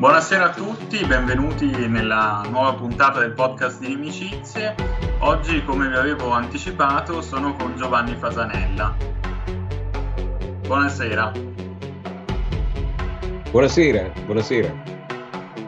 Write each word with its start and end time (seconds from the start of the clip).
Buonasera 0.00 0.44
a 0.46 0.54
tutti, 0.54 1.04
benvenuti 1.04 1.66
nella 1.86 2.42
nuova 2.48 2.72
puntata 2.72 3.20
del 3.20 3.32
podcast 3.32 3.80
di 3.80 3.88
Nimicizie. 3.88 4.74
Oggi, 5.18 5.62
come 5.62 5.88
vi 5.88 5.94
avevo 5.94 6.30
anticipato, 6.30 7.20
sono 7.20 7.54
con 7.54 7.76
Giovanni 7.76 8.14
Fasanella. 8.14 8.96
Buonasera. 10.66 11.32
Buonasera, 13.50 14.12
buonasera. 14.24 14.72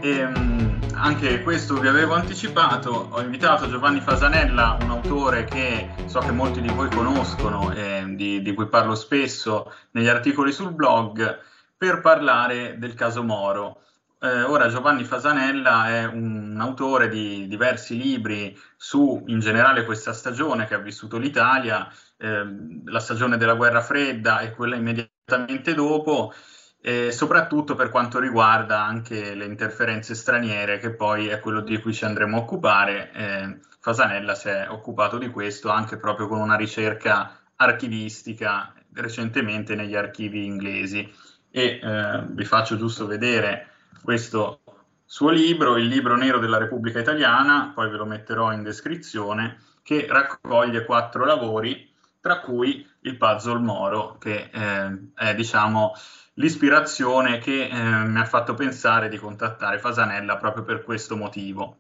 E, 0.01 0.25
um, 0.25 0.81
anche 0.95 1.43
questo 1.43 1.79
vi 1.79 1.89
avevo 1.89 2.15
anticipato, 2.15 3.09
ho 3.11 3.21
invitato 3.21 3.69
Giovanni 3.69 4.01
Fasanella, 4.01 4.79
un 4.81 4.89
autore 4.93 5.45
che 5.45 5.91
so 6.07 6.21
che 6.21 6.33
molti 6.33 6.63
di 6.63 6.71
voi 6.71 6.89
conoscono 6.89 7.71
e 7.75 8.03
di, 8.15 8.41
di 8.41 8.55
cui 8.55 8.67
parlo 8.67 8.95
spesso 8.95 9.71
negli 9.91 10.09
articoli 10.09 10.53
sul 10.53 10.73
blog, 10.73 11.39
per 11.77 12.01
parlare 12.01 12.77
del 12.79 12.95
caso 12.95 13.23
Moro. 13.23 13.77
Eh, 14.25 14.43
ora 14.43 14.69
Giovanni 14.69 15.03
Fasanella 15.03 15.89
è 15.89 16.05
un 16.05 16.57
autore 16.61 17.09
di 17.09 17.49
diversi 17.49 17.97
libri 17.97 18.57
su 18.77 19.21
in 19.27 19.41
generale 19.41 19.85
questa 19.85 20.13
stagione 20.13 20.65
che 20.65 20.75
ha 20.75 20.79
vissuto 20.79 21.19
l'Italia, 21.19 21.93
eh, 22.19 22.47
la 22.85 23.01
stagione 23.01 23.37
della 23.37 23.55
guerra 23.55 23.81
fredda 23.81 24.39
e 24.39 24.53
quella 24.53 24.77
immediatamente 24.77 25.75
dopo, 25.75 26.33
e 26.81 27.11
soprattutto 27.11 27.75
per 27.75 27.91
quanto 27.91 28.21
riguarda 28.21 28.85
anche 28.85 29.35
le 29.35 29.45
interferenze 29.45 30.15
straniere, 30.15 30.79
che 30.79 30.95
poi 30.95 31.27
è 31.27 31.41
quello 31.41 31.61
di 31.61 31.81
cui 31.81 31.93
ci 31.93 32.05
andremo 32.05 32.37
a 32.37 32.41
occupare. 32.43 33.11
Eh, 33.13 33.59
Fasanella 33.81 34.37
si 34.37 34.49
è 34.49 34.69
occupato 34.71 35.19
di 35.19 35.31
questo 35.31 35.69
anche 35.69 35.97
proprio 35.97 36.29
con 36.29 36.39
una 36.39 36.55
ricerca 36.55 37.41
archivistica 37.57 38.73
recentemente 38.93 39.75
negli 39.75 39.97
archivi 39.97 40.45
inglesi. 40.45 41.13
E 41.51 41.81
eh, 41.83 42.25
vi 42.29 42.45
faccio 42.45 42.77
giusto 42.77 43.07
vedere 43.07 43.72
questo 44.03 44.61
suo 45.05 45.31
libro, 45.31 45.77
Il 45.77 45.87
libro 45.87 46.17
nero 46.17 46.39
della 46.39 46.59
Repubblica 46.59 46.99
Italiana, 46.99 47.73
poi 47.75 47.91
ve 47.91 47.97
lo 47.97 48.07
metterò 48.07 48.53
in 48.53 48.63
descrizione, 48.63 49.59
che 49.83 50.07
raccoglie 50.09 50.85
quattro 50.85 51.25
lavori, 51.25 51.91
tra 52.21 52.41
cui 52.41 52.89
il 53.01 53.17
puzzle 53.17 53.59
Moro, 53.59 54.17
che 54.19 54.49
eh, 54.53 55.11
è 55.15 55.35
diciamo 55.35 55.93
l'ispirazione 56.35 57.39
che 57.39 57.69
eh, 57.69 57.75
mi 57.75 58.19
ha 58.19 58.25
fatto 58.25 58.55
pensare 58.55 59.09
di 59.09 59.19
contattare 59.19 59.79
Fasanella 59.79 60.37
proprio 60.37 60.63
per 60.63 60.83
questo 60.83 61.17
motivo. 61.17 61.79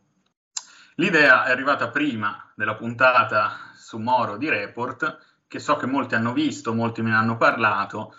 L'idea 0.97 1.45
è 1.45 1.51
arrivata 1.51 1.89
prima 1.89 2.53
della 2.55 2.75
puntata 2.75 3.71
su 3.75 3.99
Moro 3.99 4.37
di 4.37 4.49
Report, 4.49 5.19
che 5.49 5.59
so 5.59 5.77
che 5.77 5.87
molti 5.87 6.15
hanno 6.15 6.33
visto, 6.33 6.75
molti 6.75 7.03
me 7.03 7.11
ne 7.11 7.17
hanno 7.17 7.37
parlato, 7.37 8.15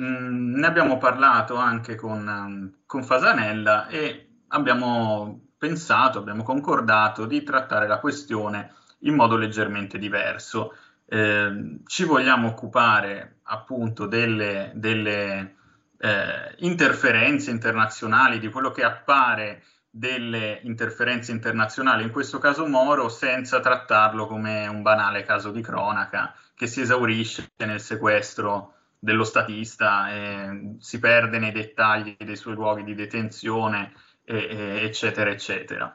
Mm, 0.00 0.56
ne 0.56 0.66
abbiamo 0.66 0.98
parlato 0.98 1.56
anche 1.56 1.94
con, 1.94 2.80
con 2.84 3.04
Fasanella 3.04 3.86
e 3.86 4.28
abbiamo 4.48 5.50
pensato, 5.56 6.18
abbiamo 6.18 6.42
concordato 6.42 7.26
di 7.26 7.42
trattare 7.42 7.86
la 7.86 8.00
questione 8.00 8.72
in 9.00 9.14
modo 9.14 9.36
leggermente 9.36 9.98
diverso. 9.98 10.74
Eh, 11.06 11.80
ci 11.86 12.04
vogliamo 12.04 12.48
occupare 12.48 13.38
appunto 13.44 14.06
delle, 14.06 14.72
delle 14.74 15.56
eh, 15.98 16.54
interferenze 16.58 17.50
internazionali, 17.50 18.38
di 18.40 18.48
quello 18.48 18.70
che 18.70 18.82
appare 18.82 19.62
delle 19.88 20.58
interferenze 20.64 21.30
internazionali, 21.30 22.02
in 22.02 22.10
questo 22.10 22.38
caso 22.38 22.66
Moro, 22.66 23.08
senza 23.08 23.60
trattarlo 23.60 24.26
come 24.26 24.66
un 24.66 24.82
banale 24.82 25.22
caso 25.22 25.52
di 25.52 25.62
cronaca 25.62 26.34
che 26.54 26.66
si 26.66 26.80
esaurisce 26.80 27.52
nel 27.58 27.80
sequestro 27.80 28.73
dello 29.04 29.24
statista, 29.24 30.10
eh, 30.10 30.76
si 30.78 30.98
perde 30.98 31.38
nei 31.38 31.52
dettagli 31.52 32.16
dei 32.18 32.36
suoi 32.36 32.54
luoghi 32.54 32.84
di 32.84 32.94
detenzione, 32.94 33.92
eh, 34.24 34.80
eccetera, 34.82 35.30
eccetera. 35.30 35.94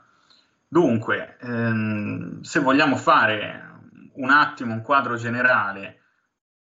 Dunque, 0.68 1.38
ehm, 1.42 2.42
se 2.42 2.60
vogliamo 2.60 2.96
fare 2.96 3.68
un 4.14 4.30
attimo 4.30 4.74
un 4.74 4.84
quadro 4.84 5.16
generale 5.16 6.02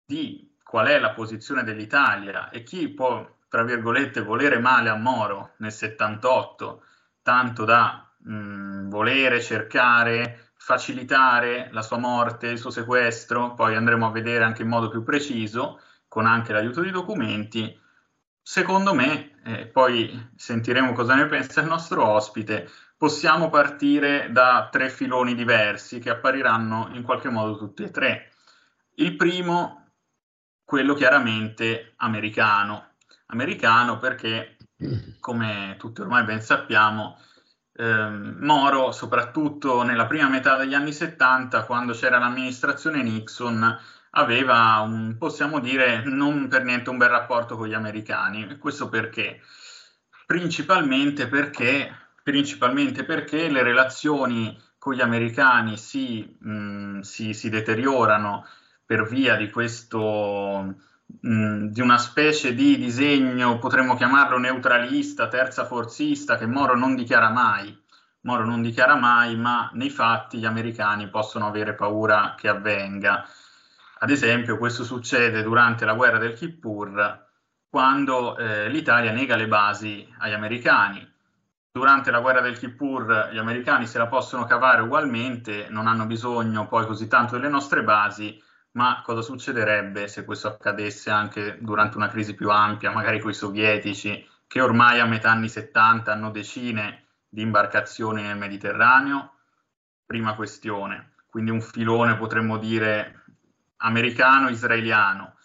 di 0.06 0.58
qual 0.62 0.88
è 0.88 1.00
la 1.00 1.12
posizione 1.12 1.64
dell'Italia 1.64 2.50
e 2.50 2.64
chi 2.64 2.90
può, 2.90 3.26
tra 3.48 3.64
virgolette, 3.64 4.22
volere 4.22 4.60
male 4.60 4.90
a 4.90 4.96
Moro 4.96 5.54
nel 5.60 5.72
78, 5.72 6.84
tanto 7.22 7.64
da 7.64 8.06
mh, 8.18 8.90
volere 8.90 9.42
cercare, 9.42 10.50
facilitare 10.58 11.70
la 11.72 11.82
sua 11.82 11.98
morte, 11.98 12.48
il 12.48 12.58
suo 12.58 12.72
sequestro, 12.72 13.54
poi 13.54 13.76
andremo 13.76 14.08
a 14.08 14.12
vedere 14.12 14.44
anche 14.44 14.64
in 14.64 14.68
modo 14.68 14.90
più 14.90 15.04
preciso, 15.04 15.80
con 16.16 16.28
anche 16.28 16.54
l'aiuto 16.54 16.80
di 16.80 16.92
documenti, 16.92 17.78
secondo 18.42 18.94
me, 18.94 19.42
eh, 19.44 19.66
poi 19.66 20.30
sentiremo 20.34 20.94
cosa 20.94 21.14
ne 21.14 21.26
pensa 21.26 21.60
il 21.60 21.68
nostro 21.68 22.08
ospite, 22.08 22.72
possiamo 22.96 23.50
partire 23.50 24.30
da 24.32 24.70
tre 24.72 24.90
filoni 24.90 25.36
diversi 25.36 26.00
che 26.00 26.12
appariranno 26.12 26.92
in 26.94 27.04
qualche 27.04 27.28
modo 27.28 27.58
tutti 27.58 27.84
e 27.84 27.92
tre. 27.92 28.32
Il 28.94 29.18
primo, 29.18 29.90
quello 30.64 30.94
chiaramente 30.94 31.96
americano. 31.98 32.92
Americano 33.26 33.98
perché, 33.98 34.56
come 35.20 35.76
tutti 35.78 36.00
ormai 36.00 36.24
ben 36.24 36.42
sappiamo, 36.42 37.20
eh, 37.74 38.08
Moro, 38.40 38.94
soprattutto 38.94 39.84
nella 39.84 40.06
prima 40.06 40.30
metà 40.30 40.56
degli 40.56 40.76
anni 40.76 40.94
70, 40.94 41.66
quando 41.66 41.92
c'era 41.92 42.20
l'amministrazione 42.20 43.04
Nixon, 43.04 43.78
aveva 44.18 44.80
un, 44.80 45.16
possiamo 45.18 45.60
dire, 45.60 46.04
non 46.06 46.48
per 46.48 46.64
niente 46.64 46.90
un 46.90 46.98
bel 46.98 47.10
rapporto 47.10 47.56
con 47.58 47.68
gli 47.68 47.74
americani. 47.74 48.58
Questo 48.58 48.90
perché? 48.90 49.42
Principalmente 50.26 51.28
perché, 51.28 51.94
principalmente 52.24 53.04
perché 53.04 53.50
le 53.50 53.64
relazioni 53.64 54.58
con 54.78 54.94
gli 54.94 55.02
americani 55.02 55.78
si, 55.78 56.38
mh, 56.40 57.00
si, 57.00 57.34
si 57.34 57.50
deteriorano 57.50 58.46
per 58.86 59.08
via 59.08 59.36
di 59.36 59.50
questo 59.50 60.76
di 61.08 61.82
una 61.82 61.98
specie 62.00 62.56
di 62.56 62.78
disegno, 62.78 63.60
potremmo 63.60 63.96
chiamarlo 63.96 64.40
neutralista, 64.40 65.28
terza 65.28 65.66
forzista, 65.66 66.36
che 66.36 66.48
Moro 66.48 66.76
non 66.76 66.96
dichiara 66.96 67.30
mai. 67.30 67.78
Moro 68.22 68.44
non 68.44 68.64
dichiara 68.64 68.96
mai, 68.96 69.36
ma 69.36 69.70
nei 69.74 69.92
fatti 69.92 70.40
gli 70.40 70.46
americani 70.46 71.10
possono 71.10 71.46
avere 71.46 71.76
paura 71.76 72.34
che 72.36 72.48
avvenga. 72.48 73.24
Ad 73.98 74.10
esempio, 74.10 74.58
questo 74.58 74.84
succede 74.84 75.42
durante 75.42 75.86
la 75.86 75.94
guerra 75.94 76.18
del 76.18 76.34
Kippur, 76.34 77.26
quando 77.70 78.38
eh, 78.38 78.70
l'Italia 78.70 79.12
nega 79.12 79.36
le 79.36 79.48
basi 79.48 80.08
agli 80.20 80.34
americani. 80.34 81.14
Durante 81.72 82.12
la 82.12 82.22
guerra 82.22 82.42
del 82.42 82.58
Kippur 82.58 83.30
gli 83.32 83.38
americani 83.38 83.86
se 83.86 83.98
la 83.98 84.08
possono 84.08 84.46
cavare 84.46 84.82
ugualmente, 84.82 85.68
non 85.70 85.88
hanno 85.88 86.06
bisogno 86.06 86.68
poi 86.68 86.86
così 86.86 87.08
tanto 87.08 87.36
delle 87.36 87.50
nostre 87.50 87.84
basi, 87.84 88.42
ma 88.72 89.02
cosa 89.04 89.22
succederebbe 89.22 90.08
se 90.08 90.26
questo 90.26 90.48
accadesse 90.48 91.10
anche 91.10 91.58
durante 91.60 91.98
una 91.98 92.08
crisi 92.08 92.34
più 92.34 92.50
ampia, 92.50 92.92
magari 92.92 93.20
con 93.20 93.32
i 93.32 93.34
sovietici, 93.34 94.26
che 94.48 94.62
ormai 94.62 95.00
a 95.00 95.06
metà 95.06 95.32
anni 95.32 95.50
70 95.50 96.12
hanno 96.12 96.32
decine 96.32 97.08
di 97.28 97.42
imbarcazioni 97.42 98.22
nel 98.22 98.38
Mediterraneo? 98.38 99.34
Prima 100.06 100.36
questione. 100.36 101.14
Quindi 101.28 101.52
un 101.52 101.62
filone 101.62 102.16
potremmo 102.16 102.58
dire 102.58 103.25
americano-israeliano. 103.78 105.36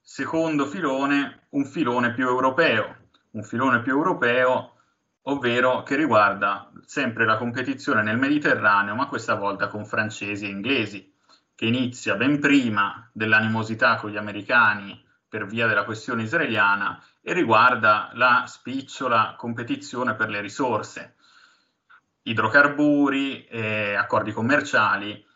Secondo 0.00 0.66
filone, 0.66 1.46
un 1.50 1.64
filone 1.64 2.12
più 2.12 2.26
europeo, 2.26 2.96
un 3.32 3.42
filone 3.42 3.82
più 3.82 3.92
europeo, 3.92 4.74
ovvero 5.22 5.82
che 5.82 5.96
riguarda 5.96 6.70
sempre 6.84 7.24
la 7.26 7.36
competizione 7.36 8.02
nel 8.02 8.16
Mediterraneo, 8.16 8.94
ma 8.94 9.06
questa 9.06 9.34
volta 9.34 9.68
con 9.68 9.84
francesi 9.84 10.46
e 10.46 10.50
inglesi, 10.50 11.14
che 11.54 11.66
inizia 11.66 12.14
ben 12.14 12.40
prima 12.40 13.08
dell'animosità 13.12 13.96
con 13.96 14.10
gli 14.10 14.16
americani 14.16 15.04
per 15.28 15.44
via 15.46 15.66
della 15.66 15.84
questione 15.84 16.22
israeliana 16.22 17.02
e 17.20 17.32
riguarda 17.34 18.10
la 18.14 18.44
spicciola 18.46 19.34
competizione 19.36 20.14
per 20.14 20.30
le 20.30 20.40
risorse, 20.40 21.16
idrocarburi, 22.22 23.44
eh, 23.44 23.94
accordi 23.94 24.32
commerciali 24.32 25.26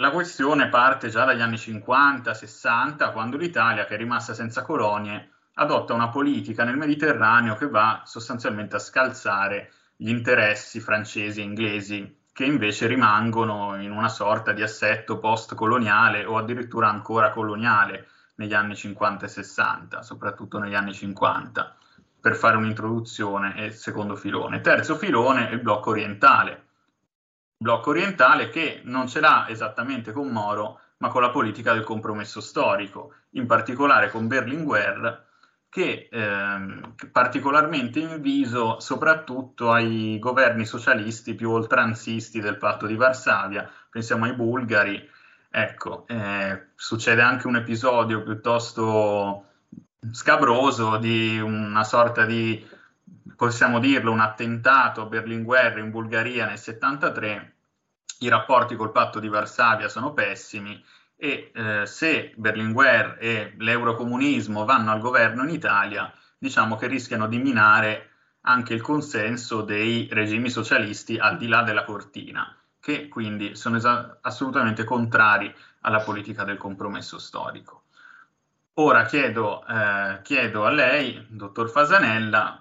la 0.00 0.10
questione 0.10 0.70
parte 0.70 1.10
già 1.10 1.26
dagli 1.26 1.42
anni 1.42 1.56
50-60, 1.56 3.12
quando 3.12 3.36
l'Italia, 3.36 3.84
che 3.84 3.94
è 3.94 3.98
rimasta 3.98 4.32
senza 4.32 4.62
colonie, 4.62 5.28
adotta 5.54 5.92
una 5.92 6.08
politica 6.08 6.64
nel 6.64 6.78
Mediterraneo 6.78 7.54
che 7.54 7.68
va 7.68 8.00
sostanzialmente 8.06 8.76
a 8.76 8.78
scalzare 8.78 9.72
gli 9.96 10.08
interessi 10.08 10.80
francesi 10.80 11.40
e 11.40 11.44
inglesi, 11.44 12.18
che 12.32 12.46
invece 12.46 12.86
rimangono 12.86 13.78
in 13.78 13.90
una 13.90 14.08
sorta 14.08 14.52
di 14.52 14.62
assetto 14.62 15.18
post-coloniale 15.18 16.24
o 16.24 16.38
addirittura 16.38 16.88
ancora 16.88 17.30
coloniale 17.30 18.08
negli 18.36 18.54
anni 18.54 18.74
50 18.74 19.26
e 19.26 19.28
60, 19.28 20.00
soprattutto 20.00 20.58
negli 20.58 20.74
anni 20.74 20.94
50, 20.94 21.76
per 22.18 22.36
fare 22.36 22.56
un'introduzione 22.56 23.54
e 23.66 23.70
secondo 23.72 24.16
filone. 24.16 24.62
Terzo 24.62 24.96
filone, 24.96 25.50
il 25.50 25.60
blocco 25.60 25.90
orientale 25.90 26.59
blocco 27.62 27.90
orientale 27.90 28.48
che 28.48 28.80
non 28.84 29.06
ce 29.06 29.20
l'ha 29.20 29.46
esattamente 29.46 30.12
con 30.12 30.28
Moro, 30.28 30.80
ma 30.96 31.08
con 31.08 31.20
la 31.20 31.28
politica 31.28 31.74
del 31.74 31.84
compromesso 31.84 32.40
storico, 32.40 33.12
in 33.32 33.44
particolare 33.44 34.08
con 34.08 34.26
Berlinguer, 34.26 35.26
che 35.68 36.08
ehm, 36.10 36.94
particolarmente 37.12 38.00
inviso 38.00 38.80
soprattutto 38.80 39.70
ai 39.72 40.18
governi 40.18 40.64
socialisti 40.64 41.34
più 41.34 41.50
oltranzisti 41.50 42.40
del 42.40 42.56
patto 42.56 42.86
di 42.86 42.96
Varsavia, 42.96 43.70
pensiamo 43.90 44.24
ai 44.24 44.32
bulgari, 44.32 45.06
ecco, 45.50 46.06
eh, 46.08 46.68
succede 46.74 47.20
anche 47.20 47.46
un 47.46 47.56
episodio 47.56 48.22
piuttosto 48.22 49.44
scabroso 50.10 50.96
di 50.96 51.38
una 51.38 51.84
sorta 51.84 52.24
di, 52.24 52.66
possiamo 53.36 53.78
dirlo, 53.78 54.12
un 54.12 54.20
attentato 54.20 55.02
a 55.02 55.06
Berlinguer 55.06 55.78
in 55.78 55.90
Bulgaria 55.90 56.46
nel 56.46 56.58
73, 56.58 57.54
i 58.20 58.28
rapporti 58.28 58.76
col 58.76 58.92
patto 58.92 59.18
di 59.18 59.28
Varsavia 59.28 59.88
sono 59.88 60.12
pessimi 60.12 60.82
e 61.16 61.50
eh, 61.54 61.86
se 61.86 62.32
Berlinguer 62.36 63.16
e 63.20 63.54
l'eurocomunismo 63.58 64.64
vanno 64.64 64.90
al 64.90 65.00
governo 65.00 65.42
in 65.42 65.50
Italia, 65.50 66.12
diciamo 66.38 66.76
che 66.76 66.86
rischiano 66.86 67.26
di 67.28 67.38
minare 67.38 68.08
anche 68.42 68.72
il 68.72 68.80
consenso 68.80 69.62
dei 69.62 70.08
regimi 70.10 70.48
socialisti 70.48 71.18
al 71.18 71.36
di 71.36 71.46
là 71.46 71.62
della 71.62 71.84
cortina, 71.84 72.56
che 72.80 73.08
quindi 73.08 73.54
sono 73.54 73.76
esa- 73.76 74.18
assolutamente 74.22 74.84
contrari 74.84 75.54
alla 75.82 76.00
politica 76.00 76.44
del 76.44 76.56
compromesso 76.56 77.18
storico. 77.18 77.84
Ora 78.74 79.04
chiedo, 79.04 79.66
eh, 79.66 80.20
chiedo 80.22 80.64
a 80.64 80.70
lei, 80.70 81.26
dottor 81.28 81.68
Fasanella, 81.68 82.59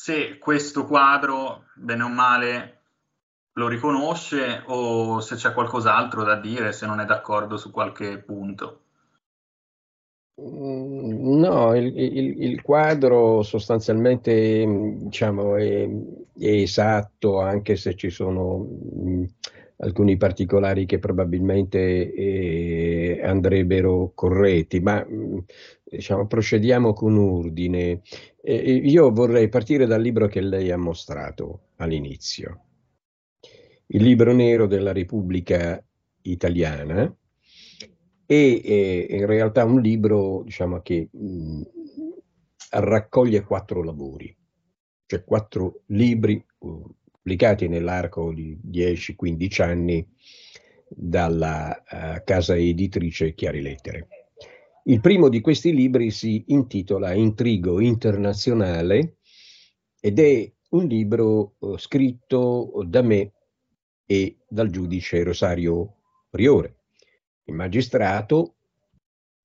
se 0.00 0.38
questo 0.38 0.86
quadro, 0.86 1.64
bene 1.74 2.04
o 2.04 2.08
male, 2.08 2.82
lo 3.54 3.66
riconosce 3.66 4.62
o 4.66 5.18
se 5.18 5.34
c'è 5.34 5.52
qualcos'altro 5.52 6.22
da 6.22 6.36
dire, 6.36 6.70
se 6.70 6.86
non 6.86 7.00
è 7.00 7.04
d'accordo 7.04 7.56
su 7.56 7.72
qualche 7.72 8.18
punto. 8.18 8.82
Mm, 10.40 11.40
no, 11.40 11.74
il, 11.74 11.98
il, 11.98 12.42
il 12.44 12.62
quadro 12.62 13.42
sostanzialmente 13.42 14.64
diciamo, 14.98 15.56
è, 15.56 15.82
è, 15.82 16.46
esatto, 16.46 17.40
anche 17.40 17.74
se 17.74 17.96
ci 17.96 18.10
sono 18.10 18.58
mh, 18.58 19.10
mm, 19.10 19.24
alcuni 19.78 20.16
particolari 20.16 20.86
che 20.86 21.00
probabilmente 21.00 22.12
eh, 22.14 23.20
andrebbero 23.24 24.12
corretti, 24.14 24.78
ma 24.78 25.04
mh, 25.04 25.14
mm, 25.14 25.38
diciamo, 25.90 26.26
procediamo 26.26 26.92
con 26.92 27.16
ordine. 27.16 28.02
Eh, 28.40 28.56
io 28.56 29.10
vorrei 29.10 29.48
partire 29.48 29.86
dal 29.86 30.02
libro 30.02 30.26
che 30.26 30.40
lei 30.40 30.70
ha 30.70 30.76
mostrato 30.76 31.68
all'inizio 31.76 32.62
il 33.90 34.02
libro 34.02 34.32
nero 34.34 34.66
della 34.66 34.92
Repubblica 34.92 35.82
Italiana 36.22 37.14
e 38.26 38.60
è 39.08 39.14
in 39.14 39.26
realtà 39.26 39.64
un 39.64 39.80
libro 39.80 40.42
diciamo, 40.44 40.80
che 40.82 41.08
mh, 41.10 41.62
raccoglie 42.72 43.42
quattro 43.42 43.82
lavori, 43.82 44.34
cioè 45.06 45.24
quattro 45.24 45.82
libri 45.86 46.44
uh, 46.58 46.94
pubblicati 47.10 47.68
nell'arco 47.68 48.34
di 48.34 48.58
10-15 48.62 49.62
anni 49.62 50.06
dalla 50.90 51.82
uh, 51.90 52.22
casa 52.24 52.56
editrice 52.56 53.32
Chiari 53.32 53.62
Lettere. 53.62 54.08
Il 54.84 55.00
primo 55.00 55.28
di 55.28 55.40
questi 55.40 55.74
libri 55.74 56.10
si 56.10 56.44
intitola 56.48 57.12
Intrigo 57.12 57.80
internazionale 57.80 59.18
ed 60.00 60.18
è 60.18 60.50
un 60.70 60.86
libro 60.86 61.54
uh, 61.58 61.76
scritto 61.76 62.82
da 62.86 63.02
me 63.02 63.32
e 64.06 64.38
dal 64.48 64.70
giudice 64.70 65.22
Rosario 65.22 65.96
Priore. 66.30 66.76
Il 67.44 67.54
magistrato, 67.54 68.54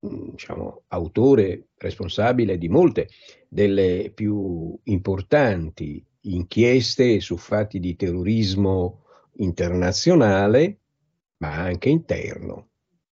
mm, 0.05 0.29
diciamo, 0.31 0.83
autore 0.87 1.69
responsabile 1.77 2.57
di 2.57 2.69
molte 2.69 3.09
delle 3.49 4.11
più 4.13 4.77
importanti 4.83 6.05
inchieste 6.21 7.19
su 7.19 7.35
fatti 7.35 7.79
di 7.79 7.95
terrorismo 7.95 9.03
internazionale, 9.37 10.79
ma 11.37 11.55
anche 11.55 11.89
interno. 11.89 12.69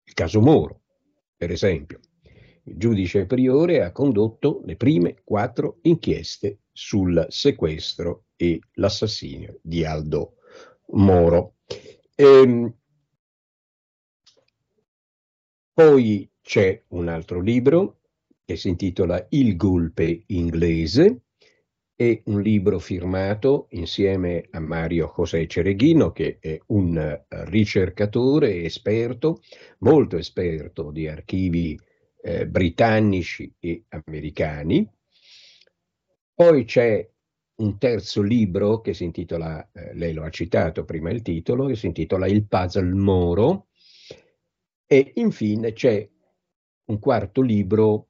Il 0.03 0.13
caso 0.13 0.41
Moro, 0.41 0.81
per 1.37 1.51
esempio. 1.51 1.99
Il 2.67 2.77
giudice 2.77 3.25
Priore 3.25 3.81
ha 3.81 3.93
condotto 3.93 4.61
le 4.65 4.75
prime 4.75 5.21
quattro 5.23 5.79
inchieste 5.83 6.59
sul 6.73 7.25
sequestro 7.29 8.25
e 8.35 8.59
l'assassinio 8.73 9.59
di 9.61 9.85
Aldo 9.85 10.35
Moro. 10.87 11.55
Ehm, 12.13 12.73
poi 15.71 16.29
c'è 16.41 16.83
un 16.89 17.07
altro 17.07 17.39
libro 17.39 17.99
che 18.43 18.57
si 18.57 18.67
intitola 18.67 19.25
Il 19.29 19.55
golpe 19.55 20.23
inglese, 20.27 21.21
è 21.95 22.21
un 22.25 22.41
libro 22.41 22.79
firmato 22.79 23.67
insieme 23.71 24.45
a 24.51 24.59
Mario 24.59 25.13
José 25.15 25.47
Cereghino, 25.47 26.11
che 26.11 26.37
è 26.39 26.59
un 26.67 27.23
ricercatore 27.29 28.63
esperto, 28.63 29.41
molto 29.79 30.17
esperto 30.17 30.91
di 30.91 31.07
archivi 31.07 31.79
eh, 32.21 32.47
britannici 32.47 33.53
e 33.59 33.85
americani. 33.89 34.89
Poi 36.33 36.65
c'è 36.65 37.09
un 37.57 37.77
terzo 37.77 38.21
libro 38.21 38.81
che 38.81 38.93
si 38.93 39.03
intitola, 39.03 39.69
eh, 39.71 39.93
lei 39.95 40.13
lo 40.13 40.23
ha 40.23 40.29
citato 40.29 40.85
prima 40.85 41.09
il 41.09 41.21
titolo, 41.21 41.65
che 41.65 41.75
si 41.75 41.87
intitola 41.87 42.27
Il 42.27 42.45
puzzle 42.45 42.93
Moro 42.93 43.67
e 44.85 45.11
infine 45.15 45.73
c'è 45.73 46.07
un 46.85 46.99
quarto 46.99 47.41
libro 47.41 48.09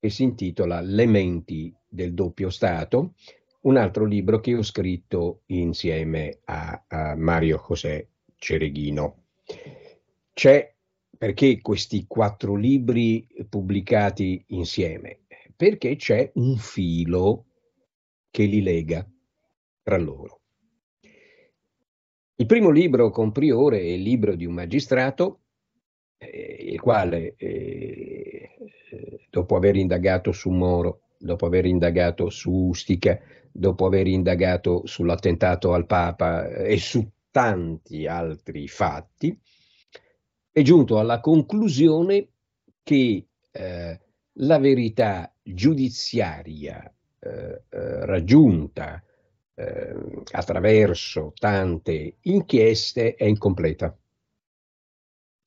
che 0.00 0.10
si 0.10 0.22
intitola 0.24 0.80
Le 0.80 1.06
menti 1.06 1.74
del 1.86 2.14
doppio 2.14 2.50
Stato, 2.50 3.14
un 3.62 3.76
altro 3.76 4.04
libro 4.04 4.40
che 4.40 4.56
ho 4.56 4.62
scritto 4.62 5.42
insieme 5.46 6.40
a, 6.44 6.84
a 6.86 7.14
Mario 7.16 7.62
José 7.66 8.08
Cereghino. 8.36 9.24
C'è 10.32 10.74
perché 11.18 11.60
questi 11.60 12.06
quattro 12.06 12.54
libri 12.54 13.26
pubblicati 13.48 14.44
insieme? 14.48 15.22
Perché 15.56 15.96
c'è 15.96 16.30
un 16.34 16.56
filo 16.56 17.46
che 18.30 18.44
li 18.44 18.62
lega 18.62 19.04
tra 19.82 19.98
loro. 19.98 20.42
Il 22.36 22.46
primo 22.46 22.70
libro 22.70 23.10
con 23.10 23.32
Priore 23.32 23.80
è 23.80 23.86
il 23.86 24.02
libro 24.02 24.36
di 24.36 24.44
un 24.44 24.54
magistrato, 24.54 25.40
eh, 26.18 26.68
il 26.70 26.80
quale, 26.80 27.34
eh, 27.36 28.50
dopo 29.28 29.56
aver 29.56 29.74
indagato 29.74 30.30
su 30.30 30.50
Moro, 30.50 31.08
dopo 31.18 31.46
aver 31.46 31.66
indagato 31.66 32.30
su 32.30 32.52
Ustica, 32.52 33.18
dopo 33.50 33.86
aver 33.86 34.06
indagato 34.06 34.86
sull'attentato 34.86 35.72
al 35.72 35.86
Papa 35.86 36.48
e 36.48 36.78
su 36.78 37.10
tanti 37.32 38.06
altri 38.06 38.68
fatti, 38.68 39.36
è 40.58 40.62
giunto 40.62 40.98
alla 40.98 41.20
conclusione 41.20 42.30
che 42.82 43.28
eh, 43.50 44.00
la 44.32 44.58
verità 44.58 45.32
giudiziaria 45.40 46.92
eh, 47.20 47.62
eh, 47.68 48.06
raggiunta 48.06 49.02
eh, 49.54 49.94
attraverso 50.32 51.32
tante 51.38 52.16
inchieste 52.22 53.14
è 53.14 53.24
incompleta 53.24 53.96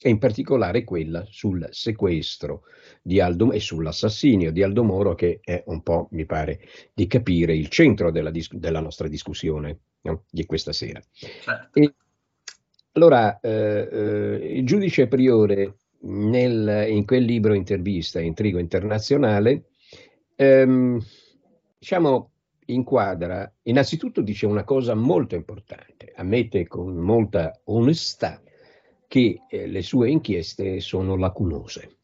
e 0.03 0.09
in 0.09 0.17
particolare 0.17 0.83
quella 0.83 1.25
sul 1.29 1.67
sequestro 1.71 2.63
di 3.01 3.19
Aldo 3.19 3.51
e 3.51 3.59
sull'assassinio 3.59 4.51
di 4.51 4.63
Aldo 4.63 4.83
Moro 4.83 5.13
che 5.13 5.39
è 5.43 5.61
un 5.67 5.83
po', 5.83 6.07
mi 6.11 6.25
pare, 6.25 6.61
di 6.93 7.05
capire 7.05 7.53
il 7.53 7.67
centro 7.67 8.11
della, 8.11 8.31
dis- 8.31 8.53
della 8.53 8.79
nostra 8.79 9.07
discussione 9.07 9.79
no? 10.01 10.23
di 10.29 10.45
questa 10.45 10.71
sera. 10.71 11.01
Certo. 11.11 11.79
E, 11.79 11.93
allora, 12.93 13.39
eh, 13.39 13.88
eh, 13.91 14.57
il 14.57 14.65
giudice 14.65 15.07
priore 15.07 15.77
nel, 16.01 16.88
in 16.89 17.05
quel 17.05 17.24
libro 17.24 17.53
intervista, 17.53 18.19
Intrigo 18.19 18.60
internazionale, 18.60 19.69
ehm, 20.36 21.00
diciamo, 21.77 22.31
inquadra, 22.65 23.51
innanzitutto 23.63 24.21
dice 24.21 24.45
una 24.45 24.63
cosa 24.63 24.93
molto 24.93 25.36
importante, 25.36 26.12
ammette 26.15 26.67
con 26.67 26.95
molta 26.95 27.60
onestà 27.65 28.41
che 29.07 29.41
eh, 29.50 29.67
le 29.67 29.81
sue 29.81 30.10
inchieste 30.10 30.79
sono 30.79 31.15
lacunose. 31.15 31.98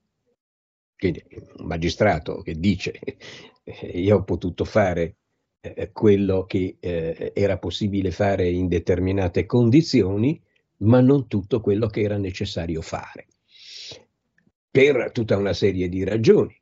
Quindi 0.97 1.23
un 1.57 1.67
magistrato 1.67 2.41
che 2.41 2.53
dice 2.53 2.99
eh, 3.63 3.87
io 3.99 4.17
ho 4.17 4.23
potuto 4.23 4.65
fare 4.65 5.17
eh, 5.59 5.91
quello 5.91 6.45
che 6.45 6.77
eh, 6.79 7.31
era 7.35 7.57
possibile 7.57 8.11
fare 8.11 8.49
in 8.49 8.67
determinate 8.67 9.45
condizioni, 9.45 10.41
ma 10.77 11.01
non 11.01 11.27
tutto 11.27 11.61
quello 11.61 11.87
che 11.87 12.01
era 12.01 12.17
necessario 12.17 12.81
fare, 12.81 13.27
per 14.69 15.11
tutta 15.11 15.37
una 15.37 15.53
serie 15.53 15.89
di 15.89 16.03
ragioni. 16.03 16.55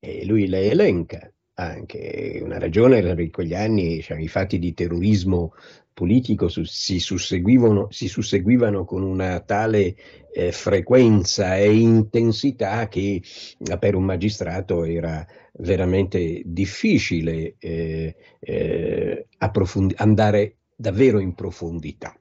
E 0.00 0.24
lui 0.24 0.46
le 0.46 0.70
elenca 0.70 1.32
anche. 1.54 2.40
Una 2.42 2.58
ragione 2.58 2.98
era 2.98 3.14
che 3.14 3.22
in 3.22 3.30
quegli 3.30 3.54
anni 3.54 4.00
cioè, 4.00 4.18
i 4.18 4.28
fatti 4.28 4.58
di 4.58 4.74
terrorismo 4.74 5.54
politico 5.92 6.46
su, 6.48 6.62
si, 6.62 7.00
susseguivano, 7.00 7.88
si, 7.90 8.06
susseguivano, 8.06 8.84
con 8.84 9.02
una 9.02 9.40
tale 9.40 9.96
eh, 10.32 10.52
frequenza 10.52 11.56
e 11.56 11.74
intensità 11.74 12.86
che 12.86 13.20
eh, 13.58 13.78
per 13.78 13.96
un 13.96 14.04
magistrato 14.04 14.84
era 14.84 15.26
veramente 15.54 16.42
difficile 16.44 17.56
eh, 17.58 18.14
eh, 18.38 19.26
andare 19.96 20.56
davvero 20.76 21.18
in 21.18 21.34
profondità. 21.34 22.16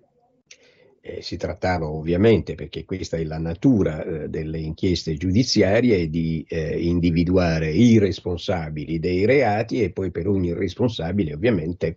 Eh, 1.08 1.22
si 1.22 1.38
trattava 1.38 1.88
ovviamente, 1.88 2.56
perché 2.56 2.84
questa 2.84 3.16
è 3.16 3.24
la 3.24 3.38
natura 3.38 4.04
eh, 4.04 4.28
delle 4.28 4.60
inchieste 4.60 5.16
giudiziarie, 5.16 6.10
di 6.10 6.46
eh, 6.50 6.78
individuare 6.82 7.72
i 7.72 7.98
responsabili 7.98 9.00
dei 9.00 9.26
reati 9.26 9.82
e 9.82 9.92
poi 9.92 10.12
per 10.12 10.28
ogni 10.28 10.52
responsabile 10.54 11.34
ovviamente 11.34 11.96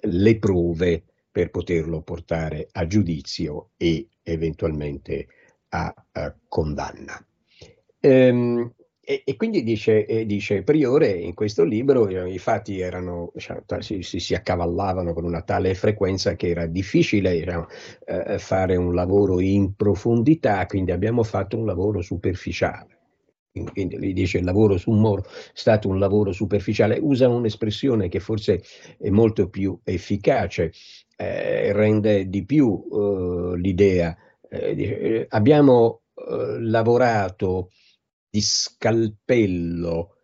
le 0.00 0.38
prove 0.38 1.04
per 1.30 1.50
poterlo 1.50 2.02
portare 2.02 2.66
a 2.72 2.84
giudizio 2.88 3.70
e 3.76 4.08
eventualmente 4.24 5.28
a, 5.68 5.94
a 6.12 6.36
condanna. 6.48 7.24
Ehm, 8.00 8.74
e, 9.10 9.22
e, 9.24 9.36
quindi 9.36 9.62
dice, 9.62 10.04
eh, 10.04 10.26
dice, 10.26 10.62
Priore 10.62 11.08
in 11.08 11.32
questo 11.32 11.64
libro, 11.64 12.08
eh, 12.08 12.30
i 12.30 12.36
fatti 12.36 12.78
erano, 12.78 13.30
diciamo, 13.32 13.62
si, 13.78 14.02
si, 14.02 14.20
si, 14.20 14.34
accavallavano 14.34 15.14
con 15.14 15.24
una 15.24 15.40
tale 15.40 15.74
frequenza 15.74 16.34
che 16.36 16.48
era 16.48 16.66
difficile 16.66 17.32
diciamo, 17.32 17.68
eh, 18.04 18.38
fare 18.38 18.76
un 18.76 18.94
lavoro 18.94 19.40
in 19.40 19.74
profondità, 19.74 20.66
quindi 20.66 20.92
abbiamo 20.92 21.22
fatto 21.22 21.56
un 21.56 21.64
lavoro 21.64 22.02
superficiale. 22.02 22.98
Quindi 23.72 23.96
lui 23.96 24.12
dice 24.12 24.36
il 24.38 24.44
lavoro 24.44 24.76
su 24.76 24.90
Moro 24.90 25.24
è 25.24 25.30
stato 25.54 25.88
un 25.88 25.98
lavoro 25.98 26.32
superficiale, 26.32 26.98
usa 27.00 27.30
un'espressione 27.30 28.10
che 28.10 28.20
forse 28.20 28.62
è 28.98 29.08
molto 29.08 29.48
più 29.48 29.80
efficace, 29.84 30.70
eh, 31.16 31.72
rende 31.72 32.28
di 32.28 32.44
più 32.44 32.86
eh, 32.92 33.56
l'idea. 33.56 34.14
Eh, 34.50 35.24
abbiamo 35.30 36.02
lavorato 36.58 37.70
di 38.38 38.40
scalpello 38.40 40.14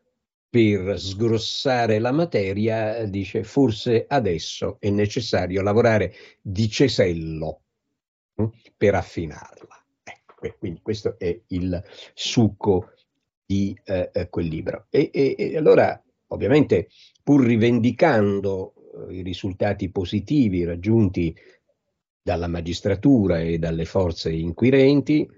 per 0.49 1.01
sgrossare 1.01 1.99
la 1.99 2.13
materia, 2.13 3.05
dice 3.07 3.43
forse 3.43 4.05
adesso 4.09 4.77
è 4.79 4.89
necessario 4.89 5.63
lavorare 5.63 6.15
di 6.41 6.69
cesello 6.69 7.63
hm, 8.37 8.47
per 8.77 8.95
affinarla. 8.95 9.85
Ecco, 10.05 10.55
quindi 10.61 10.81
questo 10.81 11.19
è 11.19 11.37
il 11.49 11.83
succo 12.15 12.93
di 13.45 13.77
eh, 13.85 14.11
eh, 14.13 14.29
quel 14.29 14.47
libro. 14.47 14.87
E, 14.91 15.11
e, 15.13 15.35
e, 15.37 15.57
allora, 15.57 16.01
ovviamente, 16.29 16.89
pur 17.21 17.45
rivendicando 17.45 18.75
eh, 19.09 19.15
i 19.17 19.23
risultati 19.23 19.91
positivi 19.91 20.63
raggiunti 20.63 21.35
dalla 22.23 22.47
magistratura 22.47 23.41
e 23.41 23.59
dalle 23.59 23.85
forze 23.85 24.31
inquirenti, 24.31 25.29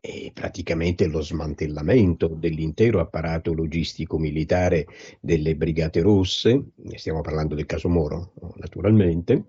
è 0.00 0.30
praticamente 0.32 1.06
lo 1.06 1.20
smantellamento 1.20 2.28
dell'intero 2.28 3.00
apparato 3.00 3.52
logistico 3.52 4.16
militare 4.18 4.86
delle 5.20 5.56
Brigate 5.56 6.00
Rosse, 6.00 6.66
stiamo 6.94 7.20
parlando 7.20 7.54
del 7.56 7.66
caso 7.66 7.88
Moro 7.88 8.32
naturalmente, 8.56 9.46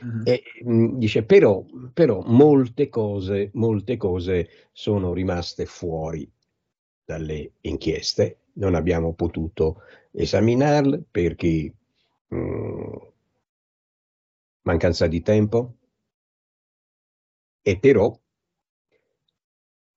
uh-huh. 0.00 0.22
e, 0.24 0.42
mh, 0.64 0.98
dice 0.98 1.22
però, 1.22 1.64
però 1.92 2.22
molte, 2.26 2.88
cose, 2.88 3.50
molte 3.54 3.96
cose 3.96 4.48
sono 4.72 5.12
rimaste 5.12 5.66
fuori 5.66 6.28
dalle 7.04 7.52
inchieste, 7.60 8.38
non 8.54 8.74
abbiamo 8.74 9.12
potuto 9.14 9.82
esaminarle 10.10 11.04
perché 11.10 11.72
mh, 12.26 12.96
mancanza 14.62 15.06
di 15.06 15.22
tempo 15.22 15.76
e 17.62 17.78
però 17.78 18.18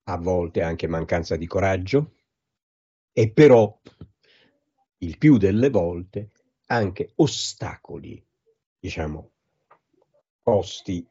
a 0.08 0.18
volte 0.18 0.62
anche 0.62 0.88
mancanza 0.88 1.36
di 1.36 1.48
coraggio, 1.48 2.14
e 3.12 3.32
però 3.32 3.80
il 5.00 5.18
più 5.18 5.38
delle 5.38 5.70
volte 5.70 6.32
anche 6.68 7.12
ostacoli, 7.16 8.24
diciamo, 8.80 9.32
posti 10.42 11.06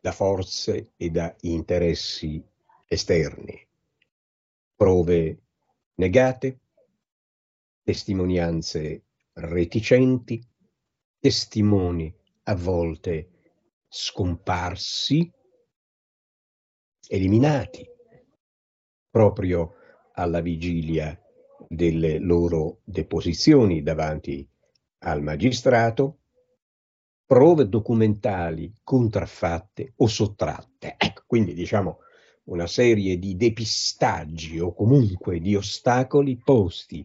da 0.00 0.12
forze 0.12 0.92
e 0.96 1.10
da 1.10 1.34
interessi 1.42 2.42
esterni, 2.86 3.66
prove 4.74 5.42
negate, 5.94 6.58
testimonianze 7.82 9.04
reticenti, 9.34 10.44
testimoni 11.18 12.12
a 12.44 12.54
volte 12.56 13.28
scomparsi, 13.88 15.30
eliminati, 17.08 17.88
proprio 19.12 19.74
alla 20.14 20.40
vigilia 20.40 21.16
delle 21.68 22.18
loro 22.18 22.80
deposizioni 22.82 23.82
davanti 23.82 24.48
al 25.00 25.22
magistrato, 25.22 26.20
prove 27.26 27.68
documentali 27.68 28.72
contraffatte 28.82 29.92
o 29.96 30.06
sottratte. 30.06 30.94
Ecco, 30.96 31.24
quindi 31.26 31.52
diciamo 31.52 31.98
una 32.44 32.66
serie 32.66 33.18
di 33.18 33.36
depistaggi 33.36 34.58
o 34.58 34.74
comunque 34.74 35.40
di 35.40 35.54
ostacoli 35.54 36.40
posti 36.42 37.04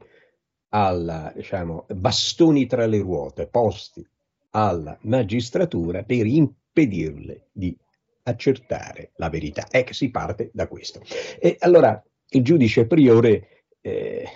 alla, 0.69 1.31
diciamo, 1.35 1.85
bastoni 1.93 2.65
tra 2.67 2.85
le 2.85 2.99
ruote, 2.99 3.47
posti 3.47 4.05
alla 4.51 4.97
magistratura 5.01 6.03
per 6.03 6.25
impedirle 6.25 7.49
di 7.51 7.77
accertare 8.27 9.11
la 9.15 9.29
verità. 9.29 9.67
Ecco, 9.71 9.93
si 9.93 10.11
parte 10.11 10.51
da 10.53 10.67
questo. 10.67 11.01
E 11.39 11.55
allora 11.59 12.01
il 12.29 12.43
giudice 12.43 12.85
priore 12.85 13.65
eh, 13.81 14.27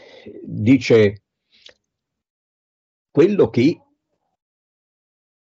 dice 0.43 1.23
quello 3.11 3.49
che 3.49 3.81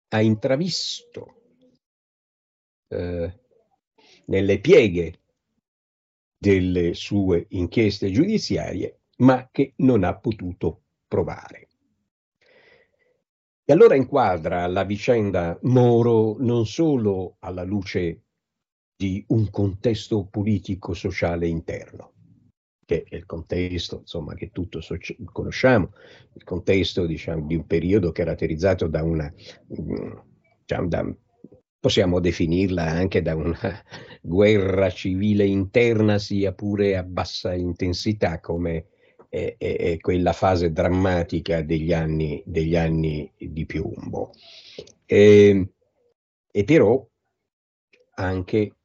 ha 0.10 0.22
intravisto 0.22 1.42
eh, 2.88 3.40
nelle 4.26 4.60
pieghe 4.60 5.20
delle 6.38 6.94
sue 6.94 7.48
inchieste 7.50 8.12
giudiziarie, 8.12 9.00
ma 9.18 9.50
che 9.52 9.74
non 9.78 10.04
ha 10.04 10.16
potuto 10.18 10.84
provare. 11.08 11.70
E 13.68 13.74
allora 13.74 13.96
inquadra 13.96 14.68
la 14.68 14.84
vicenda 14.84 15.58
Moro 15.64 16.36
non 16.38 16.68
solo 16.68 17.38
alla 17.40 17.64
luce 17.64 18.25
di 18.96 19.24
un 19.28 19.50
contesto 19.50 20.26
politico-sociale 20.26 21.48
interno, 21.48 22.14
che 22.86 23.04
è 23.08 23.16
il 23.16 23.26
contesto 23.26 24.00
insomma, 24.00 24.34
che 24.36 24.52
tutti 24.52 24.82
soci- 24.82 25.18
conosciamo, 25.32 25.92
il 26.34 26.44
contesto 26.44 27.06
diciamo, 27.06 27.46
di 27.46 27.56
un 27.56 27.66
periodo 27.66 28.12
caratterizzato 28.12 28.88
da 28.88 29.04
una, 29.04 29.32
diciamo, 29.68 30.88
da, 30.88 31.16
possiamo 31.80 32.20
definirla 32.20 32.84
anche 32.84 33.22
da 33.22 33.36
una 33.36 33.84
guerra 34.22 34.90
civile 34.90 35.46
interna, 35.46 36.18
sia 36.18 36.54
pure 36.54 36.96
a 36.96 37.04
bassa 37.04 37.54
intensità, 37.54 38.40
come 38.40 38.88
è, 39.28 39.56
è, 39.58 39.76
è 39.76 39.98
quella 40.00 40.32
fase 40.32 40.72
drammatica 40.72 41.62
degli 41.62 41.92
anni, 41.92 42.42
degli 42.46 42.78
anni 42.78 43.30
di 43.38 43.66
piombo. 43.66 44.32
E, 45.06 45.70
e 46.50 46.64
però 46.64 47.06
anche 48.18 48.76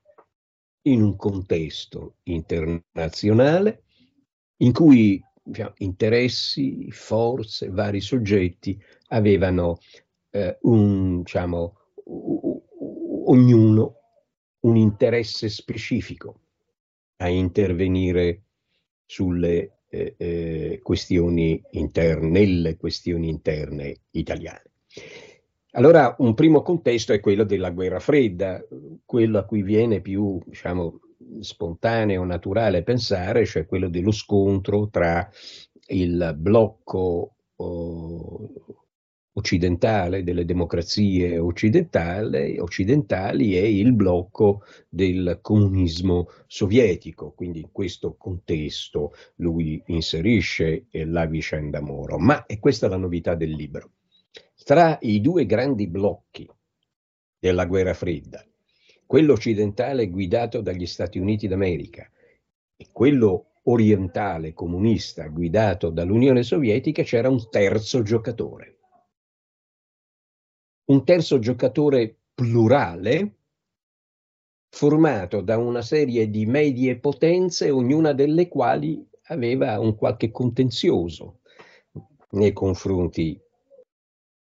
in 0.83 1.03
un 1.03 1.17
contesto 1.17 2.17
internazionale 2.25 3.83
in 4.59 4.73
cui 4.73 5.23
diciamo, 5.43 5.75
interessi, 5.79 6.91
forze, 6.91 7.69
vari 7.69 8.01
soggetti 8.01 8.81
avevano 9.09 9.79
eh, 10.31 10.59
un, 10.63 11.23
diciamo, 11.23 11.77
ognuno 13.27 13.95
un 14.61 14.77
interesse 14.77 15.49
specifico 15.49 16.41
a 17.17 17.29
intervenire 17.29 18.43
sulle 19.05 19.81
eh, 19.89 20.15
eh, 20.17 20.81
questioni 20.83 21.61
interne, 21.73 22.29
nelle 22.29 22.77
questioni 22.77 23.29
interne 23.29 24.03
italiane. 24.11 24.63
Allora, 25.73 26.17
un 26.19 26.35
primo 26.35 26.63
contesto 26.63 27.13
è 27.13 27.21
quello 27.21 27.45
della 27.45 27.71
guerra 27.71 28.01
fredda, 28.01 28.61
quello 29.05 29.39
a 29.39 29.45
cui 29.45 29.63
viene 29.63 30.01
più, 30.01 30.41
diciamo, 30.45 31.01
spontaneo, 31.41 32.25
naturale 32.25 32.83
pensare, 32.83 33.47
cioè 33.47 33.67
quello 33.67 33.89
dello 33.89 34.11
scontro 34.11 34.89
tra 34.89 35.29
il 35.89 36.35
blocco 36.37 37.35
oh, 37.55 38.51
occidentale, 39.35 40.25
delle 40.25 40.45
democrazie 40.45 41.39
occidentali, 41.39 42.59
occidentali 42.59 43.57
e 43.57 43.79
il 43.79 43.93
blocco 43.93 44.63
del 44.89 45.39
comunismo 45.41 46.27
sovietico. 46.49 47.31
Quindi 47.33 47.61
in 47.61 47.69
questo 47.71 48.17
contesto 48.17 49.13
lui 49.37 49.81
inserisce 49.87 50.87
la 50.91 51.27
vicenda 51.27 51.81
Moro. 51.81 52.19
Ma 52.19 52.45
è 52.47 52.59
questa 52.59 52.89
la 52.89 52.97
novità 52.97 53.37
del 53.37 53.51
libro. 53.51 53.93
Tra 54.71 54.99
i 55.01 55.21
due 55.21 55.47
grandi 55.47 55.89
blocchi 55.89 56.49
della 57.41 57.67
guerra 57.67 57.93
fredda, 57.93 58.47
quello 59.05 59.33
occidentale 59.33 60.09
guidato 60.09 60.61
dagli 60.61 60.87
Stati 60.87 61.19
Uniti 61.19 61.49
d'America 61.49 62.09
e 62.77 62.87
quello 62.93 63.55
orientale 63.65 64.53
comunista 64.53 65.27
guidato 65.27 65.91
dall'Unione 65.91 66.45
Sovietica, 66.45 67.03
c'era 67.03 67.29
un 67.29 67.51
terzo 67.51 68.03
giocatore. 68.03 68.79
Un 70.85 71.05
terzo 71.05 71.41
giocatore 71.41 72.19
plurale 72.33 73.39
formato 74.69 75.41
da 75.41 75.59
una 75.59 75.83
serie 75.83 76.31
di 76.31 76.47
medie 76.47 76.97
potenze, 77.01 77.71
ognuna 77.71 78.13
delle 78.13 78.47
quali 78.47 79.05
aveva 79.23 79.81
un 79.81 79.97
qualche 79.97 80.31
contenzioso 80.31 81.41
nei 82.31 82.53
confronti 82.53 83.49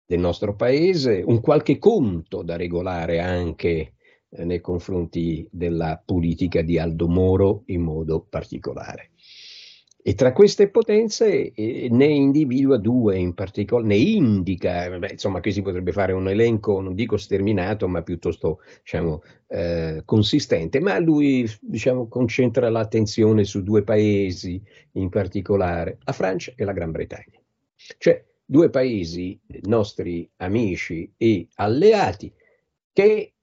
del 0.05 0.19
nostro 0.19 0.55
paese, 0.55 1.23
un 1.25 1.41
qualche 1.41 1.77
conto 1.77 2.43
da 2.43 2.55
regolare 2.55 3.19
anche 3.19 3.93
eh, 4.29 4.45
nei 4.45 4.61
confronti 4.61 5.47
della 5.51 6.01
politica 6.03 6.61
di 6.61 6.77
Aldo 6.77 7.07
Moro 7.07 7.63
in 7.67 7.81
modo 7.81 8.25
particolare. 8.27 9.11
E 10.07 10.13
tra 10.13 10.33
queste 10.33 10.69
potenze 10.69 11.51
eh, 11.51 11.87
ne 11.89 12.05
individua 12.05 12.77
due 12.77 13.17
in 13.17 13.33
particolare, 13.33 13.87
ne 13.87 13.95
indica, 13.95 14.87
beh, 14.99 15.13
insomma 15.13 15.41
qui 15.41 15.51
si 15.51 15.63
potrebbe 15.63 15.91
fare 15.91 16.13
un 16.13 16.29
elenco, 16.29 16.79
non 16.79 16.93
dico 16.93 17.17
sterminato, 17.17 17.87
ma 17.87 18.03
piuttosto 18.03 18.59
diciamo, 18.83 19.23
eh, 19.47 20.03
consistente, 20.05 20.79
ma 20.79 20.99
lui 20.99 21.49
diciamo, 21.59 22.07
concentra 22.07 22.69
l'attenzione 22.69 23.45
su 23.45 23.63
due 23.63 23.81
paesi 23.81 24.61
in 24.91 25.09
particolare, 25.09 25.97
la 26.03 26.13
Francia 26.13 26.53
e 26.55 26.63
la 26.65 26.73
Gran 26.73 26.91
Bretagna. 26.91 27.41
Cioè 27.97 28.23
due 28.45 28.69
paesi 28.69 29.39
nostri 29.63 30.29
amici 30.37 31.11
e 31.17 31.47
alleati 31.55 32.31
che 32.93 33.33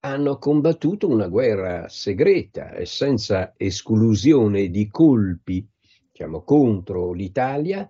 hanno 0.00 0.38
combattuto 0.38 1.08
una 1.08 1.28
guerra 1.28 1.88
segreta 1.88 2.72
e 2.72 2.86
senza 2.86 3.54
esclusione 3.56 4.68
di 4.68 4.88
colpi 4.88 5.66
diciamo, 6.10 6.42
contro 6.42 7.12
l'Italia 7.12 7.88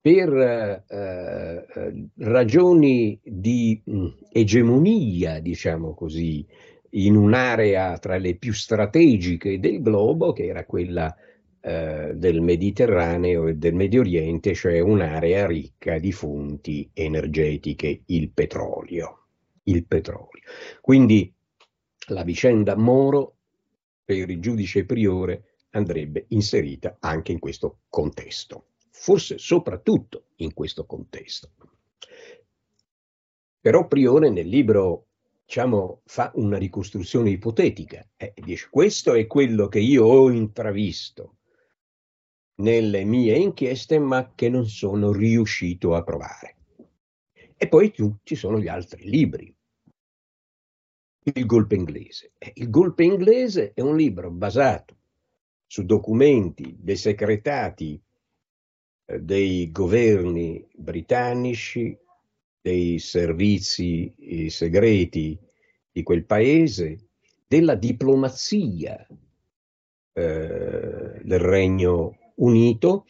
per 0.00 0.32
eh, 0.32 0.84
eh, 0.88 2.08
ragioni 2.18 3.18
di 3.24 3.80
mh, 3.84 3.98
mm, 3.98 4.06
egemonia, 4.30 5.40
diciamo 5.40 5.94
così, 5.94 6.46
in 6.90 7.16
un'area 7.16 7.98
tra 7.98 8.16
le 8.16 8.36
più 8.36 8.52
strategiche 8.52 9.58
del 9.58 9.82
globo, 9.82 10.32
che 10.32 10.46
era 10.46 10.64
quella 10.64 11.14
eh, 11.68 12.12
del 12.14 12.42
Mediterraneo 12.42 13.48
e 13.48 13.54
del 13.54 13.74
Medio 13.74 13.98
Oriente, 13.98 14.54
cioè 14.54 14.78
un'area 14.78 15.46
ricca 15.46 15.98
di 15.98 16.12
fonti 16.12 16.88
energetiche, 16.92 18.02
il 18.06 18.30
petrolio. 18.30 19.24
Il 19.64 19.84
petrolio. 19.84 20.42
Quindi 20.80 21.34
la 22.10 22.22
vicenda 22.22 22.76
Moro 22.76 23.34
per 24.04 24.30
il 24.30 24.38
giudice 24.38 24.84
priore 24.84 25.54
andrebbe 25.70 26.26
inserita 26.28 26.98
anche 27.00 27.32
in 27.32 27.40
questo 27.40 27.80
contesto, 27.88 28.68
forse 28.92 29.36
soprattutto 29.36 30.26
in 30.36 30.54
questo 30.54 30.86
contesto. 30.86 31.50
Però 33.60 33.88
Priore 33.88 34.30
nel 34.30 34.46
libro 34.46 35.06
diciamo, 35.44 36.02
fa 36.04 36.30
una 36.36 36.58
ricostruzione 36.58 37.30
ipotetica 37.30 38.06
e 38.16 38.34
eh, 38.36 38.40
dice 38.40 38.68
questo 38.70 39.14
è 39.14 39.26
quello 39.26 39.66
che 39.66 39.80
io 39.80 40.04
ho 40.04 40.30
intravisto 40.30 41.35
nelle 42.56 43.04
mie 43.04 43.36
inchieste 43.36 43.98
ma 43.98 44.32
che 44.34 44.48
non 44.48 44.66
sono 44.66 45.12
riuscito 45.12 45.94
a 45.94 46.02
provare. 46.02 46.56
E 47.56 47.68
poi 47.68 47.92
ci 48.22 48.34
sono 48.34 48.58
gli 48.58 48.68
altri 48.68 49.08
libri. 49.08 49.54
Il 51.22 51.46
golpe 51.46 51.74
inglese. 51.74 52.32
Eh, 52.38 52.52
il 52.56 52.70
golpe 52.70 53.02
inglese 53.02 53.72
è 53.74 53.80
un 53.80 53.96
libro 53.96 54.30
basato 54.30 54.94
su 55.66 55.84
documenti 55.84 56.76
desecretati 56.78 58.00
eh, 59.06 59.20
dei 59.20 59.70
governi 59.72 60.64
britannici, 60.74 61.96
dei 62.60 62.98
servizi 62.98 64.14
eh, 64.18 64.50
segreti 64.50 65.38
di 65.90 66.02
quel 66.02 66.24
paese, 66.24 67.08
della 67.46 67.74
diplomazia 67.74 69.06
eh, 70.12 71.20
del 71.22 71.38
Regno 71.38 72.25
Unito, 72.36 73.06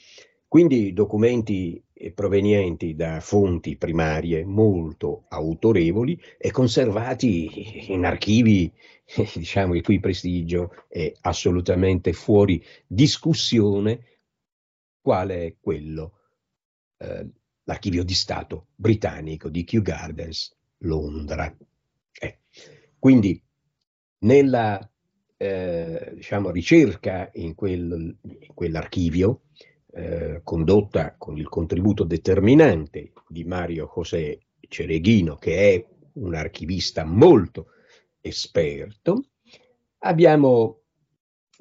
quindi 0.49 0.93
documenti 0.93 1.83
provenienti 2.15 2.95
da 2.95 3.21
fonti 3.21 3.77
primarie 3.77 4.45
molto 4.45 5.25
autorevoli 5.29 6.21
e 6.37 6.51
conservati 6.51 7.91
in 7.93 8.05
archivi 8.05 8.71
diciamo, 9.35 9.75
il 9.75 9.83
cui 9.83 10.01
prestigio 10.01 10.85
è 10.89 11.12
assolutamente 11.23 12.12
fuori 12.12 12.62
discussione, 12.87 14.05
quale 15.01 15.47
è 15.47 15.57
quello, 15.61 16.19
eh, 16.99 17.27
l'archivio 17.65 18.05
di 18.05 18.15
Stato 18.15 18.69
britannico 18.75 19.49
di 19.49 19.65
Kew 19.65 19.83
Gardens, 19.83 20.55
Londra. 20.79 21.55
Eh. 22.12 22.39
Quindi 22.99 23.41
nella 24.19 24.91
eh, 25.37 26.12
diciamo, 26.14 26.51
ricerca 26.51 27.31
in, 27.35 27.55
quel, 27.55 28.16
in 28.22 28.55
quell'archivio, 28.55 29.42
eh, 29.92 30.40
condotta 30.42 31.14
con 31.16 31.37
il 31.38 31.49
contributo 31.49 32.05
determinante 32.05 33.12
di 33.29 33.44
Mario 33.44 33.90
José 33.94 34.40
Cereghino, 34.68 35.37
che 35.37 35.75
è 35.75 35.87
un 36.14 36.35
archivista 36.35 37.05
molto 37.05 37.68
esperto, 38.20 39.27
abbiamo, 39.99 40.81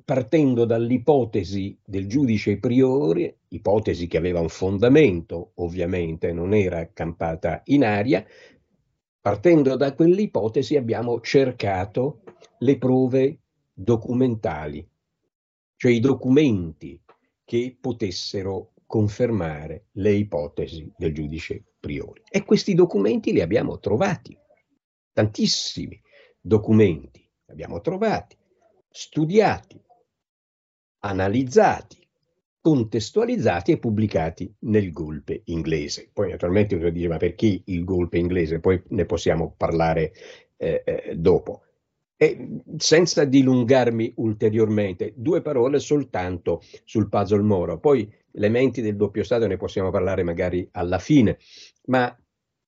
partendo 0.03 0.65
dall'ipotesi 0.65 1.77
del 1.83 2.07
giudice 2.07 2.57
priore, 2.57 3.39
ipotesi 3.49 4.07
che 4.07 4.17
aveva 4.17 4.39
un 4.39 4.49
fondamento, 4.49 5.51
ovviamente 5.55 6.31
non 6.31 6.53
era 6.53 6.89
campata 6.91 7.61
in 7.65 7.83
aria, 7.83 8.25
partendo 9.19 9.75
da 9.75 9.93
quell'ipotesi 9.93 10.75
abbiamo 10.75 11.19
cercato 11.21 12.21
le 12.59 12.77
prove 12.77 13.39
documentali, 13.75 14.87
cioè 15.75 15.91
i 15.91 15.99
documenti 15.99 16.99
che 17.43 17.77
potessero 17.79 18.71
confermare 18.87 19.87
le 19.93 20.13
ipotesi 20.13 20.91
del 20.97 21.13
giudice 21.13 21.63
priore. 21.79 22.23
E 22.29 22.43
questi 22.45 22.73
documenti 22.73 23.33
li 23.33 23.41
abbiamo 23.41 23.79
trovati, 23.79 24.35
tantissimi 25.11 26.01
documenti 26.39 27.19
li 27.19 27.51
abbiamo 27.51 27.81
trovati, 27.81 28.37
studiati, 28.89 29.79
analizzati, 30.99 32.07
contestualizzati 32.61 33.73
e 33.73 33.77
pubblicati 33.77 34.51
nel 34.61 34.91
golpe 34.91 35.41
inglese. 35.45 36.09
Poi 36.11 36.31
naturalmente 36.31 36.75
uno 36.75 36.89
dice 36.89 37.07
ma 37.07 37.17
perché 37.17 37.61
il 37.65 37.83
golpe 37.83 38.17
inglese? 38.17 38.59
Poi 38.59 38.81
ne 38.87 39.05
possiamo 39.05 39.53
parlare 39.55 40.13
eh, 40.57 40.81
eh, 40.83 41.15
dopo. 41.15 41.61
E 42.17 42.61
senza 42.77 43.25
dilungarmi 43.25 44.13
ulteriormente, 44.17 45.13
due 45.17 45.41
parole 45.41 45.79
soltanto 45.79 46.61
sul 46.85 47.09
puzzle 47.09 47.41
Moro, 47.41 47.77
poi 47.79 48.09
elementi 48.31 48.81
del 48.81 48.95
doppio 48.95 49.23
stato 49.23 49.47
ne 49.47 49.57
possiamo 49.57 49.91
parlare 49.91 50.23
magari 50.23 50.67
alla 50.71 50.99
fine, 50.99 51.37
ma 51.87 52.17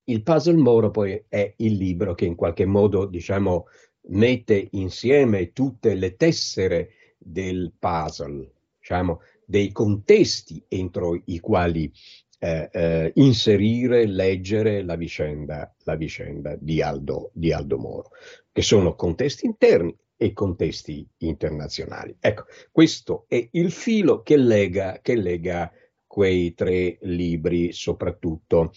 il 0.06 0.24
puzzle 0.24 0.58
Moro 0.58 0.92
poi 0.92 1.24
è 1.30 1.54
il 1.58 1.74
libro 1.76 2.14
che 2.14 2.26
in 2.26 2.36
qualche 2.36 2.66
modo, 2.66 3.06
diciamo, 3.06 3.68
mette 4.10 4.68
insieme 4.72 5.52
tutte 5.54 5.96
le 5.96 6.16
tessere 6.16 6.90
del 7.18 7.74
puzzle, 7.78 8.52
diciamo, 8.80 9.22
dei 9.46 9.72
contesti 9.72 10.64
entro 10.68 11.22
i 11.26 11.40
quali 11.40 11.92
eh, 12.40 12.70
eh, 12.72 13.12
inserire, 13.16 14.06
leggere 14.06 14.84
la 14.84 14.96
vicenda, 14.96 15.74
la 15.84 15.96
vicenda 15.96 16.56
di, 16.60 16.82
Aldo, 16.82 17.32
di 17.34 17.52
Aldo 17.52 17.78
Moro, 17.78 18.10
che 18.52 18.62
sono 18.62 18.96
contesti 18.96 19.46
interni 19.46 19.96
e 20.16 20.34
contesti 20.34 21.08
internazionali. 21.18 22.16
Ecco, 22.20 22.46
questo 22.72 23.26
è 23.28 23.48
il 23.52 23.72
filo 23.72 24.22
che 24.22 24.38
lega, 24.38 25.00
che 25.02 25.16
lega 25.16 25.72
quei 26.06 26.54
tre 26.54 26.98
libri 27.02 27.72
soprattutto. 27.72 28.74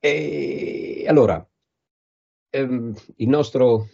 E 0.00 1.04
allora, 1.06 1.46
ehm, 2.50 2.94
il 3.16 3.28
nostro 3.28 3.88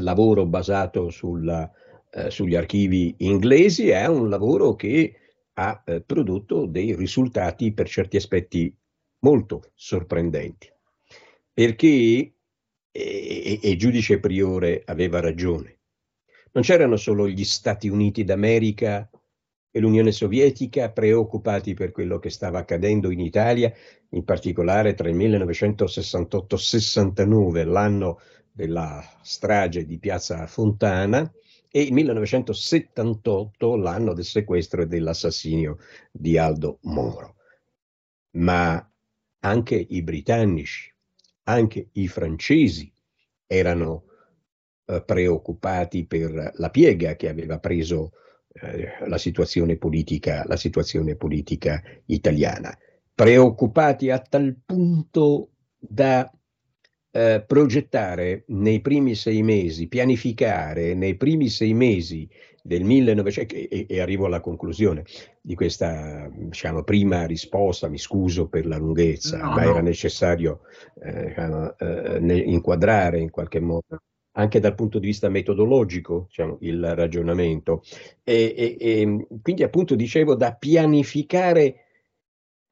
lavoro 0.00 0.44
basato 0.46 1.08
sulla, 1.08 1.70
eh, 2.10 2.30
sugli 2.30 2.54
archivi 2.54 3.14
inglesi 3.18 3.88
è 3.88 4.06
un 4.06 4.28
lavoro 4.28 4.74
che 4.74 5.14
ha 5.58 5.82
eh, 5.84 6.00
prodotto 6.02 6.66
dei 6.66 6.94
risultati 6.94 7.72
per 7.72 7.88
certi 7.88 8.16
aspetti 8.16 8.70
molto 9.20 9.70
sorprendenti, 9.74 10.70
perché, 11.52 12.34
e, 12.90 13.60
e 13.62 13.76
giudice 13.76 14.18
Priore 14.20 14.82
aveva 14.84 15.20
ragione, 15.20 15.78
non 16.52 16.62
c'erano 16.62 16.96
solo 16.96 17.26
gli 17.28 17.44
Stati 17.44 17.88
Uniti 17.88 18.24
d'America 18.24 19.08
e 19.70 19.80
l'Unione 19.80 20.12
Sovietica 20.12 20.90
preoccupati 20.90 21.72
per 21.74 21.92
quello 21.92 22.18
che 22.18 22.30
stava 22.30 22.60
accadendo 22.60 23.10
in 23.10 23.20
Italia, 23.20 23.70
in 24.10 24.24
particolare 24.24 24.94
tra 24.94 25.08
il 25.08 25.16
1968-69, 25.16 27.66
l'anno 27.66 28.20
della 28.50 29.04
strage 29.22 29.84
di 29.84 29.98
Piazza 29.98 30.46
Fontana, 30.46 31.30
e 31.76 31.82
il 31.82 31.92
1978, 31.92 33.76
l'anno 33.76 34.14
del 34.14 34.24
sequestro 34.24 34.80
e 34.80 34.86
dell'assassinio 34.86 35.76
di 36.10 36.38
Aldo 36.38 36.78
Moro. 36.84 37.34
Ma 38.36 38.90
anche 39.40 39.86
i 39.86 40.02
britannici, 40.02 40.90
anche 41.42 41.90
i 41.92 42.08
francesi 42.08 42.90
erano 43.46 44.04
eh, 44.86 45.02
preoccupati 45.02 46.06
per 46.06 46.52
la 46.54 46.70
piega 46.70 47.14
che 47.14 47.28
aveva 47.28 47.58
preso 47.58 48.12
eh, 48.54 49.06
la, 49.06 49.18
situazione 49.18 49.76
politica, 49.76 50.44
la 50.46 50.56
situazione 50.56 51.14
politica 51.14 51.82
italiana, 52.06 52.74
preoccupati 53.14 54.08
a 54.08 54.18
tal 54.18 54.56
punto 54.64 55.50
da 55.76 56.26
eh, 57.16 57.42
progettare 57.46 58.44
nei 58.48 58.80
primi 58.80 59.14
sei 59.14 59.42
mesi, 59.42 59.88
pianificare 59.88 60.92
nei 60.92 61.16
primi 61.16 61.48
sei 61.48 61.72
mesi 61.72 62.28
del 62.62 62.84
1900, 62.84 63.54
e, 63.54 63.86
e 63.88 64.00
arrivo 64.00 64.26
alla 64.26 64.40
conclusione 64.40 65.04
di 65.40 65.54
questa 65.54 66.28
diciamo, 66.30 66.82
prima 66.82 67.24
risposta, 67.24 67.88
mi 67.88 67.96
scuso 67.96 68.48
per 68.48 68.66
la 68.66 68.76
lunghezza, 68.76 69.38
no, 69.38 69.54
ma 69.54 69.62
no. 69.62 69.70
era 69.70 69.80
necessario 69.80 70.60
eh, 71.02 71.28
diciamo, 71.28 71.78
eh, 71.78 72.36
inquadrare 72.44 73.18
in 73.18 73.30
qualche 73.30 73.60
modo 73.60 74.02
anche 74.32 74.60
dal 74.60 74.74
punto 74.74 74.98
di 74.98 75.06
vista 75.06 75.30
metodologico 75.30 76.26
diciamo, 76.28 76.58
il 76.60 76.94
ragionamento. 76.94 77.82
E, 78.22 78.54
e, 78.54 78.76
e, 78.78 79.26
quindi 79.40 79.62
appunto 79.62 79.94
dicevo 79.94 80.34
da 80.34 80.52
pianificare 80.52 81.85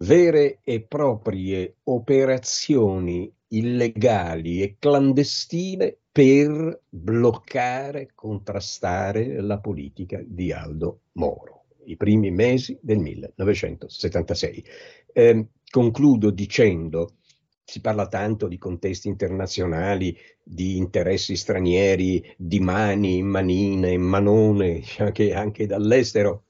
vere 0.04 0.60
e 0.62 0.82
proprie 0.82 1.76
operazioni 1.84 3.32
illegali 3.48 4.62
e 4.62 4.76
clandestine 4.78 5.96
per 6.12 6.82
bloccare, 6.88 8.10
contrastare 8.14 9.40
la 9.40 9.58
politica 9.58 10.22
di 10.24 10.52
Aldo 10.52 11.00
Moro, 11.12 11.64
i 11.86 11.96
primi 11.96 12.30
mesi 12.30 12.78
del 12.82 12.98
1976. 12.98 14.64
Eh, 15.12 15.46
concludo 15.70 16.30
dicendo, 16.30 17.16
si 17.64 17.80
parla 17.80 18.06
tanto 18.06 18.46
di 18.46 18.58
contesti 18.58 19.08
internazionali, 19.08 20.16
di 20.42 20.76
interessi 20.76 21.34
stranieri, 21.34 22.34
di 22.36 22.60
mani, 22.60 23.22
manine, 23.22 23.96
manone, 23.96 24.82
che 25.12 25.32
anche 25.32 25.66
dall'estero 25.66 26.44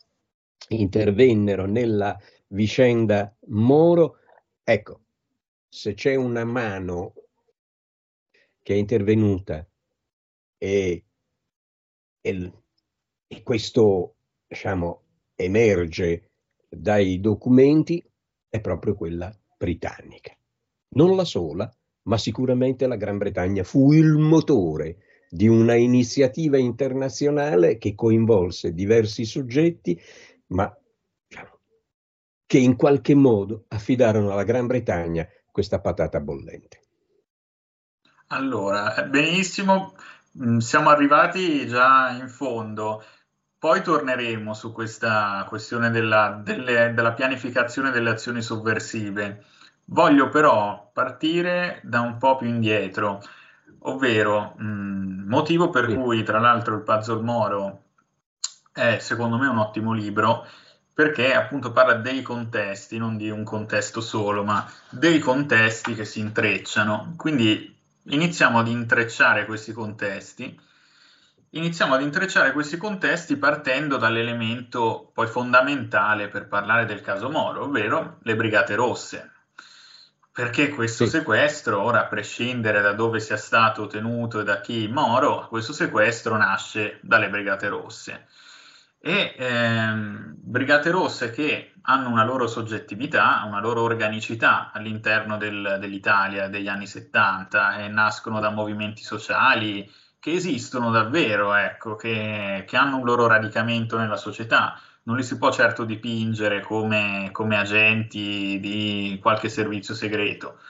intervennero 0.69 1.67
nella 1.67 2.19
vicenda 2.55 3.37
Moro. 3.49 4.19
Ecco, 4.63 5.01
se 5.69 5.95
c'è 5.95 6.15
una 6.15 6.45
mano 6.45 7.15
che 8.63 8.75
è 8.75 8.77
intervenuta 8.77 9.67
e, 10.57 11.05
e, 12.21 12.53
e 13.27 13.43
questo 13.43 14.17
diciamo, 14.47 15.03
emerge 15.35 16.31
dai 16.69 17.21
documenti, 17.21 18.03
è 18.49 18.61
proprio 18.61 18.95
quella 18.95 19.37
britannica. 19.57 20.35
Non 20.91 21.17
la 21.17 21.25
sola, 21.25 21.71
ma 22.03 22.17
sicuramente 22.17 22.87
la 22.87 22.97
Gran 22.97 23.19
Bretagna 23.19 23.65
fu 23.65 23.93
il 23.93 24.13
motore 24.17 24.99
di 25.29 25.49
una 25.49 25.75
iniziativa 25.75 26.57
internazionale 26.57 27.77
che 27.77 27.95
coinvolse 27.95 28.73
diversi 28.73 29.25
soggetti, 29.25 30.01
ma 30.49 30.73
che 32.47 32.59
in 32.59 32.77
qualche 32.77 33.15
modo 33.15 33.65
affidarono 33.69 34.33
alla 34.33 34.45
Gran 34.45 34.67
Bretagna 34.67 35.27
questa 35.51 35.81
patata 35.81 36.21
bollente. 36.21 36.81
Allora, 38.29 39.07
benissimo, 39.09 39.95
mm, 40.43 40.59
siamo 40.59 40.89
arrivati 40.91 41.67
già 41.67 42.11
in 42.11 42.29
fondo. 42.29 43.05
Poi 43.59 43.83
torneremo 43.83 44.53
su 44.53 44.73
questa 44.73 45.45
questione 45.49 45.91
della, 45.91 46.41
delle, 46.43 46.93
della 46.93 47.13
pianificazione 47.13 47.91
delle 47.91 48.11
azioni 48.11 48.43
sovversive. 48.43 49.45
Voglio 49.87 50.29
però 50.29 50.91
partire 50.93 51.81
da 51.83 52.01
un 52.01 52.19
po' 52.19 52.37
più 52.37 52.49
indietro, 52.49 53.23
ovvero 53.81 54.55
mh, 54.57 54.65
mm, 54.65 55.29
motivo 55.29 55.71
per 55.71 55.89
sì. 55.89 55.95
cui, 55.95 56.23
tra 56.25 56.41
l'altro, 56.41 56.75
il 56.75 56.83
Puzzle 56.83 57.23
Moro 57.23 57.83
è 58.73 58.99
secondo 58.99 59.39
me 59.39 59.47
un 59.47 59.59
ottimo 59.59 59.93
libro 59.93 60.47
perché 60.95 61.35
appunto 61.35 61.73
parla 61.73 61.95
dei 61.95 62.23
contesti, 62.23 62.99
non 62.99 63.17
di 63.17 63.29
un 63.29 63.43
contesto 63.43 64.01
solo, 64.01 64.45
ma 64.45 64.71
dei 64.89 65.19
contesti 65.19 65.93
che 65.93 66.05
si 66.05 66.21
intrecciano. 66.21 67.15
Quindi 67.17 67.77
iniziamo 68.05 68.61
ad 68.61 68.69
intrecciare 68.69 69.45
questi 69.45 69.73
contesti. 69.73 70.57
Iniziamo 71.51 71.95
ad 71.95 72.01
intrecciare 72.01 72.53
questi 72.53 72.77
contesti 72.77 73.37
partendo 73.37 73.97
dall'elemento 73.97 75.11
poi 75.13 75.27
fondamentale 75.27 76.29
per 76.29 76.47
parlare 76.47 76.85
del 76.85 77.01
caso 77.01 77.29
Moro, 77.29 77.65
ovvero 77.65 78.19
le 78.23 78.37
Brigate 78.37 78.77
Rosse. 78.77 79.33
Perché 80.33 80.69
questo 80.69 81.05
sì. 81.05 81.11
sequestro, 81.11 81.81
ora 81.81 82.03
a 82.03 82.07
prescindere 82.07 82.81
da 82.81 82.93
dove 82.93 83.19
sia 83.19 83.37
stato 83.37 83.83
ottenuto 83.83 84.41
e 84.41 84.45
da 84.45 84.61
chi 84.61 84.87
Moro, 84.87 85.49
questo 85.49 85.73
sequestro 85.73 86.37
nasce 86.37 86.99
dalle 87.03 87.29
Brigate 87.29 87.69
Rosse 87.69 88.27
e 89.07 89.35
ehm, 89.37 90.37
Brigate 90.39 90.91
Rosse 90.91 91.29
che 91.29 91.75
hanno 91.83 92.09
una 92.09 92.25
loro 92.25 92.47
soggettività, 92.47 93.43
una 93.45 93.61
loro 93.61 93.83
organicità 93.83 94.71
all'interno 94.73 95.37
del, 95.37 95.77
dell'Italia 95.79 96.49
degli 96.49 96.69
anni 96.69 96.87
70 96.87 97.81
e 97.81 97.89
nascono 97.89 98.41
da 98.41 98.49
movimenti 98.49 99.03
sociali 99.03 99.87
che 100.19 100.33
esistono 100.33 100.91
davvero, 100.91 101.55
ecco, 101.55 101.97
che, 101.97 102.65
che 102.67 102.77
hanno 102.79 102.97
un 102.97 103.05
loro 103.05 103.27
radicamento 103.27 103.99
nella 103.99 104.17
società. 104.17 104.81
Non 105.03 105.17
li 105.17 105.23
si 105.23 105.37
può 105.37 105.53
certo 105.53 105.85
dipingere 105.85 106.63
come, 106.63 107.29
come 107.31 107.59
agenti 107.59 108.59
di 108.59 109.19
qualche 109.21 109.51
servizio 109.51 109.95
segreto. 109.95 110.61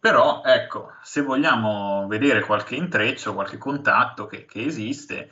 Però, 0.00 0.42
ecco, 0.44 0.94
se 1.00 1.22
vogliamo 1.22 2.08
vedere 2.08 2.40
qualche 2.40 2.74
intreccio, 2.74 3.34
qualche 3.34 3.56
contatto 3.56 4.26
che, 4.26 4.46
che 4.46 4.64
esiste, 4.64 5.30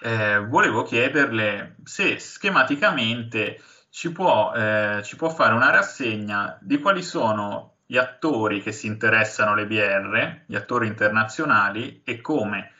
eh, 0.00 0.38
volevo 0.38 0.82
chiederle 0.82 1.76
se 1.84 2.18
schematicamente 2.18 3.60
ci 3.90 4.12
può, 4.12 4.52
eh, 4.54 5.00
ci 5.04 5.16
può 5.16 5.28
fare 5.28 5.54
una 5.54 5.70
rassegna 5.70 6.58
di 6.60 6.78
quali 6.78 7.02
sono 7.02 7.76
gli 7.86 7.96
attori 7.96 8.62
che 8.62 8.72
si 8.72 8.86
interessano 8.86 9.52
alle 9.52 9.66
BR, 9.66 10.42
gli 10.46 10.54
attori 10.54 10.86
internazionali 10.86 12.02
e 12.04 12.20
come 12.20 12.72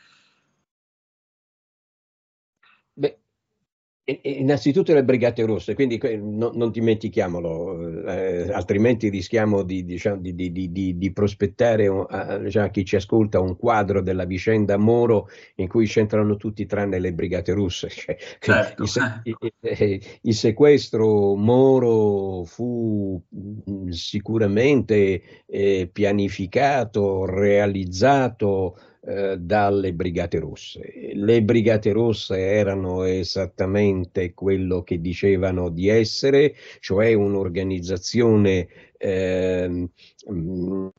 Innanzitutto 4.03 4.95
le 4.95 5.03
Brigate 5.03 5.45
Rosse, 5.45 5.75
quindi 5.75 5.99
no, 6.19 6.51
non 6.55 6.71
dimentichiamolo, 6.71 8.07
eh, 8.07 8.51
altrimenti 8.51 9.09
rischiamo 9.09 9.61
di, 9.61 9.85
diciamo, 9.85 10.19
di, 10.19 10.33
di, 10.51 10.97
di 10.97 11.11
prospettare 11.13 11.85
a, 11.85 12.37
diciamo, 12.39 12.65
a, 12.65 12.69
chi 12.69 12.83
ci 12.83 12.95
ascolta 12.95 13.39
un 13.39 13.55
quadro 13.55 14.01
della 14.01 14.25
vicenda 14.25 14.75
Moro 14.77 15.29
in 15.57 15.67
cui 15.67 15.85
c'entrano 15.85 16.35
tutti 16.35 16.65
tranne 16.65 16.97
le 16.97 17.13
Brigate 17.13 17.53
Russe. 17.53 17.89
Cioè, 18.41 18.73
certo. 18.75 18.83
il, 19.23 19.37
il, 19.39 19.53
il, 19.61 20.03
il, 20.21 20.33
sequestro 20.33 21.35
Moro 21.35 22.43
fu 22.43 23.21
mm, 23.69 23.89
sicuramente 23.89 25.21
eh, 25.45 25.89
pianificato, 25.91 27.25
realizzato 27.25 28.77
eh, 29.03 29.37
dalle 29.39 29.93
Brigate 29.93 30.37
Rosse. 30.37 31.11
Le 31.13 31.41
Brigate 31.41 31.91
Rosse 31.91 32.37
erano 32.37 33.03
esattamente 33.03 34.33
quello 34.35 34.83
che 34.83 35.01
dicevano 35.01 35.69
di 35.69 35.87
essere, 35.87 36.53
cioè 36.79 37.13
un'organizzazione 37.13 38.67
eh, 38.97 39.89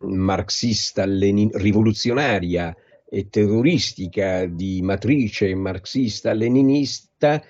marxista, 0.00 1.04
lenin- 1.04 1.52
rivoluzionaria 1.52 2.74
e 3.08 3.28
terroristica 3.28 4.46
di 4.46 4.82
matrice 4.82 5.54
marxista-leninista 5.54 7.40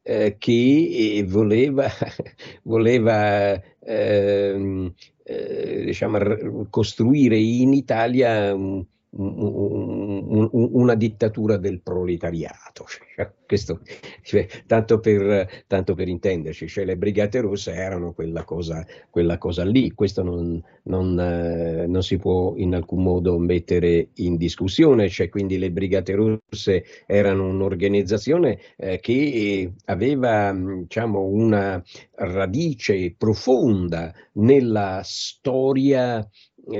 eh, 0.00 0.36
che 0.38 1.22
voleva, 1.28 1.86
voleva 2.64 3.60
ehm, 3.80 4.94
eh, 5.22 5.82
diciamo, 5.84 6.66
costruire 6.70 7.36
in 7.36 7.74
Italia 7.74 8.54
un, 8.54 8.86
un, 9.18 10.48
un, 10.52 10.68
una 10.72 10.94
dittatura 10.94 11.56
del 11.56 11.80
proletariato. 11.80 12.84
Cioè, 12.86 13.30
questo, 13.46 13.80
cioè, 14.22 14.46
tanto, 14.66 15.00
per, 15.00 15.64
tanto, 15.66 15.94
per, 15.94 16.08
intenderci, 16.08 16.68
cioè, 16.68 16.84
le 16.84 16.96
brigate 16.96 17.40
rosse 17.40 17.72
erano 17.72 18.12
quella 18.12 18.44
cosa, 18.44 18.86
quella 19.10 19.38
cosa 19.38 19.64
lì, 19.64 19.92
questo 19.92 20.22
non, 20.22 20.62
non, 20.84 21.18
eh, 21.18 21.86
non, 21.86 22.02
si 22.02 22.18
può 22.18 22.54
in 22.56 22.74
alcun 22.74 23.02
modo 23.02 23.38
mettere 23.38 24.10
in 24.14 24.36
discussione, 24.36 25.08
cioè, 25.08 25.28
quindi 25.28 25.58
le 25.58 25.70
brigate 25.70 26.14
rosse 26.14 26.84
erano 27.06 27.48
un'organizzazione 27.48 28.58
eh, 28.76 29.00
che 29.00 29.72
aveva 29.86 30.52
diciamo, 30.52 31.24
una 31.24 31.82
radice 32.16 33.14
profonda 33.16 34.12
nella 34.32 35.00
storia 35.04 36.26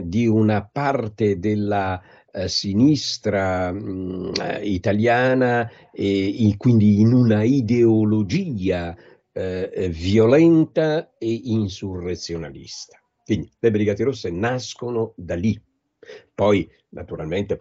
di 0.02 0.26
una 0.26 0.68
parte 0.70 1.38
della 1.38 2.00
eh, 2.32 2.48
sinistra 2.48 3.72
mh, 3.72 4.32
eh, 4.40 4.66
italiana 4.66 5.70
e 5.92 6.26
in, 6.26 6.56
quindi 6.56 7.00
in 7.00 7.12
una 7.12 7.42
ideologia 7.42 8.96
eh, 9.32 9.70
eh, 9.72 9.88
violenta 9.88 11.14
e 11.18 11.40
insurrezionalista. 11.44 13.00
Quindi 13.24 13.50
le 13.58 13.70
Brigate 13.70 14.04
Rosse 14.04 14.30
nascono 14.30 15.12
da 15.16 15.34
lì. 15.34 15.60
Poi 16.34 16.68
naturalmente 16.90 17.56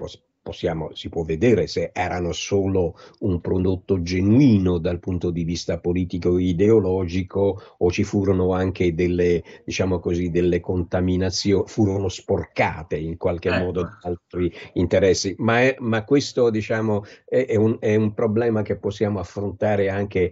possiamo, 0.48 0.92
si 0.94 1.10
può 1.10 1.24
vedere 1.24 1.68
se 1.68 1.92
erano 1.94 2.32
solo 2.32 2.96
un 3.20 3.42
prodotto 3.42 4.02
genuino 4.02 4.78
dal 4.78 5.00
punto 5.00 5.30
di 5.30 5.44
vista 5.44 5.78
politico 5.78 6.38
e 6.38 6.44
ideologico 6.44 7.62
o 7.80 7.92
ci 7.92 8.06
furono 8.06 8.54
anche 8.54 8.94
delle, 8.94 9.44
diciamo 9.66 10.00
così, 10.00 10.32
delle 10.32 10.62
contaminazioni, 10.62 11.68
furono 11.68 12.08
sporcate 12.08 12.96
in 12.96 13.18
qualche 13.18 13.50
ecco. 13.50 13.60
modo 13.62 13.82
da 13.82 14.00
altri 14.04 14.50
interessi. 14.76 15.36
Ma, 15.40 15.60
è, 15.60 15.76
ma 15.80 16.06
questo 16.06 16.50
diciamo, 16.50 17.04
è, 17.26 17.46
è, 17.46 17.58
un, 17.58 17.76
è 17.82 17.96
un 17.96 18.14
problema 18.14 18.62
che 18.62 18.78
possiamo 18.78 19.20
affrontare 19.20 19.90
anche 19.90 20.32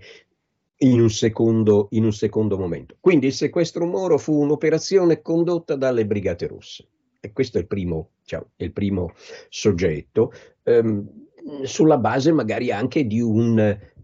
in 0.78 1.01
un, 1.01 1.10
secondo, 1.10 1.88
in 1.91 2.06
un, 2.06 2.13
secondo, 2.13 2.58
momento. 2.58 2.95
Quindi 3.01 3.25
il 3.28 3.34
sequestro 3.34 3.86
Moro 3.86 4.17
fu 4.17 4.39
un'operazione 4.41 5.21
condotta 5.21 5.75
dalle 5.75 6.06
Brigate 6.06 6.47
Rosse 6.47 6.88
e 7.25 7.31
questo 7.31 7.57
è 7.57 7.61
il 7.61 7.67
primo, 7.67 8.09
diciamo, 8.21 8.51
il 8.57 8.71
primo 8.71 9.13
soggetto, 9.49 10.31
ehm, 10.63 11.23
sulla 11.63 11.97
base 11.97 12.31
magari 12.31 12.71
anche 12.71 13.05
di 13.05 13.19
un 13.19 13.59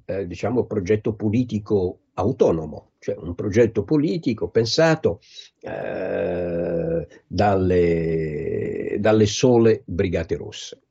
eh, 0.06 0.28
diciamo, 0.28 0.66
progetto 0.66 1.14
politico 1.14 2.00
autonomo, 2.14 2.92
cioè 3.00 3.16
un 3.18 3.34
progetto 3.36 3.84
politico 3.84 4.50
pensato 4.50 5.20
eh, 5.62 7.08
dalle, 7.28 8.98
dalle, 9.00 9.26
sole 9.26 9.84
Brigate 9.86 10.36
Rosse. 10.36 10.82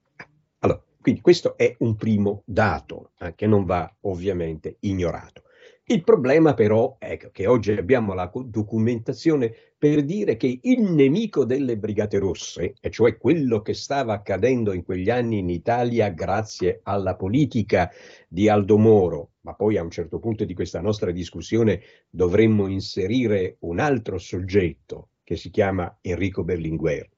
Allora, 0.61 0.83
quindi 1.01 1.21
questo 1.21 1.57
è 1.57 1.75
un 1.79 1.97
primo 1.97 2.43
dato 2.47 3.13
eh, 3.19 3.35
che 3.35 3.47
non 3.47 3.65
va 3.65 3.93
ovviamente 4.03 4.77
ignorato. 4.81 5.43
Il 5.85 6.05
problema 6.05 6.55
però 6.55 6.97
è 6.99 7.17
che 7.17 7.47
oggi 7.49 7.73
abbiamo 7.73 8.15
la 8.15 8.31
documentazione 8.45 9.70
per 9.81 10.05
dire 10.05 10.37
che 10.37 10.59
il 10.61 10.83
nemico 10.83 11.47
delle 11.47 11.79
Brigate 11.79 12.19
Rosse, 12.19 12.75
e 12.79 12.91
cioè 12.91 13.17
quello 13.17 13.63
che 13.63 13.73
stava 13.73 14.13
accadendo 14.13 14.75
in 14.75 14.85
quegli 14.85 15.09
anni 15.09 15.39
in 15.39 15.49
Italia 15.49 16.11
grazie 16.11 16.81
alla 16.83 17.17
politica 17.17 17.91
di 18.29 18.47
Aldo 18.51 18.77
Moro, 18.77 19.31
ma 19.41 19.55
poi 19.55 19.79
a 19.79 19.83
un 19.83 19.91
certo 19.91 20.19
punto 20.19 20.45
di 20.45 20.53
questa 20.53 20.83
nostra 20.83 21.13
discussione 21.13 21.81
dovremmo 22.11 22.67
inserire 22.67 23.57
un 23.61 23.79
altro 23.79 24.19
soggetto 24.19 25.13
che 25.25 25.37
si 25.37 25.49
chiama 25.49 25.97
Enrico 26.03 26.45
Berlinguer 26.45 27.09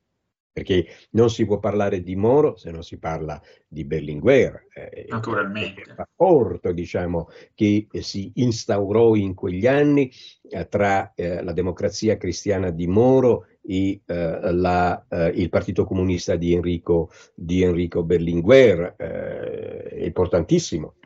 perché 0.52 0.86
non 1.10 1.30
si 1.30 1.46
può 1.46 1.58
parlare 1.58 2.02
di 2.02 2.14
Moro 2.14 2.56
se 2.56 2.70
non 2.70 2.82
si 2.82 2.98
parla 2.98 3.40
di 3.66 3.84
Berlinguer. 3.84 4.66
Eh, 4.74 5.06
Naturalmente. 5.08 5.80
Il 5.80 5.94
rapporto 5.96 6.72
diciamo, 6.72 7.28
che 7.54 7.86
si 8.00 8.30
instaurò 8.34 9.14
in 9.14 9.34
quegli 9.34 9.66
anni 9.66 10.12
eh, 10.50 10.68
tra 10.68 11.12
eh, 11.14 11.42
la 11.42 11.52
democrazia 11.52 12.18
cristiana 12.18 12.70
di 12.70 12.86
Moro 12.86 13.46
e 13.62 14.02
eh, 14.04 14.52
la, 14.52 15.04
eh, 15.08 15.28
il 15.28 15.48
Partito 15.48 15.84
Comunista 15.84 16.36
di 16.36 16.52
Enrico, 16.52 17.10
di 17.34 17.62
Enrico 17.62 18.02
Berlinguer. 18.02 18.94
Eh, 18.98 19.82
è 20.00 20.04
importantissimo. 20.04 20.96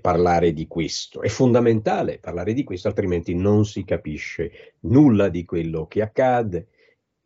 parlare 0.00 0.52
di 0.52 0.66
questo 0.66 1.22
è 1.22 1.28
fondamentale 1.28 2.18
parlare 2.18 2.54
di 2.54 2.64
questo 2.64 2.88
altrimenti 2.88 3.36
non 3.36 3.64
si 3.64 3.84
capisce 3.84 4.74
nulla 4.80 5.28
di 5.28 5.44
quello 5.44 5.86
che 5.86 6.02
accade 6.02 6.66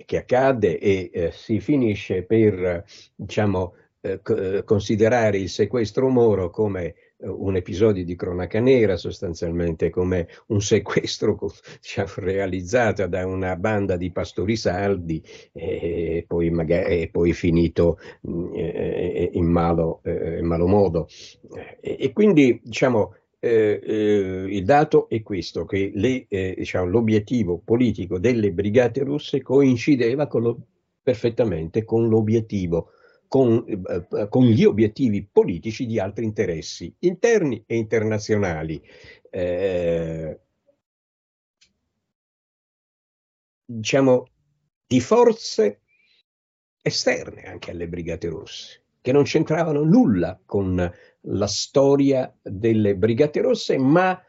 che 0.04 0.16
accade 0.18 0.78
e 0.78 1.10
eh, 1.12 1.30
si 1.32 1.60
finisce 1.60 2.22
per 2.22 2.84
diciamo, 3.14 3.74
eh, 4.00 4.20
c- 4.22 4.62
considerare 4.64 5.38
il 5.38 5.48
sequestro 5.48 6.08
Moro 6.08 6.50
come 6.50 6.94
eh, 7.18 7.26
un 7.28 7.56
episodio 7.56 8.04
di 8.04 8.14
cronaca 8.14 8.60
nera, 8.60 8.96
sostanzialmente 8.96 9.90
come 9.90 10.28
un 10.48 10.60
sequestro 10.60 11.36
diciamo, 11.80 12.12
realizzato 12.16 13.06
da 13.08 13.26
una 13.26 13.56
banda 13.56 13.96
di 13.96 14.12
pastori 14.12 14.54
saldi 14.56 15.20
e 15.52 16.24
poi, 16.28 16.50
magari, 16.50 17.02
e 17.02 17.08
poi 17.10 17.32
finito 17.32 17.98
mm, 18.28 18.54
eh, 18.54 19.30
in, 19.32 19.46
malo, 19.46 20.00
eh, 20.04 20.38
in, 20.38 20.46
malo, 20.46 20.68
modo. 20.68 21.08
E, 21.80 21.96
e 21.98 22.12
quindi 22.12 22.60
diciamo, 22.62 23.14
eh, 23.40 23.80
eh, 23.82 24.46
il 24.48 24.64
dato 24.64 25.08
è 25.08 25.22
questo, 25.22 25.64
che 25.64 25.92
le, 25.94 26.26
eh, 26.28 26.54
diciamo, 26.56 26.86
l'obiettivo 26.86 27.58
politico 27.58 28.18
delle 28.18 28.50
brigate 28.52 29.02
russe 29.04 29.42
coincideva 29.42 30.26
con 30.26 30.42
lo, 30.42 30.58
perfettamente 31.02 31.84
con 31.84 32.08
l'obiettivo, 32.08 32.90
con, 33.28 33.64
eh, 33.66 34.28
con, 34.28 34.44
gli 34.44 34.64
obiettivi 34.64 35.26
politici 35.30 35.86
di 35.86 36.00
altri 36.00 36.24
interessi 36.24 36.92
interni 37.00 37.62
e 37.66 37.76
internazionali. 37.76 38.82
Eh, 39.30 40.40
diciamo, 43.64 44.26
di 44.86 45.00
forze 45.00 45.82
esterne 46.82 47.42
anche 47.42 47.70
alle 47.70 47.86
brigate 47.88 48.28
russe, 48.28 48.82
che 49.00 49.12
non 49.12 49.24
c'entravano 49.24 49.84
nulla 49.84 50.40
con 50.44 50.90
la 51.30 51.46
storia 51.46 52.32
delle 52.42 52.96
Brigate 52.96 53.40
Rosse, 53.40 53.78
ma 53.78 54.20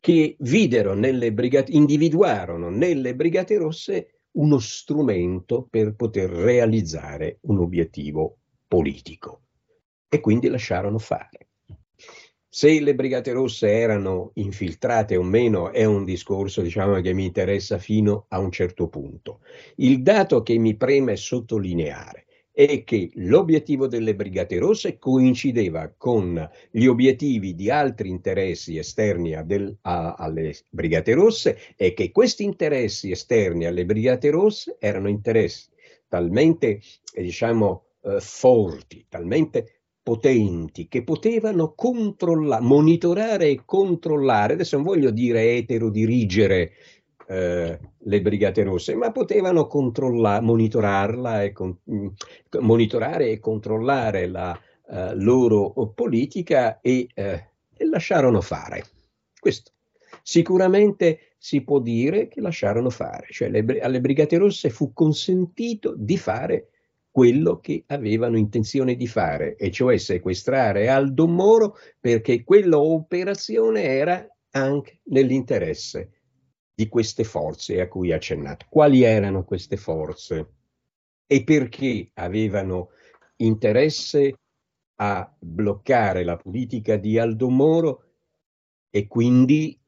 che 0.00 0.36
videro 0.40 0.94
nelle 0.94 1.32
brigate, 1.32 1.72
individuarono 1.72 2.68
nelle 2.68 3.14
Brigate 3.14 3.56
Rosse 3.56 4.20
uno 4.32 4.58
strumento 4.58 5.66
per 5.70 5.94
poter 5.94 6.28
realizzare 6.28 7.38
un 7.42 7.58
obiettivo 7.58 8.38
politico 8.66 9.42
e 10.08 10.20
quindi 10.20 10.48
lasciarono 10.48 10.98
fare. 10.98 11.48
Se 12.48 12.80
le 12.80 12.94
Brigate 12.94 13.32
Rosse 13.32 13.68
erano 13.68 14.30
infiltrate 14.34 15.16
o 15.16 15.22
meno 15.22 15.72
è 15.72 15.84
un 15.84 16.04
discorso 16.04 16.62
diciamo, 16.62 17.00
che 17.00 17.12
mi 17.12 17.24
interessa 17.24 17.78
fino 17.78 18.26
a 18.28 18.38
un 18.38 18.52
certo 18.52 18.88
punto. 18.88 19.40
Il 19.76 20.02
dato 20.02 20.42
che 20.42 20.56
mi 20.58 20.76
preme 20.76 21.16
sottolineare 21.16 22.23
è 22.54 22.84
che 22.84 23.10
l'obiettivo 23.14 23.88
delle 23.88 24.14
Brigate 24.14 24.58
Rosse 24.58 24.96
coincideva 24.96 25.92
con 25.98 26.48
gli 26.70 26.86
obiettivi 26.86 27.56
di 27.56 27.68
altri 27.68 28.08
interessi 28.08 28.78
esterni 28.78 29.34
del, 29.44 29.76
a, 29.82 30.14
alle 30.14 30.54
Brigate 30.70 31.14
Rosse 31.14 31.58
e 31.76 31.94
che 31.94 32.12
questi 32.12 32.44
interessi 32.44 33.10
esterni 33.10 33.64
alle 33.64 33.84
Brigate 33.84 34.30
Rosse 34.30 34.76
erano 34.78 35.08
interessi 35.08 35.68
talmente, 36.06 36.80
eh, 37.12 37.22
diciamo, 37.22 37.86
eh, 38.02 38.20
forti, 38.20 39.04
talmente 39.08 39.80
potenti 40.00 40.86
che 40.86 41.02
potevano 41.02 41.72
controllare, 41.74 42.62
monitorare 42.62 43.48
e 43.48 43.62
controllare, 43.64 44.52
adesso 44.52 44.76
non 44.76 44.84
voglio 44.84 45.10
dire 45.10 45.56
etero-dirigere 45.56 46.72
eh, 47.26 47.78
le 47.98 48.20
Brigate 48.20 48.62
Rosse, 48.62 48.94
ma 48.94 49.10
potevano 49.10 49.68
monitorarla 49.70 51.42
e 51.42 51.52
con, 51.52 51.76
mm, 51.90 52.06
monitorare 52.60 53.30
e 53.30 53.40
controllare 53.40 54.26
la 54.26 54.58
eh, 54.90 55.14
loro 55.14 55.72
politica 55.94 56.80
e, 56.80 57.08
eh, 57.14 57.48
e 57.74 57.84
lasciarono 57.86 58.40
fare. 58.40 58.84
Questo. 59.38 59.72
Sicuramente 60.22 61.34
si 61.38 61.62
può 61.62 61.78
dire 61.80 62.28
che 62.28 62.40
lasciarono 62.40 62.88
fare, 62.88 63.26
cioè 63.30 63.50
le, 63.50 63.80
alle 63.80 64.00
Brigate 64.00 64.38
Rosse 64.38 64.70
fu 64.70 64.92
consentito 64.92 65.94
di 65.96 66.16
fare 66.16 66.68
quello 67.10 67.60
che 67.60 67.84
avevano 67.88 68.38
intenzione 68.38 68.96
di 68.96 69.06
fare, 69.06 69.54
e 69.56 69.70
cioè 69.70 69.96
sequestrare 69.98 70.88
Aldo 70.88 71.28
Moro 71.28 71.76
perché 72.00 72.42
quella 72.42 72.78
operazione 72.78 73.82
era 73.82 74.26
anche 74.50 75.00
nell'interesse 75.04 76.10
di 76.74 76.88
queste 76.88 77.24
forze 77.24 77.80
a 77.80 77.88
cui 77.88 78.12
ha 78.12 78.16
accennato. 78.16 78.66
Quali 78.68 79.02
erano 79.02 79.44
queste 79.44 79.76
forze 79.76 80.48
e 81.26 81.44
perché 81.44 82.10
avevano 82.14 82.90
interesse 83.36 84.38
a 84.96 85.34
bloccare 85.38 86.24
la 86.24 86.36
politica 86.36 86.96
di 86.96 87.18
Aldo 87.18 87.48
Moro 87.48 88.04
e 88.90 89.06
quindi 89.06 89.78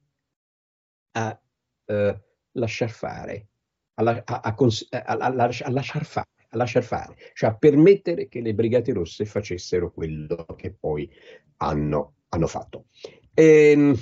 a 1.13 1.41
eh, 1.85 2.21
lasciar 2.53 2.91
fare, 2.91 3.49
a, 3.95 4.23
a, 4.25 4.41
a, 4.41 4.55
a 4.55 5.33
lasciar 5.71 6.05
fare, 6.05 6.29
a 6.49 6.57
lasciar 6.57 6.83
fare, 6.83 7.17
cioè 7.35 7.51
a 7.51 7.57
permettere 7.57 8.29
che 8.29 8.41
le 8.41 8.55
Brigate 8.55 8.93
Rosse 8.93 9.25
facessero 9.25 9.93
quello 9.93 10.45
che 10.57 10.73
poi 10.73 11.11
hanno, 11.59 12.15
hanno 12.29 12.47
fatto. 12.47 12.87
E, 13.33 13.71
ehm, 13.71 13.97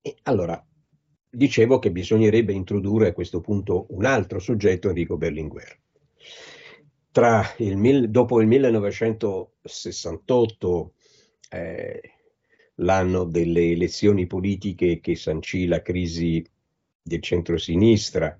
e 0.00 0.16
allora, 0.22 0.64
dicevo 1.36 1.78
che 1.78 1.90
bisognerebbe 1.90 2.54
introdurre 2.54 3.08
a 3.08 3.12
questo 3.12 3.42
punto 3.42 3.84
un 3.90 4.06
altro 4.06 4.38
soggetto, 4.38 4.88
Enrico 4.88 5.18
Berlinguer. 5.18 5.78
Il, 7.58 8.10
dopo 8.10 8.40
il 8.40 8.46
1968, 8.46 10.92
eh, 11.50 12.00
l'anno 12.76 13.24
delle 13.24 13.70
elezioni 13.70 14.26
politiche 14.26 15.00
che 15.00 15.14
sancì 15.14 15.66
la 15.66 15.82
crisi 15.82 16.42
del 17.02 17.20
centro-sinistra, 17.22 18.38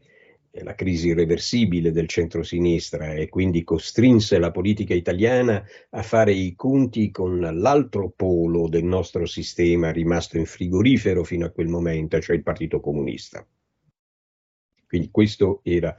la 0.62 0.75
crisi 0.75 1.09
irreversibile 1.09 1.90
del 1.90 2.09
centro-sinistra 2.09 3.14
e 3.14 3.29
quindi 3.29 3.64
costrinse 3.64 4.38
la 4.38 4.51
politica 4.51 4.95
italiana 4.95 5.64
a 5.90 6.03
fare 6.03 6.33
i 6.33 6.55
conti 6.55 7.11
con 7.11 7.38
l'altro 7.40 8.12
polo 8.14 8.69
del 8.69 8.85
nostro 8.85 9.27
sistema 9.27 9.90
rimasto 9.90 10.38
in 10.38 10.47
frigorifero 10.47 11.25
fino 11.25 11.47
a 11.47 11.51
quel 11.51 11.69
momento, 11.69 12.21
cioè 12.21 12.37
il 12.37 12.42
Partito 12.42 12.81
Comunista. 12.81 13.47
Quindi 14.87 15.11
questo 15.11 15.61
era 15.64 15.95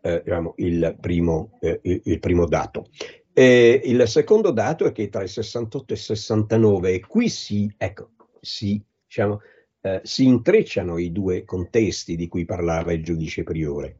eh, 0.00 0.22
diciamo, 0.24 0.54
il, 0.56 0.96
primo, 1.00 1.58
eh, 1.60 1.80
il, 1.82 2.18
primo, 2.18 2.46
dato. 2.46 2.88
Eh, 3.32 3.80
il 3.84 4.08
secondo 4.08 4.50
dato 4.50 4.86
è 4.86 4.92
che 4.92 5.08
tra 5.08 5.22
il 5.22 5.28
68 5.28 5.92
e 5.92 5.96
il 5.96 6.02
69, 6.02 7.00
qui 7.00 7.28
si, 7.28 7.72
ecco, 7.76 8.12
si, 8.40 8.82
diciamo, 9.06 9.40
eh, 9.82 10.00
si 10.04 10.24
intrecciano 10.24 10.98
i 10.98 11.12
due 11.12 11.44
contesti 11.44 12.16
di 12.16 12.28
cui 12.28 12.44
parlava 12.44 12.92
il 12.92 13.02
giudice 13.02 13.42
priore, 13.42 13.96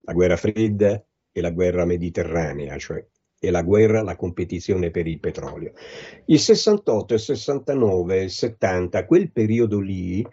la 0.00 0.12
guerra 0.12 0.36
fredda 0.36 1.02
e 1.32 1.40
la 1.40 1.50
guerra 1.50 1.84
mediterranea, 1.84 2.76
cioè 2.78 3.04
e 3.44 3.50
la 3.50 3.62
guerra, 3.62 4.02
la 4.02 4.16
competizione 4.16 4.90
per 4.90 5.06
il 5.06 5.20
petrolio. 5.20 5.72
Il 6.26 6.38
68, 6.38 7.14
il 7.14 7.20
69, 7.20 8.22
il 8.22 8.30
70, 8.30 9.04
quel 9.04 9.30
periodo 9.30 9.80
lì, 9.80 10.26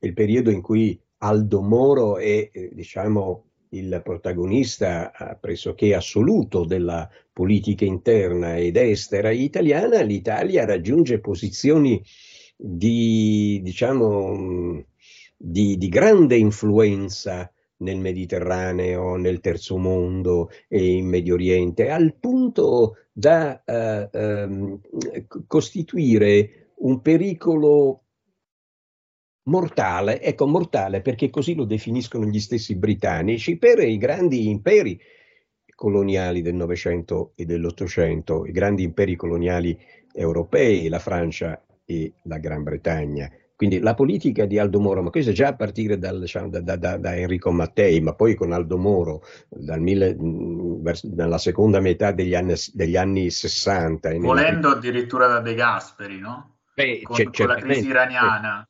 il 0.00 0.12
periodo 0.12 0.50
in 0.50 0.62
cui 0.62 0.98
Aldo 1.18 1.62
Moro 1.62 2.18
è, 2.18 2.50
eh, 2.52 2.70
diciamo, 2.72 3.44
il 3.70 4.00
protagonista 4.04 5.10
pressoché 5.40 5.94
assoluto 5.94 6.64
della 6.64 7.10
politica 7.32 7.84
interna 7.84 8.56
ed 8.56 8.76
estera 8.76 9.32
italiana, 9.32 10.00
l'Italia 10.00 10.64
raggiunge 10.64 11.18
posizioni 11.18 12.00
di, 12.56 13.60
diciamo, 13.62 14.84
di, 15.36 15.76
di 15.76 15.88
grande 15.88 16.36
influenza 16.36 17.50
nel 17.78 17.98
Mediterraneo, 17.98 19.16
nel 19.16 19.40
terzo 19.40 19.76
mondo 19.76 20.50
e 20.68 20.96
in 20.96 21.06
Medio 21.06 21.34
Oriente, 21.34 21.90
al 21.90 22.14
punto 22.14 22.96
da 23.12 23.62
eh, 23.64 24.08
eh, 24.12 25.26
costituire 25.46 26.72
un 26.76 27.00
pericolo 27.00 28.02
mortale, 29.44 30.20
ecco 30.22 30.46
mortale 30.46 31.00
perché 31.02 31.30
così 31.30 31.54
lo 31.54 31.64
definiscono 31.64 32.26
gli 32.26 32.40
stessi 32.40 32.76
britannici, 32.76 33.58
per 33.58 33.80
i 33.80 33.98
grandi 33.98 34.48
imperi 34.48 34.98
coloniali 35.74 36.40
del 36.40 36.54
Novecento 36.54 37.32
e 37.34 37.44
dell'Ottocento, 37.44 38.46
i 38.46 38.52
grandi 38.52 38.84
imperi 38.84 39.16
coloniali 39.16 39.78
europei, 40.12 40.88
la 40.88 41.00
Francia 41.00 41.63
e 41.84 42.14
la 42.22 42.38
Gran 42.38 42.62
Bretagna. 42.62 43.30
Quindi 43.56 43.78
la 43.78 43.94
politica 43.94 44.46
di 44.46 44.58
Aldo 44.58 44.80
Moro, 44.80 45.00
ma 45.00 45.10
questo 45.10 45.30
già 45.30 45.48
a 45.48 45.54
partire 45.54 45.96
dal, 45.96 46.18
diciamo, 46.18 46.48
da, 46.48 46.60
da, 46.60 46.76
da, 46.76 46.96
da, 46.96 47.16
Enrico 47.16 47.52
Mattei, 47.52 48.00
ma 48.00 48.12
poi 48.14 48.34
con 48.34 48.52
Aldo 48.52 48.76
Moro 48.76 49.22
dal 49.48 49.80
mille, 49.80 50.16
dalla 51.02 51.38
seconda 51.38 51.78
metà 51.78 52.10
degli 52.10 52.34
anni, 52.34 52.54
degli 52.72 52.96
anni 52.96 53.30
60. 53.30 54.18
Volendo 54.18 54.70
addirittura 54.70 55.28
da 55.28 55.40
De 55.40 55.54
Gasperi, 55.54 56.18
no? 56.18 56.56
Beh, 56.74 57.02
con, 57.04 57.16
con 57.32 57.46
la 57.46 57.54
crisi 57.54 57.86
iraniana. 57.86 58.68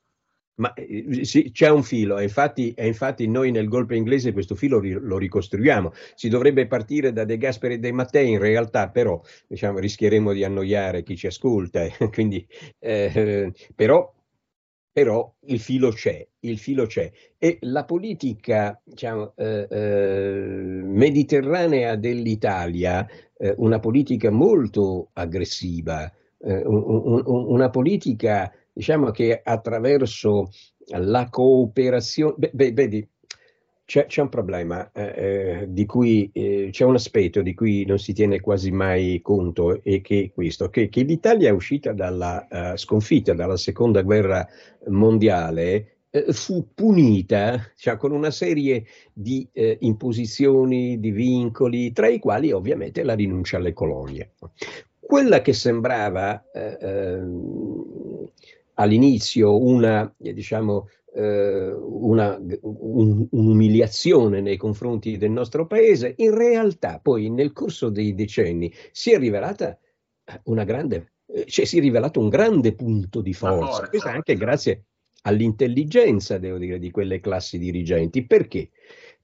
Ma 0.57 0.73
eh, 0.75 1.25
sì, 1.25 1.51
c'è 1.51 1.69
un 1.69 1.83
filo, 1.83 2.19
e 2.19 2.23
infatti, 2.25 2.75
infatti, 2.79 3.27
noi 3.27 3.51
nel 3.51 3.69
golpe 3.69 3.97
inglese 3.97 4.33
questo 4.33 4.55
filo 4.55 4.79
ri, 4.79 4.93
lo 4.93 5.19
ricostruiamo. 5.19 5.93
Si 6.14 6.29
dovrebbe 6.29 6.67
partire 6.67 7.12
da 7.12 7.25
De 7.25 7.38
Gasperi 7.38 7.75
e 7.75 7.79
De 7.79 7.90
Mattei, 7.90 8.31
in 8.31 8.38
realtà 8.38 8.88
però 8.88 9.21
diciamo, 9.49 9.79
rischieremo 9.79 10.33
di 10.33 10.45
annoiare 10.45 11.03
chi 11.03 11.17
ci 11.17 11.27
ascolta, 11.27 11.87
quindi, 12.12 12.47
eh, 12.79 13.53
però, 13.75 14.12
però, 14.93 15.35
il 15.47 15.59
filo 15.59 15.90
c'è, 15.90 16.25
il 16.40 16.59
filo 16.59 16.87
c'è. 16.87 17.11
E 17.37 17.59
la 17.62 17.85
politica 17.85 18.81
diciamo, 18.85 19.35
eh, 19.37 19.67
eh 19.69 20.83
mediterranea 20.85 21.97
dell'Italia, 21.97 23.05
eh, 23.37 23.55
una 23.57 23.81
politica 23.81 24.31
molto 24.31 25.11
aggressiva, 25.14 26.11
eh, 26.38 26.62
un, 26.64 26.85
un, 26.87 27.23
una 27.27 27.71
politica 27.71 28.53
diciamo 28.74 29.10
che 29.12 29.40
attraverso 29.42 30.50
la 30.88 31.28
cooperazione, 31.30 32.50
beh, 32.52 32.72
vedi, 32.72 33.08
c'è, 33.87 34.06
c'è, 34.06 34.22
un 34.22 34.28
problema 34.30 34.90
eh, 34.92 35.02
eh, 35.02 35.66
di 35.68 35.84
cui 35.87 36.30
eh, 36.32 36.68
c'è 36.72 36.84
un 36.84 36.94
aspetto 36.94 37.42
di 37.42 37.54
cui 37.54 37.84
non 37.84 37.98
si 37.98 38.12
tiene 38.12 38.40
quasi 38.40 38.70
mai 38.70 39.20
conto 39.22 39.82
e 39.82 40.00
che 40.00 40.22
è 40.22 40.32
questo, 40.32 40.70
che, 40.70 40.88
che 40.88 41.02
l'Italia 41.02 41.50
è 41.50 41.52
uscita 41.52 41.92
dalla 41.92 42.46
uh, 42.50 42.76
sconfitta 42.76 43.34
dalla 43.34 43.56
seconda 43.56 44.02
guerra 44.02 44.46
mondiale 44.88 45.98
eh, 46.10 46.32
fu 46.32 46.68
punita 46.74 47.72
cioè, 47.76 47.96
con 47.96 48.12
una 48.12 48.30
serie 48.30 48.84
di 49.12 49.46
imposizioni, 49.52 50.98
di 50.98 51.10
vincoli, 51.10 51.92
tra 51.92 52.08
i 52.08 52.18
quali 52.18 52.52
ovviamente 52.52 53.02
la 53.02 53.14
rinuncia 53.14 53.58
alle 53.58 53.72
colonie. 53.72 54.32
Quella 54.98 55.42
che 55.42 55.52
sembrava 55.52 56.50
eh, 56.50 56.78
ehm, 56.80 58.30
all'inizio 58.74 59.62
una, 59.62 60.12
diciamo, 60.16 60.88
eh, 61.14 61.72
una, 61.72 62.38
un, 62.62 63.26
un'umiliazione 63.30 64.40
nei 64.40 64.56
confronti 64.56 65.16
del 65.16 65.30
nostro 65.30 65.66
paese, 65.66 66.14
in 66.18 66.34
realtà 66.34 66.98
poi 67.00 67.30
nel 67.30 67.52
corso 67.52 67.88
dei 67.88 68.14
decenni 68.14 68.72
si 68.90 69.12
è 69.12 69.18
rivelata 69.18 69.78
una 70.44 70.64
grande, 70.64 71.12
eh, 71.26 71.44
cioè 71.46 71.64
si 71.64 71.78
è 71.78 71.80
rivelato 71.80 72.20
un 72.20 72.28
grande 72.28 72.74
punto 72.74 73.20
di 73.20 73.32
forza, 73.32 73.87
forza 73.87 74.10
anche 74.10 74.34
grazie 74.37 74.84
all'intelligenza, 75.22 76.38
devo 76.38 76.58
dire, 76.58 76.78
di 76.78 76.90
quelle 76.90 77.20
classi 77.20 77.58
dirigenti. 77.58 78.26
Perché? 78.26 78.70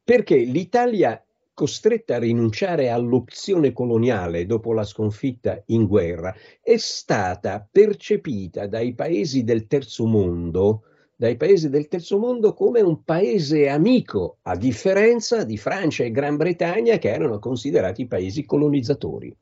Perché 0.03 0.37
l'Italia 0.37 1.23
costretta 1.61 2.15
a 2.15 2.19
rinunciare 2.19 2.89
all'opzione 2.89 3.75
coloniale 3.75 4.47
dopo 4.47 4.73
la 4.73 4.83
sconfitta 4.83 5.63
in 5.67 5.87
guerra, 5.87 6.35
è 6.63 6.79
stata 6.79 7.69
percepita 7.71 8.67
dai 8.67 8.95
paesi 8.95 9.45
del 9.45 9.67
terzo 9.67 10.07
mondo 10.07 10.85
dai 11.21 11.37
paesi 11.37 11.69
del 11.69 11.87
terzo 11.87 12.19
mondo 12.19 12.55
come 12.55 12.81
un 12.81 13.05
paese 13.05 13.69
amico, 13.69 14.39
a 14.45 14.57
differenza 14.57 15.45
di 15.45 15.59
Francia 15.59 16.03
e 16.03 16.11
Gran 16.11 16.37
Bretagna 16.37 16.97
che 16.97 17.11
erano 17.11 17.39
considerati 17.39 18.07
paesi 18.07 18.47
colonizzatori. 18.47 19.37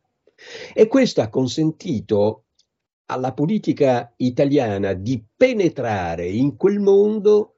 E 0.75 0.89
questo 0.89 1.21
ha 1.21 1.29
consentito 1.29 2.47
alla 3.05 3.33
politica 3.33 4.13
italiana 4.17 4.93
di 4.93 5.25
penetrare 5.37 6.27
in 6.27 6.57
quel 6.57 6.81
mondo 6.81 7.55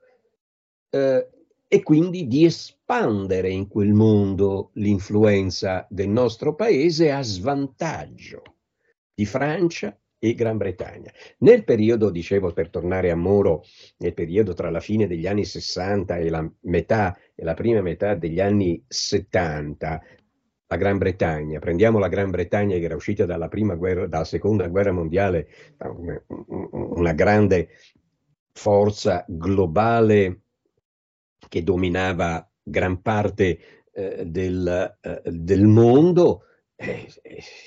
eh, 0.90 1.27
e 1.72 1.85
quindi 1.85 2.26
di 2.26 2.44
espandere 2.44 3.48
in 3.48 3.68
quel 3.68 3.92
mondo 3.92 4.70
l'influenza 4.74 5.87
del 5.88 6.09
nostro 6.09 6.56
paese 6.56 7.12
a 7.12 7.22
svantaggio 7.22 8.42
di 9.14 9.24
Francia 9.24 9.96
e 10.18 10.35
Gran 10.35 10.56
Bretagna. 10.56 11.12
Nel 11.38 11.62
periodo, 11.62 12.11
dicevo, 12.11 12.52
per 12.52 12.70
tornare 12.70 13.12
a 13.12 13.14
Moro, 13.14 13.62
nel 13.98 14.14
periodo 14.14 14.52
tra 14.52 14.68
la 14.68 14.80
fine 14.80 15.06
degli 15.06 15.28
anni 15.28 15.44
60 15.44 16.16
e 16.16 16.28
la 16.28 16.52
metà 16.62 17.16
e 17.37 17.44
la 17.44 17.54
prima 17.54 17.80
metà 17.83 18.16
degli 18.16 18.40
anni 18.40 18.83
70, 18.88 20.02
la 20.66 20.76
Gran 20.76 20.98
Bretagna, 20.98 21.61
prendiamo 21.61 22.00
la 22.00 22.09
Gran 22.09 22.30
Bretagna 22.30 22.76
che 22.78 22.85
era 22.85 22.96
uscita 22.96 23.26
dalla, 23.26 23.46
guerra, 23.46 24.09
dalla 24.09 24.24
seconda 24.24 24.66
guerra 24.66 24.90
mondiale, 24.90 25.46
una 26.26 27.12
grande 27.12 27.68
forza 28.52 29.24
globale 29.28 30.40
che 31.50 31.64
dominava 31.64 32.48
gran 32.62 33.02
parte 33.02 33.58
eh, 33.92 34.24
del, 34.24 34.96
eh, 35.00 35.22
del, 35.24 35.66
mondo 35.66 36.44
eh, 36.76 37.08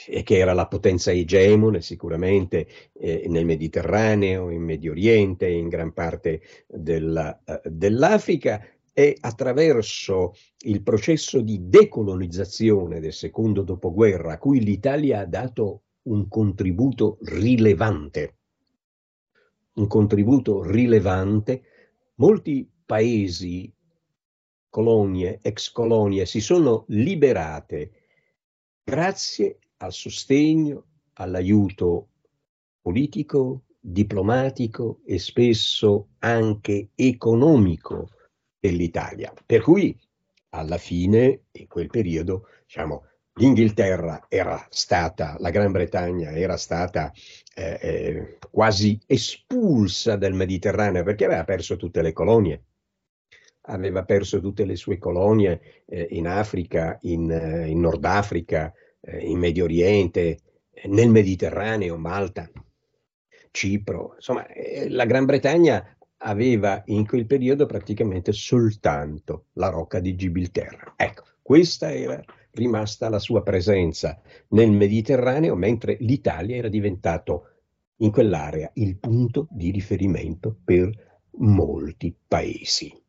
e 0.08 0.24
che 0.24 0.38
era 0.38 0.54
la 0.54 0.68
potenza 0.68 1.12
egemone 1.12 1.82
sicuramente 1.82 2.66
eh, 2.94 3.26
nel 3.28 3.46
Mediterraneo, 3.46 4.50
in 4.50 4.64
Medio 4.64 4.92
Oriente, 4.92 5.50
in 5.50 5.68
gran 5.68 5.92
parte 5.92 6.42
della, 6.66 7.44
eh, 7.44 7.62
dell'Africa 7.66 8.66
e 8.94 9.18
attraverso 9.20 10.34
il 10.60 10.82
processo 10.82 11.42
di 11.42 11.68
decolonizzazione 11.68 13.02
del 13.02 13.12
secondo 13.12 13.64
dopoguerra 13.64 14.34
a 14.34 14.38
cui 14.38 14.64
l'Italia 14.64 15.20
ha 15.20 15.26
dato 15.26 15.82
un 16.04 16.30
contributo 16.30 17.18
rilevante, 17.24 18.38
un 19.74 19.88
contributo 19.88 20.64
rilevante, 20.64 21.64
molti 22.16 22.70
paesi 22.94 23.74
colonie, 24.70 25.40
ex 25.42 25.72
colonie, 25.72 26.28
si 26.28 26.40
sono 26.40 26.86
liberate 26.90 27.92
grazie 28.84 29.58
al 29.78 29.92
sostegno, 29.92 30.86
all'aiuto 31.14 32.10
politico, 32.80 33.64
diplomatico 33.80 35.00
e 35.08 35.18
spesso 35.18 36.10
anche 36.20 36.90
economico 36.94 38.10
dell'Italia. 38.60 39.34
Per 39.44 39.62
cui 39.64 39.98
alla 40.50 40.78
fine, 40.78 41.46
in 41.54 41.66
quel 41.66 41.88
periodo, 41.88 42.48
diciamo, 42.64 43.08
l'Inghilterra 43.40 44.28
era 44.30 44.68
stata, 44.70 45.36
la 45.40 45.50
Gran 45.50 45.72
Bretagna 45.72 46.30
era 46.30 46.58
stata 46.58 47.12
eh, 47.56 47.80
eh, 47.82 48.38
quasi 48.52 49.02
espulsa 49.08 50.16
dal 50.16 50.34
Mediterraneo 50.34 51.02
perché 51.02 51.26
aveva 51.26 51.44
perso 51.44 51.76
tutte 51.76 52.04
le 52.04 52.14
colonie. 52.14 52.66
Aveva 53.66 54.04
perso 54.04 54.42
tutte 54.42 54.66
le 54.66 54.76
sue 54.76 54.98
colonie 54.98 55.84
eh, 55.86 56.08
in 56.12 56.28
Africa, 56.28 56.98
in, 57.02 57.32
eh, 57.32 57.68
in 57.68 57.80
Nord 57.80 58.04
Africa, 58.04 58.74
eh, 59.00 59.20
in 59.20 59.40
Medio 59.40 59.64
Oriente, 59.64 60.40
nel 60.86 61.10
Mediterraneo, 61.10 61.98
Malta, 61.98 62.50
Cipro. 63.52 64.14
Insomma, 64.16 64.48
eh, 64.48 64.90
la 64.90 65.06
Gran 65.06 65.26
Bretagna 65.26 65.96
aveva 66.18 66.82
in 66.88 67.06
quel 67.06 67.26
periodo 67.26 67.66
praticamente 67.66 68.32
soltanto 68.32 69.46
la 69.54 69.70
rocca 69.70 70.00
di 70.00 70.16
Gibilterra. 70.16 70.94
Ecco, 70.96 71.24
questa 71.42 71.94
era 71.94 72.22
rimasta 72.52 73.10
la 73.10 73.20
sua 73.20 73.44
presenza 73.44 74.22
nel 74.50 74.72
Mediterraneo, 74.72 75.56
mentre 75.56 75.98
l'Italia 76.00 76.56
era 76.56 76.70
diventato 76.70 77.50
in 77.98 78.12
quell'area 78.12 78.72
il 78.76 78.98
punto 78.98 79.48
di 79.50 79.72
riferimento 79.72 80.56
per 80.64 80.90
molti 81.38 82.16
paesi. 82.28 83.03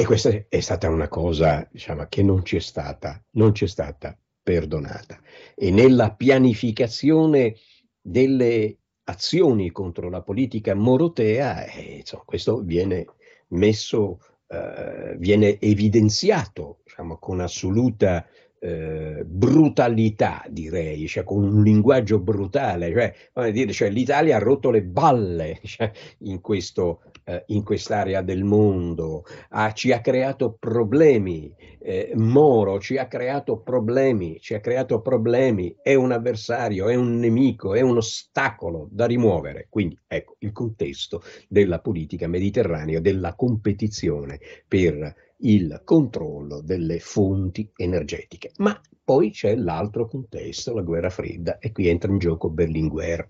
E 0.00 0.04
questa 0.04 0.30
è 0.48 0.60
stata 0.60 0.88
una 0.88 1.08
cosa 1.08 1.68
diciamo, 1.72 2.06
che 2.08 2.22
non 2.22 2.44
ci 2.44 2.54
è 2.54 2.60
stata, 2.60 3.20
non 3.32 3.52
ci 3.52 3.64
è 3.64 3.66
stata 3.66 4.16
perdonata. 4.40 5.20
E 5.56 5.72
nella 5.72 6.14
pianificazione 6.14 7.56
delle 8.00 8.78
azioni 9.02 9.72
contro 9.72 10.08
la 10.08 10.22
politica 10.22 10.76
morotea, 10.76 11.64
eh, 11.64 11.96
insomma, 11.96 12.22
questo 12.24 12.60
viene 12.60 13.06
messo, 13.48 14.20
eh, 14.46 15.16
viene 15.18 15.58
evidenziato 15.58 16.78
diciamo, 16.84 17.18
con 17.18 17.40
assoluta 17.40 18.24
eh, 18.60 19.22
brutalità, 19.24 20.44
direi, 20.48 21.06
cioè 21.06 21.24
con 21.24 21.42
un 21.42 21.62
linguaggio 21.62 22.18
brutale, 22.18 22.92
cioè, 22.92 23.52
dire, 23.52 23.72
cioè 23.72 23.90
l'Italia 23.90 24.36
ha 24.36 24.40
rotto 24.40 24.70
le 24.70 24.82
balle 24.82 25.60
cioè, 25.64 25.90
in, 26.20 26.40
questo, 26.40 27.02
eh, 27.24 27.44
in, 27.48 27.62
quest'area 27.62 28.22
del 28.22 28.44
mondo, 28.44 29.24
ha, 29.50 29.72
ci 29.72 29.92
ha 29.92 30.00
creato 30.00 30.56
problemi, 30.58 31.54
eh, 31.80 32.12
Moro 32.14 32.80
ci 32.80 32.96
ha 32.96 33.06
creato 33.06 33.58
problemi, 33.58 34.38
ci 34.40 34.54
ha 34.54 34.60
creato 34.60 35.00
problemi, 35.00 35.76
è 35.80 35.94
un 35.94 36.12
avversario, 36.12 36.88
è 36.88 36.94
un 36.94 37.18
nemico, 37.18 37.74
è 37.74 37.80
un 37.80 37.98
ostacolo 37.98 38.88
da 38.90 39.06
rimuovere. 39.06 39.66
Quindi 39.70 39.98
ecco 40.06 40.36
il 40.40 40.52
contesto 40.52 41.22
della 41.48 41.80
politica 41.80 42.26
mediterranea, 42.26 43.00
della 43.00 43.34
competizione 43.34 44.38
per 44.66 45.26
il 45.40 45.82
controllo 45.84 46.60
delle 46.60 46.98
fonti 46.98 47.70
energetiche. 47.76 48.52
Ma 48.58 48.78
poi 49.04 49.30
c'è 49.30 49.54
l'altro 49.56 50.06
contesto, 50.06 50.74
la 50.74 50.82
guerra 50.82 51.10
fredda, 51.10 51.58
e 51.58 51.72
qui 51.72 51.88
entra 51.88 52.10
in 52.10 52.18
gioco 52.18 52.50
Berlinguer. 52.50 53.28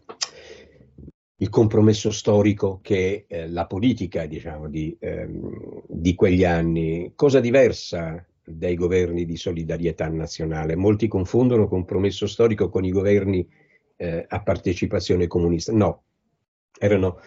Il 1.40 1.50
compromesso 1.50 2.10
storico 2.10 2.80
che 2.82 3.26
eh, 3.28 3.48
la 3.48 3.66
politica 3.66 4.26
diciamo, 4.26 4.68
di, 4.68 4.96
ehm, 4.98 5.82
di 5.86 6.14
quegli 6.14 6.44
anni, 6.44 7.12
cosa 7.14 7.38
diversa 7.38 8.26
dai 8.44 8.74
governi 8.74 9.24
di 9.24 9.36
solidarietà 9.36 10.08
nazionale. 10.08 10.74
Molti 10.74 11.06
confondono 11.06 11.68
compromesso 11.68 12.26
storico 12.26 12.70
con 12.70 12.84
i 12.84 12.90
governi 12.90 13.46
eh, 13.96 14.24
a 14.26 14.42
partecipazione 14.42 15.26
comunista. 15.26 15.72
No, 15.72 16.02
erano 16.78 17.20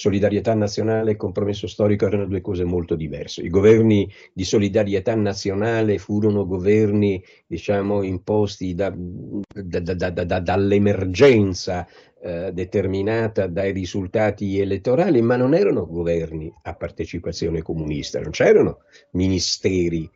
solidarietà 0.00 0.54
nazionale 0.54 1.12
e 1.12 1.16
compromesso 1.16 1.66
storico 1.66 2.06
erano 2.06 2.24
due 2.24 2.40
cose 2.40 2.64
molto 2.64 2.94
diverse. 2.94 3.42
I 3.42 3.50
governi 3.50 4.10
di 4.32 4.44
solidarietà 4.44 5.14
nazionale 5.14 5.98
furono 5.98 6.46
governi, 6.46 7.22
diciamo, 7.46 8.02
imposti 8.02 8.74
da, 8.74 8.90
da, 8.96 9.94
da, 10.10 10.40
dall'emergenza 10.40 11.86
eh, 12.22 12.50
determinata 12.50 13.46
dai 13.46 13.72
risultati 13.72 14.58
elettorali, 14.58 15.20
ma 15.20 15.36
non 15.36 15.52
erano 15.54 15.86
governi 15.86 16.50
a 16.62 16.74
partecipazione 16.74 17.60
comunista, 17.60 18.20
non 18.20 18.30
c'erano 18.30 18.78
ministeri 19.12 20.10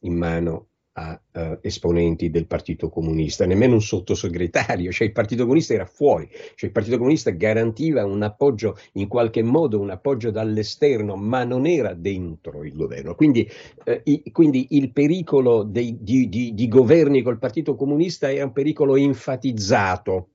in 0.00 0.14
mano 0.14 0.68
a 0.98 1.20
uh, 1.32 1.58
esponenti 1.60 2.30
del 2.30 2.46
Partito 2.46 2.88
Comunista, 2.88 3.44
nemmeno 3.44 3.74
un 3.74 3.82
sottosegretario, 3.82 4.90
cioè 4.90 5.06
il 5.06 5.12
Partito 5.12 5.42
Comunista 5.42 5.74
era 5.74 5.84
fuori, 5.84 6.26
cioè 6.30 6.68
il 6.68 6.72
Partito 6.72 6.96
Comunista 6.96 7.30
garantiva 7.30 8.04
un 8.04 8.22
appoggio 8.22 8.78
in 8.92 9.06
qualche 9.06 9.42
modo, 9.42 9.78
un 9.78 9.90
appoggio 9.90 10.30
dall'esterno, 10.30 11.16
ma 11.16 11.44
non 11.44 11.66
era 11.66 11.92
dentro 11.92 12.64
il 12.64 12.74
governo. 12.74 13.14
Quindi, 13.14 13.46
eh, 13.84 14.00
i, 14.04 14.30
quindi 14.32 14.68
il 14.70 14.90
pericolo 14.92 15.64
dei, 15.64 15.98
di, 16.00 16.30
di, 16.30 16.54
di 16.54 16.68
governi 16.68 17.20
col 17.20 17.38
Partito 17.38 17.74
Comunista 17.74 18.32
era 18.32 18.44
un 18.44 18.52
pericolo 18.52 18.96
enfatizzato, 18.96 20.28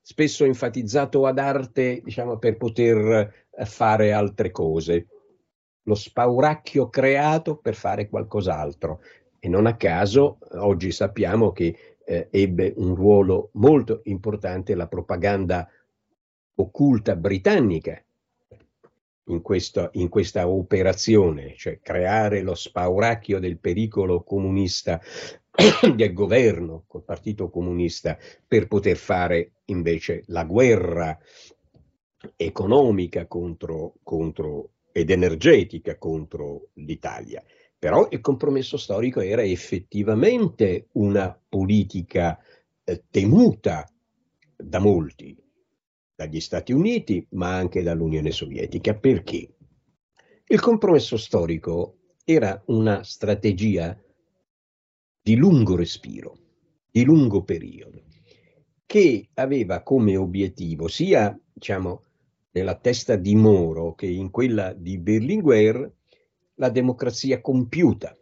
spesso 0.00 0.44
enfatizzato 0.44 1.26
ad 1.26 1.38
arte, 1.38 2.00
diciamo, 2.04 2.38
per 2.38 2.56
poter 2.56 2.96
eh, 3.50 3.64
fare 3.64 4.12
altre 4.12 4.52
cose 4.52 5.06
lo 5.88 5.94
spauracchio 5.94 6.90
creato 6.90 7.56
per 7.56 7.74
fare 7.74 8.08
qualcos'altro. 8.08 9.00
E 9.38 9.48
non 9.48 9.66
a 9.66 9.76
caso 9.76 10.38
oggi 10.52 10.90
sappiamo 10.90 11.52
che 11.52 11.96
eh, 12.04 12.28
ebbe 12.30 12.72
un 12.76 12.94
ruolo 12.94 13.50
molto 13.54 14.00
importante 14.04 14.74
la 14.74 14.88
propaganda 14.88 15.68
occulta 16.54 17.14
britannica 17.14 18.02
in, 19.26 19.42
questo, 19.42 19.90
in 19.92 20.08
questa 20.08 20.48
operazione, 20.48 21.54
cioè 21.56 21.80
creare 21.80 22.40
lo 22.40 22.54
spauracchio 22.54 23.38
del 23.38 23.58
pericolo 23.58 24.22
comunista 24.22 25.00
del 25.94 26.12
governo 26.12 26.84
col 26.86 27.04
Partito 27.04 27.50
Comunista 27.50 28.16
per 28.46 28.68
poter 28.68 28.96
fare 28.96 29.52
invece 29.66 30.22
la 30.26 30.44
guerra 30.44 31.18
economica 32.36 33.26
contro, 33.26 33.94
contro 34.02 34.70
ed 34.92 35.10
energetica 35.10 35.96
contro 35.96 36.68
l'Italia. 36.74 37.42
Però 37.78 38.08
il 38.10 38.20
compromesso 38.20 38.76
storico 38.76 39.20
era 39.20 39.42
effettivamente 39.42 40.88
una 40.92 41.38
politica 41.48 42.38
eh, 42.82 43.04
temuta 43.08 43.88
da 44.56 44.80
molti, 44.80 45.36
dagli 46.14 46.40
Stati 46.40 46.72
Uniti, 46.72 47.24
ma 47.30 47.54
anche 47.54 47.82
dall'Unione 47.82 48.32
Sovietica. 48.32 48.94
Perché? 48.94 49.54
Il 50.46 50.60
compromesso 50.60 51.16
storico 51.16 51.98
era 52.24 52.60
una 52.66 53.04
strategia 53.04 53.96
di 55.22 55.36
lungo 55.36 55.76
respiro, 55.76 56.36
di 56.90 57.04
lungo 57.04 57.44
periodo, 57.44 58.02
che 58.86 59.28
aveva 59.34 59.82
come 59.82 60.16
obiettivo 60.16 60.88
sia, 60.88 61.38
diciamo, 61.52 62.02
nella 62.52 62.74
testa 62.74 63.16
di 63.16 63.34
Moro 63.36 63.94
che 63.94 64.06
in 64.06 64.30
quella 64.30 64.72
di 64.72 64.98
Berlinguer 64.98 65.92
la 66.58 66.70
democrazia 66.70 67.40
compiuta. 67.40 68.16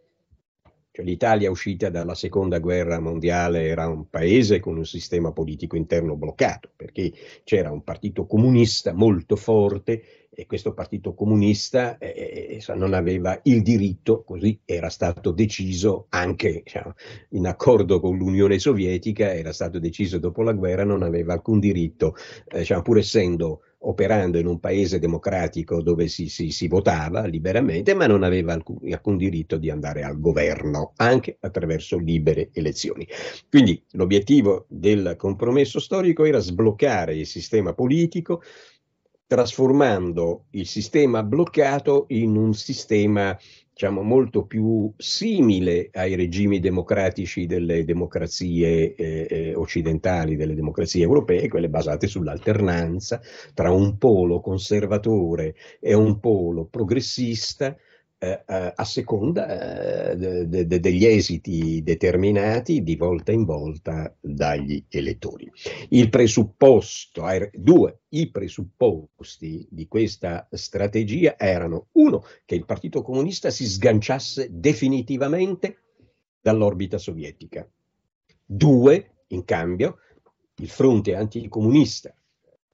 Cioè, 0.91 1.05
L'Italia 1.05 1.51
uscita 1.51 1.89
dalla 1.89 2.15
seconda 2.15 2.57
guerra 2.57 2.99
mondiale 2.99 3.67
era 3.67 3.87
un 3.87 4.09
paese 4.09 4.59
con 4.59 4.77
un 4.77 4.85
sistema 4.85 5.31
politico 5.31 5.75
interno 5.75 6.15
bloccato, 6.15 6.71
perché 6.75 7.13
c'era 7.43 7.71
un 7.71 7.83
partito 7.83 8.25
comunista 8.25 8.93
molto 8.93 9.35
forte 9.35 10.27
e 10.29 10.45
questo 10.45 10.73
partito 10.73 11.13
comunista 11.13 11.97
eh, 11.97 12.59
eh 12.67 12.75
non 12.75 12.93
aveva 12.93 13.39
il 13.43 13.61
diritto, 13.63 14.23
così 14.23 14.59
era 14.65 14.89
stato 14.89 15.31
deciso 15.31 16.05
anche 16.09 16.61
diciamo, 16.63 16.93
in 17.29 17.47
accordo 17.47 17.99
con 17.99 18.17
l'Unione 18.17 18.59
Sovietica, 18.59 19.33
era 19.33 19.51
stato 19.51 19.79
deciso 19.79 20.19
dopo 20.19 20.43
la 20.43 20.53
guerra, 20.53 20.83
non 20.83 21.01
aveva 21.01 21.33
alcun 21.33 21.59
diritto, 21.59 22.15
eh, 22.47 22.59
diciamo, 22.59 22.81
pur 22.81 22.99
essendo 22.99 23.61
operando 23.79 24.37
in 24.37 24.47
un 24.47 24.59
paese 24.59 24.99
democratico 24.99 25.81
dove 25.81 26.07
si, 26.07 26.29
si, 26.29 26.49
si 26.49 26.67
votava 26.67 27.25
liberamente, 27.25 27.93
ma 27.93 28.07
non 28.07 28.23
aveva 28.23 28.53
alcun, 28.53 28.77
alcun, 28.91 29.17
diritto 29.17 29.57
di 29.57 29.69
andare 29.69 30.03
al 30.03 30.19
governo, 30.19 30.93
anche 30.95 31.37
attraverso 31.39 31.97
libere 31.97 32.49
elezioni. 32.53 33.07
Quindi 33.49 33.83
l'obiettivo 33.91 34.65
del 34.69 35.15
compromesso 35.17 35.79
storico 35.79 36.25
era 36.25 36.39
sbloccare 36.39 37.15
il 37.15 37.27
sistema 37.27 37.73
politico, 37.73 38.41
trasformando 39.27 40.45
il 40.51 40.65
sistema 40.65 41.21
bloccato 41.21 42.05
in 42.09 42.35
un 42.35 42.53
sistema 42.53 43.37
diciamo, 43.77 44.01
molto 44.01 44.43
più 44.47 44.91
simile 44.97 45.91
ai 45.93 46.15
regimi 46.15 46.59
democratici 46.59 47.45
delle 47.45 47.85
democrazie 47.85 48.95
eh, 48.95 49.27
eh, 49.29 49.53
occidentali, 49.53 50.35
delle 50.35 50.55
democrazie 50.55 51.03
europee, 51.03 51.47
quelle 51.47 51.69
basate 51.69 52.07
sull'alternanza 52.07 53.21
tra 53.53 53.69
un 53.71 53.99
polo 53.99 54.41
conservatore 54.41 55.53
e 55.79 55.93
un 55.93 56.19
polo 56.19 56.65
progressista, 56.65 57.77
eh, 58.19 58.43
eh, 58.47 58.73
a 58.75 58.83
seconda 58.83 60.09
eh, 60.09 60.15
de, 60.15 60.65
de, 60.65 60.79
degli 60.79 61.05
esiti 61.05 61.83
determinati 61.83 62.81
di 62.81 62.95
volta 62.95 63.31
in 63.31 63.45
volta 63.45 64.11
dagli 64.19 64.83
elettori. 64.89 65.51
Il 65.89 66.09
presupposto, 66.09 67.25
due, 67.53 67.99
i 68.09 68.31
presupposti 68.31 69.67
di 69.69 69.87
questa 69.87 70.47
strategia 70.49 71.37
erano 71.37 71.89
uno, 71.91 72.23
che 72.45 72.55
il 72.55 72.65
Partito 72.65 73.03
Comunista 73.03 73.51
si 73.51 73.67
sganciasse 73.67 74.47
definitivamente 74.49 75.77
dall'orbita 76.41 76.97
sovietica, 76.97 77.69
due, 78.43 79.11
in 79.27 79.45
cambio, 79.45 79.99
il 80.55 80.69
fronte 80.69 81.13
anticomunista 81.13 82.11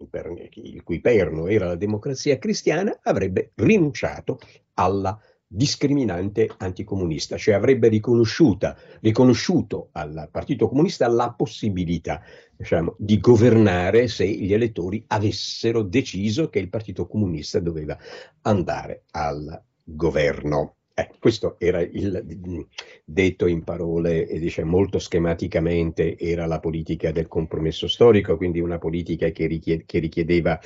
il 0.03 0.83
cui 0.83 0.99
perno 0.99 1.47
era 1.47 1.67
la 1.67 1.75
democrazia 1.75 2.37
cristiana, 2.37 2.99
avrebbe 3.03 3.51
rinunciato 3.55 4.39
alla 4.73 5.17
discriminante 5.55 6.49
anticomunista, 6.57 7.37
cioè 7.37 7.53
avrebbe 7.53 7.87
riconosciuto 7.87 9.89
al 9.91 10.27
Partito 10.31 10.67
Comunista 10.67 11.07
la 11.07 11.31
possibilità 11.37 12.23
diciamo, 12.57 12.95
di 12.97 13.19
governare 13.19 14.07
se 14.07 14.25
gli 14.25 14.51
elettori 14.51 15.03
avessero 15.07 15.83
deciso 15.83 16.49
che 16.49 16.57
il 16.57 16.69
Partito 16.69 17.05
Comunista 17.05 17.59
doveva 17.59 17.95
andare 18.41 19.03
al 19.11 19.61
governo. 19.83 20.77
Eh, 20.95 21.11
questo 21.19 21.55
era 21.59 21.81
il 21.81 22.67
detto 23.05 23.45
in 23.45 23.63
parole, 23.63 24.25
dice 24.39 24.63
molto 24.63 24.97
schematicamente, 24.97 26.17
era 26.17 26.47
la 26.47 26.59
politica 26.59 27.11
del 27.11 27.27
compromesso 27.27 27.87
storico, 27.87 28.37
quindi 28.37 28.59
una 28.59 28.79
politica 28.79 29.29
che, 29.29 29.45
richied- 29.45 29.85
che 29.85 29.99
richiedeva 29.99 30.59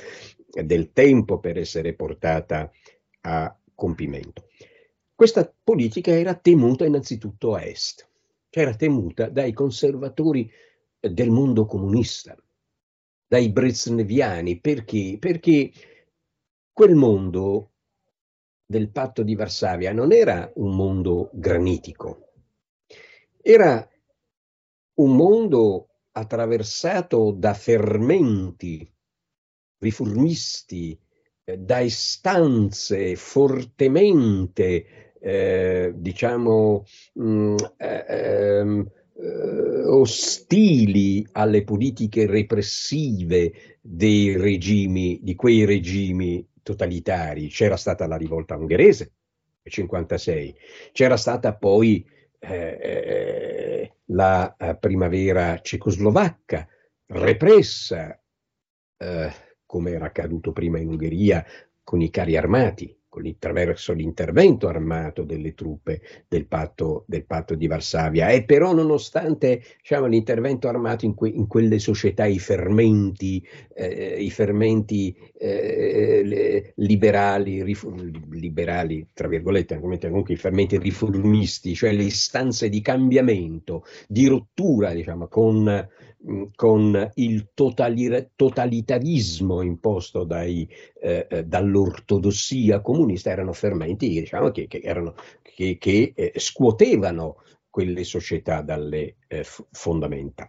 del 0.64 0.92
tempo 0.92 1.40
per 1.40 1.58
essere 1.58 1.92
portata 1.92 2.70
a 3.20 3.54
compimento. 3.74 4.47
Questa 5.18 5.52
politica 5.64 6.12
era 6.12 6.36
temuta 6.36 6.84
innanzitutto 6.84 7.56
a 7.56 7.64
est, 7.64 8.08
cioè 8.50 8.62
era 8.62 8.76
temuta 8.76 9.28
dai 9.28 9.52
conservatori 9.52 10.48
del 11.00 11.30
mondo 11.30 11.66
comunista, 11.66 12.40
dai 13.26 13.50
brezneviani, 13.50 14.60
perché? 14.60 15.16
Perché 15.18 15.72
quel 16.72 16.94
mondo 16.94 17.72
del 18.64 18.92
patto 18.92 19.24
di 19.24 19.34
Varsavia 19.34 19.92
non 19.92 20.12
era 20.12 20.52
un 20.54 20.76
mondo 20.76 21.30
granitico, 21.32 22.34
era 23.42 23.90
un 25.00 25.16
mondo 25.16 25.88
attraversato 26.12 27.32
da 27.32 27.54
fermenti 27.54 28.88
riformisti, 29.78 30.96
eh, 31.42 31.58
da 31.58 31.80
istanze 31.80 33.16
fortemente 33.16 35.07
eh, 35.20 35.92
diciamo, 35.94 36.84
mh, 37.14 37.24
mm, 37.24 37.56
eh, 37.76 38.04
ehm, 38.08 38.90
eh, 39.20 39.84
ostili 39.86 41.26
alle 41.32 41.64
politiche 41.64 42.26
repressive 42.26 43.78
dei 43.80 44.36
regimi, 44.36 45.18
di 45.22 45.34
quei 45.34 45.64
regimi 45.64 46.46
totalitari. 46.62 47.48
C'era 47.48 47.76
stata 47.76 48.06
la 48.06 48.16
rivolta 48.16 48.56
ungherese 48.56 49.12
nel 49.62 49.72
1956, 49.76 50.54
c'era 50.92 51.16
stata 51.16 51.54
poi 51.54 52.06
eh, 52.38 53.92
la 54.06 54.76
primavera 54.78 55.58
cecoslovacca 55.60 56.68
repressa, 57.06 58.20
eh, 58.96 59.32
come 59.66 59.90
era 59.90 60.06
accaduto 60.06 60.52
prima 60.52 60.78
in 60.78 60.88
Ungheria 60.88 61.44
con 61.82 62.00
i 62.00 62.10
carri 62.10 62.36
armati 62.36 62.97
attraverso 63.10 63.92
l'intervento 63.92 64.68
armato 64.68 65.24
delle 65.24 65.54
truppe 65.54 66.00
del 66.28 66.46
patto, 66.46 67.04
del 67.06 67.24
patto 67.24 67.54
di 67.54 67.66
Varsavia. 67.66 68.28
E 68.28 68.44
però 68.44 68.72
nonostante 68.74 69.62
diciamo, 69.80 70.06
l'intervento 70.06 70.68
armato 70.68 71.04
in, 71.04 71.14
que, 71.14 71.28
in, 71.28 71.46
quelle 71.46 71.78
società, 71.78 72.26
i 72.26 72.38
fermenti, 72.38 73.44
eh, 73.74 74.16
i 74.22 74.30
fermenti 74.30 75.16
eh, 75.38 76.72
liberali, 76.76 77.62
rif- 77.62 78.26
liberali, 78.30 79.08
tra 79.12 79.28
virgolette, 79.28 79.80
comunque 79.80 80.34
i 80.34 80.36
fermenti 80.36 80.78
riformisti, 80.78 81.74
cioè 81.74 81.92
le 81.92 82.04
istanze 82.04 82.68
di 82.68 82.80
cambiamento, 82.80 83.84
di 84.06 84.26
rottura 84.26 84.92
diciamo, 84.92 85.28
con 85.28 85.88
con 86.54 87.10
il 87.14 87.50
totalitarismo 87.54 89.62
imposto 89.62 90.24
dai, 90.24 90.68
eh, 91.00 91.26
eh, 91.30 91.44
dall'ortodossia 91.44 92.80
comunista 92.80 93.30
erano 93.30 93.52
fermenti 93.52 94.08
diciamo, 94.08 94.50
che, 94.50 94.66
che, 94.66 94.80
erano, 94.82 95.14
che, 95.42 95.76
che 95.78 96.12
eh, 96.14 96.32
scuotevano 96.36 97.36
quelle 97.70 98.04
società 98.04 98.62
dalle 98.62 99.16
eh, 99.28 99.44
fondamenta. 99.70 100.48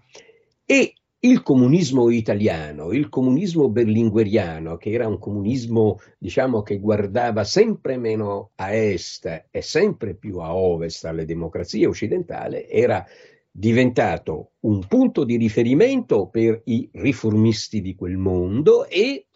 E 0.65 0.93
il 1.21 1.43
comunismo 1.43 2.09
italiano, 2.09 2.93
il 2.93 3.09
comunismo 3.09 3.69
berlingueriano, 3.69 4.77
che 4.77 4.91
era 4.91 5.07
un 5.07 5.19
comunismo 5.19 5.99
diciamo, 6.17 6.61
che 6.61 6.79
guardava 6.79 7.43
sempre 7.43 7.97
meno 7.97 8.51
a 8.55 8.73
est 8.73 9.47
e 9.51 9.61
sempre 9.61 10.15
più 10.15 10.37
a 10.37 10.55
ovest 10.55 11.05
alle 11.05 11.25
democrazie 11.25 11.85
occidentali, 11.85 12.65
era 12.69 13.05
diventato 13.51 14.53
un 14.61 14.85
punto 14.87 15.23
di 15.23 15.37
riferimento 15.37 16.27
per 16.27 16.61
i 16.65 16.89
riformisti 16.93 17.81
di 17.81 17.95
quel 17.95 18.17
mondo 18.17 18.87
e 18.87 19.27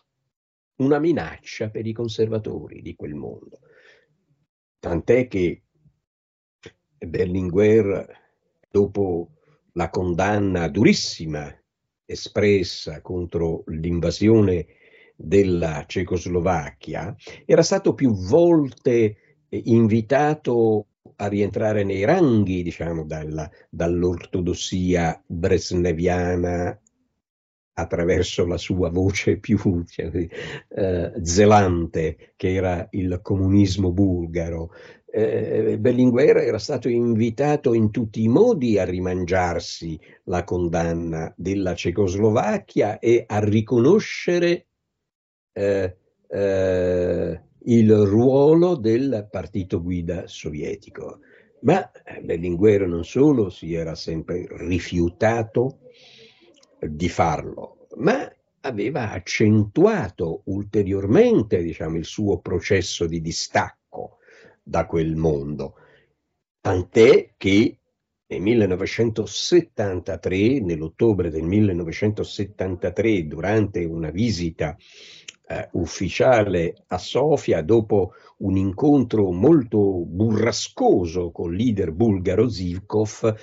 una 0.78 1.00
minaccia 1.00 1.70
per 1.70 1.86
i 1.86 1.94
conservatori 1.94 2.82
di 2.82 2.96
quel 2.96 3.16
mondo. 3.16 3.60
Tant'è 4.80 5.28
che 5.28 5.64
Berlinguer, 6.98 8.22
dopo 8.70 9.32
la 9.74 9.90
condanna 9.90 10.68
durissima 10.68 11.54
espressa 12.06 13.02
contro 13.02 13.64
l'invasione 13.68 14.68
della 15.16 15.86
Cecoslovacchia, 15.88 17.16
era 17.46 17.62
stato 17.62 17.94
più 17.94 18.14
volte 18.14 19.38
invitato 19.50 20.88
a 21.18 21.28
rientrare 21.28 21.84
nei 21.84 22.06
ranghi, 22.06 22.64
diciamo, 22.64 23.04
dalla, 23.04 23.50
dall'ortodossia 23.70 25.22
bresneviana 25.26 26.78
attraverso 27.76 28.46
la 28.46 28.58
sua 28.58 28.90
voce 28.90 29.38
più 29.38 29.84
cioè, 29.88 30.12
eh, 30.70 31.14
zelante, 31.22 32.34
che 32.36 32.54
era 32.54 32.88
il 32.92 33.20
comunismo 33.22 33.92
bulgaro. 33.92 34.72
Eh, 35.06 35.78
Berlinguer 35.80 36.38
era 36.38 36.58
stato 36.58 36.90
invitato 36.90 37.74
in 37.74 37.92
tutti 37.92 38.24
i 38.24 38.28
modi 38.28 38.80
a 38.80 38.86
rimangiarsi 38.86 40.00
la 40.26 40.44
condanna 40.44 41.32
della 41.38 41.76
Cecoslovacchia 41.76 42.98
e 42.98 43.24
a 43.28 43.40
riconoscere 43.40 44.66
eh, 45.52 45.98
eh 46.28 47.42
il 47.66 47.96
ruolo 47.96 48.76
del 48.76 49.28
partito 49.30 49.82
guida 49.82 50.28
sovietico. 50.28 51.20
Ma 51.62 51.90
Berlinguer 52.22 52.88
non 52.88 53.06
solo 53.06 53.50
si 53.50 53.74
era 53.74 53.96
sempre 53.96 54.46
rifiutato 54.50 55.80
di 56.80 57.08
farlo, 57.08 57.88
ma 57.98 58.30
aveva 58.62 59.12
accentuato 59.12 60.42
ulteriormente 60.46 61.62
diciamo, 61.62 61.98
il 61.98 62.06
suo 62.06 62.40
processo 62.40 63.06
di 63.06 63.22
distacco 63.22 64.18
da 64.62 64.86
quel 64.86 65.16
mondo, 65.16 65.76
tant'è 66.60 67.34
che 67.38 67.78
nel 68.26 68.42
1973, 68.42 70.60
nell'ottobre 70.62 71.30
del 71.30 71.44
1973, 71.44 73.28
durante 73.28 73.86
una 73.86 74.10
visita 74.10 74.76
eh, 75.48 75.70
ufficiale 75.74 76.74
a 76.88 76.98
Sofia 76.98 77.62
dopo 77.62 78.14
un 78.38 78.58
incontro 78.58 79.32
molto 79.32 79.80
burrascoso 80.06 81.32
col 81.32 81.56
leader 81.56 81.92
bulgaro 81.92 82.50
Zivkov, 82.50 83.36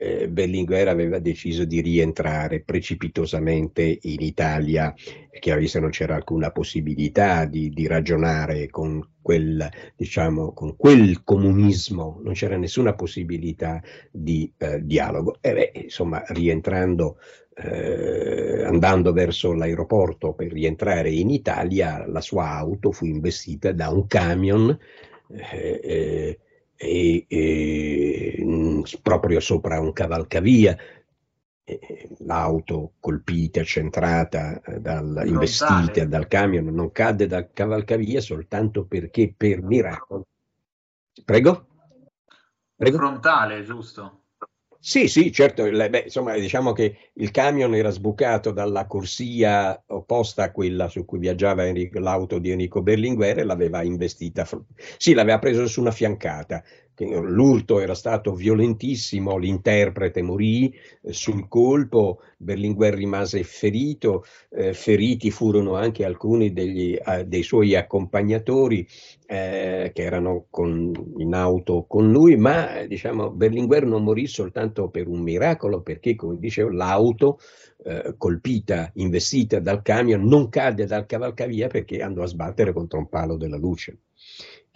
eh, 0.00 0.28
Berlinguer 0.28 0.86
aveva 0.86 1.18
deciso 1.18 1.64
di 1.64 1.80
rientrare 1.80 2.60
precipitosamente 2.60 3.98
in 4.02 4.20
Italia, 4.20 4.94
che 5.40 5.66
se 5.66 5.80
non 5.80 5.90
c'era 5.90 6.14
alcuna 6.14 6.52
possibilità 6.52 7.44
di, 7.44 7.68
di 7.70 7.86
ragionare 7.88 8.68
con 8.70 9.14
quel, 9.20 9.68
diciamo, 9.96 10.52
con 10.52 10.76
quel 10.76 11.24
comunismo, 11.24 12.20
non 12.22 12.32
c'era 12.32 12.56
nessuna 12.56 12.94
possibilità 12.94 13.82
di 14.10 14.50
eh, 14.56 14.84
dialogo. 14.84 15.38
E 15.40 15.52
beh, 15.52 15.72
insomma, 15.82 16.22
rientrando 16.28 17.18
eh, 17.60 18.64
andando 18.64 19.12
verso 19.12 19.52
l'aeroporto 19.52 20.32
per 20.32 20.52
rientrare 20.52 21.10
in 21.10 21.30
Italia, 21.30 22.06
la 22.06 22.20
sua 22.20 22.50
auto 22.50 22.92
fu 22.92 23.04
investita 23.06 23.72
da 23.72 23.90
un 23.90 24.06
camion 24.06 24.76
eh, 25.28 25.80
eh, 25.82 27.26
e, 27.26 28.44
proprio 29.02 29.40
sopra 29.40 29.80
un 29.80 29.92
cavalcavia. 29.92 30.76
L'auto 32.20 32.92
colpita, 32.98 33.62
centrata, 33.62 34.58
eh, 34.62 34.80
dal, 34.80 35.22
investita 35.26 36.06
dal 36.06 36.26
camion, 36.26 36.64
non 36.64 36.90
cadde 36.92 37.26
dal 37.26 37.50
cavalcavia 37.52 38.22
soltanto 38.22 38.86
perché 38.86 39.34
per 39.36 39.60
miracolo 39.60 40.28
Prego? 41.24 41.66
Prego? 42.76 42.96
Frontale, 42.96 43.64
giusto? 43.64 44.22
Sì, 44.80 45.08
sì, 45.08 45.32
certo, 45.32 45.64
beh, 45.68 46.02
insomma, 46.04 46.34
diciamo 46.38 46.72
che 46.72 47.10
il 47.14 47.30
camion 47.32 47.74
era 47.74 47.90
sbucato 47.90 48.52
dalla 48.52 48.86
corsia 48.86 49.80
opposta 49.88 50.44
a 50.44 50.52
quella 50.52 50.88
su 50.88 51.04
cui 51.04 51.18
viaggiava 51.18 51.66
Enrico, 51.66 51.98
l'auto 51.98 52.38
di 52.38 52.50
Enrico 52.52 52.80
Berlinguer 52.80 53.38
e 53.40 53.44
l'aveva 53.44 53.82
investita, 53.82 54.46
sì, 54.96 55.14
l'aveva 55.14 55.38
preso 55.40 55.66
su 55.66 55.80
una 55.80 55.90
fiancata, 55.90 56.62
l'urto 57.06 57.80
era 57.80 57.94
stato 57.94 58.32
violentissimo, 58.32 59.36
l'interprete 59.36 60.22
morì 60.22 60.74
eh, 61.02 61.12
sul 61.12 61.48
colpo, 61.48 62.20
Berlinguer 62.36 62.94
rimase 62.94 63.42
ferito, 63.44 64.24
eh, 64.50 64.72
feriti 64.72 65.30
furono 65.30 65.74
anche 65.74 66.04
alcuni 66.04 66.52
degli, 66.52 66.96
eh, 66.96 67.24
dei 67.24 67.42
suoi 67.42 67.74
accompagnatori 67.74 68.86
eh, 69.26 69.90
che 69.94 70.02
erano 70.02 70.46
con, 70.50 70.92
in 71.18 71.34
auto 71.34 71.84
con 71.86 72.10
lui, 72.10 72.36
ma 72.36 72.84
diciamo, 72.86 73.30
Berlinguer 73.30 73.84
non 73.86 74.02
morì 74.02 74.26
soltanto 74.26 74.88
per 74.88 75.08
un 75.08 75.20
miracolo, 75.20 75.82
perché 75.82 76.14
come 76.14 76.38
dicevo 76.38 76.70
l'auto 76.70 77.38
eh, 77.84 78.14
colpita, 78.16 78.90
investita 78.94 79.60
dal 79.60 79.82
camion, 79.82 80.24
non 80.24 80.48
cadde 80.48 80.86
dal 80.86 81.06
cavalcavia 81.06 81.68
perché 81.68 82.02
andò 82.02 82.22
a 82.22 82.26
sbattere 82.26 82.72
contro 82.72 82.98
un 82.98 83.08
palo 83.08 83.36
della 83.36 83.56
luce 83.56 83.98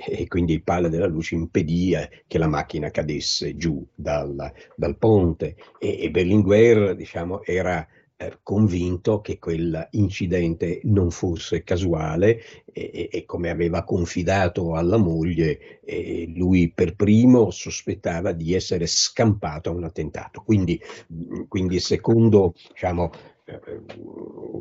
e 0.06 0.26
quindi 0.26 0.52
il 0.52 0.62
palo 0.62 0.88
della 0.88 1.06
luce 1.06 1.34
impedì 1.34 1.94
eh, 1.94 2.24
che 2.26 2.38
la 2.38 2.48
macchina 2.48 2.90
cadesse 2.90 3.56
giù 3.56 3.84
dal, 3.94 4.52
dal 4.76 4.96
ponte 4.96 5.56
e, 5.78 6.02
e, 6.02 6.10
Berlinguer 6.10 6.94
diciamo, 6.94 7.42
era 7.44 7.86
eh, 8.22 8.38
convinto 8.42 9.20
che 9.20 9.38
quell'incidente 9.38 10.80
non 10.84 11.10
fosse 11.10 11.64
casuale 11.64 12.40
e, 12.72 13.08
e, 13.10 13.24
come 13.24 13.50
aveva 13.50 13.82
confidato 13.82 14.74
alla 14.74 14.96
moglie, 14.96 15.80
eh, 15.84 16.32
lui 16.34 16.72
per 16.72 16.94
primo 16.94 17.50
sospettava 17.50 18.32
di 18.32 18.54
essere 18.54 18.86
scampato 18.86 19.70
a 19.70 19.72
un 19.72 19.84
attentato. 19.84 20.42
Quindi, 20.42 20.80
quindi 21.48 21.80
secondo 21.80 22.54
diciamo, 22.72 23.10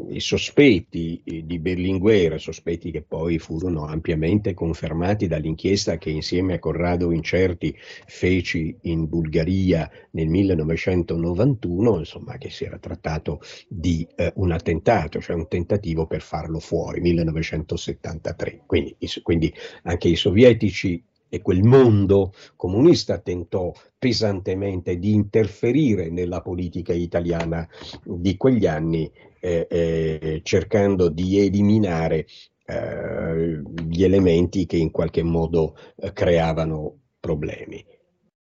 i 0.09 0.19
sospetti 0.19 1.21
di 1.45 1.59
Berlinguer, 1.59 2.41
sospetti 2.41 2.89
che 2.89 3.03
poi 3.03 3.38
furono 3.38 3.86
ampiamente 3.86 4.55
confermati 4.55 5.27
dall'inchiesta 5.27 5.99
che 5.99 6.09
insieme 6.09 6.55
a 6.55 6.59
Corrado 6.59 7.11
Incerti 7.11 7.75
feci 7.77 8.75
in 8.82 9.07
Bulgaria 9.07 9.89
nel 10.11 10.27
1991, 10.27 11.99
insomma 11.99 12.38
che 12.38 12.49
si 12.49 12.63
era 12.63 12.79
trattato 12.79 13.41
di 13.67 14.07
eh, 14.15 14.32
un 14.38 14.51
attentato, 14.51 15.21
cioè 15.21 15.36
un 15.36 15.47
tentativo 15.47 16.07
per 16.07 16.21
farlo 16.21 16.59
fuori, 16.59 17.01
1973. 17.01 18.63
Quindi, 18.65 18.97
quindi 19.21 19.53
anche 19.84 20.07
i 20.07 20.15
sovietici 20.15 21.03
e 21.34 21.41
quel 21.41 21.63
mondo 21.63 22.34
comunista 22.57 23.19
tentò 23.19 23.71
pesantemente 23.97 24.97
di 24.97 25.13
interferire 25.13 26.09
nella 26.09 26.41
politica 26.41 26.91
italiana 26.91 27.65
di 28.03 28.36
quegli 28.36 28.65
anni, 28.65 29.09
eh, 29.39 29.65
eh, 29.69 30.41
cercando 30.43 31.07
di 31.07 31.39
eliminare 31.39 32.27
eh, 32.65 33.61
gli 33.88 34.03
elementi 34.03 34.65
che 34.65 34.75
in 34.75 34.91
qualche 34.91 35.23
modo 35.23 35.77
eh, 35.95 36.11
creavano 36.11 36.97
problemi. 37.17 37.82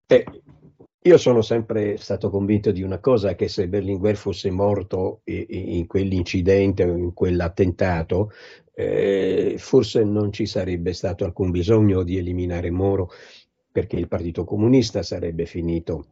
E 0.07 0.26
io 1.04 1.18
sono 1.18 1.41
sempre 1.41 1.97
stato 1.97 2.30
convinto 2.30 2.72
di 2.72 2.82
una 2.82 2.99
cosa, 2.99 3.36
che 3.36 3.47
se 3.47 3.68
Berlinguer 3.68 4.16
fosse 4.16 4.49
morto 4.51 5.22
in 5.26 5.86
quell'incidente 5.86 6.84
o 6.84 6.95
in 6.95 7.14
quell'attentato, 7.14 8.32
eh, 8.74 9.56
forse 9.58 10.04
non 10.04 10.32
ci 10.32 10.45
sarebbe 10.45 10.93
stato 10.93 11.26
alcun 11.26 11.51
bisogno 11.51 12.04
di 12.04 12.18
eliminare 12.18 12.72
Moro 12.72 13.12
perché 13.72 13.97
il 13.97 14.08
Partito 14.08 14.45
Comunista 14.45 15.04
sarebbe 15.04 15.45
finito 15.45 16.06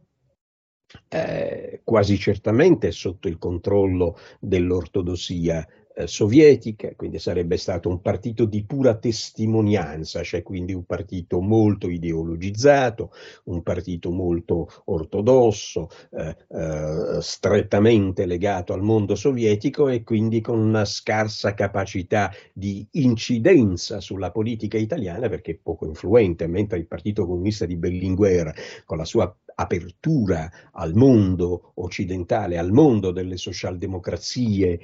eh, 1.08 1.80
quasi 1.84 2.18
certamente 2.18 2.90
sotto 2.90 3.28
il 3.28 3.38
controllo 3.38 4.16
dell'ortodossia 4.40 5.66
eh, 5.94 6.06
sovietica, 6.06 6.92
quindi 6.96 7.18
sarebbe 7.18 7.56
stato 7.56 7.88
un 7.88 8.00
partito 8.00 8.44
di 8.44 8.64
pura 8.64 8.94
testimonianza, 8.94 10.22
cioè 10.22 10.42
quindi 10.42 10.72
un 10.72 10.84
partito 10.84 11.40
molto 11.40 11.88
ideologizzato, 11.88 13.12
un 13.44 13.62
partito 13.62 14.10
molto 14.10 14.68
ortodosso, 14.86 15.88
eh, 16.10 16.36
eh, 16.48 17.18
strettamente 17.20 18.26
legato 18.26 18.72
al 18.72 18.82
mondo 18.82 19.14
sovietico 19.14 19.88
e 19.88 20.02
quindi 20.02 20.40
con 20.40 20.58
una 20.58 20.84
scarsa 20.84 21.54
capacità 21.54 22.32
di 22.52 22.86
incidenza 22.92 24.00
sulla 24.00 24.30
politica 24.30 24.78
italiana 24.78 25.28
perché 25.28 25.58
poco 25.62 25.86
influente, 25.86 26.46
mentre 26.46 26.78
il 26.78 26.86
Partito 26.86 27.26
Comunista 27.26 27.66
di 27.66 27.76
Berlinguer 27.76 28.52
con 28.84 28.98
la 28.98 29.04
sua 29.04 29.34
apertura 29.54 30.50
al 30.72 30.94
mondo 30.94 31.72
occidentale, 31.74 32.58
al 32.58 32.72
mondo 32.72 33.10
delle 33.10 33.36
socialdemocrazie 33.36 34.80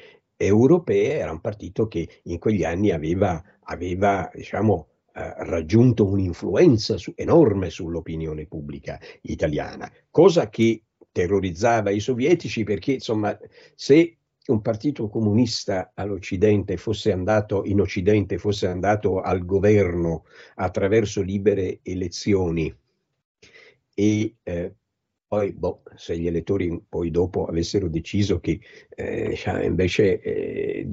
europee, 0.47 1.19
era 1.19 1.33
un 1.33 1.41
partito 1.41 1.89
che 1.89 2.09
in 2.25 2.39
quegli 2.39 2.65
anni 2.65 2.91
aveva, 2.91 3.43
aveva 3.65 4.31
diciamo, 4.33 4.89
eh, 5.13 5.35
raggiunto 5.45 6.07
un'influenza 6.07 6.97
su, 6.97 7.13
enorme 7.17 7.71
sull'opinione 7.71 8.47
pubblica 8.47 8.99
italiana, 9.23 9.91
cosa 10.11 10.49
che 10.49 10.85
terrorizzava 11.11 11.91
i 11.91 12.01
sovietici 12.01 12.63
perché 12.63 12.93
insomma 12.93 13.37
se 13.75 14.19
un 14.47 14.63
partito 14.63 15.09
comunista 15.09 15.91
all'Occidente 15.95 16.77
fosse 16.77 17.11
andato 17.11 17.65
in 17.65 17.81
Occidente 17.81 18.39
fosse 18.39 18.69
andato 18.69 19.21
al 19.21 19.45
governo 19.45 20.25
attraverso 20.55 21.21
libere 21.21 21.81
elezioni 21.83 22.75
e 23.95 24.37
eh, 24.43 24.75
poi, 25.29 25.53
boh, 25.53 25.83
se 25.95 26.17
gli 26.19 26.27
elettori 26.27 26.83
poi 26.89 27.11
dopo 27.11 27.45
avessero 27.45 27.89
deciso 27.89 28.41
che 28.41 28.61
eh, 28.89 29.39
invece, 29.63 30.21
eh, 30.23 30.87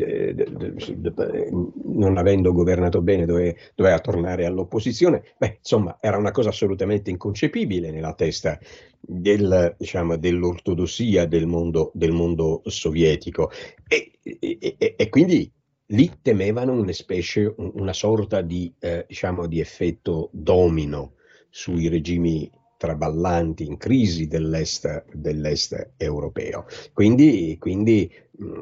non 1.86 2.18
avendo 2.18 2.52
governato 2.52 3.02
bene, 3.02 3.26
dove, 3.26 3.56
doveva 3.76 3.98
tornare 4.00 4.46
all'opposizione, 4.46 5.24
beh, 5.38 5.56
insomma, 5.60 5.98
era 6.02 6.18
una 6.18 6.32
cosa 6.32 6.50
assolutamente 6.50 7.10
inconcepibile 7.10 7.92
nella 7.92 8.14
testa 8.14 8.60
del, 9.00 9.74
diciamo, 9.78 10.18
dell'ortodossia 10.18 11.26
del 11.26 11.48
mondo, 11.48 11.92
del 11.94 12.12
mondo 12.12 12.62
sovietico. 12.66 13.50
E, 13.88 14.12
e, 14.22 14.58
e, 14.78 14.96
e, 14.98 15.10
quindi 15.10 15.50
lì 15.88 16.12
temevano 16.22 16.74
una 16.74 16.92
specie, 16.92 17.54
una 17.56 17.94
sorta 17.94 18.42
di, 18.42 18.74
eh, 18.80 19.06
diciamo, 19.08 19.48
di 19.48 19.62
effetto 19.62 20.30
domino 20.34 21.14
sui 21.50 21.88
regimi 21.88 22.52
traballanti, 22.86 23.66
in 23.66 23.78
crisi 23.78 24.28
dell'est, 24.28 25.06
dell'est 25.12 25.94
europeo. 25.98 26.66
Quindi, 26.94 27.58
quindi 27.60 28.10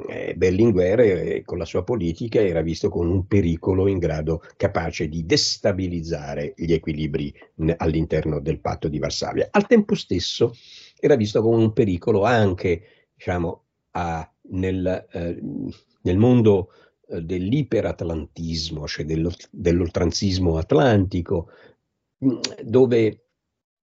eh, 0.07 0.33
Berlinguer 0.35 0.99
eh, 1.01 1.41
con 1.43 1.57
la 1.57 1.65
sua 1.65 1.83
politica 1.83 2.39
era 2.39 2.61
visto 2.61 2.89
come 2.89 3.09
un 3.09 3.27
pericolo 3.27 3.87
in 3.87 3.97
grado 3.97 4.41
capace 4.55 5.09
di 5.09 5.25
destabilizzare 5.25 6.53
gli 6.55 6.71
equilibri 6.71 7.33
all'interno 7.77 8.39
del 8.39 8.59
patto 8.59 8.87
di 8.87 8.99
Varsavia. 8.99 9.49
Al 9.51 9.67
tempo 9.67 9.95
stesso 9.95 10.55
era 10.99 11.15
visto 11.15 11.41
come 11.41 11.57
un 11.57 11.73
pericolo 11.73 12.23
anche 12.23 13.09
diciamo, 13.13 13.63
a, 13.91 14.33
nel, 14.51 15.07
eh, 15.11 15.39
nel 16.01 16.17
mondo 16.17 16.69
eh, 17.09 17.21
dell'iperatlantismo, 17.21 18.87
cioè 18.87 19.05
dell'oltranzismo 19.05 20.57
atlantico, 20.57 21.49
dove 22.63 23.22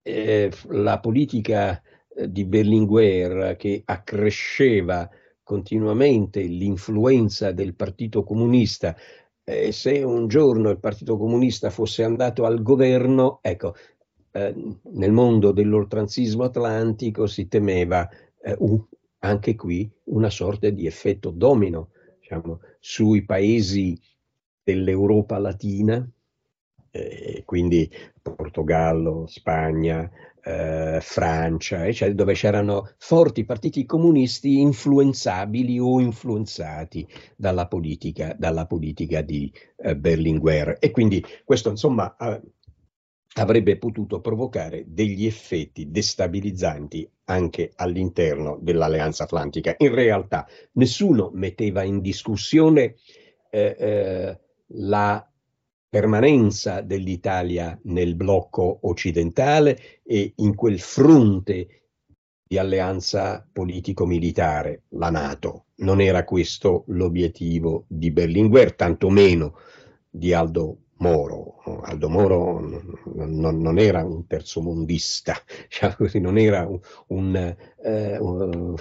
eh, 0.01 0.51
la 0.69 0.99
politica 0.99 1.81
eh, 2.15 2.31
di 2.31 2.45
Berlinguer 2.45 3.55
che 3.57 3.81
accresceva 3.85 5.09
continuamente 5.43 6.41
l'influenza 6.41 7.51
del 7.51 7.75
Partito 7.75 8.23
Comunista. 8.23 8.95
Eh, 9.43 9.71
se 9.71 10.03
un 10.03 10.27
giorno 10.27 10.69
il 10.69 10.79
Partito 10.79 11.17
Comunista 11.17 11.69
fosse 11.69 12.03
andato 12.03 12.45
al 12.45 12.61
governo, 12.61 13.39
ecco, 13.41 13.75
eh, 14.31 14.55
nel 14.93 15.11
mondo 15.11 15.51
dell'oltranzismo 15.51 16.43
atlantico 16.43 17.27
si 17.27 17.47
temeva 17.47 18.07
eh, 18.41 18.55
un, 18.59 18.81
anche 19.19 19.55
qui 19.55 19.91
una 20.05 20.29
sorta 20.29 20.69
di 20.69 20.85
effetto 20.85 21.31
domino 21.31 21.89
diciamo, 22.19 22.61
sui 22.79 23.23
paesi 23.25 23.99
dell'Europa 24.63 25.37
latina, 25.37 26.07
eh, 26.91 27.43
quindi 27.45 27.89
Portogallo, 28.21 29.25
Spagna, 29.27 30.09
eh, 30.43 30.99
Francia, 31.01 31.85
eccetera, 31.85 32.15
dove 32.15 32.33
c'erano 32.33 32.93
forti 32.97 33.45
partiti 33.45 33.85
comunisti 33.85 34.59
influenzabili 34.59 35.79
o 35.79 35.99
influenzati 35.99 37.07
dalla 37.35 37.67
politica, 37.67 38.35
dalla 38.37 38.65
politica 38.65 39.21
di 39.21 39.51
eh, 39.77 39.95
Berlinguer. 39.95 40.77
E 40.79 40.91
quindi 40.91 41.23
questo 41.43 41.69
insomma 41.69 42.15
avrebbe 43.35 43.77
potuto 43.77 44.19
provocare 44.19 44.83
degli 44.87 45.25
effetti 45.25 45.89
destabilizzanti 45.89 47.09
anche 47.25 47.71
all'interno 47.75 48.57
dell'Alleanza 48.61 49.23
Atlantica. 49.23 49.75
In 49.77 49.93
realtà 49.93 50.45
nessuno 50.73 51.29
metteva 51.33 51.83
in 51.83 52.01
discussione 52.01 52.95
eh, 53.49 53.75
eh, 53.79 54.39
la 54.73 55.30
permanenza 55.91 56.79
dell'Italia 56.79 57.77
nel 57.83 58.15
blocco 58.15 58.79
occidentale 58.83 59.99
e 60.03 60.31
in 60.37 60.55
quel 60.55 60.79
fronte 60.79 61.89
di 62.47 62.57
alleanza 62.57 63.45
politico-militare, 63.51 64.83
la 64.91 65.09
Nato. 65.09 65.65
Non 65.81 65.99
era 65.99 66.23
questo 66.23 66.85
l'obiettivo 66.87 67.83
di 67.89 68.09
Berlinguer, 68.09 68.73
tantomeno 68.73 69.57
di 70.09 70.31
Aldo 70.31 70.77
Moro. 71.01 71.57
Aldo 71.83 72.09
Moro 72.09 72.59
non, 73.15 73.59
non 73.59 73.77
era 73.79 74.05
un 74.05 74.27
terzomondista, 74.27 75.35
così, 75.97 76.19
non 76.19 76.37
era 76.37 76.67
un, 76.67 76.79
un, 77.07 77.55
eh, 77.83 78.17
un, 78.19 78.79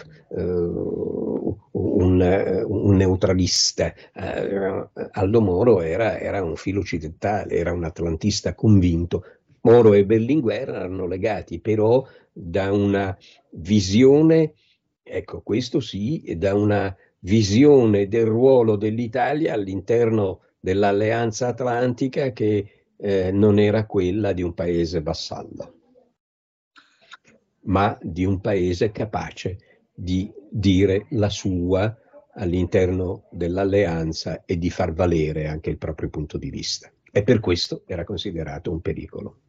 un 1.72 2.96
neutralista. 2.96 3.94
Eh, 4.12 4.88
Aldo 5.12 5.40
Moro 5.40 5.80
era, 5.80 6.18
era 6.18 6.42
un 6.42 6.56
filo 6.56 6.80
occidentale, 6.80 7.54
era 7.54 7.72
un 7.72 7.84
atlantista 7.84 8.54
convinto. 8.54 9.24
Moro 9.62 9.94
e 9.94 10.04
Berlinguer 10.04 10.68
erano 10.68 11.06
legati 11.06 11.58
però 11.60 12.06
da 12.32 12.72
una 12.72 13.16
visione, 13.50 14.54
ecco 15.02 15.40
questo 15.42 15.80
sì, 15.80 16.34
da 16.36 16.54
una 16.54 16.94
visione 17.20 18.08
del 18.08 18.26
ruolo 18.26 18.76
dell'Italia 18.76 19.52
all'interno 19.54 20.40
dell'alleanza 20.60 21.48
atlantica 21.48 22.32
che 22.32 22.86
eh, 22.96 23.32
non 23.32 23.58
era 23.58 23.86
quella 23.86 24.32
di 24.32 24.42
un 24.42 24.52
paese 24.52 25.00
vassallo, 25.00 25.74
ma 27.62 27.98
di 28.00 28.24
un 28.24 28.40
paese 28.40 28.92
capace 28.92 29.58
di 29.94 30.30
dire 30.50 31.06
la 31.10 31.30
sua 31.30 31.96
all'interno 32.34 33.26
dell'alleanza 33.30 34.44
e 34.44 34.58
di 34.58 34.70
far 34.70 34.92
valere 34.92 35.48
anche 35.48 35.70
il 35.70 35.78
proprio 35.78 36.10
punto 36.10 36.38
di 36.38 36.50
vista. 36.50 36.92
E 37.10 37.22
per 37.22 37.40
questo 37.40 37.82
era 37.86 38.04
considerato 38.04 38.70
un 38.70 38.80
pericolo. 38.80 39.40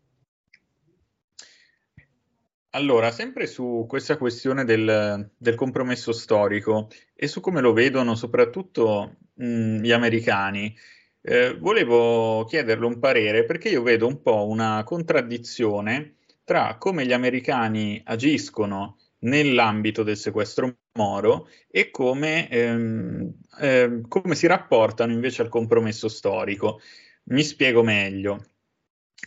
Allora, 2.74 3.12
sempre 3.12 3.48
su 3.48 3.86
questa 3.88 4.18
questione 4.18 4.64
del, 4.64 5.30
del 5.38 5.56
compromesso 5.56 6.14
storico 6.14 6.88
e 7.14 7.28
su 7.28 7.42
come 7.42 7.60
lo 7.60 7.74
vedono 7.74 8.16
soprattutto 8.16 9.18
mh, 9.34 9.82
gli 9.82 9.92
americani, 9.92 10.74
eh, 11.22 11.56
volevo 11.58 12.46
chiederle 12.46 12.86
un 12.86 13.00
parere 13.00 13.46
perché 13.46 13.70
io 13.70 13.82
vedo 13.82 14.08
un 14.08 14.22
po' 14.22 14.48
una 14.48 14.84
contraddizione 14.84 16.16
tra 16.44 16.78
come 16.78 17.06
gli 17.06 17.14
americani 17.14 18.02
agiscono 18.04 18.98
nell'ambito 19.20 20.04
del 20.04 20.18
sequestro 20.18 20.76
Moro 20.94 21.48
e 21.70 21.90
come, 21.90 22.50
ehm, 22.50 23.34
eh, 23.60 24.02
come 24.08 24.36
si 24.36 24.48
rapportano 24.48 25.14
invece 25.14 25.42
al 25.42 25.50
compromesso 25.50 26.10
storico. 26.10 26.82
Mi 27.26 27.44
spiego 27.44 27.84
meglio 27.84 28.51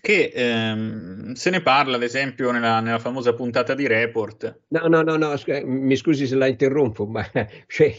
che 0.05 0.33
ehm, 0.35 1.33
se 1.33 1.49
ne 1.49 1.63
parla 1.63 1.97
ad 1.97 2.03
esempio 2.03 2.51
nella, 2.51 2.81
nella, 2.81 2.99
famosa 2.99 3.33
puntata 3.33 3.73
di 3.73 3.87
Report. 3.87 4.65
No, 4.69 4.87
no, 4.87 5.01
no, 5.01 5.17
no 5.17 5.35
sc- 5.39 5.63
mi 5.65 5.97
scusi 5.97 6.27
se 6.27 6.35
la 6.35 6.47
interrompo, 6.47 7.07
ma 7.07 7.25
cioè, 7.67 7.97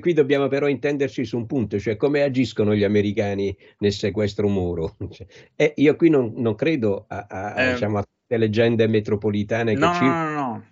qui, 0.00 0.12
dobbiamo 0.12 0.46
però 0.46 0.68
intenderci 0.68 1.24
su 1.24 1.36
un 1.36 1.46
punto, 1.46 1.80
cioè 1.80 1.96
come 1.96 2.22
agiscono 2.22 2.76
gli 2.76 2.84
americani 2.84 3.56
nel 3.78 3.92
sequestro 3.92 4.46
Moro. 4.46 4.94
Cioè, 5.10 5.26
eh, 5.56 5.72
io 5.78 5.96
qui 5.96 6.10
non, 6.10 6.32
non 6.36 6.54
credo 6.54 7.06
a, 7.08 7.26
a, 7.28 7.60
eh, 7.60 7.72
diciamo, 7.72 7.98
a 7.98 8.04
leggende 8.36 8.86
metropolitane 8.86 9.74
no, 9.74 9.90
che 9.90 9.96
ci... 9.96 10.04
No, 10.04 10.12
no, 10.12 10.30
no. 10.30 10.66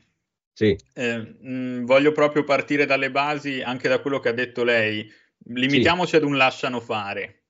Sì. 0.52 0.78
Eh, 0.94 1.18
mh, 1.18 1.84
voglio 1.84 2.12
proprio 2.12 2.44
partire 2.44 2.86
dalle 2.86 3.10
basi, 3.10 3.60
anche 3.60 3.88
da 3.88 3.98
quello 3.98 4.20
che 4.20 4.28
ha 4.28 4.32
detto 4.32 4.62
lei. 4.62 5.04
Limitiamoci 5.46 6.10
sì. 6.10 6.16
ad 6.16 6.22
un 6.22 6.36
lasciano 6.36 6.78
fare 6.78 7.45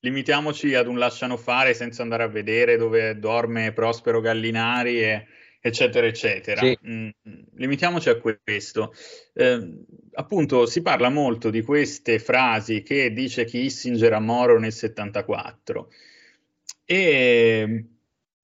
limitiamoci 0.00 0.74
ad 0.74 0.86
un 0.86 0.98
lasciano 0.98 1.36
fare 1.36 1.74
senza 1.74 2.02
andare 2.02 2.22
a 2.22 2.28
vedere 2.28 2.76
dove 2.76 3.18
dorme 3.18 3.72
Prospero 3.72 4.20
Gallinari, 4.20 5.02
e, 5.02 5.26
eccetera, 5.60 6.06
eccetera. 6.06 6.60
Sì. 6.60 6.78
Mm, 6.86 7.08
limitiamoci 7.56 8.08
a 8.08 8.18
questo. 8.18 8.92
Eh, 9.32 9.84
appunto, 10.12 10.66
si 10.66 10.82
parla 10.82 11.08
molto 11.08 11.50
di 11.50 11.62
queste 11.62 12.18
frasi 12.18 12.82
che 12.82 13.12
dice 13.12 13.44
Kissinger 13.44 14.12
a 14.12 14.20
Moro 14.20 14.58
nel 14.58 14.72
74. 14.72 15.90
E 16.84 17.86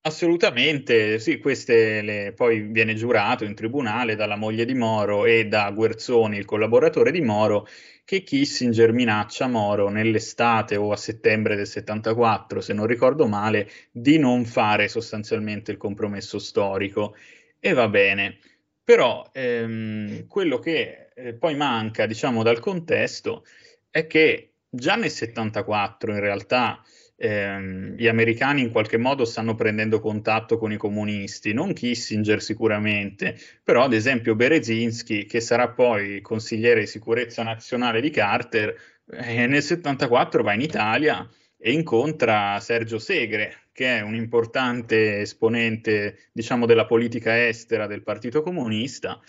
Assolutamente, 0.05 1.21
sì, 1.21 1.39
queste 1.39 2.03
le, 2.03 2.33
poi 2.35 2.63
viene 2.63 2.95
giurato 2.95 3.45
in 3.45 3.55
tribunale 3.55 4.17
dalla 4.17 4.35
moglie 4.35 4.65
di 4.65 4.75
Moro 4.75 5.27
e 5.27 5.47
da 5.47 5.71
Guerzoni, 5.71 6.39
il 6.39 6.45
collaboratore 6.45 7.13
di 7.13 7.21
Moro, 7.21 7.69
che 8.05 8.23
Kissinger 8.23 8.93
minaccia 8.93 9.47
Moro 9.47 9.89
nell'estate 9.89 10.77
o 10.77 10.93
a 10.93 10.97
settembre 10.97 11.57
del 11.57 11.67
74, 11.67 12.61
se 12.61 12.73
non 12.73 12.87
ricordo 12.87 13.27
male, 13.27 13.71
di 13.91 14.19
non 14.19 14.45
fare 14.45 14.89
sostanzialmente 14.89 15.71
il 15.71 15.77
compromesso 15.77 16.39
storico. 16.39 17.15
E 17.59 17.73
va 17.73 17.89
bene. 17.89 18.39
Però 18.85 19.31
ehm, 19.33 20.27
quello 20.27 20.59
che 20.59 21.11
eh, 21.15 21.35
poi 21.35 21.55
manca, 21.55 22.07
diciamo, 22.07 22.43
dal 22.43 22.59
contesto 22.59 23.45
è 23.91 24.07
che 24.07 24.55
già 24.69 24.97
nel 24.97 25.11
74 25.11 26.13
in 26.13 26.21
realtà 26.21 26.83
ehm, 27.17 27.95
gli 27.97 28.09
americani 28.09 28.63
in 28.63 28.71
qualche 28.71 28.97
modo 28.97 29.25
stanno 29.25 29.55
prendendo 29.55 30.01
contatto 30.01 30.59
con 30.59 30.73
i 30.73 30.77
comunisti, 30.77 31.53
non 31.53 31.73
Kissinger 31.73 32.43
sicuramente, 32.43 33.37
però 33.63 33.85
ad 33.85 33.93
esempio 33.93 34.35
Berezinski, 34.35 35.27
che 35.27 35.41
sarà 35.41 35.69
poi 35.71 36.21
consigliere 36.21 36.81
di 36.81 36.87
sicurezza 36.87 37.43
nazionale 37.43 38.01
di 38.01 38.11
Carter, 38.11 38.75
eh, 39.11 39.47
nel 39.47 39.63
74 39.63 40.43
va 40.43 40.53
in 40.55 40.61
Italia 40.61 41.29
e 41.57 41.73
incontra 41.73 42.59
Sergio 42.61 42.99
Segre, 42.99 43.69
che 43.73 43.99
è 43.99 44.01
un 44.01 44.15
importante 44.15 45.21
esponente, 45.21 46.29
diciamo, 46.33 46.67
della 46.67 46.87
politica 46.87 47.47
estera 47.47 47.87
del 47.87 48.03
Partito 48.03 48.43
Comunista. 48.43 49.21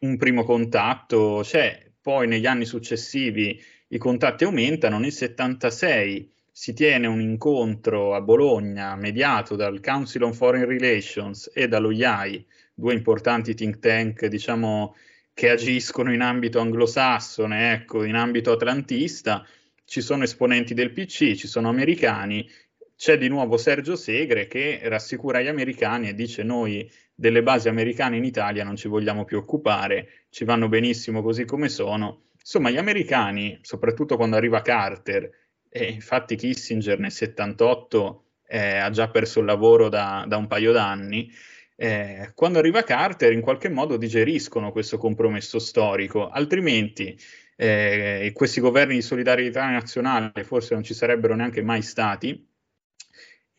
Un 0.00 0.16
primo 0.16 0.44
contatto 0.44 1.40
c'è, 1.42 1.90
poi 2.00 2.26
negli 2.26 2.46
anni 2.46 2.64
successivi 2.64 3.60
i 3.88 3.98
contatti 3.98 4.44
aumentano, 4.44 4.98
nel 4.98 5.12
76 5.12 6.32
si 6.60 6.74
tiene 6.74 7.06
un 7.06 7.22
incontro 7.22 8.14
a 8.14 8.20
Bologna 8.20 8.94
mediato 8.94 9.56
dal 9.56 9.80
Council 9.80 10.24
on 10.24 10.34
Foreign 10.34 10.66
Relations 10.66 11.50
e 11.54 11.68
dallo 11.68 11.90
IAI, 11.90 12.46
due 12.74 12.92
importanti 12.92 13.54
think 13.54 13.78
tank, 13.78 14.26
diciamo, 14.26 14.94
che 15.32 15.48
agiscono 15.48 16.12
in 16.12 16.20
ambito 16.20 16.60
anglosassone, 16.60 17.72
ecco, 17.72 18.04
in 18.04 18.14
ambito 18.14 18.52
atlantista. 18.52 19.42
Ci 19.86 20.02
sono 20.02 20.24
esponenti 20.24 20.74
del 20.74 20.92
PC, 20.92 21.32
ci 21.32 21.48
sono 21.48 21.70
americani, 21.70 22.46
c'è 22.94 23.16
di 23.16 23.28
nuovo 23.28 23.56
Sergio 23.56 23.96
Segre 23.96 24.46
che 24.46 24.80
rassicura 24.82 25.40
gli 25.40 25.48
americani 25.48 26.10
e 26.10 26.14
dice 26.14 26.42
noi 26.42 26.92
delle 27.14 27.42
basi 27.42 27.70
americane 27.70 28.18
in 28.18 28.24
Italia 28.24 28.64
non 28.64 28.76
ci 28.76 28.88
vogliamo 28.88 29.24
più 29.24 29.38
occupare, 29.38 30.26
ci 30.28 30.44
vanno 30.44 30.68
benissimo 30.68 31.22
così 31.22 31.46
come 31.46 31.70
sono. 31.70 32.24
Insomma, 32.38 32.68
gli 32.68 32.76
americani, 32.76 33.58
soprattutto 33.62 34.16
quando 34.16 34.36
arriva 34.36 34.60
Carter, 34.60 35.39
e 35.72 35.84
infatti 35.84 36.34
Kissinger 36.34 36.98
nel 36.98 37.12
78 37.12 38.24
eh, 38.48 38.76
ha 38.76 38.90
già 38.90 39.08
perso 39.08 39.38
il 39.38 39.46
lavoro 39.46 39.88
da, 39.88 40.24
da 40.26 40.36
un 40.36 40.48
paio 40.48 40.72
d'anni. 40.72 41.32
Eh, 41.76 42.32
quando 42.34 42.58
arriva 42.58 42.82
Carter 42.82 43.32
in 43.32 43.40
qualche 43.40 43.68
modo 43.70 43.96
digeriscono 43.96 44.72
questo 44.72 44.98
compromesso 44.98 45.60
storico, 45.60 46.28
altrimenti 46.28 47.16
eh, 47.56 48.32
questi 48.34 48.60
governi 48.60 48.96
di 48.96 49.02
solidarietà 49.02 49.70
nazionale 49.70 50.44
forse 50.44 50.74
non 50.74 50.82
ci 50.82 50.92
sarebbero 50.92 51.34
neanche 51.36 51.62
mai 51.62 51.82
stati. 51.82 52.46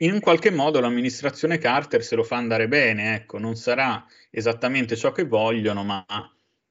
In 0.02 0.20
qualche 0.20 0.52
modo 0.52 0.80
l'amministrazione 0.80 1.60
Carter 1.60 2.04
se 2.04 2.16
lo 2.16 2.24
fa 2.24 2.36
andare 2.36 2.68
bene, 2.68 3.16
ecco, 3.16 3.38
non 3.38 3.56
sarà 3.56 4.04
esattamente 4.30 4.96
ciò 4.96 5.12
che 5.12 5.26
vogliono, 5.26 5.84
ma 5.84 6.06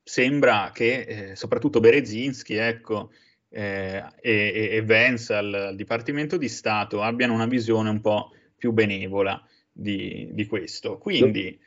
sembra 0.02 0.70
che 0.74 1.30
eh, 1.30 1.36
soprattutto 1.36 1.80
Berezinski, 1.80 2.54
ecco, 2.54 3.12
eh, 3.50 4.04
e, 4.20 4.68
e, 4.72 4.82
Vance 4.82 5.34
al, 5.34 5.52
al, 5.52 5.76
Dipartimento 5.76 6.36
di 6.36 6.48
Stato 6.48 7.02
abbiano 7.02 7.34
una 7.34 7.46
visione 7.46 7.90
un 7.90 8.00
po' 8.00 8.30
più 8.56 8.72
benevola 8.72 9.44
di, 9.72 10.28
di 10.32 10.46
questo. 10.46 10.98
Quindi 10.98 11.58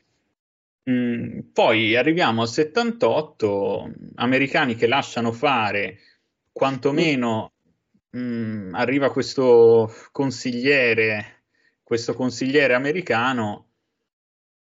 mh, 0.83 1.39
poi 1.51 1.95
arriviamo 1.95 2.41
al 2.41 2.47
78, 2.47 3.93
americani 4.15 4.75
che 4.75 4.87
lasciano 4.87 5.31
fare, 5.33 5.99
quantomeno 6.51 7.51
mh, 8.11 8.69
arriva 8.73 9.11
questo 9.11 9.93
consigliere, 10.11 11.43
questo 11.83 12.13
consigliere 12.13 12.73
americano 12.73 13.67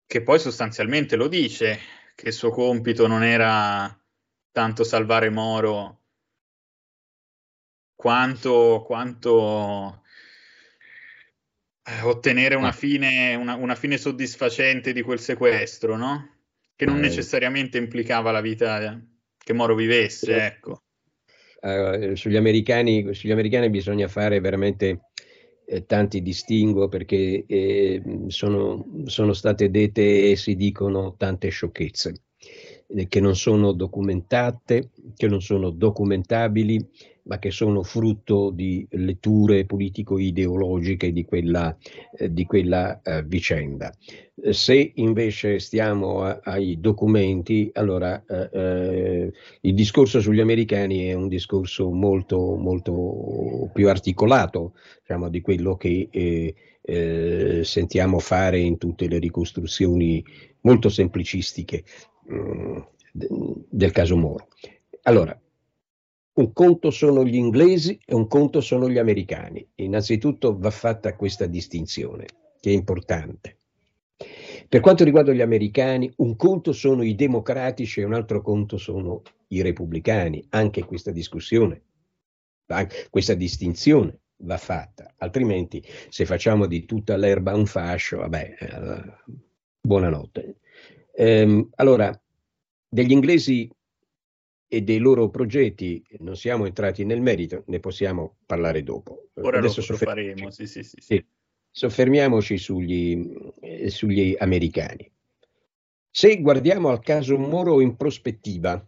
che 0.08 0.22
poi 0.22 0.38
sostanzialmente 0.38 1.16
lo 1.16 1.28
dice 1.28 1.80
che 2.14 2.28
il 2.28 2.34
suo 2.34 2.52
compito 2.52 3.08
non 3.08 3.24
era 3.24 3.98
tanto 4.52 4.84
salvare 4.84 5.30
Moro 5.30 6.02
quanto, 7.96 8.84
quanto 8.86 10.02
eh, 11.84 12.02
ottenere 12.04 12.56
una 12.56 12.72
fine, 12.72 13.36
una, 13.36 13.56
una 13.56 13.76
fine, 13.76 13.98
soddisfacente 13.98 14.94
di 14.94 15.02
quel 15.02 15.20
sequestro, 15.20 15.96
no? 15.96 16.30
Che 16.76 16.86
non 16.86 16.98
eh. 16.98 17.02
necessariamente 17.02 17.78
implicava 17.78 18.32
la 18.32 18.42
vita 18.42 19.02
che 19.38 19.54
Moro 19.54 19.76
vivesse, 19.76 20.46
ecco. 20.46 20.84
uh, 21.62 22.16
sugli, 22.16 22.36
americani, 22.36 23.14
sugli 23.14 23.32
americani 23.32 23.70
bisogna 23.70 24.08
fare 24.08 24.40
veramente 24.40 25.10
eh, 25.68 25.86
tanti 25.86 26.22
distinguo 26.22 26.88
perché 26.88 27.46
eh, 27.48 28.02
sono, 28.28 29.04
sono, 29.06 29.34
state 29.34 29.70
dette 29.70 30.32
e 30.32 30.36
si 30.36 30.56
dicono 30.56 31.16
tante 31.18 31.50
sciocchezze 31.50 32.14
eh, 32.88 33.08
che 33.08 33.20
non 33.20 33.36
sono 33.36 33.72
documentate, 33.72 34.92
che 35.16 35.28
non 35.28 35.42
sono 35.42 35.72
documentabili, 35.72 36.88
ma 37.26 37.40
che 37.40 37.52
sono 37.52 37.84
frutto 37.84 38.50
di 38.52 38.86
letture 38.92 39.66
politico-ideologiche 39.66 41.12
di 41.12 41.26
quella, 41.26 41.76
eh, 42.18 42.32
di 42.32 42.46
quella 42.46 43.02
eh, 43.02 43.24
vicenda. 43.24 43.94
Se 44.52 44.92
invece 44.96 45.60
stiamo 45.60 46.22
a, 46.24 46.40
ai 46.44 46.80
documenti, 46.80 47.70
allora 47.74 48.24
eh, 48.28 48.50
eh, 48.52 49.32
il 49.62 49.74
discorso 49.74 50.20
sugli 50.20 50.40
americani 50.42 51.08
è 51.08 51.14
un 51.14 51.28
discorso 51.28 51.90
molto, 51.90 52.56
molto 52.56 53.70
più 53.74 53.90
articolato 53.90 54.74
diciamo, 55.02 55.30
di 55.30 55.42
quello 55.42 55.76
che 55.78 56.08
eh, 56.12 56.56
eh, 56.82 57.62
sentiamo 57.64 58.20
fare 58.20 58.60
in 58.60 58.78
tutte 58.78 59.08
le 59.08 59.18
ricostruzioni 59.18 60.24
molto 60.62 60.90
semplicistiche 60.90 61.84
mh, 62.28 62.36
mm, 62.36 63.52
del 63.70 63.92
caso 63.92 64.16
Moro. 64.16 64.48
Allora, 65.04 65.40
un 66.36 66.52
conto 66.52 66.92
sono 66.92 67.24
gli 67.24 67.36
inglesi 67.36 67.98
e 68.06 68.14
un 68.14 68.28
conto 68.28 68.60
sono 68.62 68.90
gli 68.90 68.98
americani. 68.98 69.66
Innanzitutto 69.76 70.58
va 70.58 70.72
fatta 70.72 71.16
questa 71.16 71.46
distinzione, 71.46 72.26
che 72.60 72.72
è 72.72 72.74
importante. 72.74 73.60
Per 74.68 74.82
quanto 74.82 75.04
riguarda 75.04 75.32
gli 75.32 75.42
americani, 75.42 76.12
un 76.18 76.36
conto 76.36 76.74
sono 76.74 77.04
i 77.04 77.16
democratici 77.16 78.02
e 78.02 78.04
un 78.04 78.14
altro 78.14 78.42
conto 78.42 78.78
sono 78.78 79.22
i 79.50 79.62
repubblicani. 79.62 80.46
Anche 80.50 80.84
questa 80.84 81.12
discussione, 81.12 81.84
questa 83.10 83.34
distinzione 83.34 84.20
va 84.38 84.58
fatta, 84.58 85.14
altrimenti 85.18 85.82
se 86.10 86.26
facciamo 86.26 86.66
di 86.66 86.84
tutta 86.84 87.16
l'erba 87.16 87.56
un 87.56 87.66
fascio, 87.66 88.18
vabbè, 88.18 88.56
eh, 88.60 89.36
buonanotte. 89.80 90.58
Ehm, 91.14 91.70
allora, 91.76 92.12
degli 92.90 93.12
inglesi 93.12 93.70
e 94.68 94.82
dei 94.82 94.98
loro 94.98 95.30
progetti 95.30 96.04
non 96.20 96.36
siamo 96.36 96.66
entrati 96.66 97.06
nel 97.06 97.22
merito, 97.22 97.64
ne 97.68 97.80
possiamo 97.80 98.38
parlare 98.46 98.84
dopo. 98.84 99.30
Ora 99.36 99.60
Adesso 99.60 99.84
lo 99.88 99.98
faremo, 99.98 100.50
sì, 100.50 100.68
sì, 100.68 100.84
sì, 100.84 100.98
sì. 101.00 101.26
Soffermiamoci 101.72 102.58
sugli, 102.58 103.52
eh, 103.60 103.90
sugli 103.90 104.36
americani. 104.38 105.12
Se 106.10 106.40
guardiamo 106.42 106.90
al 106.90 107.02
caso 107.02 107.38
Moro 107.38 107.82
in 107.82 107.98
prospettiva, 107.98 108.84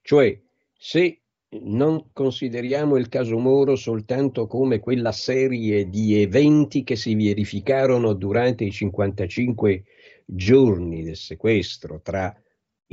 cioè 0.00 0.40
se 0.72 1.20
non 1.60 2.10
consideriamo 2.12 2.96
il 2.96 3.08
caso 3.08 3.38
Moro 3.38 3.76
soltanto 3.76 4.46
come 4.46 4.78
quella 4.78 5.12
serie 5.12 5.88
di 5.88 6.20
eventi 6.20 6.82
che 6.84 6.96
si 6.96 7.14
verificarono 7.14 8.14
durante 8.14 8.64
i 8.64 8.70
55 8.70 9.84
giorni 10.24 11.02
del 11.02 11.16
sequestro 11.16 12.00
tra 12.00 12.34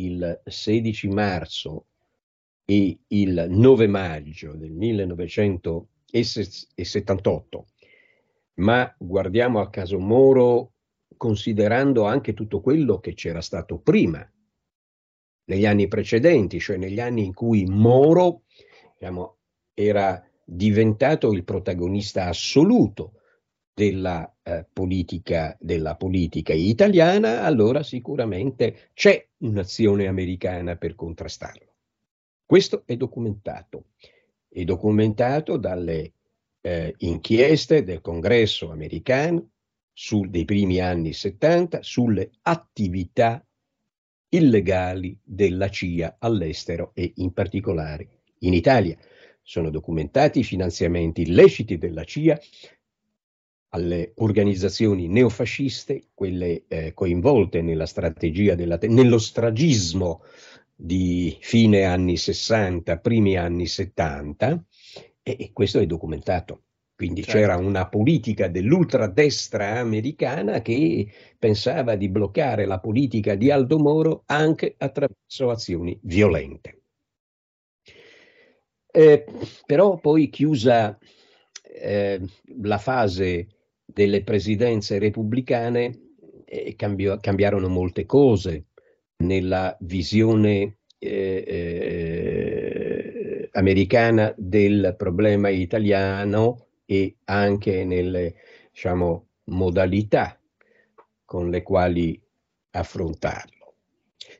il 0.03 0.41
16 0.43 1.07
marzo 1.07 1.85
e 2.65 2.99
il 3.07 3.45
9 3.49 3.87
maggio 3.87 4.55
del 4.55 4.71
1978, 4.71 7.67
ma 8.55 8.91
guardiamo 8.97 9.59
al 9.59 9.69
caso 9.69 9.99
Moro 9.99 10.71
considerando 11.17 12.05
anche 12.05 12.33
tutto 12.33 12.61
quello 12.61 12.99
che 12.99 13.13
c'era 13.13 13.41
stato 13.41 13.79
prima, 13.79 14.27
negli 15.45 15.65
anni 15.65 15.87
precedenti, 15.87 16.59
cioè 16.59 16.77
negli 16.77 16.99
anni 16.99 17.25
in 17.25 17.33
cui 17.33 17.65
Moro 17.65 18.43
diciamo, 18.97 19.37
era 19.73 20.23
diventato 20.45 21.31
il 21.31 21.43
protagonista 21.43 22.27
assoluto 22.27 23.18
della, 23.79 24.35
eh, 24.43 24.65
politica, 24.73 25.55
della 25.57 25.95
politica 25.95 26.51
italiana, 26.51 27.43
allora 27.43 27.81
sicuramente 27.81 28.89
c'è 28.93 29.25
un'azione 29.37 30.05
americana 30.05 30.75
per 30.75 30.95
contrastarlo. 30.95 31.75
Questo 32.45 32.83
è 32.85 32.97
documentato, 32.97 33.85
è 34.49 34.65
documentato 34.65 35.55
dalle 35.55 36.11
eh, 36.59 36.93
inchieste 36.97 37.85
del 37.85 38.01
congresso 38.01 38.69
americano 38.69 39.51
su, 39.93 40.25
dei 40.25 40.43
primi 40.43 40.81
anni 40.81 41.13
70 41.13 41.81
sulle 41.81 42.31
attività 42.41 43.41
illegali 44.27 45.17
della 45.23 45.69
CIA 45.69 46.17
all'estero 46.19 46.91
e 46.93 47.13
in 47.15 47.31
particolare 47.31 48.23
in 48.39 48.53
Italia. 48.53 48.97
Sono 49.41 49.69
documentati 49.69 50.39
i 50.39 50.43
finanziamenti 50.43 51.21
illeciti 51.21 51.77
della 51.77 52.03
CIA 52.03 52.37
alle 53.69 54.13
organizzazioni 54.15 55.07
neofasciste, 55.07 56.09
quelle 56.13 56.63
eh, 56.67 56.93
coinvolte 56.93 57.61
nella 57.61 57.85
strategia 57.85 58.55
della 58.55 58.77
te- 58.77 58.87
nello 58.87 59.19
stragismo 59.19 60.23
di 60.75 61.37
fine 61.41 61.83
anni 61.83 62.17
60, 62.17 62.97
primi 62.99 63.37
anni 63.37 63.67
70, 63.67 64.63
e, 65.21 65.35
e 65.39 65.51
questo 65.53 65.79
è 65.79 65.85
documentato. 65.85 66.63
Quindi 66.95 67.23
certo. 67.23 67.37
c'era 67.37 67.55
una 67.55 67.87
politica 67.87 68.49
dell'ultradestra 68.49 69.79
americana 69.79 70.61
che 70.61 71.09
pensava 71.37 71.95
di 71.95 72.09
bloccare 72.09 72.65
la 72.65 72.79
politica 72.79 73.35
di 73.35 73.51
Aldo 73.51 73.79
Moro 73.79 74.23
anche 74.25 74.75
attraverso 74.77 75.49
azioni 75.49 75.97
violente. 76.03 76.81
Eh, 78.91 79.25
però 79.65 79.97
poi 79.97 80.29
chiusa 80.29 80.97
eh, 81.61 82.19
la 82.61 82.77
fase 82.79 83.47
delle 83.93 84.23
presidenze 84.23 84.99
repubblicane 84.99 85.99
eh, 86.45 86.75
cambiò, 86.75 87.17
cambiarono 87.19 87.67
molte 87.67 88.05
cose 88.05 88.65
nella 89.17 89.75
visione 89.81 90.77
eh, 90.97 91.43
eh, 91.47 93.49
americana 93.53 94.33
del 94.37 94.95
problema 94.97 95.49
italiano 95.49 96.67
e 96.85 97.17
anche 97.25 97.83
nelle 97.83 98.35
diciamo, 98.71 99.27
modalità 99.45 100.39
con 101.25 101.49
le 101.49 101.61
quali 101.61 102.19
affrontarlo. 102.71 103.75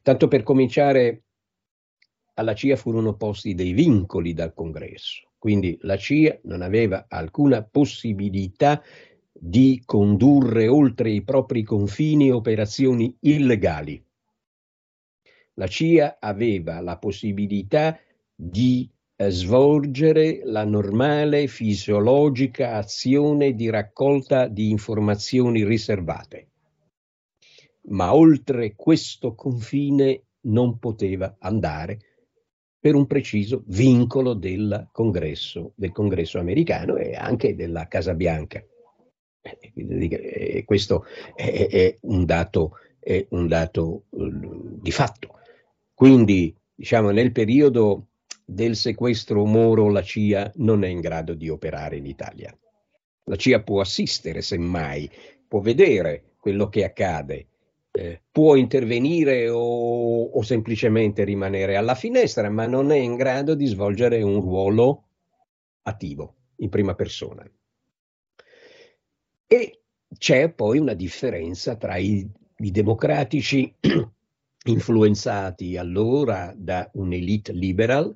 Tanto 0.02 0.28
per 0.28 0.44
cominciare, 0.44 1.24
alla 2.36 2.54
CIA 2.54 2.78
furono 2.78 3.16
posti 3.16 3.54
dei 3.54 3.74
vincoli 3.74 4.34
dal 4.34 4.54
Congresso, 4.54 5.28
quindi 5.38 5.78
la 5.82 5.98
CIA 5.98 6.40
non 6.44 6.62
aveva 6.62 7.06
alcuna 7.10 7.64
possibilità 7.64 8.82
di 9.40 9.82
condurre 9.86 10.68
oltre 10.68 11.12
i 11.12 11.24
propri 11.24 11.64
confini 11.64 12.30
operazioni 12.30 13.16
illegali. 13.22 14.04
La 15.54 15.68
CIA 15.68 16.18
aveva 16.20 16.82
la 16.82 16.98
possibilità 16.98 17.98
di 18.36 18.90
eh, 19.16 19.30
svolgere 19.30 20.42
la 20.44 20.64
normale 20.66 21.48
fisiologica 21.48 22.76
azione 22.76 23.54
di 23.54 23.70
raccolta 23.70 24.48
di 24.48 24.70
informazioni 24.70 25.66
riservate, 25.66 26.48
ma 27.90 28.14
oltre 28.14 28.76
questo 28.76 29.36
confine 29.36 30.24
non 30.42 30.80
poteva 30.80 31.36
andare 31.40 32.00
per 32.80 32.96
un 32.96 33.06
preciso 33.08 33.64
vincolo 33.68 34.34
del 34.34 34.88
congresso, 34.94 35.74
del 35.76 35.92
congresso 35.92 36.40
americano 36.40 36.96
e 36.96 37.14
anche 37.14 37.56
della 37.56 37.88
Casa 37.90 38.14
Bianca. 38.14 38.64
E 39.74 40.64
questo 40.66 41.06
è, 41.36 41.68
è, 41.70 41.98
un 42.02 42.26
dato, 42.26 42.78
è 43.00 43.26
un 43.30 43.48
dato 43.48 44.04
uh, 44.10 44.80
di 44.80 44.92
fatto. 44.92 45.40
Quindi, 45.94 46.56
diciamo, 46.74 47.12
nel 47.12 47.32
periodo 47.32 48.08
del 48.46 48.76
sequestro 48.76 49.46
Moro 49.46 49.90
la 49.90 50.02
CIA 50.02 50.52
non 50.56 50.84
è 50.84 50.88
in 50.88 51.00
grado 51.02 51.34
di 51.34 51.50
operare 51.50 51.98
in 51.98 52.06
Italia. 52.06 52.56
La 53.26 53.36
CIA 53.36 53.62
può 53.62 53.80
assistere, 53.80 54.42
semmai, 54.42 55.10
può 55.48 55.60
vedere 55.60 56.34
quello 56.40 56.68
che 56.68 56.84
accade, 56.84 57.48
eh, 57.92 58.22
può 58.32 58.56
intervenire 58.56 59.50
o, 59.50 60.24
o 60.24 60.42
semplicemente 60.42 61.24
rimanere 61.24 61.76
alla 61.76 61.96
finestra, 61.96 62.50
ma 62.50 62.66
non 62.66 62.92
è 62.92 62.98
in 62.98 63.16
grado 63.16 63.54
di 63.54 63.66
svolgere 63.68 64.22
un 64.22 64.40
ruolo 64.42 65.04
attivo 65.84 66.36
in 66.58 66.70
prima 66.70 66.96
persona. 66.96 67.44
E 69.52 69.82
c'è 70.16 70.52
poi 70.52 70.78
una 70.78 70.94
differenza 70.94 71.76
tra 71.76 71.98
i, 71.98 72.30
i 72.58 72.72
democratici 72.72 73.74
influenzati 74.66 75.76
allora 75.76 76.54
da 76.56 76.88
un'elite 76.94 77.52
liberal 77.54 78.16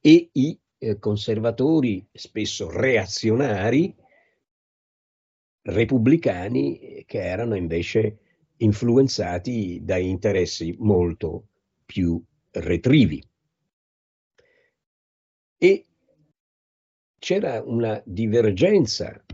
e 0.00 0.28
i 0.32 0.56
eh, 0.78 0.98
conservatori, 1.00 2.06
spesso 2.12 2.70
reazionari, 2.70 3.92
repubblicani, 5.62 7.02
che 7.04 7.20
erano 7.20 7.56
invece 7.56 8.18
influenzati 8.58 9.80
da 9.82 9.96
interessi 9.96 10.76
molto 10.78 11.48
più 11.84 12.22
retrivi. 12.52 13.28
e 15.58 15.86
c'era 17.18 17.60
una 17.64 18.00
divergenza 18.04 19.24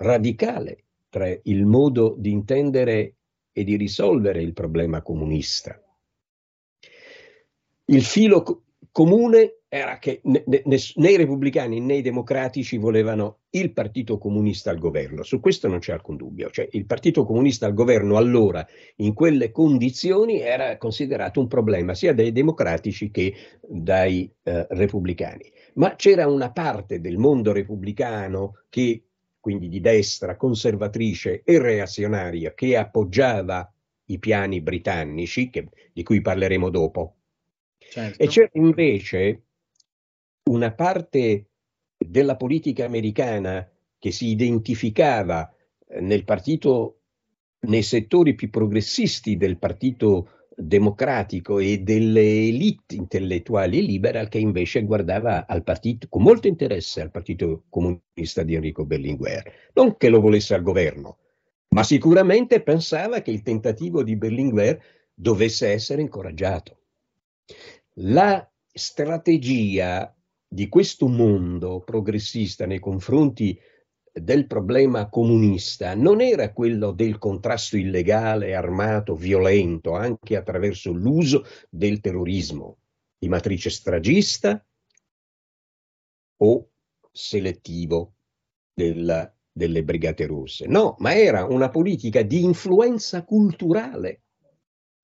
radicale 0.00 0.84
tra 1.08 1.28
il 1.42 1.66
modo 1.66 2.14
di 2.16 2.30
intendere 2.30 3.14
e 3.52 3.64
di 3.64 3.76
risolvere 3.76 4.40
il 4.40 4.52
problema 4.52 5.02
comunista. 5.02 5.80
Il 7.86 8.02
filo 8.02 8.42
co- 8.42 8.62
comune 8.92 9.56
era 9.68 9.98
che 9.98 10.20
né, 10.24 10.42
i 10.44 11.16
repubblicani 11.16 11.80
né 11.80 11.96
i 11.96 12.02
democratici 12.02 12.76
volevano 12.76 13.40
il 13.50 13.72
Partito 13.72 14.18
Comunista 14.18 14.70
al 14.70 14.78
governo. 14.78 15.22
Su 15.22 15.40
questo 15.40 15.68
non 15.68 15.80
c'è 15.80 15.92
alcun 15.92 16.16
dubbio. 16.16 16.50
Cioè, 16.50 16.68
il 16.72 16.86
Partito 16.86 17.24
Comunista 17.24 17.66
al 17.66 17.74
governo 17.74 18.16
allora, 18.16 18.66
in 18.96 19.12
quelle 19.14 19.50
condizioni, 19.50 20.40
era 20.40 20.76
considerato 20.76 21.40
un 21.40 21.46
problema 21.46 21.94
sia 21.94 22.14
dai 22.14 22.32
democratici 22.32 23.10
che 23.10 23.34
dai 23.60 24.32
eh, 24.42 24.66
repubblicani. 24.70 25.52
Ma 25.74 25.94
c'era 25.94 26.26
una 26.26 26.50
parte 26.50 27.00
del 27.00 27.18
mondo 27.18 27.52
repubblicano 27.52 28.62
che 28.68 29.04
quindi 29.40 29.68
di 29.68 29.80
destra, 29.80 30.36
conservatrice 30.36 31.42
e 31.42 31.58
reazionaria, 31.58 32.52
che 32.54 32.76
appoggiava 32.76 33.72
i 34.06 34.18
piani 34.18 34.60
britannici, 34.60 35.50
che, 35.50 35.68
di 35.92 36.02
cui 36.02 36.20
parleremo 36.20 36.68
dopo. 36.68 37.16
Certo. 37.78 38.22
E 38.22 38.26
c'è 38.28 38.48
invece 38.52 39.42
una 40.50 40.72
parte 40.72 41.46
della 41.96 42.36
politica 42.36 42.84
americana 42.84 43.68
che 43.98 44.10
si 44.10 44.28
identificava 44.28 45.52
eh, 45.86 46.00
nel 46.00 46.24
partito, 46.24 47.00
nei 47.60 47.82
settori 47.82 48.34
più 48.34 48.50
progressisti 48.50 49.36
del 49.36 49.58
partito 49.58 50.39
democratico 50.60 51.58
e 51.58 51.78
delle 51.78 52.20
elite 52.20 52.94
intellettuali 52.94 53.84
liberal 53.84 54.28
che 54.28 54.38
invece 54.38 54.84
guardava 54.84 55.46
al 55.46 55.62
partito 55.62 56.06
con 56.08 56.22
molto 56.22 56.46
interesse 56.46 57.00
al 57.00 57.10
partito 57.10 57.64
comunista 57.68 58.42
di 58.42 58.54
Enrico 58.54 58.84
Berlinguer. 58.84 59.70
Non 59.74 59.96
che 59.96 60.08
lo 60.08 60.20
volesse 60.20 60.54
al 60.54 60.62
governo, 60.62 61.18
ma 61.68 61.82
sicuramente 61.82 62.62
pensava 62.62 63.22
che 63.22 63.30
il 63.30 63.42
tentativo 63.42 64.02
di 64.02 64.16
Berlinguer 64.16 64.80
dovesse 65.14 65.68
essere 65.68 66.02
incoraggiato. 66.02 66.78
La 67.94 68.48
strategia 68.72 70.14
di 70.46 70.68
questo 70.68 71.06
mondo 71.06 71.80
progressista 71.80 72.66
nei 72.66 72.78
confronti 72.80 73.58
del 74.12 74.46
problema 74.46 75.08
comunista 75.08 75.94
non 75.94 76.20
era 76.20 76.52
quello 76.52 76.90
del 76.90 77.18
contrasto 77.18 77.76
illegale, 77.76 78.54
armato, 78.54 79.14
violento, 79.14 79.94
anche 79.94 80.36
attraverso 80.36 80.92
l'uso 80.92 81.44
del 81.68 82.00
terrorismo 82.00 82.78
di 83.18 83.28
matrice 83.28 83.70
stragista 83.70 84.64
o 86.38 86.70
selettivo 87.12 88.14
della, 88.72 89.32
delle 89.52 89.84
brigate 89.84 90.26
russe. 90.26 90.66
No, 90.66 90.96
ma 90.98 91.14
era 91.14 91.44
una 91.44 91.68
politica 91.68 92.22
di 92.22 92.42
influenza 92.42 93.24
culturale 93.24 94.22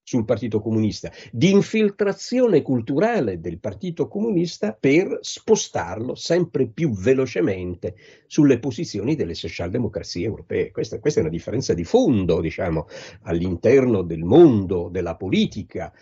sul 0.07 0.25
Partito 0.25 0.61
Comunista, 0.61 1.11
di 1.33 1.51
infiltrazione 1.51 2.63
culturale 2.63 3.41
del 3.41 3.59
Partito 3.59 4.07
Comunista 4.07 4.73
per 4.73 5.19
spostarlo 5.21 6.15
sempre 6.15 6.69
più 6.69 6.93
velocemente 6.93 7.97
sulle 8.29 8.61
posizioni 8.61 9.17
delle 9.17 9.35
socialdemocrazie 9.35 10.25
europee. 10.25 10.71
Questa, 10.71 11.01
questa 11.01 11.19
è 11.19 11.23
una 11.25 11.33
differenza 11.33 11.75
di 11.75 11.83
fondo, 11.83 12.41
diciamo, 12.41 12.87
all'interno 13.23 14.03
del 14.03 14.23
mondo 14.23 14.89
della 14.93 15.17
politica 15.17 15.93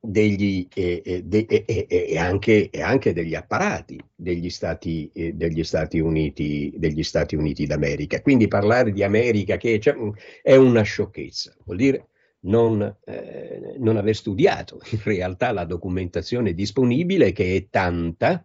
degli, 0.00 0.66
eh, 0.74 1.02
eh, 1.04 1.22
de, 1.22 1.44
eh, 1.50 1.86
e, 1.86 2.16
anche, 2.16 2.70
e, 2.70 2.80
anche, 2.80 3.12
degli 3.12 3.34
apparati 3.34 4.00
degli 4.14 4.48
Stati, 4.48 5.10
eh, 5.12 5.34
degli 5.34 5.64
Stati, 5.64 5.98
Uniti, 5.98 6.72
degli 6.78 7.02
Stati 7.02 7.36
Uniti 7.36 7.66
d'America. 7.66 8.22
Quindi 8.22 8.48
parlare 8.48 8.90
di 8.90 9.02
America 9.02 9.58
che 9.58 9.78
cioè, 9.80 9.96
è 10.40 10.56
una 10.56 10.80
sciocchezza, 10.80 11.54
vuol 11.66 11.76
dire 11.76 12.08
non, 12.40 12.96
eh, 13.04 13.76
non 13.78 13.96
aver 13.96 14.14
studiato 14.14 14.80
in 14.92 15.00
realtà 15.02 15.52
la 15.52 15.64
documentazione 15.64 16.54
disponibile, 16.54 17.32
che 17.32 17.56
è 17.56 17.68
tanta, 17.68 18.44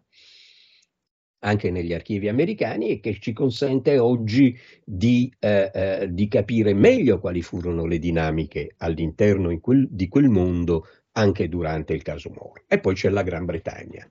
anche 1.39 1.71
negli 1.71 1.93
archivi 1.93 2.29
americani 2.29 2.89
e 2.89 2.99
che 2.99 3.19
ci 3.19 3.33
consente 3.33 3.97
oggi 3.97 4.57
di, 4.83 5.33
eh, 5.39 5.71
eh, 5.73 6.07
di 6.13 6.27
capire 6.27 6.73
meglio 6.73 7.19
quali 7.19 7.41
furono 7.41 7.85
le 7.85 7.99
dinamiche 7.99 8.75
all'interno 8.77 9.57
quel, 9.59 9.87
di 9.89 10.07
quel 10.07 10.29
mondo 10.29 10.87
anche 11.13 11.49
durante 11.49 11.93
il 11.93 12.01
caso 12.01 12.29
Moro. 12.29 12.63
E 12.67 12.79
poi 12.79 12.95
c'è 12.95 13.09
la 13.09 13.23
Gran 13.23 13.45
Bretagna. 13.45 14.09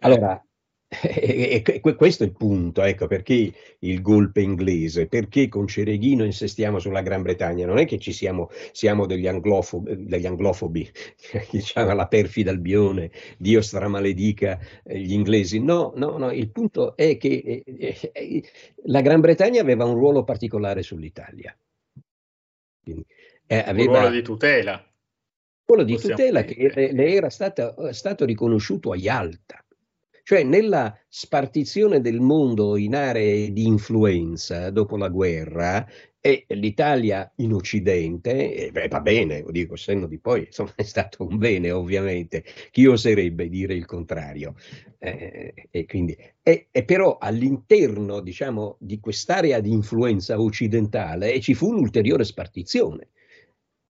Allora, 0.00 0.44
e, 0.90 1.80
questo 1.96 2.22
è 2.22 2.26
il 2.26 2.32
punto, 2.32 2.82
ecco 2.82 3.06
perché 3.06 3.52
il 3.80 4.00
golpe 4.00 4.40
inglese, 4.40 5.06
perché 5.06 5.46
con 5.48 5.66
Cereghino 5.66 6.24
insistiamo 6.24 6.78
sulla 6.78 7.02
Gran 7.02 7.20
Bretagna, 7.20 7.66
non 7.66 7.76
è 7.76 7.84
che 7.84 7.98
ci 7.98 8.12
siamo, 8.12 8.48
siamo 8.72 9.04
degli, 9.04 9.26
anglofobi, 9.26 10.06
degli 10.06 10.24
anglofobi 10.24 10.90
diciamo 11.52 11.92
la 11.92 12.06
perfida 12.08 12.50
albione, 12.50 13.10
Dio 13.36 13.60
stramaledica 13.60 14.58
eh, 14.84 14.98
gli 14.98 15.12
inglesi, 15.12 15.60
no, 15.60 15.92
no, 15.96 16.16
no, 16.16 16.32
il 16.32 16.50
punto 16.50 16.96
è 16.96 17.18
che 17.18 17.62
eh, 17.66 18.10
eh, 18.12 18.42
la 18.84 19.02
Gran 19.02 19.20
Bretagna 19.20 19.60
aveva 19.60 19.84
un 19.84 19.94
ruolo 19.94 20.24
particolare 20.24 20.82
sull'Italia. 20.82 21.54
Quindi, 22.82 23.04
eh, 23.46 23.58
aveva, 23.58 23.90
un 23.90 23.98
ruolo 23.98 24.10
di 24.10 24.22
tutela. 24.22 24.72
Un 24.72 25.74
ruolo 25.74 25.84
di 25.84 25.98
tutela 25.98 26.44
che 26.44 26.90
le 26.92 27.12
era 27.12 27.28
stata, 27.28 27.92
stato 27.92 28.24
riconosciuto 28.24 28.92
a 28.92 28.96
Yalta 28.96 29.62
cioè 30.28 30.42
nella 30.42 30.94
spartizione 31.08 32.02
del 32.02 32.20
mondo 32.20 32.76
in 32.76 32.94
aree 32.94 33.50
di 33.50 33.64
influenza 33.64 34.68
dopo 34.68 34.98
la 34.98 35.08
guerra, 35.08 35.86
e 36.20 36.44
l'Italia 36.48 37.32
in 37.36 37.54
Occidente, 37.54 38.54
eh, 38.54 38.70
beh, 38.70 38.88
va 38.88 39.00
bene, 39.00 39.40
lo 39.40 39.50
dico, 39.50 39.74
senno 39.74 40.06
di 40.06 40.18
poi, 40.18 40.44
insomma, 40.44 40.74
è 40.76 40.82
stato 40.82 41.26
un 41.26 41.38
bene 41.38 41.70
ovviamente, 41.70 42.44
chi 42.70 42.84
oserebbe 42.84 43.48
dire 43.48 43.72
il 43.72 43.86
contrario. 43.86 44.54
Eh, 44.98 45.68
e 45.70 45.86
quindi, 45.86 46.14
e, 46.42 46.66
e 46.70 46.84
però 46.84 47.16
all'interno, 47.18 48.20
diciamo, 48.20 48.76
di 48.80 49.00
quest'area 49.00 49.60
di 49.60 49.72
influenza 49.72 50.38
occidentale 50.38 51.40
ci 51.40 51.54
fu 51.54 51.70
un'ulteriore 51.70 52.24
spartizione, 52.24 53.08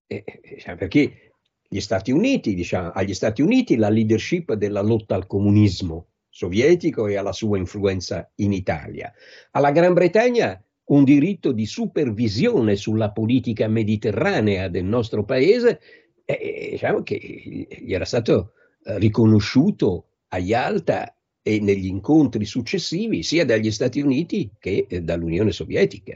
eh, 0.07 0.23
diciamo, 0.49 0.77
perché 0.77 1.33
gli 1.69 1.81
Stati 1.81 2.13
Uniti, 2.13 2.55
diciamo, 2.55 2.91
agli 2.91 3.15
Stati 3.15 3.43
Uniti 3.43 3.75
la 3.75 3.89
leadership 3.89 4.53
della 4.53 4.83
lotta 4.83 5.17
al 5.17 5.27
comunismo 5.27 6.07
sovietico 6.39 7.09
e 7.09 7.17
alla 7.17 7.33
sua 7.33 7.59
influenza 7.59 8.31
in 8.37 8.53
Italia. 8.53 9.13
Alla 9.51 9.73
Gran 9.73 9.93
Bretagna 9.93 10.63
un 10.85 11.03
diritto 11.03 11.51
di 11.51 11.67
supervisione 11.67 12.77
sulla 12.77 13.11
politica 13.11 13.67
mediterranea 13.67 14.69
del 14.69 14.85
nostro 14.85 15.25
paese, 15.25 15.81
eh, 16.25 16.69
diciamo 16.71 17.03
che 17.03 17.67
gli 17.81 17.93
era 17.93 18.05
stato 18.05 18.53
eh, 18.85 18.99
riconosciuto 19.01 20.11
a 20.29 20.39
Yalta 20.39 21.13
e 21.49 21.61
negli 21.61 21.87
incontri 21.87 22.45
successivi 22.45 23.23
sia 23.23 23.47
dagli 23.47 23.71
Stati 23.71 24.03
Uniti 24.03 24.51
che 24.59 24.85
eh, 24.87 25.01
dall'Unione 25.01 25.51
Sovietica. 25.51 26.15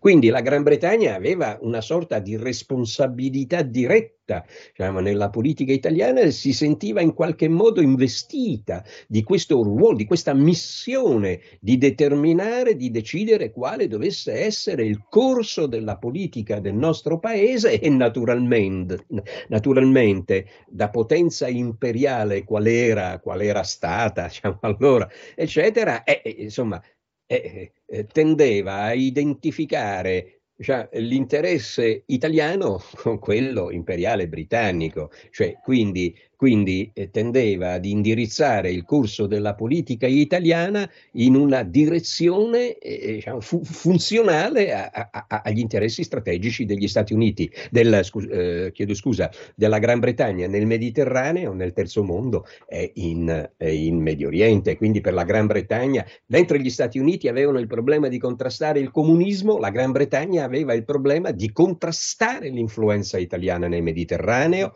Quindi 0.00 0.28
la 0.28 0.40
Gran 0.40 0.64
Bretagna 0.64 1.14
aveva 1.14 1.56
una 1.60 1.80
sorta 1.80 2.18
di 2.18 2.36
responsabilità 2.36 3.62
diretta 3.62 4.44
diciamo, 4.74 5.00
nella 5.00 5.30
politica 5.30 5.72
italiana 5.72 6.30
si 6.30 6.52
sentiva 6.52 7.00
in 7.00 7.12
qualche 7.12 7.48
modo 7.48 7.80
investita 7.80 8.84
di 9.08 9.22
questo 9.22 9.62
ruolo, 9.62 9.96
di 9.96 10.04
questa 10.04 10.32
missione 10.32 11.40
di 11.60 11.76
determinare, 11.76 12.76
di 12.76 12.90
decidere 12.90 13.50
quale 13.50 13.88
dovesse 13.88 14.32
essere 14.32 14.84
il 14.84 15.04
corso 15.08 15.66
della 15.66 15.96
politica 15.96 16.60
del 16.60 16.74
nostro 16.74 17.18
paese 17.18 17.80
e 17.80 17.88
naturalmente, 17.90 19.06
naturalmente 19.48 20.46
da 20.68 20.88
potenza 20.88 21.48
imperiale 21.48 22.44
qual 22.44 22.66
era, 22.66 23.18
qual 23.18 23.42
era 23.42 23.62
stata, 23.62 24.26
diciamo, 24.28 24.71
allora, 24.78 25.08
eccetera, 25.34 26.04
e, 26.04 26.22
insomma, 26.38 26.82
eh, 27.26 27.72
eh, 27.86 28.06
tendeva 28.06 28.82
a 28.82 28.92
identificare 28.92 30.42
cioè, 30.60 30.88
l'interesse 30.92 32.04
italiano 32.06 32.80
con 32.96 33.18
quello 33.18 33.70
imperiale 33.70 34.28
britannico, 34.28 35.10
cioè 35.30 35.58
quindi 35.62 36.16
quindi 36.42 36.90
eh, 36.92 37.08
tendeva 37.12 37.74
ad 37.74 37.84
indirizzare 37.84 38.72
il 38.72 38.84
corso 38.84 39.28
della 39.28 39.54
politica 39.54 40.08
italiana 40.08 40.90
in 41.12 41.36
una 41.36 41.62
direzione 41.62 42.78
eh, 42.78 42.98
eh 43.00 43.12
diciamo, 43.12 43.40
fu- 43.40 43.62
funzionale 43.62 44.72
a- 44.74 44.90
a- 45.12 45.42
agli 45.44 45.60
interessi 45.60 46.02
strategici 46.02 46.64
degli 46.64 46.88
Stati 46.88 47.14
Uniti, 47.14 47.48
del, 47.70 48.00
scus- 48.02 48.26
eh, 48.28 48.72
chiedo 48.74 48.92
scusa, 48.92 49.30
della 49.54 49.78
Gran 49.78 50.00
Bretagna 50.00 50.48
nel 50.48 50.66
Mediterraneo, 50.66 51.52
nel 51.52 51.72
terzo 51.72 52.02
mondo 52.02 52.44
e 52.66 52.90
in, 52.94 53.48
in 53.60 53.98
Medio 54.00 54.26
Oriente. 54.26 54.76
Quindi 54.76 55.00
per 55.00 55.12
la 55.12 55.22
Gran 55.22 55.46
Bretagna, 55.46 56.04
mentre 56.26 56.60
gli 56.60 56.70
Stati 56.70 56.98
Uniti 56.98 57.28
avevano 57.28 57.60
il 57.60 57.68
problema 57.68 58.08
di 58.08 58.18
contrastare 58.18 58.80
il 58.80 58.90
comunismo, 58.90 59.58
la 59.58 59.70
Gran 59.70 59.92
Bretagna 59.92 60.42
aveva 60.42 60.74
il 60.74 60.84
problema 60.84 61.30
di 61.30 61.52
contrastare 61.52 62.48
l'influenza 62.48 63.16
italiana 63.16 63.68
nel 63.68 63.84
Mediterraneo, 63.84 64.74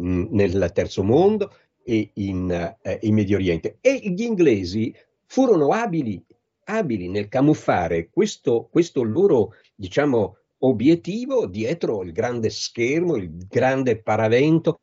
nel 0.00 0.70
terzo 0.74 1.02
mondo 1.02 1.52
e 1.82 2.10
in, 2.14 2.50
eh, 2.82 2.98
in 3.02 3.14
Medio 3.14 3.36
Oriente. 3.36 3.78
E 3.80 4.00
gli 4.02 4.22
inglesi 4.22 4.94
furono 5.24 5.68
abili, 5.68 6.22
abili 6.64 7.08
nel 7.08 7.28
camuffare 7.28 8.08
questo, 8.10 8.68
questo 8.70 9.02
loro, 9.02 9.54
diciamo, 9.74 10.36
obiettivo 10.58 11.46
dietro 11.46 12.02
il 12.02 12.12
grande 12.12 12.50
schermo, 12.50 13.16
il 13.16 13.46
grande 13.46 14.00
paravento 14.00 14.80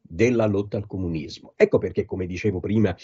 della 0.00 0.46
lotta 0.46 0.76
al 0.76 0.86
comunismo. 0.86 1.54
Ecco 1.56 1.78
perché, 1.78 2.04
come 2.04 2.26
dicevo 2.26 2.60
prima, 2.60 2.94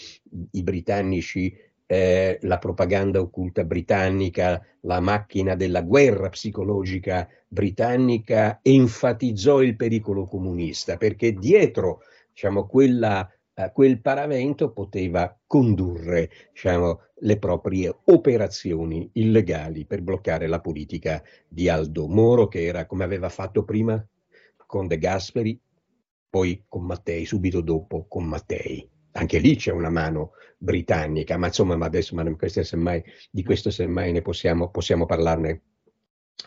i 0.51 0.63
britannici, 0.63 1.53
eh, 1.91 2.39
la 2.43 2.57
propaganda 2.57 3.19
occulta 3.19 3.65
britannica, 3.65 4.65
la 4.83 5.01
macchina 5.01 5.55
della 5.55 5.81
guerra 5.81 6.29
psicologica 6.29 7.27
britannica 7.49 8.59
enfatizzò 8.61 9.61
il 9.61 9.75
pericolo 9.75 10.23
comunista, 10.23 10.95
perché 10.95 11.33
dietro 11.33 12.03
diciamo, 12.31 12.65
quella, 12.65 13.29
eh, 13.53 13.71
quel 13.73 13.99
paravento 13.99 14.71
poteva 14.71 15.37
condurre 15.45 16.29
diciamo, 16.53 17.01
le 17.15 17.37
proprie 17.37 17.93
operazioni 18.05 19.09
illegali 19.15 19.83
per 19.83 20.01
bloccare 20.01 20.47
la 20.47 20.61
politica 20.61 21.21
di 21.45 21.67
Aldo 21.67 22.07
Moro, 22.07 22.47
che 22.47 22.63
era 22.63 22.85
come 22.85 23.03
aveva 23.03 23.27
fatto 23.27 23.65
prima 23.65 24.01
con 24.65 24.87
De 24.87 24.97
Gasperi, 24.97 25.59
poi 26.29 26.63
con 26.69 26.85
Mattei, 26.85 27.25
subito 27.25 27.59
dopo 27.59 28.05
con 28.07 28.23
Mattei. 28.23 28.89
Anche 29.13 29.39
lì 29.39 29.55
c'è 29.55 29.71
una 29.71 29.89
mano 29.89 30.31
britannica, 30.57 31.37
ma 31.37 31.47
insomma, 31.47 31.75
ma 31.75 31.85
adesso 31.85 32.15
ma 32.15 32.23
semmai, 32.39 33.03
di 33.29 33.43
questo 33.43 33.69
semmai 33.69 34.11
ne 34.11 34.21
possiamo, 34.21 34.69
possiamo 34.69 35.05
parlarne 35.05 35.61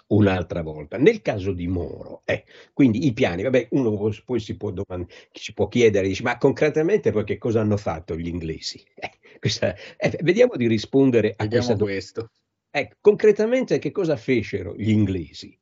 un'altra 0.09 0.63
volta. 0.63 0.97
Nel 0.97 1.21
caso 1.23 1.53
di 1.53 1.67
Moro, 1.67 2.23
eh, 2.25 2.45
quindi 2.73 3.07
i 3.07 3.13
piani, 3.13 3.43
vabbè, 3.43 3.69
uno 3.73 4.11
poi 4.25 4.41
si 4.41 4.57
può, 4.57 4.71
domand- 4.71 5.11
si 5.33 5.53
può 5.53 5.69
chiedere, 5.69 6.09
dice, 6.09 6.23
ma 6.23 6.39
concretamente 6.39 7.11
poi 7.11 7.25
che 7.25 7.39
cosa 7.39 7.61
hanno 7.61 7.77
fatto 7.77 8.17
gli 8.17 8.29
inglesi? 8.29 8.83
Eh, 8.95 9.39
questa, 9.39 9.75
eh, 9.97 10.19
vediamo 10.23 10.57
di 10.57 10.67
rispondere 10.67 11.35
a 11.37 11.45
vediamo 11.45 11.77
questo. 11.77 12.31
Ecco, 12.71 12.97
concretamente 13.01 13.79
che 13.79 13.91
cosa 13.91 14.17
fecero 14.17 14.75
gli 14.77 14.91
inglesi? 14.91 15.57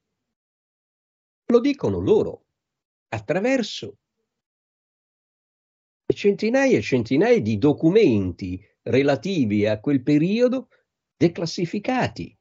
Lo 1.47 1.61
dicono 1.61 1.99
loro, 1.99 2.45
attraverso 3.09 3.99
centinaia 6.15 6.79
e 6.79 6.83
centinaia 6.83 7.41
di 7.41 7.59
documenti 7.59 8.61
relativi 8.83 9.67
a 9.67 9.81
quel 9.81 10.03
periodo 10.03 10.69
declassificati, 11.17 12.37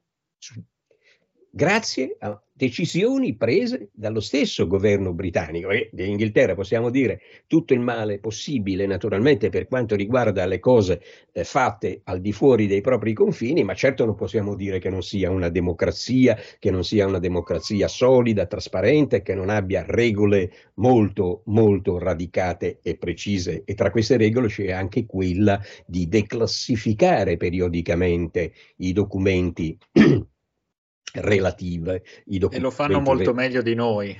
grazie 1.51 2.15
a 2.19 2.41
decisioni 2.61 3.35
prese 3.35 3.89
dallo 3.91 4.19
stesso 4.19 4.67
governo 4.67 5.13
britannico 5.13 5.71
e 5.71 5.89
dell'Inghilterra, 5.91 6.53
possiamo 6.53 6.91
dire 6.91 7.19
tutto 7.47 7.73
il 7.73 7.79
male 7.79 8.19
possibile 8.19 8.85
naturalmente 8.85 9.49
per 9.49 9.67
quanto 9.67 9.95
riguarda 9.95 10.45
le 10.45 10.59
cose 10.59 11.01
eh, 11.31 11.43
fatte 11.43 12.01
al 12.03 12.21
di 12.21 12.31
fuori 12.31 12.67
dei 12.67 12.81
propri 12.81 13.13
confini, 13.13 13.63
ma 13.63 13.73
certo 13.73 14.05
non 14.05 14.15
possiamo 14.15 14.55
dire 14.55 14.79
che 14.79 14.89
non 14.89 15.01
sia 15.01 15.31
una 15.31 15.49
democrazia, 15.49 16.37
che 16.59 16.71
non 16.71 16.83
sia 16.83 17.07
una 17.07 17.19
democrazia 17.19 17.87
solida, 17.87 18.45
trasparente, 18.45 19.23
che 19.23 19.33
non 19.33 19.49
abbia 19.49 19.83
regole 19.85 20.51
molto, 20.75 21.41
molto 21.45 21.97
radicate 21.97 22.79
e 22.83 22.95
precise. 22.95 23.63
E 23.65 23.73
tra 23.73 23.89
queste 23.89 24.17
regole 24.17 24.47
c'è 24.47 24.71
anche 24.71 25.05
quella 25.05 25.59
di 25.85 26.07
declassificare 26.07 27.37
periodicamente 27.37 28.53
i 28.77 28.93
documenti 28.93 29.75
relative. 31.13 32.03
e 32.25 32.59
lo 32.59 32.71
fanno 32.71 32.99
molto 32.99 33.33
meglio 33.33 33.61
di 33.61 33.75
noi. 33.75 34.17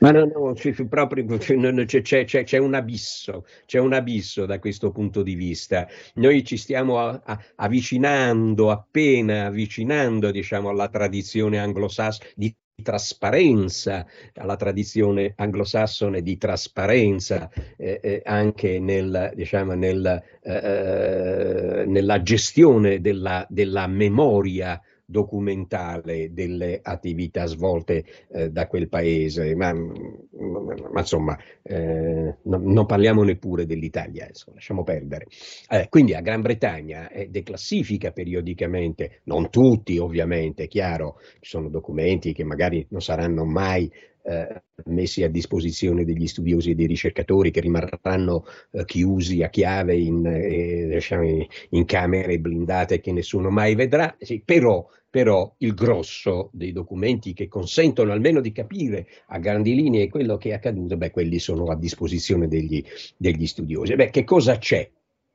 Ma 0.00 0.10
no, 0.10 0.24
no, 0.24 0.52
c'è, 0.54 0.72
proprio, 0.84 1.24
c'è, 1.38 2.24
c'è, 2.24 2.24
c'è, 2.24 2.58
un 2.58 2.74
abisso, 2.74 3.46
c'è 3.66 3.78
un 3.78 3.92
abisso 3.92 4.46
da 4.46 4.58
questo 4.58 4.90
punto 4.90 5.22
di 5.22 5.34
vista. 5.34 5.86
Noi 6.14 6.44
ci 6.44 6.56
stiamo 6.56 6.98
a, 6.98 7.20
a, 7.24 7.40
avvicinando, 7.56 8.70
appena 8.70 9.46
avvicinando, 9.46 10.30
diciamo, 10.30 10.68
alla 10.68 10.88
tradizione 10.88 11.58
anglosassone 11.58 12.32
di 12.34 12.54
trasparenza, 12.82 14.04
alla 14.34 14.56
tradizione 14.56 15.32
anglosassone 15.36 16.22
di 16.22 16.36
trasparenza 16.36 17.48
eh, 17.76 18.00
eh, 18.02 18.22
anche 18.24 18.80
nel, 18.80 19.32
diciamo, 19.34 19.74
nel, 19.74 20.22
eh, 20.42 20.52
eh 20.52 21.84
nella 21.86 22.22
gestione 22.22 23.00
della, 23.00 23.46
della 23.48 23.86
memoria 23.86 24.80
documentale 25.04 26.32
delle 26.32 26.80
attività 26.82 27.46
svolte 27.46 28.04
eh, 28.32 28.50
da 28.50 28.66
quel 28.66 28.88
paese, 28.88 29.54
ma, 29.54 29.72
ma 29.72 31.00
insomma 31.00 31.38
eh, 31.62 32.36
no, 32.42 32.58
non 32.58 32.86
parliamo 32.86 33.22
neppure 33.22 33.66
dell'Italia, 33.66 34.26
insomma, 34.26 34.56
lasciamo 34.56 34.82
perdere. 34.82 35.26
Eh, 35.68 35.88
quindi 35.88 36.12
la 36.12 36.20
Gran 36.20 36.40
Bretagna 36.40 37.10
declassifica 37.28 38.12
periodicamente, 38.12 39.20
non 39.24 39.50
tutti 39.50 39.98
ovviamente, 39.98 40.64
è 40.64 40.68
chiaro, 40.68 41.18
ci 41.40 41.50
sono 41.50 41.68
documenti 41.68 42.32
che 42.32 42.44
magari 42.44 42.86
non 42.90 43.00
saranno 43.00 43.44
mai 43.44 43.90
eh, 44.24 44.62
messi 44.86 45.22
a 45.22 45.28
disposizione 45.28 46.04
degli 46.04 46.26
studiosi 46.26 46.70
e 46.70 46.74
dei 46.74 46.86
ricercatori 46.86 47.50
che 47.50 47.60
rimarranno 47.60 48.44
eh, 48.70 48.84
chiusi 48.84 49.42
a 49.42 49.50
chiave 49.50 49.96
in, 49.96 50.24
eh, 50.26 50.86
diciamo, 50.88 51.46
in, 51.70 51.84
camere 51.84 52.38
blindate 52.38 53.00
che 53.00 53.12
nessuno 53.12 53.50
mai 53.50 53.74
vedrà, 53.74 54.16
sì, 54.18 54.40
però, 54.42 54.86
però, 55.10 55.54
il 55.58 55.74
grosso 55.74 56.48
dei 56.52 56.72
documenti 56.72 57.34
che 57.34 57.48
consentono 57.48 58.12
almeno 58.12 58.40
di 58.40 58.52
capire 58.52 59.06
a 59.26 59.38
grandi 59.38 59.74
linee 59.74 60.08
quello 60.08 60.38
che 60.38 60.50
è 60.50 60.54
accaduto, 60.54 60.96
beh, 60.96 61.10
quelli 61.10 61.38
sono 61.38 61.66
a 61.66 61.76
disposizione 61.76 62.48
degli, 62.48 62.82
degli 63.16 63.46
studiosi. 63.46 63.94
Beh, 63.94 64.08
che 64.08 64.24
cosa 64.24 64.56
c'è? 64.56 64.90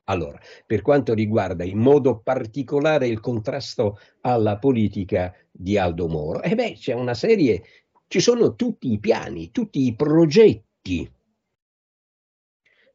Allora, 0.06 0.40
per 0.66 0.82
quanto 0.82 1.14
riguarda 1.14 1.64
in 1.64 1.78
modo 1.78 2.18
particolare 2.18 3.08
il 3.08 3.20
contrasto 3.20 4.00
alla 4.22 4.58
politica 4.58 5.32
di 5.52 5.78
Aldo 5.78 6.08
Moro, 6.08 6.42
eh 6.42 6.56
beh, 6.56 6.74
c'è 6.74 6.94
una 6.94 7.14
serie 7.14 7.62
ci 8.10 8.20
sono 8.20 8.56
tutti 8.56 8.92
i 8.92 8.98
piani, 8.98 9.52
tutti 9.52 9.86
i 9.86 9.96
progetti 9.96 11.10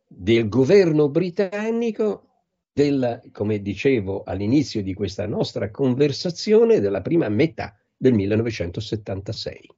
del 0.09 0.49
governo 0.49 1.09
britannico 1.09 2.47
del, 2.73 3.23
come 3.31 3.62
dicevo 3.62 4.25
all'inizio 4.25 4.83
di 4.83 4.93
questa 4.93 5.25
nostra 5.29 5.71
conversazione, 5.71 6.81
della 6.81 7.01
prima 7.01 7.29
metà 7.29 7.79
del 7.97 8.12
1976. 8.12 9.71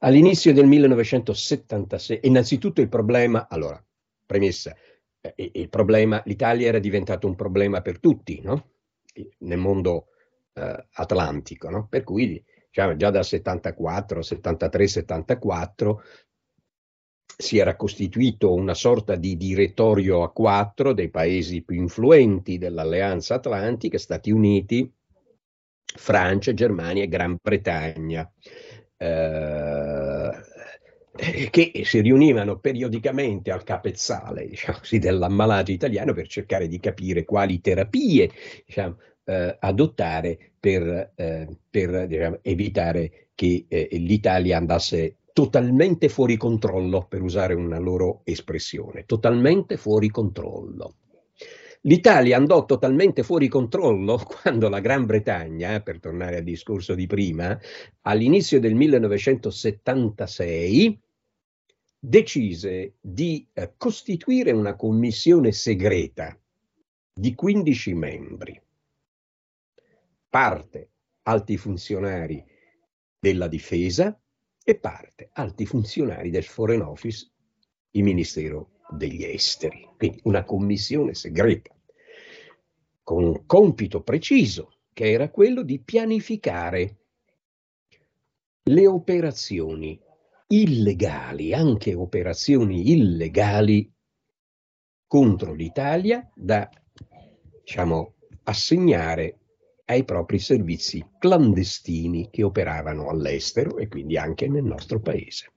All'inizio 0.00 0.52
del 0.52 0.66
1976, 0.66 2.20
innanzitutto 2.24 2.82
il 2.82 2.90
problema, 2.90 3.48
allora, 3.48 3.82
premessa, 4.26 4.76
eh, 5.18 5.50
il 5.54 5.70
problema, 5.70 6.22
l'Italia 6.26 6.68
era 6.68 6.78
diventato 6.78 7.26
un 7.26 7.36
problema 7.36 7.80
per 7.80 8.00
tutti, 8.00 8.38
no? 8.42 8.72
Nel 9.38 9.58
mondo 9.58 10.08
eh, 10.52 10.88
atlantico, 10.92 11.70
no? 11.70 11.86
Per 11.88 12.04
cui 12.04 12.44
diciamo, 12.72 12.96
già 12.96 13.10
dal 13.10 13.24
74, 13.24 14.22
73, 14.22 14.86
74 14.86 16.02
si 17.36 17.58
era 17.58 17.76
costituito 17.76 18.54
una 18.54 18.72
sorta 18.72 19.14
di 19.14 19.36
direttorio 19.36 20.22
a 20.22 20.32
quattro 20.32 20.94
dei 20.94 21.10
paesi 21.10 21.62
più 21.62 21.76
influenti 21.76 22.56
dell'Alleanza 22.56 23.34
Atlantica, 23.34 23.98
Stati 23.98 24.30
Uniti, 24.30 24.90
Francia, 25.84 26.54
Germania 26.54 27.02
e 27.02 27.08
Gran 27.08 27.36
Bretagna, 27.40 28.30
eh, 28.96 30.30
che 31.50 31.82
si 31.84 32.00
riunivano 32.00 32.58
periodicamente 32.58 33.50
al 33.50 33.64
capezzale 33.64 34.46
diciamo 34.46 34.78
dell'ammalato 34.90 35.70
italiano 35.70 36.14
per 36.14 36.26
cercare 36.26 36.68
di 36.68 36.80
capire 36.80 37.26
quali 37.26 37.60
terapie 37.60 38.30
diciamo, 38.64 38.98
eh, 39.24 39.56
adottare 39.60 40.51
per, 40.62 41.12
eh, 41.16 41.48
per 41.68 42.06
diciamo, 42.06 42.38
evitare 42.40 43.30
che 43.34 43.64
eh, 43.66 43.88
l'Italia 43.94 44.58
andasse 44.58 45.16
totalmente 45.32 46.08
fuori 46.08 46.36
controllo, 46.36 47.04
per 47.08 47.20
usare 47.20 47.54
una 47.54 47.80
loro 47.80 48.20
espressione, 48.22 49.04
totalmente 49.04 49.76
fuori 49.76 50.08
controllo. 50.08 50.98
L'Italia 51.80 52.36
andò 52.36 52.64
totalmente 52.64 53.24
fuori 53.24 53.48
controllo 53.48 54.22
quando 54.24 54.68
la 54.68 54.78
Gran 54.78 55.04
Bretagna, 55.04 55.80
per 55.80 55.98
tornare 55.98 56.36
al 56.36 56.44
discorso 56.44 56.94
di 56.94 57.08
prima, 57.08 57.58
all'inizio 58.02 58.60
del 58.60 58.76
1976 58.76 61.00
decise 61.98 62.92
di 63.00 63.44
eh, 63.52 63.72
costituire 63.76 64.52
una 64.52 64.76
commissione 64.76 65.50
segreta 65.50 66.38
di 67.12 67.34
15 67.34 67.94
membri 67.94 68.62
parte 70.32 70.92
alti 71.24 71.58
funzionari 71.58 72.42
della 73.18 73.48
difesa 73.48 74.18
e 74.64 74.78
parte 74.78 75.28
alti 75.34 75.66
funzionari 75.66 76.30
del 76.30 76.44
Foreign 76.44 76.80
Office, 76.80 77.30
il 77.90 78.02
Ministero 78.02 78.78
degli 78.88 79.24
Esteri. 79.24 79.86
Quindi 79.94 80.20
una 80.22 80.42
commissione 80.42 81.12
segreta 81.12 81.76
con 83.02 83.24
un 83.24 83.44
compito 83.44 84.02
preciso 84.02 84.78
che 84.94 85.10
era 85.10 85.28
quello 85.28 85.62
di 85.62 85.78
pianificare 85.80 86.96
le 88.62 88.86
operazioni 88.86 90.00
illegali, 90.46 91.52
anche 91.52 91.92
operazioni 91.92 92.90
illegali 92.90 93.92
contro 95.06 95.52
l'Italia 95.52 96.26
da 96.34 96.70
diciamo, 97.62 98.14
assegnare 98.44 99.36
ai 99.86 100.04
propri 100.04 100.38
servizi 100.38 101.04
clandestini 101.18 102.30
che 102.30 102.42
operavano 102.42 103.08
all'estero 103.08 103.78
e 103.78 103.88
quindi 103.88 104.16
anche 104.16 104.48
nel 104.48 104.64
nostro 104.64 105.00
paese. 105.00 105.52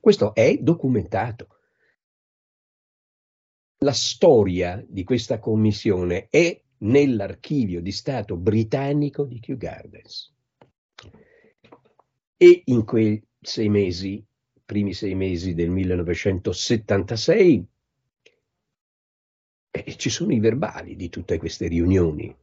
Questo 0.00 0.34
è 0.34 0.56
documentato. 0.58 1.48
La 3.78 3.92
storia 3.92 4.82
di 4.86 5.04
questa 5.04 5.38
commissione 5.38 6.28
è 6.30 6.60
nell'archivio 6.78 7.80
di 7.82 7.92
Stato 7.92 8.36
britannico 8.36 9.24
di 9.24 9.40
Kew 9.40 9.56
Gardens. 9.56 10.32
E 12.38 12.62
in 12.66 12.84
quei 12.84 13.22
sei 13.40 13.68
mesi, 13.68 14.24
primi 14.64 14.92
sei 14.92 15.14
mesi 15.14 15.54
del 15.54 15.70
1976, 15.70 17.66
eh, 19.70 19.96
ci 19.96 20.10
sono 20.10 20.32
i 20.32 20.40
verbali 20.40 20.96
di 20.96 21.08
tutte 21.08 21.38
queste 21.38 21.66
riunioni 21.66 22.34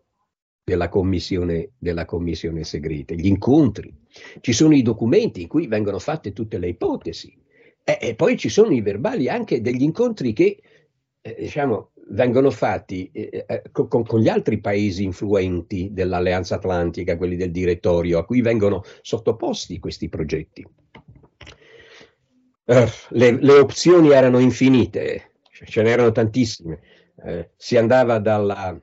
della 0.64 0.88
commissione, 0.88 1.72
della 1.78 2.06
commissione 2.06 2.64
segreta, 2.64 3.14
gli 3.14 3.26
incontri, 3.26 3.94
ci 4.40 4.54
sono 4.54 4.74
i 4.74 4.82
documenti 4.82 5.42
in 5.42 5.48
cui 5.48 5.68
vengono 5.68 6.00
fatte 6.00 6.32
tutte 6.32 6.58
le 6.58 6.70
ipotesi 6.70 7.36
e, 7.84 7.98
e 8.00 8.16
poi 8.16 8.38
ci 8.38 8.50
sono 8.50 8.72
i 8.72 8.82
verbali 8.82 9.28
anche 9.28 9.62
degli 9.62 9.84
incontri 9.84 10.32
che 10.32 10.62
eh, 11.22 11.36
diciamo, 11.38 11.92
vengono 12.10 12.50
fatti 12.50 13.10
eh, 13.12 13.46
eh 13.46 13.64
con, 13.72 13.88
con, 13.88 14.20
gli 14.20 14.30
altri 14.30 14.60
paesi 14.60 15.04
influenti 15.04 15.90
dell'Alleanza 15.92 16.56
Atlantica, 16.56 17.18
quelli 17.18 17.36
del 17.36 17.52
direttorio, 17.52 18.20
a 18.20 18.26
cui 18.26 18.42
vengono 18.42 18.84
sottoposti 19.02 19.80
questi 19.80 20.08
progetti. 20.08 20.66
Uh, 22.66 22.88
le, 23.10 23.32
le, 23.42 23.54
opzioni 23.54 24.12
erano 24.12 24.40
infinite, 24.40 25.32
ce 25.52 25.82
n'erano 25.82 26.14
tantissime. 26.14 26.80
Uh, 27.16 27.46
si 27.58 27.76
andava 27.76 28.20
dalla... 28.20 28.82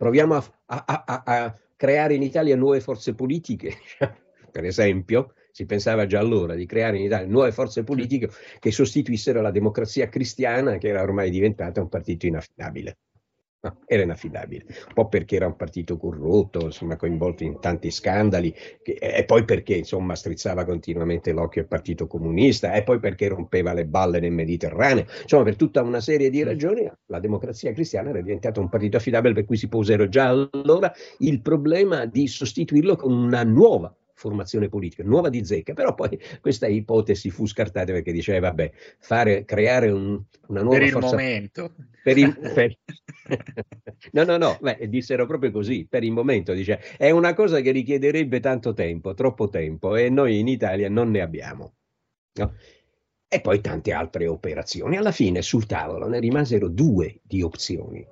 Proviamo 0.00 0.34
a, 0.34 0.44
a, 0.64 1.04
a, 1.06 1.22
a 1.26 1.54
creare 1.76 2.14
in 2.14 2.22
Italia 2.22 2.56
nuove 2.56 2.80
forze 2.80 3.14
politiche, 3.14 3.74
per 4.50 4.64
esempio, 4.64 5.34
si 5.50 5.66
pensava 5.66 6.06
già 6.06 6.18
allora 6.18 6.54
di 6.54 6.64
creare 6.64 6.96
in 6.96 7.04
Italia 7.04 7.26
nuove 7.26 7.52
forze 7.52 7.84
politiche 7.84 8.30
che 8.58 8.70
sostituissero 8.70 9.42
la 9.42 9.50
democrazia 9.50 10.08
cristiana 10.08 10.78
che 10.78 10.88
era 10.88 11.02
ormai 11.02 11.28
diventata 11.28 11.82
un 11.82 11.90
partito 11.90 12.24
inaffidabile. 12.24 12.96
No, 13.62 13.76
era 13.84 14.02
inaffidabile, 14.04 14.64
un 14.88 14.94
po' 14.94 15.08
perché 15.08 15.36
era 15.36 15.46
un 15.46 15.54
partito 15.54 15.98
corrotto, 15.98 16.64
insomma, 16.64 16.96
coinvolto 16.96 17.44
in 17.44 17.60
tanti 17.60 17.90
scandali, 17.90 18.54
che, 18.82 18.92
e 18.92 19.24
poi 19.26 19.44
perché 19.44 19.74
insomma 19.74 20.14
strizzava 20.14 20.64
continuamente 20.64 21.32
l'occhio 21.32 21.60
al 21.60 21.68
Partito 21.68 22.06
Comunista, 22.06 22.72
e 22.72 22.82
poi 22.82 22.98
perché 23.00 23.28
rompeva 23.28 23.74
le 23.74 23.84
balle 23.84 24.18
nel 24.18 24.32
Mediterraneo, 24.32 25.04
insomma, 25.22 25.42
per 25.44 25.56
tutta 25.56 25.82
una 25.82 26.00
serie 26.00 26.30
di 26.30 26.42
ragioni 26.42 26.90
la 27.08 27.20
democrazia 27.20 27.72
cristiana 27.74 28.08
era 28.08 28.22
diventata 28.22 28.60
un 28.60 28.70
partito 28.70 28.96
affidabile, 28.96 29.34
per 29.34 29.44
cui 29.44 29.58
si 29.58 29.68
posero 29.68 30.08
già 30.08 30.28
allora 30.28 30.90
il 31.18 31.42
problema 31.42 32.06
di 32.06 32.26
sostituirlo 32.28 32.96
con 32.96 33.12
una 33.12 33.42
nuova 33.44 33.94
formazione 34.20 34.68
politica, 34.68 35.02
nuova 35.02 35.30
di 35.30 35.42
zecca, 35.46 35.72
però 35.72 35.94
poi 35.94 36.20
questa 36.42 36.66
ipotesi 36.66 37.30
fu 37.30 37.46
scartata 37.46 37.90
perché 37.90 38.12
diceva, 38.12 38.48
vabbè, 38.48 38.70
fare, 38.98 39.46
creare 39.46 39.90
un, 39.90 40.22
una 40.48 40.60
nuova 40.60 40.76
per 40.76 40.86
il 40.86 40.92
forza... 40.92 41.08
momento. 41.08 41.74
Per 42.02 42.18
il, 42.18 42.36
per... 42.54 42.78
no, 44.12 44.24
no, 44.24 44.36
no, 44.36 44.58
beh, 44.60 44.88
dissero 44.88 45.24
proprio 45.24 45.50
così, 45.50 45.86
per 45.88 46.04
il 46.04 46.12
momento, 46.12 46.52
dice, 46.52 46.80
è 46.98 47.10
una 47.10 47.32
cosa 47.32 47.60
che 47.60 47.70
richiederebbe 47.70 48.40
tanto 48.40 48.74
tempo, 48.74 49.14
troppo 49.14 49.48
tempo, 49.48 49.96
e 49.96 50.10
noi 50.10 50.38
in 50.38 50.48
Italia 50.48 50.90
non 50.90 51.10
ne 51.10 51.22
abbiamo. 51.22 51.74
No? 52.34 52.54
E 53.26 53.40
poi 53.40 53.60
tante 53.60 53.92
altre 53.92 54.26
operazioni. 54.26 54.96
Alla 54.96 55.12
fine 55.12 55.40
sul 55.40 55.64
tavolo 55.64 56.08
ne 56.08 56.20
rimasero 56.20 56.68
due 56.68 57.20
di 57.22 57.42
opzioni. 57.42 58.04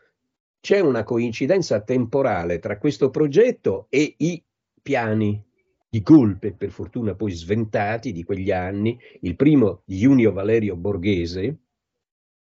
c'è 0.61 0.81
una 0.81 1.05
coincidenza 1.05 1.81
temporale 1.83 2.59
tra 2.59 2.79
questo 2.79 3.11
progetto 3.11 3.87
e 3.91 4.15
i 4.19 4.43
piani 4.83 5.43
di 5.89 6.03
colpe, 6.03 6.53
per 6.55 6.71
fortuna 6.71 7.15
poi 7.15 7.31
sventati, 7.31 8.13
di 8.13 8.25
quegli 8.25 8.51
anni, 8.51 8.99
il 9.21 9.37
primo 9.37 9.83
di 9.85 9.99
Junio 9.99 10.33
Valerio 10.33 10.75
Borghese 10.75 11.59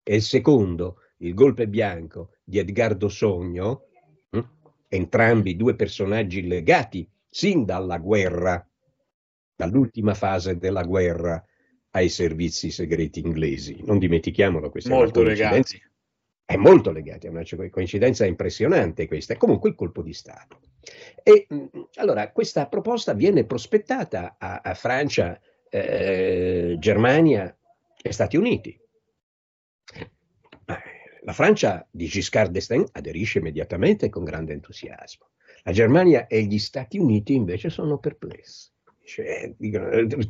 e 0.02 0.14
il 0.14 0.22
secondo 0.22 1.01
il 1.22 1.34
golpe 1.34 1.68
bianco 1.68 2.30
di 2.42 2.58
Edgardo 2.58 3.08
Sogno, 3.08 3.86
hm? 4.30 4.40
entrambi 4.88 5.56
due 5.56 5.74
personaggi 5.74 6.46
legati 6.46 7.08
sin 7.28 7.64
dalla 7.64 7.98
guerra, 7.98 8.66
dall'ultima 9.54 10.14
fase 10.14 10.58
della 10.58 10.82
guerra, 10.82 11.42
ai 11.90 12.08
servizi 12.08 12.70
segreti 12.70 13.20
inglesi. 13.20 13.82
Non 13.84 13.98
dimentichiamolo, 13.98 14.70
questa 14.70 14.90
molto 14.90 15.20
è 15.20 15.24
legati. 15.24 15.80
È 16.44 16.56
molto 16.56 16.90
legati, 16.90 17.28
è 17.28 17.30
una 17.30 17.44
coincidenza 17.70 18.26
impressionante 18.26 19.06
questa, 19.06 19.34
è 19.34 19.36
comunque 19.36 19.70
il 19.70 19.74
colpo 19.74 20.02
di 20.02 20.12
Stato. 20.12 20.60
E 21.22 21.46
allora 21.94 22.30
questa 22.32 22.66
proposta 22.66 23.14
viene 23.14 23.44
prospettata 23.44 24.36
a, 24.38 24.60
a 24.62 24.74
Francia, 24.74 25.40
eh, 25.70 26.76
Germania 26.78 27.56
e 28.02 28.12
Stati 28.12 28.36
Uniti. 28.36 28.78
La 31.24 31.32
Francia 31.32 31.86
di 31.88 32.06
Giscard 32.06 32.50
d'Estaing 32.50 32.88
aderisce 32.92 33.38
immediatamente 33.38 34.08
con 34.08 34.24
grande 34.24 34.54
entusiasmo. 34.54 35.28
La 35.62 35.70
Germania 35.70 36.26
e 36.26 36.42
gli 36.42 36.58
Stati 36.58 36.98
Uniti 36.98 37.34
invece 37.34 37.70
sono 37.70 37.98
perplessi 37.98 38.71
cioè, 39.04 39.52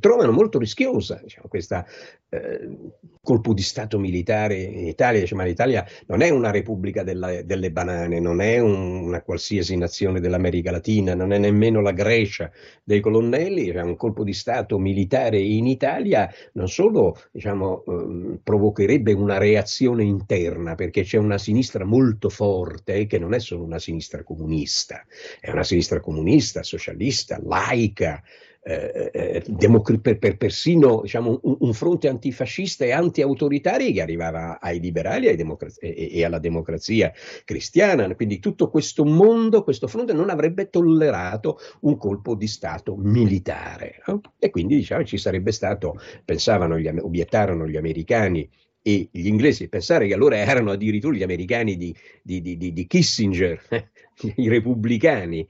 trovano 0.01 0.33
molto 0.33 0.59
rischiosa 0.59 1.21
diciamo, 1.23 1.47
questo 1.49 1.85
eh, 2.31 2.77
colpo 3.21 3.53
di 3.53 3.63
Stato 3.63 3.99
militare 3.99 4.57
in 4.57 4.87
Italia. 4.87 5.21
Dice, 5.21 5.35
ma 5.35 5.45
l'Italia 5.45 5.87
non 6.07 6.23
è 6.23 6.31
una 6.31 6.51
repubblica 6.51 7.03
della, 7.03 7.43
delle 7.43 7.71
banane, 7.71 8.19
non 8.19 8.41
è 8.41 8.59
un, 8.59 9.05
una 9.05 9.23
qualsiasi 9.23 9.77
nazione 9.77 10.21
dell'America 10.21 10.71
Latina, 10.71 11.15
non 11.15 11.33
è 11.33 11.39
nemmeno 11.39 11.81
la 11.81 11.93
Grecia 11.93 12.51
dei 12.83 13.01
colonnelli. 13.01 13.67
Cioè, 13.67 13.83
un 13.83 13.97
colpo 13.97 14.25
di 14.25 14.33
Stato 14.33 14.79
militare 14.79 15.39
in 15.39 15.67
Italia 15.67 16.33
non 16.55 16.69
solo 16.69 17.17
diciamo, 17.31 17.85
eh, 17.85 18.39
provocherebbe 18.43 19.13
una 19.13 19.39
reazione 19.39 20.03
interna, 20.05 20.75
perché 20.75 21.03
c'è 21.03 21.19
una 21.19 21.39
sinistra 21.39 21.85
molto 21.85 22.31
forte 22.31 23.07
che 23.07 23.19
non 23.19 23.35
è 23.35 23.39
solo 23.39 23.63
una 23.63 23.79
sinistra 23.79 24.23
comunista, 24.23 25.05
è 25.39 25.51
una 25.51 25.65
sinistra 25.65 26.01
comunista, 26.01 26.63
socialista, 26.63 27.39
laica 27.43 28.23
eh, 28.65 29.11
eh 29.13 29.43
democr- 29.47 30.01
per, 30.01 30.19
per, 30.19 30.37
persino 30.37 31.01
diciamo, 31.03 31.41
un, 31.43 31.57
un, 31.59 31.73
fronte 31.75 32.09
antifascista 32.09 32.85
e 32.85 32.93
anti-autoritario 32.93 33.93
che 33.93 34.01
arrivava 34.01 34.61
ai 34.61 34.79
liberali 34.79 35.29
ai 35.29 35.37
democra- 35.37 35.69
e, 35.79 36.11
e, 36.13 36.25
alla 36.25 36.39
democrazia 36.39 37.13
cristiana. 37.45 38.15
Quindi 38.15 38.39
tutto 38.39 38.71
questo 38.71 39.05
mondo, 39.05 39.65
questo 39.65 39.89
fronte 39.89 40.13
non 40.13 40.31
avrebbe 40.31 40.71
tollerato 40.71 41.59
un 41.81 41.97
colpo 41.97 42.35
di 42.35 42.47
Stato 42.47 42.95
militare. 42.97 44.03
No? 44.07 44.21
E 44.39 44.51
quindi 44.51 44.77
diciamo, 44.77 45.05
ci 45.05 45.19
sarebbe 45.19 45.53
stato, 45.53 45.99
pensavano, 46.25 46.79
gli, 46.79 46.87
obiettarono 46.87 47.67
gli 47.67 47.77
americani 47.77 48.49
e 48.83 49.09
gli 49.13 49.27
inglesi, 49.27 49.69
pensare 49.69 50.09
che 50.09 50.15
allora 50.15 50.37
erano 50.37 50.73
addirittura 50.73 51.17
gli 51.17 51.23
americani 51.23 51.77
di, 51.77 51.95
di, 52.23 52.41
di, 52.41 52.73
di 52.73 52.87
Kissinger, 52.87 53.61
i 54.37 54.49
repubblicani, 54.49 55.47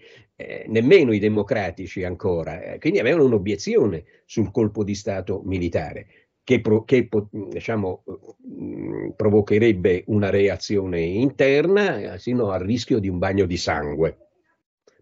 eh, 0.47 0.65
nemmeno 0.69 1.13
i 1.13 1.19
democratici 1.19 2.05
ancora, 2.05 2.63
eh, 2.63 2.79
quindi 2.79 2.99
avevano 2.99 3.25
un'obiezione 3.25 4.05
sul 4.25 4.51
colpo 4.51 4.85
di 4.85 4.95
Stato 4.95 5.43
militare 5.45 6.07
che, 6.45 6.61
che 6.85 7.09
diciamo, 7.31 8.05
mh, 8.05 9.11
provocherebbe 9.17 10.05
una 10.07 10.31
reazione 10.31 11.01
interna 11.01 12.19
sino 12.19 12.51
al 12.51 12.61
rischio 12.61 12.99
di 12.99 13.09
un 13.09 13.19
bagno 13.19 13.47
di 13.47 13.57
sangue, 13.57 14.17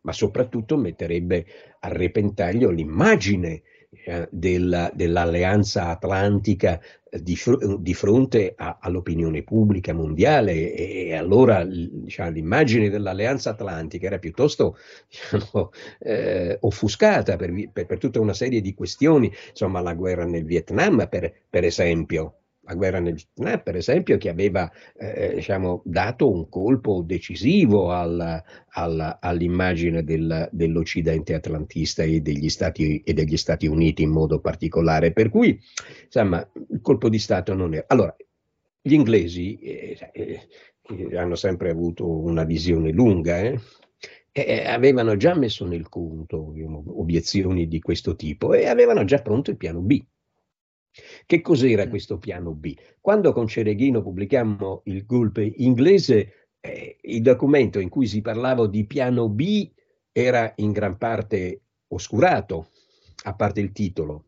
ma 0.02 0.12
soprattutto 0.12 0.76
metterebbe 0.76 1.46
a 1.80 1.88
repentaglio 1.88 2.70
l'immagine 2.70 3.62
eh, 4.04 4.28
della, 4.30 4.90
dell'alleanza 4.94 5.88
atlantica 5.88 6.80
di, 7.18 7.36
fr- 7.36 7.76
di 7.78 7.94
fronte 7.94 8.54
a, 8.56 8.78
all'opinione 8.80 9.42
pubblica 9.42 9.92
mondiale 9.92 10.72
e, 10.72 11.06
e 11.08 11.14
allora 11.14 11.64
diciamo, 11.64 12.30
l'immagine 12.30 12.88
dell'Alleanza 12.88 13.50
Atlantica 13.50 14.06
era 14.06 14.18
piuttosto 14.18 14.76
diciamo, 15.08 15.70
eh, 15.98 16.56
offuscata 16.60 17.36
per, 17.36 17.70
per, 17.72 17.86
per, 17.86 17.98
tutta 17.98 18.20
una 18.20 18.34
serie 18.34 18.60
di 18.60 18.74
questioni, 18.74 19.32
insomma 19.50 19.80
la 19.80 19.94
guerra 19.94 20.24
nel 20.24 20.44
Vietnam 20.44 21.06
per, 21.08 21.32
per 21.48 21.64
esempio, 21.64 22.39
la 22.70 22.76
guerra 22.76 23.00
nel 23.00 23.14
Vietnam, 23.14 23.62
per 23.62 23.76
esempio, 23.76 24.16
che 24.16 24.28
aveva 24.28 24.70
eh, 24.96 25.34
diciamo, 25.34 25.82
dato 25.84 26.30
un 26.30 26.48
colpo 26.48 27.02
decisivo 27.04 27.90
al, 27.90 28.42
al, 28.68 29.18
all'immagine 29.20 30.04
del, 30.04 30.48
dell'Occidente 30.52 31.34
atlantista 31.34 32.02
e 32.04 32.20
degli, 32.20 32.48
Stati, 32.48 33.00
e 33.00 33.12
degli, 33.12 33.36
Stati, 33.36 33.66
Uniti 33.66 34.02
in 34.02 34.10
modo 34.10 34.40
particolare. 34.40 35.12
Per 35.12 35.28
cui, 35.30 35.58
insomma, 36.04 36.48
il 36.70 36.80
colpo 36.80 37.08
di 37.08 37.18
Stato 37.18 37.54
non 37.54 37.74
è. 37.74 37.84
Allora, 37.88 38.14
gli 38.80 38.92
inglesi 38.92 39.58
eh, 39.58 39.98
eh, 40.12 41.16
hanno 41.16 41.34
sempre 41.34 41.70
avuto 41.70 42.08
una 42.08 42.44
visione 42.44 42.92
lunga, 42.92 43.40
eh, 43.40 43.58
eh, 44.32 44.64
avevano 44.66 45.16
già 45.16 45.34
messo 45.34 45.66
nel 45.66 45.88
conto 45.88 46.54
obiezioni 46.86 47.66
di 47.66 47.80
questo 47.80 48.14
tipo 48.14 48.54
e 48.54 48.66
avevano 48.68 49.04
già 49.04 49.20
pronto 49.20 49.50
il 49.50 49.56
piano 49.56 49.80
B. 49.80 50.00
Che 51.26 51.40
cos'era 51.40 51.88
questo 51.88 52.18
piano 52.18 52.52
B? 52.52 52.74
Quando 53.00 53.32
con 53.32 53.46
Cereghino 53.46 54.02
pubblicammo 54.02 54.82
il 54.84 55.04
golpe 55.06 55.52
inglese, 55.56 56.48
eh, 56.60 56.98
il 57.02 57.22
documento 57.22 57.78
in 57.78 57.88
cui 57.88 58.06
si 58.06 58.20
parlava 58.20 58.66
di 58.66 58.86
piano 58.86 59.28
B 59.28 59.70
era 60.12 60.52
in 60.56 60.72
gran 60.72 60.98
parte 60.98 61.62
oscurato, 61.88 62.70
a 63.24 63.34
parte 63.34 63.60
il 63.60 63.72
titolo. 63.72 64.26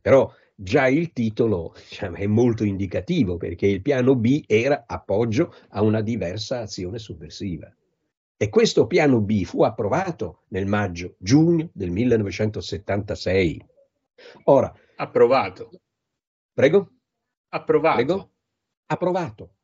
Però 0.00 0.32
già 0.54 0.88
il 0.88 1.12
titolo 1.12 1.74
diciamo, 1.88 2.16
è 2.16 2.26
molto 2.26 2.64
indicativo 2.64 3.36
perché 3.36 3.66
il 3.66 3.82
piano 3.82 4.14
B 4.14 4.44
era 4.46 4.84
appoggio 4.86 5.52
a 5.70 5.82
una 5.82 6.00
diversa 6.00 6.60
azione 6.60 6.98
sovversiva. 6.98 7.72
E 8.38 8.48
questo 8.50 8.86
piano 8.86 9.20
B 9.20 9.44
fu 9.44 9.62
approvato 9.62 10.42
nel 10.48 10.66
maggio-giugno 10.66 11.70
del 11.72 11.90
1976. 11.90 13.66
Ora, 14.44 14.72
approvato. 14.96 15.70
Prego? 16.56 16.90
Approvato. 17.50 17.96
Prego? 17.96 18.30
Approvato. 18.86 19.54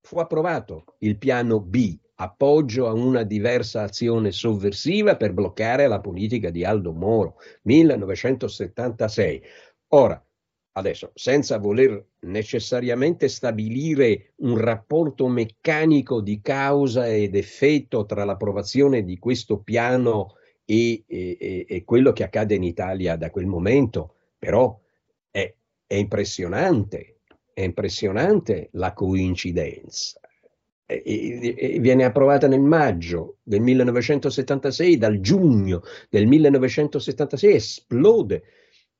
Fu 0.00 0.18
approvato 0.18 0.96
il 1.00 1.18
piano 1.18 1.60
B, 1.60 1.94
appoggio 2.14 2.88
a 2.88 2.94
una 2.94 3.22
diversa 3.22 3.82
azione 3.82 4.32
sovversiva 4.32 5.16
per 5.16 5.34
bloccare 5.34 5.86
la 5.86 6.00
politica 6.00 6.48
di 6.48 6.64
Aldo 6.64 6.94
Moro, 6.94 7.36
1976. 7.64 9.42
Ora, 9.88 10.26
adesso, 10.72 11.10
senza 11.12 11.58
voler 11.58 12.02
necessariamente 12.20 13.28
stabilire 13.28 14.32
un 14.36 14.56
rapporto 14.56 15.28
meccanico 15.28 16.22
di 16.22 16.40
causa 16.40 17.06
ed 17.06 17.36
effetto 17.36 18.06
tra 18.06 18.24
l'approvazione 18.24 19.04
di 19.04 19.18
questo 19.18 19.60
piano 19.60 20.36
e, 20.64 21.04
e, 21.06 21.66
e 21.68 21.84
quello 21.84 22.14
che 22.14 22.24
accade 22.24 22.54
in 22.54 22.62
Italia 22.62 23.16
da 23.16 23.30
quel 23.30 23.44
momento, 23.44 24.14
però 24.38 24.81
è 25.92 25.96
impressionante, 25.96 27.18
è 27.52 27.60
impressionante 27.60 28.70
la 28.72 28.94
coincidenza. 28.94 30.18
E, 30.86 31.02
e, 31.04 31.54
e 31.58 31.78
viene 31.80 32.04
approvata 32.04 32.48
nel 32.48 32.62
maggio 32.62 33.36
del 33.42 33.60
1976, 33.60 34.96
dal 34.96 35.20
giugno 35.20 35.82
del 36.08 36.26
1976 36.26 37.54
esplode 37.54 38.42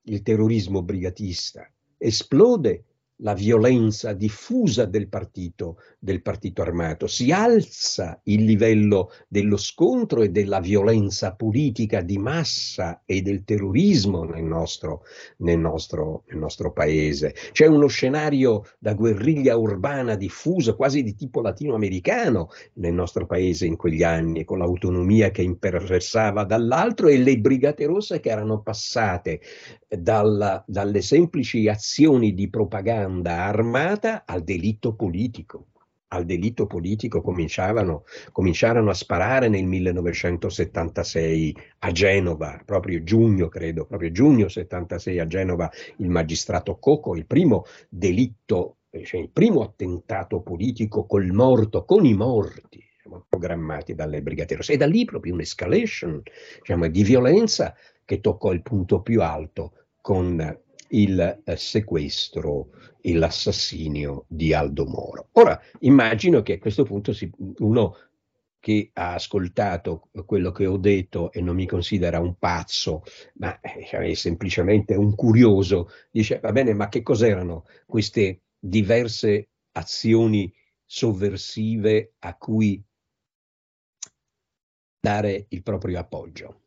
il 0.03 0.21
terrorismo 0.21 0.83
brigatista, 0.83 1.67
esplode 1.97 2.85
la 3.17 3.35
violenza 3.35 4.13
diffusa 4.13 4.85
del 4.85 5.09
partito, 5.09 5.77
del 5.99 6.23
partito 6.23 6.63
armato, 6.63 7.07
si 7.07 7.31
alza 7.31 8.21
il 8.25 8.45
livello 8.45 9.11
dello 9.29 9.57
scontro 9.57 10.23
e 10.23 10.31
della 10.31 10.61
violenza 10.61 11.35
politica 11.35 12.01
di 12.01 12.19
massa 12.19 13.03
e 13.05 13.23
del 13.23 13.45
terrorismo 13.45 14.25
nel 14.25 14.45
nostro, 14.45 15.03
nel 15.39 15.59
nostro, 15.59 16.25
nel 16.29 16.39
nostro 16.39 16.73
paese. 16.73 17.35
C'è 17.53 17.67
uno 17.67 17.87
scenario 17.87 18.65
da 18.79 18.95
guerriglia 18.95 19.57
urbana 19.57 20.17
diffuso, 20.17 20.75
quasi 20.75 21.03
di 21.03 21.15
tipo 21.15 21.41
latinoamericano 21.41 22.49
nel 22.75 22.93
nostro 22.93 23.27
paese 23.27 23.67
in 23.67 23.77
quegli 23.77 24.03
anni, 24.03 24.45
con 24.45 24.59
l'autonomia 24.59 25.31
che 25.31 25.43
imperversava 25.43 26.45
dall'altro 26.45 27.07
e 27.09 27.19
le 27.19 27.39
brigate 27.39 27.87
rosse 27.87 28.19
che 28.19 28.31
erano 28.31 28.63
passate 28.63 29.41
dalla, 29.89 30.65
dalle 30.67 31.03
semplici 31.03 31.69
azioni 31.69 32.35
di 32.35 32.49
propaganda 32.49 33.02
armata 33.05 34.25
al 34.27 34.43
delitto 34.43 34.95
politico. 34.95 35.67
Al 36.09 36.27
delitto 36.27 36.67
politico 36.67 37.23
cominciarono, 37.23 38.05
cominciarono 38.33 38.91
a 38.91 38.95
sparare 38.95 39.49
nel 39.49 39.65
1976 39.65 41.57
a 41.79 41.91
Genova, 41.91 42.61
proprio 42.67 43.03
giugno 43.03 43.49
credo, 43.49 43.87
proprio 43.87 44.11
giugno 44.11 44.49
76 44.49 45.19
a 45.19 45.27
Genova, 45.27 45.71
il 45.97 46.11
magistrato 46.11 46.77
Coco, 46.77 47.17
il 47.17 47.25
primo 47.25 47.65
delitto, 47.89 48.77
cioè 49.05 49.21
il 49.21 49.31
primo 49.31 49.63
attentato 49.63 50.43
politico 50.43 51.07
col 51.07 51.29
morto, 51.29 51.87
con 51.87 52.05
i 52.05 52.13
morti 52.13 52.85
programmati 53.29 53.95
dalle 53.95 54.23
Brigate 54.23 54.57
Rosse. 54.57 54.75
E 54.75 54.77
da 54.77 54.87
lì 54.87 55.05
proprio 55.05 55.35
un'escalation 55.35 56.23
diciamo, 56.59 56.89
di 56.89 57.03
violenza 57.03 57.75
che 58.05 58.21
toccò 58.21 58.53
il 58.53 58.63
punto 58.63 59.01
più 59.01 59.23
alto 59.23 59.73
con 60.01 60.61
il 60.93 61.43
eh, 61.45 61.57
sequestro 61.57 62.71
e 63.01 63.15
l'assassinio 63.15 64.25
di 64.29 64.53
Aldo 64.53 64.87
Moro. 64.87 65.29
Ora, 65.33 65.61
immagino 65.81 66.43
che 66.43 66.55
a 66.55 66.59
questo 66.59 66.85
punto 66.85 67.13
si, 67.13 67.31
uno 67.59 67.97
che 68.61 68.91
ha 68.93 69.15
ascoltato 69.15 70.09
quello 70.25 70.53
che 70.53 70.67
ho 70.67 70.77
detto 70.77 71.33
e 71.33 71.41
non 71.41 71.57
mi 71.57 71.67
considera 71.67 72.21
un 72.21 72.37
pazzo, 72.39 73.03
ma 73.35 73.59
è 73.61 74.15
semplicemente 74.15 74.95
un 74.95 75.17
curioso, 75.17 75.89
dice, 76.13 76.39
va 76.39 76.53
bene, 76.53 76.73
ma 76.73 76.89
che 76.89 77.03
cos'erano 77.03 77.65
queste 77.87 78.43
diverse 78.61 79.49
azioni 79.73 80.53
sovversive 80.85 82.13
a 82.21 82.37
cui 82.37 82.81
dare 85.01 85.47
il 85.49 85.63
proprio 85.63 85.99
appoggio? 85.99 86.61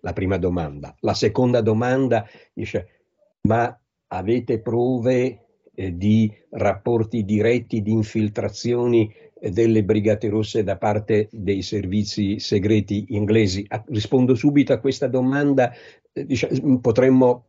La 0.00 0.14
prima 0.14 0.38
domanda. 0.38 0.96
La 1.00 1.14
seconda 1.14 1.60
domanda 1.60 2.26
dice, 2.54 2.97
ma 3.42 3.78
avete 4.08 4.60
prove 4.60 5.46
eh, 5.74 5.96
di 5.96 6.32
rapporti 6.50 7.24
diretti 7.24 7.82
di 7.82 7.92
infiltrazioni 7.92 9.12
eh, 9.40 9.50
delle 9.50 9.84
Brigate 9.84 10.28
Rosse 10.28 10.64
da 10.64 10.76
parte 10.76 11.28
dei 11.30 11.62
servizi 11.62 12.38
segreti 12.38 13.06
inglesi? 13.10 13.64
Ah, 13.68 13.84
rispondo 13.88 14.34
subito 14.34 14.72
a 14.72 14.78
questa 14.78 15.06
domanda. 15.06 15.72
Eh, 16.12 16.26
dice, 16.26 16.48
potremmo, 16.80 17.46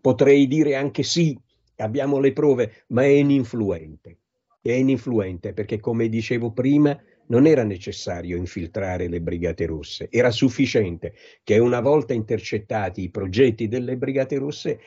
potrei 0.00 0.46
dire 0.46 0.76
anche 0.76 1.02
sì, 1.02 1.38
abbiamo 1.76 2.18
le 2.20 2.32
prove, 2.32 2.84
ma 2.88 3.02
è 3.02 3.08
ininfluente. 3.08 4.18
È 4.62 4.72
ininfluente 4.72 5.52
perché, 5.52 5.80
come 5.80 6.08
dicevo 6.08 6.52
prima, 6.52 6.98
non 7.28 7.46
era 7.46 7.64
necessario 7.64 8.36
infiltrare 8.36 9.08
le 9.08 9.20
Brigate 9.20 9.66
Rosse, 9.66 10.08
era 10.10 10.30
sufficiente 10.30 11.14
che 11.42 11.58
una 11.58 11.80
volta 11.80 12.14
intercettati 12.14 13.02
i 13.02 13.10
progetti 13.10 13.68
delle 13.68 13.96
Brigate 13.96 14.36
Rosse 14.36 14.80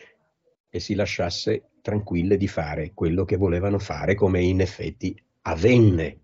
e 0.70 0.80
si 0.80 0.94
lasciasse 0.94 1.70
tranquille 1.82 2.38
di 2.38 2.48
fare 2.48 2.92
quello 2.94 3.26
che 3.26 3.38
volevano 3.38 3.80
fare, 3.80 4.16
come 4.16 4.42
in 4.42 4.62
effetti 4.62 5.20
avvenne. 5.44 6.20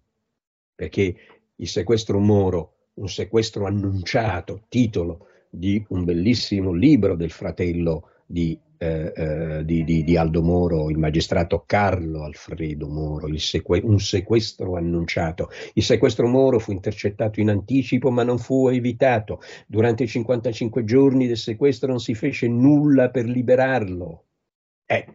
Perché 0.75 1.15
il 1.55 1.67
sequestro 1.67 2.19
Moro, 2.19 2.89
un 2.95 3.09
sequestro 3.09 3.65
annunciato, 3.65 4.65
titolo 4.69 5.27
di 5.49 5.83
un 5.89 6.03
bellissimo 6.03 6.71
libro 6.73 7.15
del 7.15 7.31
fratello 7.31 8.09
di 8.25 8.59
eh, 8.77 9.13
eh, 9.15 9.65
di, 9.65 9.83
di, 9.85 10.03
di, 10.03 10.17
Aldo 10.17 10.41
Moro, 10.41 10.89
il 10.89 10.97
magistrato 10.97 11.63
Carlo 11.65 12.23
Alfredo 12.23 12.87
Moro, 12.87 13.27
seque- 13.37 13.81
un 13.81 13.99
sequestro 13.99 14.75
annunciato. 14.75 15.49
Il 15.73 15.83
sequestro 15.83 16.27
Moro 16.27 16.59
fu 16.59 16.71
intercettato 16.71 17.39
in 17.39 17.49
anticipo 17.49 18.11
ma 18.11 18.23
non 18.23 18.37
fu 18.37 18.67
evitato. 18.67 19.39
Durante 19.65 20.03
i 20.03 20.07
55 20.07 20.83
giorni 20.83 21.25
del 21.25 21.37
sequestro 21.37 21.87
non 21.89 21.99
si 21.99 22.13
fece 22.15 22.47
nulla 22.47 23.09
per 23.09 23.25
liberarlo. 23.25 24.23
Eh, 24.85 25.05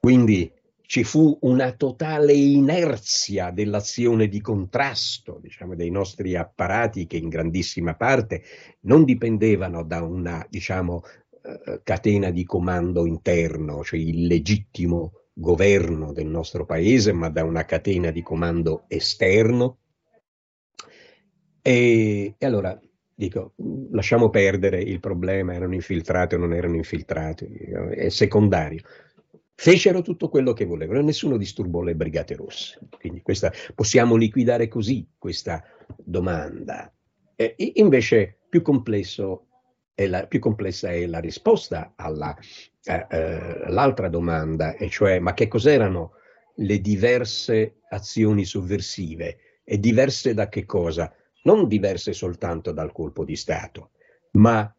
quindi 0.00 0.52
ci 0.82 1.04
fu 1.04 1.36
una 1.42 1.72
totale 1.72 2.32
inerzia 2.32 3.50
dell'azione 3.50 4.26
di 4.26 4.40
contrasto, 4.40 5.38
diciamo, 5.38 5.74
dei 5.74 5.90
nostri 5.90 6.34
apparati 6.34 7.06
che 7.06 7.18
in 7.18 7.28
grandissima 7.28 7.94
parte 7.94 8.42
non 8.80 9.04
dipendevano 9.04 9.82
da 9.82 10.02
una, 10.02 10.46
diciamo, 10.48 11.02
eh, 11.42 11.80
catena 11.82 12.30
di 12.30 12.44
comando 12.44 13.04
interno, 13.04 13.84
cioè 13.84 14.00
il 14.00 14.26
legittimo 14.26 15.12
governo 15.34 16.12
del 16.12 16.26
nostro 16.26 16.64
paese, 16.64 17.12
ma 17.12 17.28
da 17.28 17.44
una 17.44 17.66
catena 17.66 18.10
di 18.10 18.22
comando 18.22 18.84
esterno. 18.88 19.78
E, 21.60 22.34
e 22.38 22.46
allora 22.46 22.78
dico, 23.18 23.54
lasciamo 23.90 24.30
perdere 24.30 24.80
il 24.80 25.00
problema, 25.00 25.52
erano 25.52 25.74
infiltrati 25.74 26.36
o 26.36 26.38
non 26.38 26.52
erano 26.52 26.76
infiltrati, 26.76 27.46
è 27.46 28.08
secondario. 28.10 28.80
Fecero 29.56 30.02
tutto 30.02 30.28
quello 30.28 30.52
che 30.52 30.64
volevano, 30.64 31.00
nessuno 31.00 31.36
disturbò 31.36 31.82
le 31.82 31.96
brigate 31.96 32.36
rosse. 32.36 32.78
Quindi 32.96 33.20
questa, 33.22 33.52
possiamo 33.74 34.14
liquidare 34.14 34.68
così 34.68 35.04
questa 35.18 35.64
domanda. 35.96 36.92
E 37.34 37.56
invece 37.74 38.38
più, 38.48 38.62
la, 38.62 40.26
più, 40.28 40.38
complessa 40.38 40.92
è 40.92 41.04
la 41.06 41.18
risposta 41.18 41.94
all'altra 41.96 42.46
eh, 44.04 44.06
eh, 44.06 44.10
domanda, 44.10 44.76
e 44.76 44.88
cioè 44.88 45.18
ma 45.18 45.34
che 45.34 45.48
cos'erano 45.48 46.12
le 46.54 46.80
diverse 46.80 47.80
azioni 47.88 48.44
sovversive? 48.44 49.38
E 49.64 49.80
diverse 49.80 50.34
da 50.34 50.48
che 50.48 50.64
cosa? 50.64 51.12
Non 51.48 51.66
diverse 51.66 52.12
soltanto 52.12 52.72
dal 52.72 52.92
colpo 52.92 53.24
di 53.24 53.34
Stato, 53.34 53.92
ma 54.32 54.70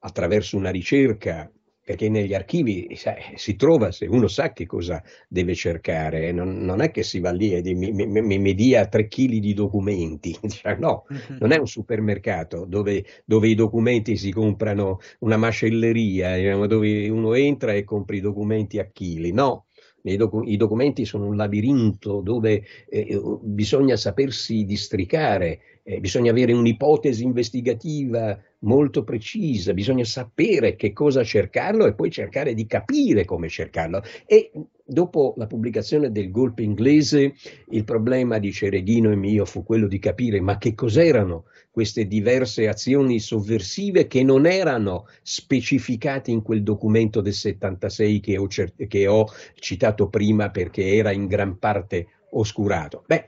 attraverso 0.00 0.58
una 0.58 0.68
ricerca 0.68 1.50
perché 1.88 2.10
negli 2.10 2.34
archivi 2.34 2.94
sai, 2.96 3.32
si 3.36 3.56
trova, 3.56 3.90
se 3.92 4.04
uno 4.04 4.28
sa 4.28 4.52
che 4.52 4.66
cosa 4.66 5.02
deve 5.26 5.54
cercare, 5.54 6.32
non, 6.32 6.58
non 6.58 6.82
è 6.82 6.90
che 6.90 7.02
si 7.02 7.18
va 7.18 7.30
lì 7.30 7.54
e 7.54 7.62
mi, 7.74 7.92
mi, 7.92 8.06
mi, 8.06 8.38
mi 8.38 8.54
dia 8.54 8.86
tre 8.88 9.08
chili 9.08 9.40
di 9.40 9.54
documenti, 9.54 10.36
cioè, 10.48 10.76
no, 10.76 11.06
mm-hmm. 11.10 11.38
non 11.40 11.52
è 11.52 11.56
un 11.56 11.66
supermercato 11.66 12.66
dove, 12.66 13.02
dove, 13.24 13.48
i 13.48 13.54
documenti 13.54 14.18
si 14.18 14.30
comprano, 14.30 14.98
una 15.20 15.38
macelleria, 15.38 16.36
diciamo, 16.36 16.66
dove 16.66 17.08
uno 17.08 17.32
entra 17.32 17.72
e 17.72 17.84
compra 17.84 18.16
i 18.16 18.20
documenti 18.20 18.78
a 18.78 18.90
chili, 18.92 19.32
no, 19.32 19.64
Docu- 20.00 20.48
I 20.48 20.56
documenti 20.56 21.04
sono 21.04 21.26
un 21.26 21.36
labirinto 21.36 22.20
dove 22.22 22.64
eh, 22.88 23.20
bisogna 23.42 23.96
sapersi 23.96 24.64
districare, 24.64 25.77
eh, 25.88 26.00
bisogna 26.00 26.30
avere 26.32 26.52
un'ipotesi 26.52 27.24
investigativa 27.24 28.38
molto 28.60 29.04
precisa, 29.04 29.72
bisogna 29.72 30.04
sapere 30.04 30.76
che 30.76 30.92
cosa 30.92 31.24
cercarlo 31.24 31.86
e 31.86 31.94
poi 31.94 32.10
cercare 32.10 32.52
di 32.52 32.66
capire 32.66 33.24
come 33.24 33.48
cercarlo. 33.48 34.02
E 34.26 34.50
dopo 34.84 35.32
la 35.38 35.46
pubblicazione 35.46 36.12
del 36.12 36.30
golpe 36.30 36.62
inglese, 36.62 37.32
il 37.70 37.84
problema 37.84 38.36
di 38.38 38.52
Cereghino 38.52 39.10
e 39.10 39.16
mio 39.16 39.46
fu 39.46 39.64
quello 39.64 39.86
di 39.86 39.98
capire 39.98 40.42
ma 40.42 40.58
che 40.58 40.74
cos'erano 40.74 41.44
queste 41.70 42.06
diverse 42.06 42.68
azioni 42.68 43.18
sovversive 43.18 44.06
che 44.08 44.22
non 44.22 44.44
erano 44.44 45.06
specificate 45.22 46.30
in 46.30 46.42
quel 46.42 46.62
documento 46.62 47.22
del 47.22 47.32
76 47.32 48.20
che 48.20 48.36
ho, 48.36 48.46
che 48.46 49.06
ho 49.06 49.24
citato 49.54 50.10
prima 50.10 50.50
perché 50.50 50.96
era 50.96 51.12
in 51.12 51.26
gran 51.26 51.58
parte 51.58 52.08
oscurato. 52.32 53.04
Beh, 53.06 53.24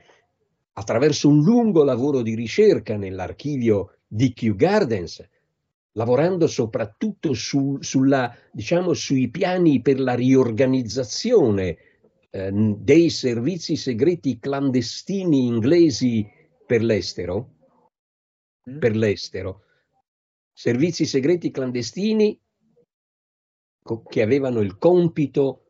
attraverso 0.73 1.27
un 1.27 1.41
lungo 1.41 1.83
lavoro 1.83 2.21
di 2.21 2.35
ricerca 2.35 2.97
nell'archivio 2.97 3.97
di 4.07 4.33
Kew 4.33 4.55
Gardens, 4.55 5.27
lavorando 5.93 6.47
soprattutto 6.47 7.33
su, 7.33 7.77
sulla, 7.81 8.33
diciamo, 8.51 8.93
sui 8.93 9.29
piani 9.29 9.81
per 9.81 9.99
la 9.99 10.13
riorganizzazione 10.13 11.77
eh, 12.29 12.49
dei 12.51 13.09
servizi 13.09 13.75
segreti 13.75 14.39
clandestini 14.39 15.45
inglesi 15.45 16.25
per 16.65 16.81
l'estero, 16.81 17.55
mm. 18.69 18.79
per 18.79 18.95
l'estero, 18.95 19.63
servizi 20.53 21.05
segreti 21.05 21.51
clandestini 21.51 22.39
che 24.07 24.21
avevano 24.21 24.61
il 24.61 24.77
compito 24.77 25.60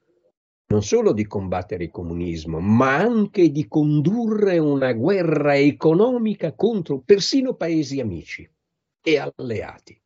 non 0.71 0.83
solo 0.83 1.11
di 1.11 1.27
combattere 1.27 1.83
il 1.83 1.91
comunismo, 1.91 2.61
ma 2.61 2.95
anche 2.95 3.51
di 3.51 3.67
condurre 3.67 4.57
una 4.57 4.93
guerra 4.93 5.57
economica 5.57 6.53
contro 6.53 7.01
persino 7.01 7.55
paesi 7.55 7.99
amici 7.99 8.49
e 9.03 9.17
alleati. 9.17 9.99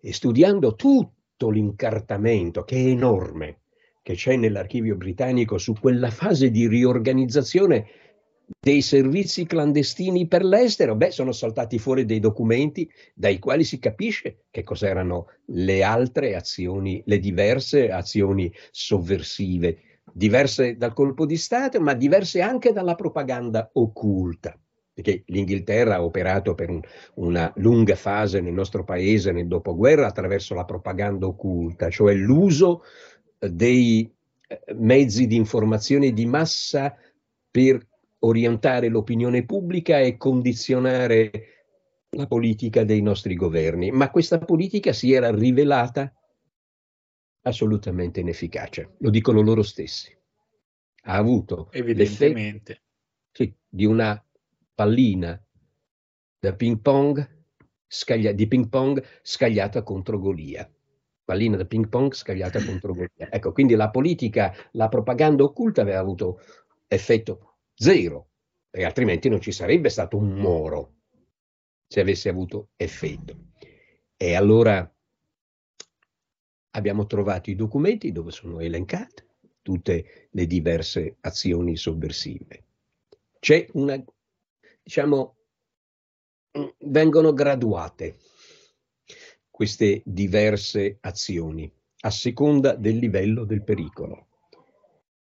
E 0.00 0.12
studiando 0.12 0.76
tutto 0.76 1.50
l'incartamento, 1.50 2.62
che 2.62 2.76
è 2.76 2.86
enorme, 2.86 3.62
che 4.02 4.14
c'è 4.14 4.36
nell'archivio 4.36 4.94
britannico 4.94 5.58
su 5.58 5.72
quella 5.72 6.10
fase 6.10 6.52
di 6.52 6.68
riorganizzazione 6.68 7.86
dei 8.60 8.82
servizi 8.82 9.46
clandestini 9.46 10.26
per 10.26 10.44
l'estero, 10.44 10.94
beh, 10.94 11.10
sono 11.10 11.32
saltati 11.32 11.78
fuori 11.78 12.04
dei 12.04 12.20
documenti 12.20 12.88
dai 13.14 13.38
quali 13.38 13.64
si 13.64 13.78
capisce 13.78 14.44
che 14.50 14.62
cos'erano 14.62 15.26
le 15.46 15.82
altre 15.82 16.34
azioni, 16.34 17.02
le 17.06 17.18
diverse 17.18 17.90
azioni 17.90 18.52
sovversive, 18.70 19.78
diverse 20.12 20.76
dal 20.76 20.92
colpo 20.92 21.26
di 21.26 21.36
Stato, 21.36 21.80
ma 21.80 21.94
diverse 21.94 22.40
anche 22.40 22.72
dalla 22.72 22.94
propaganda 22.94 23.70
occulta. 23.74 24.56
Perché 24.94 25.22
l'Inghilterra 25.26 25.94
ha 25.94 26.04
operato 26.04 26.54
per 26.54 26.68
un, 26.68 26.80
una 27.14 27.50
lunga 27.56 27.96
fase 27.96 28.40
nel 28.40 28.52
nostro 28.52 28.84
paese 28.84 29.32
nel 29.32 29.48
dopoguerra 29.48 30.06
attraverso 30.06 30.54
la 30.54 30.66
propaganda 30.66 31.26
occulta, 31.26 31.88
cioè 31.88 32.12
l'uso 32.12 32.82
dei 33.38 34.08
eh, 34.46 34.74
mezzi 34.74 35.26
di 35.26 35.36
informazione 35.36 36.12
di 36.12 36.26
massa 36.26 36.94
per 37.50 37.86
orientare 38.24 38.88
l'opinione 38.88 39.44
pubblica 39.44 39.98
e 39.98 40.16
condizionare 40.16 41.30
la 42.10 42.26
politica 42.26 42.84
dei 42.84 43.00
nostri 43.00 43.34
governi, 43.34 43.90
ma 43.90 44.10
questa 44.10 44.38
politica 44.38 44.92
si 44.92 45.12
era 45.12 45.30
rivelata 45.30 46.12
assolutamente 47.42 48.20
inefficace, 48.20 48.96
lo 48.98 49.10
dicono 49.10 49.40
loro 49.40 49.62
stessi. 49.62 50.16
Ha 51.04 51.14
avuto 51.14 51.70
evidentemente 51.72 52.82
sì, 53.32 53.52
di 53.68 53.84
una 53.84 54.24
pallina 54.74 55.42
da 56.38 56.54
ping 56.54 56.80
pong 56.80 57.44
scaglia, 57.86 58.32
di 58.32 58.46
ping 58.46 58.68
pong 58.68 59.02
scagliata 59.22 59.82
contro 59.82 60.18
Golia. 60.18 60.70
Pallina 61.24 61.56
da 61.56 61.64
ping 61.64 61.88
pong 61.88 62.12
scagliata 62.12 62.64
contro 62.64 62.94
Golia. 62.94 63.30
Ecco, 63.30 63.52
quindi 63.52 63.74
la 63.74 63.90
politica, 63.90 64.54
la 64.72 64.88
propaganda 64.88 65.42
occulta 65.42 65.80
aveva 65.80 65.98
avuto 65.98 66.40
effetto 66.86 67.51
Zero, 67.74 68.30
perché 68.70 68.86
altrimenti 68.86 69.28
non 69.28 69.40
ci 69.40 69.52
sarebbe 69.52 69.88
stato 69.88 70.16
un 70.16 70.32
Moro 70.32 71.00
se 71.86 72.00
avesse 72.00 72.28
avuto 72.28 72.70
effetto. 72.76 73.50
E 74.16 74.34
allora 74.34 74.90
abbiamo 76.70 77.06
trovato 77.06 77.50
i 77.50 77.54
documenti 77.54 78.12
dove 78.12 78.30
sono 78.30 78.60
elencate 78.60 79.26
tutte 79.62 80.28
le 80.30 80.46
diverse 80.46 81.16
azioni 81.20 81.76
sovversive. 81.76 82.64
C'è 83.38 83.66
una, 83.72 84.02
diciamo, 84.82 85.36
vengono 86.78 87.32
graduate 87.32 88.18
queste 89.50 90.02
diverse 90.04 90.98
azioni 91.00 91.72
a 92.04 92.10
seconda 92.10 92.74
del 92.74 92.96
livello 92.96 93.44
del 93.44 93.62
pericolo. 93.62 94.28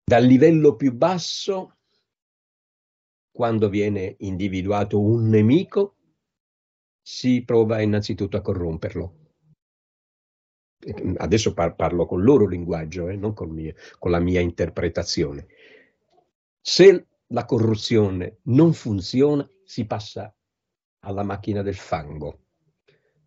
Dal 0.04 0.24
livello 0.24 0.76
più 0.76 0.92
basso 0.92 1.78
quando 3.32 3.68
viene 3.70 4.16
individuato 4.18 5.00
un 5.00 5.28
nemico, 5.28 5.96
si 7.00 7.42
prova 7.44 7.80
innanzitutto 7.80 8.36
a 8.36 8.42
corromperlo. 8.42 9.16
Adesso 11.16 11.54
par- 11.54 11.74
parlo 11.74 12.06
con 12.06 12.18
il 12.18 12.24
loro 12.24 12.46
linguaggio, 12.46 13.08
eh, 13.08 13.16
non 13.16 13.32
con, 13.32 13.50
mie, 13.50 13.74
con 13.98 14.10
la 14.10 14.20
mia 14.20 14.40
interpretazione. 14.40 15.46
Se 16.60 17.06
la 17.28 17.44
corruzione 17.44 18.38
non 18.42 18.72
funziona, 18.74 19.48
si 19.64 19.86
passa 19.86 20.34
alla 21.00 21.22
macchina 21.22 21.62
del 21.62 21.74
fango, 21.74 22.46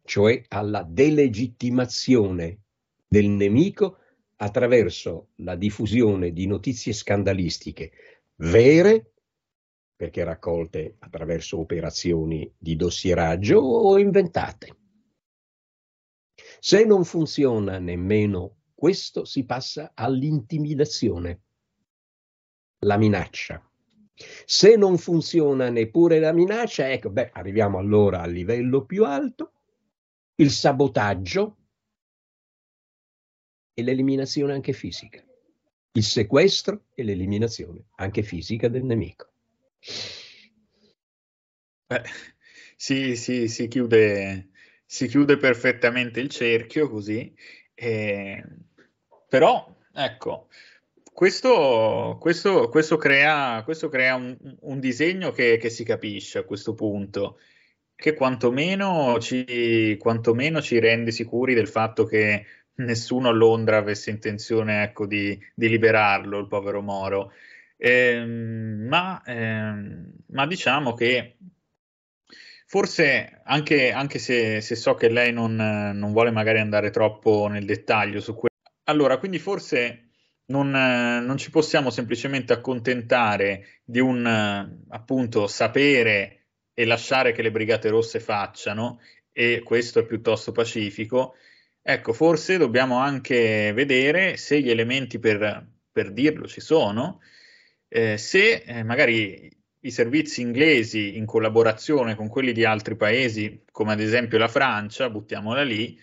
cioè 0.03 0.43
alla 0.49 0.83
delegittimazione 0.83 2.59
del 3.07 3.29
nemico 3.29 3.97
attraverso 4.37 5.29
la 5.35 5.55
diffusione 5.55 6.31
di 6.31 6.45
notizie 6.45 6.93
scandalistiche 6.93 7.91
vere 8.35 9.14
perché 9.95 10.23
raccolte 10.23 10.95
attraverso 10.99 11.59
operazioni 11.59 12.51
di 12.57 12.75
dossieraggio 12.75 13.59
o 13.59 13.97
inventate. 13.97 14.77
Se 16.59 16.83
non 16.83 17.05
funziona 17.05 17.79
nemmeno 17.79 18.63
questo, 18.73 19.23
si 19.23 19.45
passa 19.45 19.91
all'intimidazione, 19.93 21.41
la 22.79 22.97
minaccia. 22.97 23.63
Se 24.45 24.75
non 24.75 24.97
funziona 24.97 25.69
neppure 25.69 26.19
la 26.19 26.33
minaccia, 26.33 26.91
ecco, 26.91 27.09
beh, 27.09 27.31
arriviamo 27.33 27.77
allora 27.77 28.21
al 28.21 28.31
livello 28.31 28.85
più 28.85 29.05
alto, 29.05 29.53
il 30.35 30.51
sabotaggio 30.51 31.57
e 33.73 33.83
l'eliminazione 33.83 34.53
anche 34.53 34.73
fisica, 34.73 35.23
il 35.91 36.03
sequestro 36.03 36.85
e 36.93 37.03
l'eliminazione 37.03 37.87
anche 37.95 38.23
fisica 38.23 38.67
del 38.67 38.83
nemico. 38.83 39.34
Beh, 41.87 42.01
sì, 42.75 43.15
sì, 43.15 43.47
si 43.47 43.67
chiude, 43.67 44.49
si 44.85 45.07
chiude 45.07 45.37
perfettamente 45.37 46.19
il 46.19 46.29
cerchio 46.29 46.89
così, 46.89 47.33
eh, 47.73 48.43
però 49.29 49.75
ecco, 49.93 50.49
questo, 51.13 52.17
questo, 52.19 52.69
questo, 52.69 52.97
crea, 52.97 53.61
questo 53.63 53.89
crea 53.89 54.15
un, 54.15 54.37
un 54.61 54.79
disegno 54.79 55.31
che, 55.31 55.57
che, 55.57 55.69
si 55.69 55.83
capisce 55.83 56.39
a 56.39 56.43
questo 56.43 56.73
punto, 56.73 57.39
che 57.95 58.13
quantomeno 58.13 59.17
ci, 59.19 59.95
quantomeno 59.97 60.61
ci 60.61 60.79
rende 60.79 61.11
sicuri 61.11 61.53
del 61.53 61.67
fatto 61.67 62.05
che 62.05 62.45
nessuno 62.75 63.29
a 63.29 63.31
Londra 63.31 63.77
avesse 63.77 64.09
intenzione 64.09 64.83
ecco, 64.83 65.05
di, 65.05 65.39
di 65.53 65.69
liberarlo, 65.69 66.39
il 66.39 66.47
povero 66.47 66.81
Moro. 66.81 67.31
Eh, 67.77 68.25
ma, 68.25 69.21
eh, 69.23 69.73
ma, 70.27 70.47
diciamo 70.47 70.93
che 70.93 71.37
forse, 72.65 73.41
anche, 73.43 73.91
anche 73.91 74.19
se, 74.19 74.61
se, 74.61 74.75
so 74.75 74.95
che 74.95 75.09
lei 75.09 75.33
non, 75.33 75.55
non, 75.55 76.11
vuole 76.11 76.31
magari 76.31 76.59
andare 76.59 76.89
troppo 76.89 77.47
nel 77.47 77.65
dettaglio 77.65 78.21
su 78.21 78.33
questo, 78.33 78.71
allora, 78.85 79.17
quindi 79.17 79.39
forse 79.39 80.09
non, 80.47 80.69
non 80.69 81.37
ci 81.37 81.49
possiamo 81.49 81.89
semplicemente 81.89 82.53
accontentare 82.53 83.81
di 83.83 83.99
un 83.99 84.25
appunto 84.89 85.47
sapere 85.47 86.45
e 86.73 86.85
lasciare 86.85 87.31
che 87.31 87.41
le 87.41 87.51
Brigate 87.51 87.89
Rosse 87.89 88.19
facciano, 88.19 88.99
e 89.37 89.63
questo 89.63 89.99
è 89.99 90.05
piuttosto 90.05 90.53
pacifico. 90.53 91.35
Ecco, 91.81 92.13
forse 92.13 92.57
dobbiamo 92.57 92.99
anche 92.99 93.73
vedere 93.73 94.37
se 94.37 94.61
gli 94.61 94.69
elementi 94.69 95.19
per, 95.19 95.67
per 95.91 96.11
dirlo 96.13 96.47
ci 96.47 96.61
sono, 96.61 97.19
eh, 97.87 98.17
se 98.17 98.63
eh, 98.65 98.83
magari 98.83 99.51
i 99.81 99.91
servizi 99.91 100.41
inglesi 100.41 101.17
in 101.17 101.25
collaborazione 101.25 102.15
con 102.15 102.27
quelli 102.27 102.51
di 102.51 102.65
altri 102.65 102.95
paesi, 102.95 103.63
come 103.71 103.93
ad 103.93 103.99
esempio 103.99 104.37
la 104.37 104.47
Francia, 104.47 105.09
buttiamola 105.09 105.63
lì, 105.63 105.97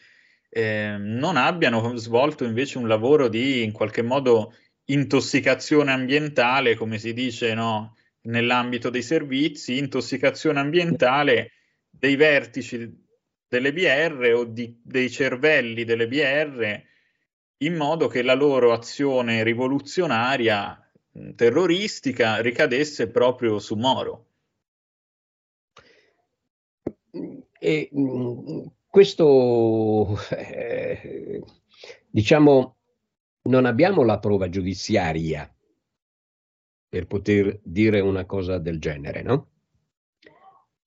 eh, 0.49 0.97
non 0.99 1.37
abbiano 1.37 1.97
svolto 1.97 2.45
invece 2.45 2.79
un 2.79 2.87
lavoro 2.87 3.29
di 3.29 3.65
in 3.65 3.73
qualche 3.73 4.03
modo 4.03 4.55
intossicazione 4.85 5.91
ambientale, 5.91 6.77
come 6.77 6.99
si 6.99 7.13
dice 7.13 7.55
no, 7.55 7.97
nell'ambito 8.23 8.91
dei 8.91 9.03
servizi, 9.03 9.79
intossicazione 9.79 10.61
ambientale 10.61 11.53
dei 11.91 12.17
vertici 12.17 13.01
delle 13.49 13.73
BR 13.73 14.33
o 14.35 14.45
di, 14.45 14.81
dei 14.83 15.11
cervelli 15.11 15.85
delle 15.85 16.09
BR 16.09 16.81
in 17.59 17.75
modo 17.75 18.09
che 18.09 18.23
la 18.23 18.35
loro 18.35 18.73
azione 18.73 19.43
rivoluzionaria 19.43 20.83
terroristica 21.35 22.41
ricadesse 22.41 23.11
proprio 23.11 23.59
su 23.59 23.75
Moro. 23.77 24.27
E, 27.59 27.91
questo, 28.89 30.17
eh, 30.31 31.43
diciamo, 32.09 32.77
non 33.43 33.65
abbiamo 33.67 34.03
la 34.05 34.19
prova 34.19 34.49
giudiziaria 34.49 35.51
per 36.89 37.07
poter 37.07 37.59
dire 37.63 38.01
una 38.01 38.27
cosa 38.27 38.59
del 38.59 38.79
genere, 38.79 39.23
no? 39.23 39.49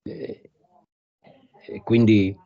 Eh, 0.04 0.52
quindi, 1.84 2.38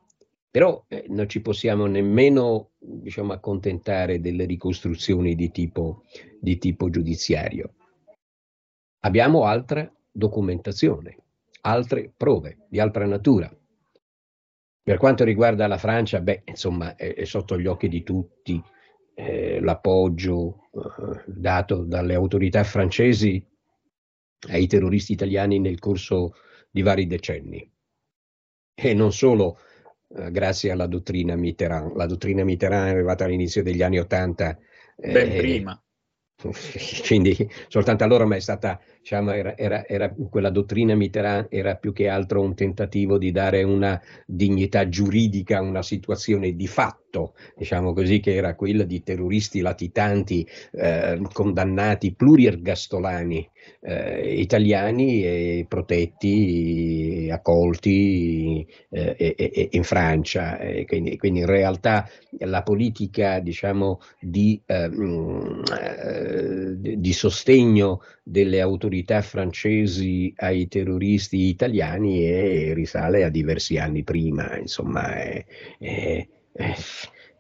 però 0.52 0.84
eh, 0.88 1.06
non 1.10 1.30
ci 1.30 1.42
possiamo 1.42 1.86
nemmeno, 1.86 2.72
diciamo, 2.80 3.34
accontentare 3.34 4.20
delle 4.20 4.46
ricostruzioni 4.46 5.36
di 5.36 5.52
tipo, 5.52 6.04
di 6.40 6.58
tipo 6.58 6.90
giudiziario. 6.90 7.76
Abbiamo 9.02 9.46
altra 9.46 9.92
documentazione, 10.12 11.18
altre 11.62 12.12
prove 12.16 12.66
di 12.68 12.80
altra 12.80 13.06
natura. 13.06 13.54
Per 14.82 14.98
quanto 14.98 15.24
riguarda 15.24 15.68
la 15.68 15.78
Francia, 15.78 16.20
beh, 16.20 16.44
insomma, 16.46 16.96
è, 16.96 17.14
è 17.14 17.26
sotto 17.26 17.60
gli 17.60 17.68
occhi 17.68 17.88
di 17.88 18.02
tutti 18.02 18.62
eh, 19.14 19.60
l'appoggio 19.62 20.70
eh, 20.72 21.24
dato 21.28 21.84
dalle 21.84 22.16
autorità 22.16 22.64
francesi 22.64 23.46
ai 24.50 24.66
terroristi 24.66 25.12
italiani 25.12 25.60
nel 25.60 25.78
corso 25.78 26.34
di 26.72 26.82
vari 26.82 27.06
decenni. 27.06 27.72
E 28.74 28.94
non 28.94 29.12
solo 29.12 29.60
eh, 30.16 30.32
grazie 30.32 30.72
alla 30.72 30.88
dottrina 30.88 31.36
Mitterrand. 31.36 31.96
La 31.96 32.06
dottrina 32.06 32.44
Mitterrand 32.44 32.88
è 32.88 32.92
arrivata 32.92 33.26
all'inizio 33.26 33.64
degli 33.64 33.82
anni 33.82 34.00
Ottanta. 34.00 34.58
Ben 34.96 35.32
eh, 35.32 35.38
prima. 35.38 35.84
Quindi 37.06 37.50
soltanto 37.68 38.04
allora 38.04 38.26
ma 38.26 38.36
è 38.36 38.40
stata, 38.40 38.80
diciamo, 39.00 39.32
era, 39.32 39.58
era, 39.58 39.86
era, 39.88 40.14
quella 40.30 40.50
dottrina 40.50 40.96
Mitterrand 40.96 41.48
era 41.50 41.76
più 41.76 41.94
che 41.94 42.08
altro 42.08 42.42
un 42.42 42.56
tentativo 42.56 43.18
di 43.18 43.32
dare 43.32 43.64
una 43.64 44.00
dignità 44.26 44.88
giuridica 44.88 45.58
a 45.58 45.62
una 45.62 45.82
situazione 45.82 46.56
di 46.56 46.68
fatto, 46.68 47.34
diciamo 47.56 47.94
così, 47.94 48.20
che 48.20 48.36
era 48.36 48.56
quella 48.56 48.84
di 48.84 49.02
terroristi 49.02 49.62
latitanti, 49.62 50.48
eh, 50.74 51.20
condannati 51.32 52.14
pluriergastolani 52.14 53.50
eh, 53.82 54.40
italiani 54.40 55.24
e 55.24 55.66
protetti, 55.68 57.30
accolti 57.32 58.68
eh, 58.90 59.70
in 59.72 59.84
Francia. 59.84 60.58
Quindi, 60.86 61.18
quindi, 61.18 61.40
in 61.40 61.46
realtà 61.46 62.08
la 62.40 62.64
politica 62.64 63.40
diciamo, 63.40 64.00
di, 64.20 64.62
ehm, 64.66 65.64
eh, 65.82 66.98
di, 66.98 67.14
sostegno 67.14 68.02
delle 68.24 68.62
autorità 68.62 68.89
francesi 69.22 70.34
ai 70.38 70.68
terroristi 70.68 71.48
italiani 71.48 72.22
è, 72.22 72.74
risale 72.74 73.24
a 73.24 73.30
diversi 73.30 73.78
anni 73.78 74.04
prima. 74.04 74.58
Insomma, 74.58 75.16
è, 75.16 75.46
è, 75.78 76.28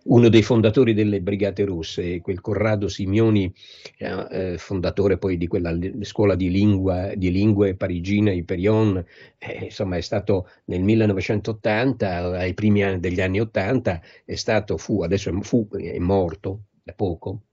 uno 0.09 0.29
dei 0.29 0.41
fondatori 0.41 0.93
delle 0.93 1.21
Brigate 1.21 1.65
Rosse, 1.65 2.21
quel 2.21 2.41
Corrado 2.41 2.87
Simioni, 2.87 3.51
eh, 3.97 4.57
fondatore 4.57 5.17
poi 5.17 5.37
di 5.37 5.47
quella 5.47 5.77
scuola 6.01 6.35
di, 6.35 6.49
lingua, 6.49 7.13
di 7.15 7.31
lingue 7.31 7.75
parigina, 7.75 8.31
Hyperion, 8.31 9.03
eh, 9.37 9.65
insomma 9.65 9.97
è 9.97 10.01
stato 10.01 10.47
nel 10.65 10.81
1980, 10.81 12.37
ai 12.37 12.53
primi 12.53 12.83
anni 12.83 12.99
degli 12.99 13.21
anni 13.21 13.39
80, 13.39 14.01
è 14.25 14.35
stato, 14.35 14.77
fu, 14.77 15.03
adesso 15.03 15.29
è, 15.29 15.41
fu, 15.41 15.67
è 15.69 15.99
morto 15.99 16.63
da 16.83 16.93
poco, 16.93 17.43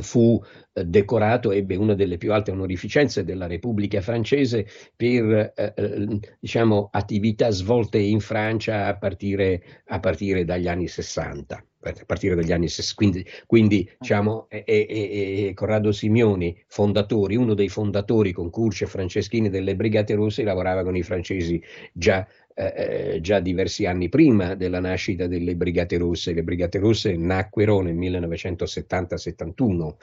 fu 0.00 0.40
eh, 0.74 0.84
decorato, 0.84 1.50
ebbe 1.50 1.76
una 1.76 1.94
delle 1.94 2.18
più 2.18 2.32
alte 2.32 2.50
onorificenze 2.50 3.24
della 3.24 3.46
Repubblica 3.46 4.00
francese 4.00 4.66
per 4.94 5.52
eh, 5.54 5.72
eh 5.76 6.20
diciamo, 6.38 6.88
attività 6.92 7.50
svolte 7.50 7.98
in 7.98 8.20
Francia 8.20 8.86
a 8.86 8.96
partire, 8.96 9.62
a 9.86 10.00
partire, 10.00 10.44
dagli 10.44 10.68
anni 10.68 10.88
60. 10.88 11.62
A 11.80 11.94
partire 12.04 12.34
dagli 12.34 12.50
anni 12.50 12.68
60, 12.68 12.94
quindi, 12.96 13.26
quindi 13.46 13.90
diciamo, 13.98 14.48
e, 14.50 14.64
e, 14.66 14.86
e, 15.46 15.54
Corrado 15.54 15.92
Simioni, 15.92 16.60
fondatori, 16.66 17.36
uno 17.36 17.54
dei 17.54 17.68
fondatori 17.68 18.32
con 18.32 18.50
Curci 18.50 18.84
e 18.84 18.88
Franceschini 18.88 19.48
delle 19.48 19.76
Brigate 19.76 20.14
Rosse, 20.14 20.42
lavorava 20.42 20.82
con 20.82 20.96
i 20.96 21.02
francesi 21.04 21.62
già 21.92 22.26
eh, 22.58 23.14
eh, 23.14 23.20
già 23.20 23.38
diversi 23.38 23.86
anni 23.86 24.08
prima 24.08 24.56
della 24.56 24.80
nascita 24.80 25.28
delle 25.28 25.54
Brigate 25.54 25.96
Rosse. 25.96 26.32
Le 26.32 26.42
Brigate 26.42 26.80
Rosse 26.80 27.16
nacquero 27.16 27.82
nel 27.82 27.94
1970-71, 27.94 29.94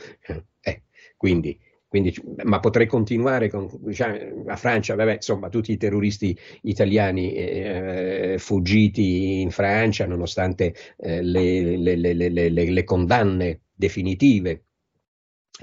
eh, 0.61 0.83
quindi, 1.17 1.59
quindi, 1.85 2.15
ma 2.43 2.61
potrei 2.61 2.87
continuare 2.87 3.49
con 3.49 3.69
diciamo, 3.81 4.43
la 4.45 4.55
Francia, 4.55 4.95
vabbè, 4.95 5.15
insomma, 5.15 5.49
tutti 5.49 5.73
i 5.73 5.77
terroristi 5.77 6.37
italiani 6.61 7.33
eh, 7.33 8.35
fuggiti 8.37 9.41
in 9.41 9.51
Francia, 9.51 10.05
nonostante 10.05 10.73
eh, 10.97 11.21
le, 11.21 11.75
le, 11.75 12.13
le, 12.13 12.49
le 12.49 12.83
condanne 12.85 13.63
definitive 13.75 14.64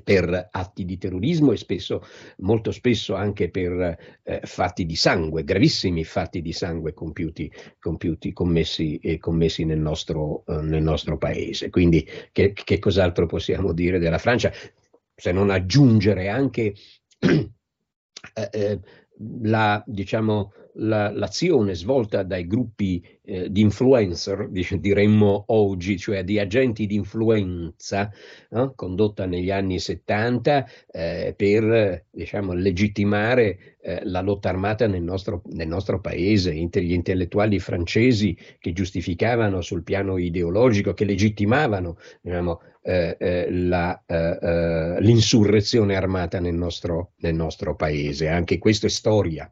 per 0.02 0.48
atti 0.50 0.84
di 0.84 0.96
terrorismo 0.96 1.52
e 1.52 1.56
spesso, 1.56 2.02
molto 2.38 2.70
spesso 2.70 3.14
anche 3.14 3.50
per 3.50 3.98
eh, 4.22 4.40
fatti 4.44 4.86
di 4.86 4.96
sangue, 4.96 5.44
gravissimi 5.44 6.02
fatti 6.04 6.40
di 6.40 6.52
sangue 6.52 6.94
compiuti, 6.94 7.52
compiuti 7.78 8.32
commessi, 8.32 8.96
eh, 8.98 9.18
commessi 9.18 9.64
nel, 9.64 9.78
nostro, 9.78 10.44
eh, 10.46 10.62
nel, 10.62 10.82
nostro, 10.82 11.18
paese. 11.18 11.68
Quindi 11.68 12.08
che, 12.32 12.52
che, 12.52 12.78
cos'altro 12.78 13.26
possiamo 13.26 13.72
dire 13.72 13.98
della 13.98 14.18
Francia? 14.18 14.50
Se 15.14 15.30
non 15.30 15.50
aggiungere 15.50 16.28
anche 16.28 16.74
eh, 17.18 17.50
eh, 18.50 18.80
la, 19.42 19.82
diciamo, 19.86 20.52
la, 20.74 21.10
l'azione 21.10 21.74
svolta 21.74 22.22
dai 22.22 22.46
gruppi 22.46 23.04
eh, 23.24 23.50
di 23.50 23.60
influencer, 23.60 24.48
diremmo 24.50 25.44
oggi, 25.48 25.98
cioè 25.98 26.24
di 26.24 26.38
agenti 26.38 26.86
di 26.86 26.94
influenza, 26.94 28.10
no? 28.50 28.72
condotta 28.74 29.26
negli 29.26 29.50
anni 29.50 29.78
70 29.78 30.66
eh, 30.90 31.34
per 31.36 32.06
diciamo, 32.10 32.52
legittimare 32.52 33.76
eh, 33.80 34.00
la 34.04 34.20
lotta 34.20 34.48
armata 34.48 34.86
nel 34.86 35.02
nostro, 35.02 35.42
nel 35.50 35.68
nostro 35.68 36.00
paese, 36.00 36.54
gli 36.54 36.92
intellettuali 36.92 37.58
francesi 37.58 38.36
che 38.58 38.72
giustificavano 38.72 39.60
sul 39.60 39.82
piano 39.82 40.16
ideologico, 40.16 40.94
che 40.94 41.04
legittimavano 41.04 41.96
diciamo, 42.20 42.60
eh, 42.82 43.16
eh, 43.18 43.50
la, 43.50 44.02
eh, 44.06 44.38
eh, 44.40 45.00
l'insurrezione 45.00 45.96
armata 45.96 46.40
nel 46.40 46.54
nostro, 46.54 47.12
nel 47.18 47.34
nostro 47.34 47.76
paese. 47.76 48.28
Anche 48.28 48.58
questo 48.58 48.86
è 48.86 48.90
storia 48.90 49.50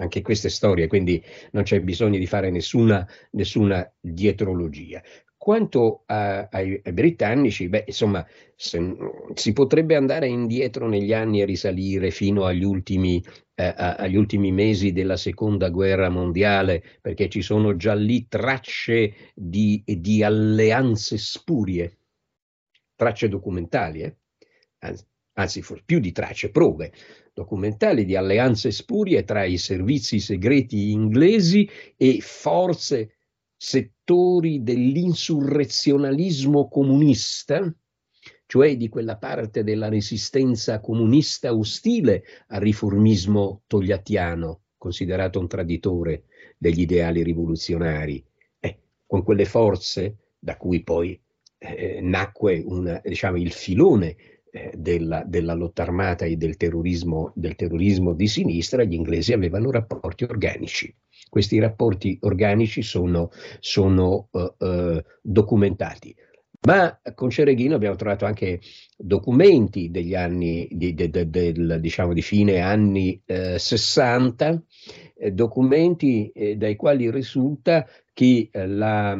anche 0.00 0.22
queste 0.22 0.48
storie, 0.48 0.86
quindi 0.86 1.22
non 1.52 1.64
c'è 1.64 1.80
bisogno 1.80 2.18
di 2.18 2.26
fare 2.26 2.50
nessuna, 2.50 3.06
nessuna 3.32 3.90
dietrologia. 4.00 5.02
quanto 5.36 6.02
a, 6.06 6.48
ai, 6.50 6.80
ai, 6.84 6.92
britannici, 6.92 7.68
beh, 7.68 7.84
insomma, 7.86 8.26
se, 8.54 8.96
si 9.34 9.52
potrebbe 9.52 9.94
andare 9.96 10.26
indietro 10.26 10.88
negli 10.88 11.12
anni 11.12 11.40
e 11.40 11.46
risalire 11.46 12.10
fino 12.10 12.44
agli 12.44 12.64
ultimi, 12.64 13.22
eh, 13.54 13.72
agli 13.76 14.16
ultimi 14.16 14.52
mesi 14.52 14.92
della 14.92 15.16
seconda 15.16 15.68
guerra 15.70 16.10
mondiale, 16.10 16.82
perché 17.00 17.28
ci 17.28 17.40
sono 17.40 17.76
già 17.76 17.94
lì 17.94 18.26
tracce 18.28 19.14
di, 19.34 19.82
di 19.84 20.22
alleanze 20.22 21.16
spurie, 21.18 21.97
tracce 22.98 23.28
documentali, 23.28 24.02
eh? 24.02 24.16
anzi, 24.80 25.04
anzi 25.34 25.64
più 25.84 26.00
di 26.00 26.10
tracce, 26.10 26.50
prove 26.50 26.92
documentali 27.32 28.04
di 28.04 28.16
alleanze 28.16 28.72
spurie 28.72 29.22
tra 29.22 29.44
i 29.44 29.56
servizi 29.56 30.18
segreti 30.18 30.90
inglesi 30.90 31.70
e 31.96 32.18
forze 32.20 33.18
settori 33.56 34.64
dell'insurrezionalismo 34.64 36.68
comunista, 36.68 37.72
cioè 38.46 38.76
di 38.76 38.88
quella 38.88 39.16
parte 39.16 39.62
della 39.62 39.88
resistenza 39.88 40.80
comunista 40.80 41.54
ostile 41.54 42.24
al 42.48 42.60
riformismo 42.60 43.62
togliattiano, 43.68 44.62
considerato 44.76 45.38
un 45.38 45.46
traditore 45.46 46.24
degli 46.58 46.80
ideali 46.80 47.22
rivoluzionari, 47.22 48.24
eh, 48.58 48.80
con 49.06 49.22
quelle 49.22 49.44
forze 49.44 50.16
da 50.36 50.56
cui 50.56 50.82
poi 50.82 51.20
eh, 51.58 52.00
nacque 52.00 52.62
una, 52.64 53.00
diciamo, 53.04 53.36
il 53.36 53.52
filone 53.52 54.16
eh, 54.50 54.72
della, 54.74 55.24
della, 55.26 55.54
lotta 55.54 55.82
armata 55.82 56.24
e 56.24 56.36
del 56.36 56.56
terrorismo, 56.56 57.32
del 57.34 57.54
terrorismo 57.56 58.14
di 58.14 58.26
sinistra, 58.26 58.84
gli 58.84 58.94
inglesi 58.94 59.32
avevano 59.32 59.70
rapporti 59.70 60.24
organici. 60.24 60.94
Questi 61.28 61.58
rapporti 61.58 62.16
organici 62.22 62.80
sono, 62.82 63.30
sono 63.60 64.28
uh, 64.30 64.64
uh, 64.64 65.02
documentati. 65.20 66.14
Ma 66.66 66.98
con 67.14 67.30
Cereghino 67.30 67.76
abbiamo 67.76 67.94
trovato 67.94 68.24
anche 68.24 68.60
documenti 68.96 69.90
degli 69.90 70.14
anni, 70.14 70.66
di, 70.72 70.92
de, 70.92 71.08
de, 71.08 71.30
del, 71.30 71.78
diciamo 71.80 72.12
di 72.12 72.22
fine 72.22 72.58
anni 72.58 73.20
eh, 73.24 73.58
60, 73.58 74.62
eh, 75.16 75.30
documenti 75.30 76.30
eh, 76.30 76.56
dai 76.56 76.74
quali 76.74 77.10
risulta 77.10 77.86
che 78.12 78.48
eh, 78.50 78.66
la, 78.66 79.16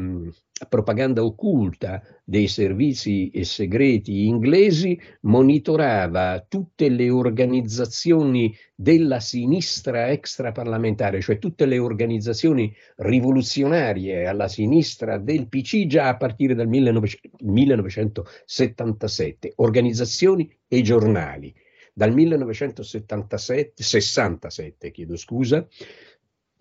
propaganda 0.66 1.22
occulta 1.22 2.02
dei 2.24 2.48
servizi 2.48 3.30
segreti 3.44 4.26
inglesi 4.26 4.98
monitorava 5.20 6.44
tutte 6.48 6.88
le 6.88 7.10
organizzazioni 7.10 8.56
della 8.74 9.20
sinistra 9.20 10.10
extraparlamentare, 10.10 11.20
cioè 11.20 11.38
tutte 11.38 11.66
le 11.66 11.78
organizzazioni 11.78 12.74
rivoluzionarie 12.96 14.26
alla 14.26 14.48
sinistra 14.48 15.18
del 15.18 15.46
PC 15.48 15.86
già 15.86 16.08
a 16.08 16.16
partire 16.16 16.54
dal 16.54 16.68
1977, 16.68 19.52
organizzazioni 19.56 20.50
e 20.66 20.80
giornali. 20.82 21.54
Dal 21.92 22.12
1977, 22.12 23.82
67, 23.82 24.90
chiedo 24.92 25.16
scusa, 25.16 25.66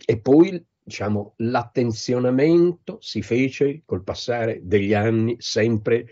e 0.04 0.20
poi 0.20 0.66
diciamo, 0.88 1.34
l'attenzionamento 1.38 2.98
si 3.02 3.22
fece 3.22 3.82
col 3.84 4.06
passare 4.06 4.62
degli 4.64 4.94
anni 4.94 5.36
sempre 5.38 6.06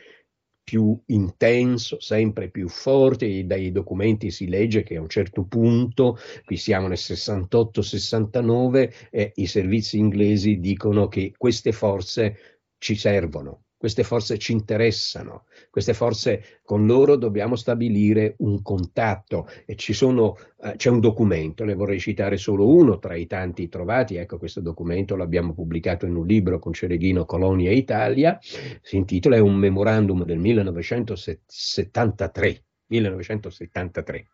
più 0.62 1.02
intenso, 1.06 2.02
sempre 2.02 2.50
più 2.50 2.68
forte, 2.68 3.46
dai 3.46 3.72
documenti 3.72 4.32
si 4.32 4.50
legge 4.50 4.84
che 4.84 4.98
a 4.98 5.02
un 5.02 5.08
certo 5.08 5.46
punto, 5.46 6.18
qui 6.44 6.58
siamo 6.58 6.88
nel 6.88 6.98
68-69, 6.98 9.08
eh, 9.12 9.32
i 9.36 9.48
servizi 9.48 9.98
inglesi 9.98 10.60
dicono 10.60 11.08
che 11.08 11.32
queste 11.38 11.72
forze 11.72 12.64
ci 12.78 12.96
servono, 12.96 13.65
queste 13.78 14.04
forze 14.04 14.38
ci 14.38 14.54
interessano, 14.54 15.46
queste 15.70 15.94
forze 15.94 16.60
con 16.64 16.86
loro 16.86 17.18
dobbiamo 17.18 17.56
stabilire 17.56 18.36
un 18.40 18.62
contatto. 18.62 19.48
E 19.66 19.76
ci 19.76 19.94
sono, 19.94 20.38
eh, 20.62 20.76
c'è 20.76 20.90
un 20.90 21.00
documento, 21.00 21.64
ne 21.64 21.76
vorrei 21.76 22.00
citare 22.00 22.38
solo 22.38 22.68
uno 22.68 23.00
tra 23.00 23.16
i 23.16 23.26
tanti 23.28 23.68
trovati, 23.68 24.16
ecco 24.16 24.38
questo 24.38 24.62
documento 24.62 25.16
l'abbiamo 25.16 25.54
pubblicato 25.54 26.06
in 26.06 26.16
un 26.16 26.26
libro 26.26 26.60
con 26.60 26.74
Cereghino 26.74 27.26
Colonia 27.26 27.72
Italia, 27.72 28.38
si 28.42 28.98
intitola, 28.98 29.36
è 29.36 29.40
un 29.40 29.56
memorandum 29.56 30.24
del 30.24 30.40
1973, 30.40 32.64
1973 32.88 34.28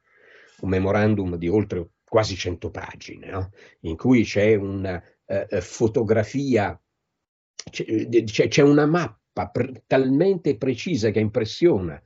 un 0.62 0.70
memorandum 0.70 1.36
di 1.36 1.48
oltre 1.48 1.90
quasi 2.04 2.36
100 2.36 2.70
pagine, 2.70 3.30
no? 3.30 3.52
in 3.82 3.96
cui 3.96 4.24
c'è 4.24 4.56
una 4.56 5.02
eh, 5.26 5.48
eh 5.50 5.62
fotografia, 5.62 6.80
c'è, 7.70 8.48
c'è, 8.48 8.62
una 8.62 8.86
mappa 8.86 9.21
pre- 9.34 9.84
talmente 9.88 10.58
precisa 10.58 11.12
che 11.12 11.20
impressiona 11.20 12.02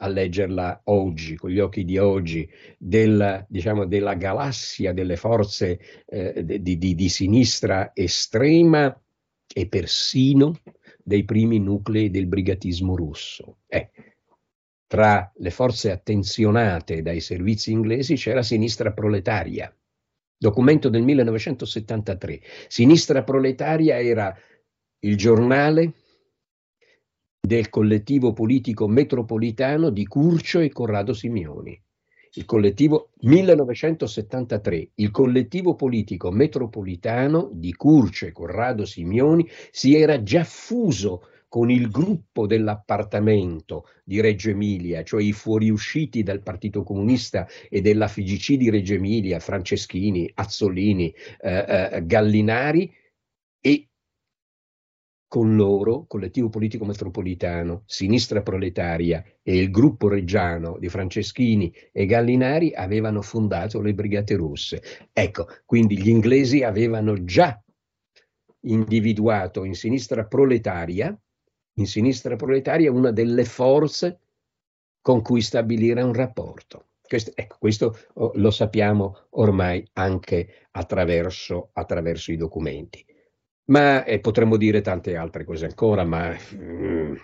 a 0.00 0.08
leggerla 0.08 0.82
oggi, 0.84 1.36
con 1.36 1.50
gli 1.50 1.58
occhi 1.58 1.84
di 1.84 1.98
oggi, 1.98 2.48
del, 2.76 3.44
diciamo, 3.48 3.84
della 3.84 4.14
galassia 4.14 4.92
delle 4.92 5.16
forze 5.16 5.80
eh, 6.06 6.44
di, 6.44 6.78
di, 6.78 6.94
di 6.94 7.08
sinistra 7.08 7.90
estrema 7.94 8.96
e 9.52 9.66
persino 9.66 10.60
dei 11.02 11.24
primi 11.24 11.58
nuclei 11.58 12.10
del 12.10 12.26
brigatismo 12.26 12.94
russo. 12.94 13.58
Eh, 13.66 13.90
tra 14.86 15.30
le 15.36 15.50
forze 15.50 15.90
attenzionate 15.90 17.02
dai 17.02 17.20
servizi 17.20 17.72
inglesi 17.72 18.14
c'è 18.14 18.32
la 18.32 18.42
sinistra 18.42 18.92
proletaria. 18.92 19.74
Documento 20.36 20.88
del 20.88 21.02
1973. 21.02 22.40
Sinistra 22.68 23.24
proletaria 23.24 24.00
era 24.00 24.34
il 25.00 25.16
giornale 25.16 25.92
del 27.48 27.70
collettivo 27.70 28.34
politico 28.34 28.86
metropolitano 28.86 29.88
di 29.88 30.06
Curcio 30.06 30.60
e 30.60 30.68
Corrado 30.68 31.14
Simeoni. 31.14 31.80
Il 32.34 32.44
collettivo 32.44 33.12
1973, 33.20 34.90
il 34.96 35.10
collettivo 35.10 35.74
politico 35.74 36.30
metropolitano 36.30 37.48
di 37.50 37.72
Curcio 37.72 38.26
e 38.26 38.32
Corrado 38.32 38.84
Simeoni 38.84 39.48
si 39.70 39.96
era 39.96 40.22
già 40.22 40.44
fuso 40.44 41.22
con 41.48 41.70
il 41.70 41.88
gruppo 41.88 42.46
dell'appartamento 42.46 43.86
di 44.04 44.20
Reggio 44.20 44.50
Emilia, 44.50 45.02
cioè 45.02 45.22
i 45.22 45.32
fuoriusciti 45.32 46.22
dal 46.22 46.42
Partito 46.42 46.82
Comunista 46.82 47.48
e 47.70 47.80
della 47.80 48.08
FGC 48.08 48.56
di 48.56 48.68
Reggio 48.68 48.92
Emilia, 48.92 49.40
Franceschini, 49.40 50.30
Azzolini, 50.34 51.14
eh, 51.40 51.64
eh, 51.92 52.04
Gallinari, 52.04 52.92
e 53.60 53.87
con 55.28 55.56
loro, 55.56 56.06
collettivo 56.06 56.48
politico 56.48 56.86
metropolitano, 56.86 57.82
sinistra 57.84 58.42
proletaria 58.42 59.22
e 59.42 59.58
il 59.58 59.70
gruppo 59.70 60.08
reggiano 60.08 60.78
di 60.78 60.88
Franceschini 60.88 61.72
e 61.92 62.06
Gallinari 62.06 62.72
avevano 62.74 63.20
fondato 63.20 63.82
le 63.82 63.92
Brigate 63.92 64.36
Rosse. 64.36 64.82
Ecco, 65.12 65.46
quindi 65.66 66.00
gli 66.00 66.08
inglesi 66.08 66.62
avevano 66.62 67.24
già 67.24 67.62
individuato 68.60 69.64
in 69.64 69.74
sinistra 69.74 70.24
proletaria, 70.24 71.16
in 71.74 71.86
sinistra 71.86 72.34
proletaria 72.34 72.90
una 72.90 73.12
delle 73.12 73.44
forze 73.44 74.20
con 75.02 75.20
cui 75.20 75.42
stabilire 75.42 76.00
un 76.02 76.14
rapporto. 76.14 76.86
Questo, 77.02 77.32
ecco, 77.34 77.56
questo 77.58 77.96
oh, 78.14 78.32
lo 78.34 78.50
sappiamo 78.50 79.26
ormai 79.30 79.86
anche 79.94 80.66
attraverso, 80.72 81.70
attraverso 81.72 82.32
i 82.32 82.36
documenti. 82.36 83.04
Ma 83.68 84.04
eh, 84.04 84.18
potremmo 84.20 84.56
dire 84.56 84.80
tante 84.80 85.16
altre 85.16 85.44
cose 85.44 85.66
ancora, 85.66 86.04
ma 86.04 86.34
mm, 86.54 87.14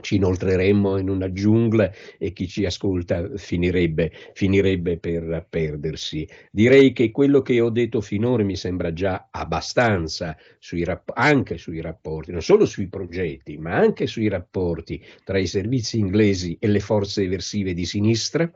ci 0.00 0.16
inoltreremmo 0.16 0.98
in 0.98 1.08
una 1.08 1.32
giungla 1.32 1.90
e 2.18 2.32
chi 2.32 2.46
ci 2.46 2.64
ascolta 2.64 3.36
finirebbe, 3.36 4.12
finirebbe 4.34 4.98
per 4.98 5.46
perdersi. 5.48 6.28
Direi 6.50 6.92
che 6.92 7.10
quello 7.10 7.42
che 7.42 7.60
ho 7.60 7.70
detto 7.70 8.00
finora 8.00 8.44
mi 8.44 8.56
sembra 8.56 8.92
già 8.92 9.28
abbastanza 9.30 10.36
sui 10.58 10.84
rapp- 10.84 11.10
anche 11.14 11.56
sui 11.56 11.80
rapporti, 11.80 12.32
non 12.32 12.42
solo 12.42 12.66
sui 12.66 12.88
progetti, 12.88 13.56
ma 13.56 13.74
anche 13.76 14.06
sui 14.06 14.28
rapporti 14.28 15.02
tra 15.24 15.38
i 15.38 15.46
servizi 15.46 15.98
inglesi 15.98 16.56
e 16.60 16.68
le 16.68 16.80
forze 16.80 17.22
eversive 17.22 17.72
di 17.72 17.84
sinistra 17.84 18.50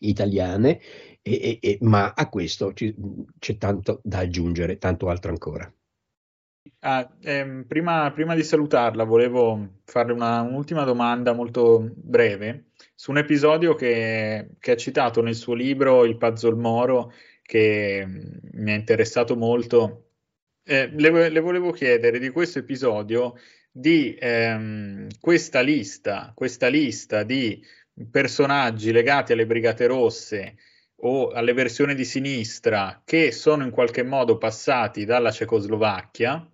italiane 0.00 0.80
e, 1.22 1.58
e, 1.60 1.78
ma 1.82 2.12
a 2.14 2.28
questo 2.28 2.72
ci, 2.72 2.94
c'è 3.38 3.56
tanto 3.56 4.00
da 4.02 4.18
aggiungere, 4.18 4.78
tanto 4.78 5.08
altro 5.08 5.30
ancora. 5.30 5.72
Ah, 6.80 7.08
ehm, 7.22 7.64
prima, 7.66 8.10
prima, 8.12 8.34
di 8.34 8.42
salutarla, 8.42 9.04
volevo 9.04 9.80
farle 9.84 10.12
una, 10.12 10.40
un'ultima 10.42 10.84
domanda 10.84 11.32
molto 11.32 11.90
breve 11.94 12.70
su 12.94 13.10
un 13.10 13.18
episodio 13.18 13.74
che, 13.74 14.50
che 14.58 14.70
ha 14.72 14.76
citato 14.76 15.22
nel 15.22 15.34
suo 15.34 15.54
libro 15.54 16.04
Il 16.04 16.16
Puzzle 16.16 16.54
Moro, 16.54 17.12
che 17.42 18.04
mm, 18.04 18.20
mi 18.54 18.72
ha 18.72 18.74
interessato 18.74 19.36
molto. 19.36 20.08
Eh, 20.64 20.88
le, 20.92 21.28
le, 21.28 21.40
volevo 21.40 21.70
chiedere 21.72 22.18
di 22.18 22.30
questo 22.30 22.60
episodio 22.60 23.34
di 23.70 24.16
ehm, 24.18 25.08
questa 25.20 25.60
lista, 25.60 26.32
questa 26.34 26.68
lista 26.68 27.22
di 27.24 27.64
personaggi 28.10 28.92
legati 28.92 29.32
alle 29.32 29.46
Brigate 29.46 29.86
Rosse 29.86 30.56
o 31.04 31.28
alle 31.30 31.52
versioni 31.52 31.94
di 31.94 32.04
sinistra 32.04 33.02
che 33.04 33.32
sono 33.32 33.64
in 33.64 33.70
qualche 33.70 34.02
modo 34.02 34.38
passati 34.38 35.04
dalla 35.04 35.30
Cecoslovacchia 35.30 36.46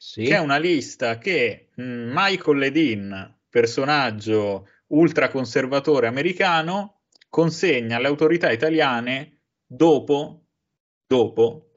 sì. 0.00 0.24
che 0.24 0.34
è 0.34 0.38
una 0.38 0.56
lista 0.56 1.18
che 1.18 1.68
mh, 1.74 1.82
mm, 1.82 2.10
Michael 2.12 2.58
Ledin, 2.58 3.38
personaggio 3.50 4.66
ultraconservatore 4.88 6.06
americano, 6.06 7.02
consegna 7.28 7.96
alle 7.96 8.06
autorità 8.06 8.50
italiane 8.50 9.42
dopo, 9.66 10.46
dopo 11.06 11.72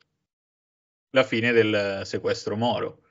la 1.10 1.24
fine 1.24 1.52
del 1.52 2.02
sequestro 2.06 2.56
Moro. 2.56 3.02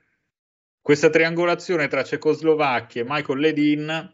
Questa 0.81 1.09
triangolazione 1.09 1.87
tra 1.87 2.03
Cecoslovacchia 2.03 3.03
e 3.03 3.05
Michael 3.07 3.39
Ledin, 3.39 4.13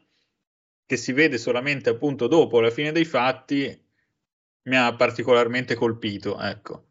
che 0.86 0.98
si 0.98 1.14
vede 1.14 1.38
solamente 1.38 1.90
appunto 1.90 2.28
dopo 2.28 2.60
la 2.60 2.70
fine 2.70 2.92
dei 2.92 3.06
fatti, 3.06 3.89
mi 4.64 4.78
ha 4.78 4.96
particolarmente 4.96 5.76
colpito. 5.76 6.40
Ecco. 6.40 6.86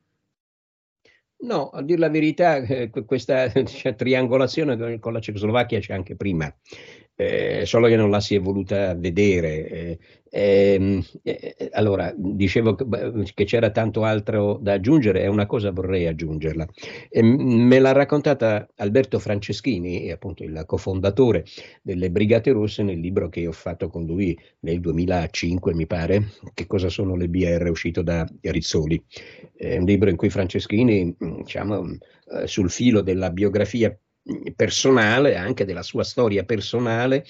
No, 1.40 1.68
a 1.68 1.82
dire 1.82 2.00
la 2.00 2.08
verità, 2.08 2.56
eh, 2.56 2.90
questa 3.06 3.50
cioè, 3.64 3.94
triangolazione 3.94 4.98
con 4.98 5.12
la 5.12 5.20
Cecoslovacchia 5.20 5.78
c'è 5.78 5.94
anche 5.94 6.16
prima 6.16 6.52
eh, 7.20 7.66
solo 7.66 7.88
che 7.88 7.96
non 7.96 8.10
la 8.10 8.20
si 8.20 8.36
è 8.36 8.40
voluta 8.40 8.94
vedere. 8.94 9.66
Eh, 9.68 9.98
ehm, 10.30 11.02
eh, 11.24 11.68
allora, 11.72 12.14
dicevo 12.16 12.76
che, 12.76 13.44
c'era 13.44 13.70
tanto 13.70 14.04
altro 14.04 14.56
da 14.62 14.74
aggiungere, 14.74 15.22
e 15.22 15.26
una 15.26 15.46
cosa 15.46 15.72
vorrei 15.72 16.06
aggiungerla. 16.06 16.64
me 17.22 17.78
l'ha 17.80 17.90
raccontata 17.90 18.68
Alberto 18.76 19.18
Franceschini, 19.18 20.12
appunto 20.12 20.44
il 20.44 20.62
cofondatore 20.64 21.44
delle 21.82 22.08
Brigate 22.12 22.52
Rosse, 22.52 22.84
nel 22.84 23.00
libro 23.00 23.28
che 23.28 23.48
ho 23.48 23.52
fatto 23.52 23.88
con 23.88 24.04
lui 24.04 24.38
nel 24.60 24.78
2005, 24.78 25.74
mi 25.74 25.88
pare, 25.88 26.34
Che 26.54 26.66
cosa 26.66 26.88
sono 26.88 27.16
le 27.16 27.28
BR, 27.28 27.68
uscito 27.68 28.02
da 28.02 28.24
Rizzoli. 28.42 29.02
È 29.56 29.76
un 29.76 29.86
libro 29.86 30.08
in 30.08 30.14
cui 30.14 30.30
Franceschini, 30.30 31.16
diciamo, 31.18 31.96
eh, 32.30 32.46
sul 32.46 32.70
filo 32.70 33.00
della 33.00 33.30
biografia 33.30 33.92
personale, 34.54 35.36
anche 35.36 35.64
della 35.64 35.82
sua 35.82 36.04
storia 36.04 36.44
personale, 36.44 37.24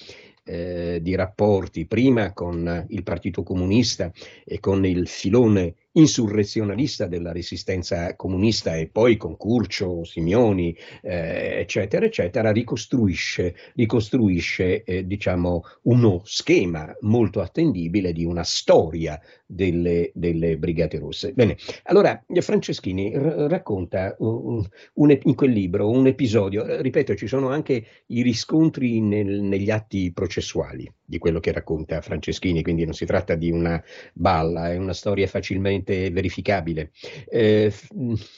eh, 0.45 0.99
di 1.03 1.15
rapporti 1.15 1.87
prima 1.87 2.33
con 2.33 2.87
il 2.89 3.03
Partito 3.03 3.43
Comunista 3.43 4.11
e 4.45 4.61
con 4.61 4.85
il 4.87 5.07
filone 5.07 5.75
insurrezionalista 5.93 7.06
della 7.06 7.32
resistenza 7.32 8.15
comunista 8.15 8.77
e 8.77 8.89
poi 8.89 9.16
con 9.16 9.36
Curcio, 9.36 10.05
Simioni, 10.05 10.77
eh, 11.02 11.59
eccetera, 11.60 12.05
eccetera, 12.05 12.52
ricostruisce, 12.52 13.55
ricostruisce 13.74 14.85
eh, 14.85 15.06
diciamo, 15.06 15.62
uno 15.82 16.23
schema 16.24 16.94
molto 17.01 17.40
attendibile 17.40 18.12
di 18.12 18.24
una 18.24 18.44
storia 18.44 19.20
delle, 19.47 20.10
delle 20.15 20.59
Brigate 20.59 20.98
Rosse. 20.98 21.32
Bene, 21.32 21.56
allora 21.85 22.23
Franceschini 22.40 23.15
r- 23.15 23.47
racconta 23.48 24.15
uh, 24.19 24.62
un, 24.94 25.19
in 25.23 25.35
quel 25.35 25.51
libro 25.51 25.90
un 25.90 26.06
episodio, 26.06 26.81
ripeto, 26.81 27.15
ci 27.15 27.27
sono 27.27 27.48
anche 27.48 27.85
i 28.06 28.23
riscontri 28.23 29.01
nel, 29.01 29.40
negli 29.40 29.70
atti 29.70 30.12
processuali 30.12 30.90
di 31.09 31.16
quello 31.16 31.40
che 31.40 31.52
racconta 31.52 32.02
Franceschini, 32.02 32.62
quindi 32.62 32.85
non 32.85 32.93
si 32.93 33.06
tratta 33.06 33.35
di 33.35 33.51
una 33.51 33.82
balla, 34.12 34.70
è 34.70 34.76
una 34.76 34.93
storia 34.93 35.26
facilmente 35.26 36.10
verificabile. 36.10 36.90
Eh, 37.26 37.72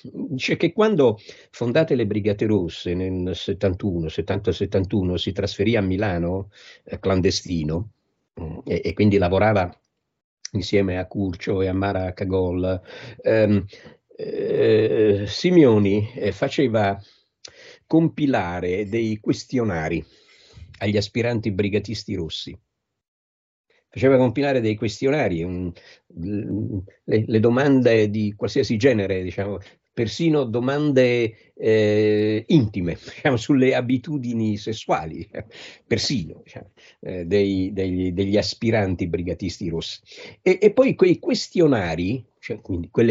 dice 0.03 0.57
che 0.57 0.73
quando 0.73 1.19
fondate 1.51 1.97
le 1.97 2.07
Brigate 2.07 2.47
Rosse 2.47 2.95
nel 2.95 3.35
71, 3.35 4.07
70-71 4.07 5.15
si 5.17 5.33
trasferì 5.33 5.75
a 5.75 5.81
Milano 5.81 6.51
eh, 6.85 7.01
clandestino 7.01 7.91
mm, 8.41 8.59
e, 8.65 8.93
quindi 8.93 9.19
lavorava 9.19 9.69
insieme 10.53 10.99
a 10.99 11.07
Curcio 11.07 11.63
e 11.63 11.67
a 11.67 11.75
Mara 11.75 12.13
Cagol. 12.13 12.81
Ehm, 13.23 13.65
eh, 14.17 15.25
Simeoni 15.27 16.13
eh, 16.15 16.31
faceva 16.31 16.97
compilare 17.85 18.89
dei 18.89 19.19
questionari 19.19 20.05
agli 20.81 20.97
aspiranti 20.97 21.53
brigatisti 21.53 22.15
rossi. 22.15 22.59
Faceva 23.93 24.17
compilare 24.17 24.61
dei 24.61 24.77
questionari, 24.77 25.43
un, 25.43 25.73
le, 26.15 27.25
le, 27.27 27.41
domande 27.41 28.09
di 28.09 28.33
qualsiasi 28.37 28.77
genere, 28.77 29.23
diciamo, 29.23 29.59
persino 29.93 30.45
domande 30.45 31.53
eh, 31.55 32.45
intime 32.47 32.95
diciamo, 33.03 33.37
sulle 33.37 33.75
abitudini 33.75 34.57
sessuali, 34.57 35.29
persino 35.87 36.41
diciamo, 36.45 36.71
eh, 37.01 37.25
dei, 37.25 37.73
degli, 37.73 38.13
degli, 38.13 38.37
aspiranti 38.37 39.09
brigatisti 39.09 39.69
rossi. 39.69 40.01
E, 40.41 40.59
e 40.61 40.73
poi 40.73 40.95
quei 40.95 41.19
questionari, 41.19 42.25
cioè, 42.39 42.61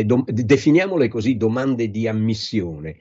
dom- 0.06 0.30
definiamole 0.30 1.10
così, 1.10 1.36
domande 1.36 1.90
di 1.90 2.08
ammissione 2.08 3.00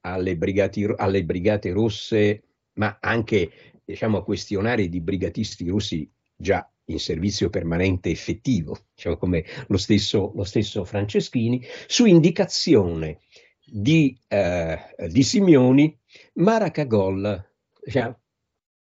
alle, 0.00 0.36
brigati, 0.36 0.84
alle 0.96 1.24
brigate 1.24 1.70
rosse, 1.70 2.42
ma 2.74 2.98
anche 3.00 3.50
diciamo, 3.90 4.22
questionari 4.22 4.88
di 4.88 5.00
brigatisti 5.00 5.68
russi 5.68 6.10
già 6.36 6.68
in 6.86 6.98
servizio 6.98 7.50
permanente 7.50 8.10
effettivo, 8.10 8.76
diciamo 8.94 9.16
come 9.16 9.44
lo 9.68 9.76
stesso, 9.76 10.32
lo 10.34 10.44
stesso 10.44 10.84
Franceschini, 10.84 11.64
su 11.86 12.06
indicazione 12.06 13.20
di, 13.64 14.18
eh, 14.28 14.78
di 15.08 15.22
Simeoni, 15.22 15.96
Maracagol 16.34 17.48
diciamo, 17.84 18.18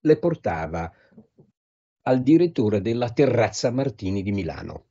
le 0.01 0.19
portava 0.19 0.93
al 2.07 2.23
direttore 2.23 2.83
della 2.83 3.11
Terrazza 3.11 3.71
Martini 3.71 4.23
di 4.23 4.33
Milano, 4.33 4.89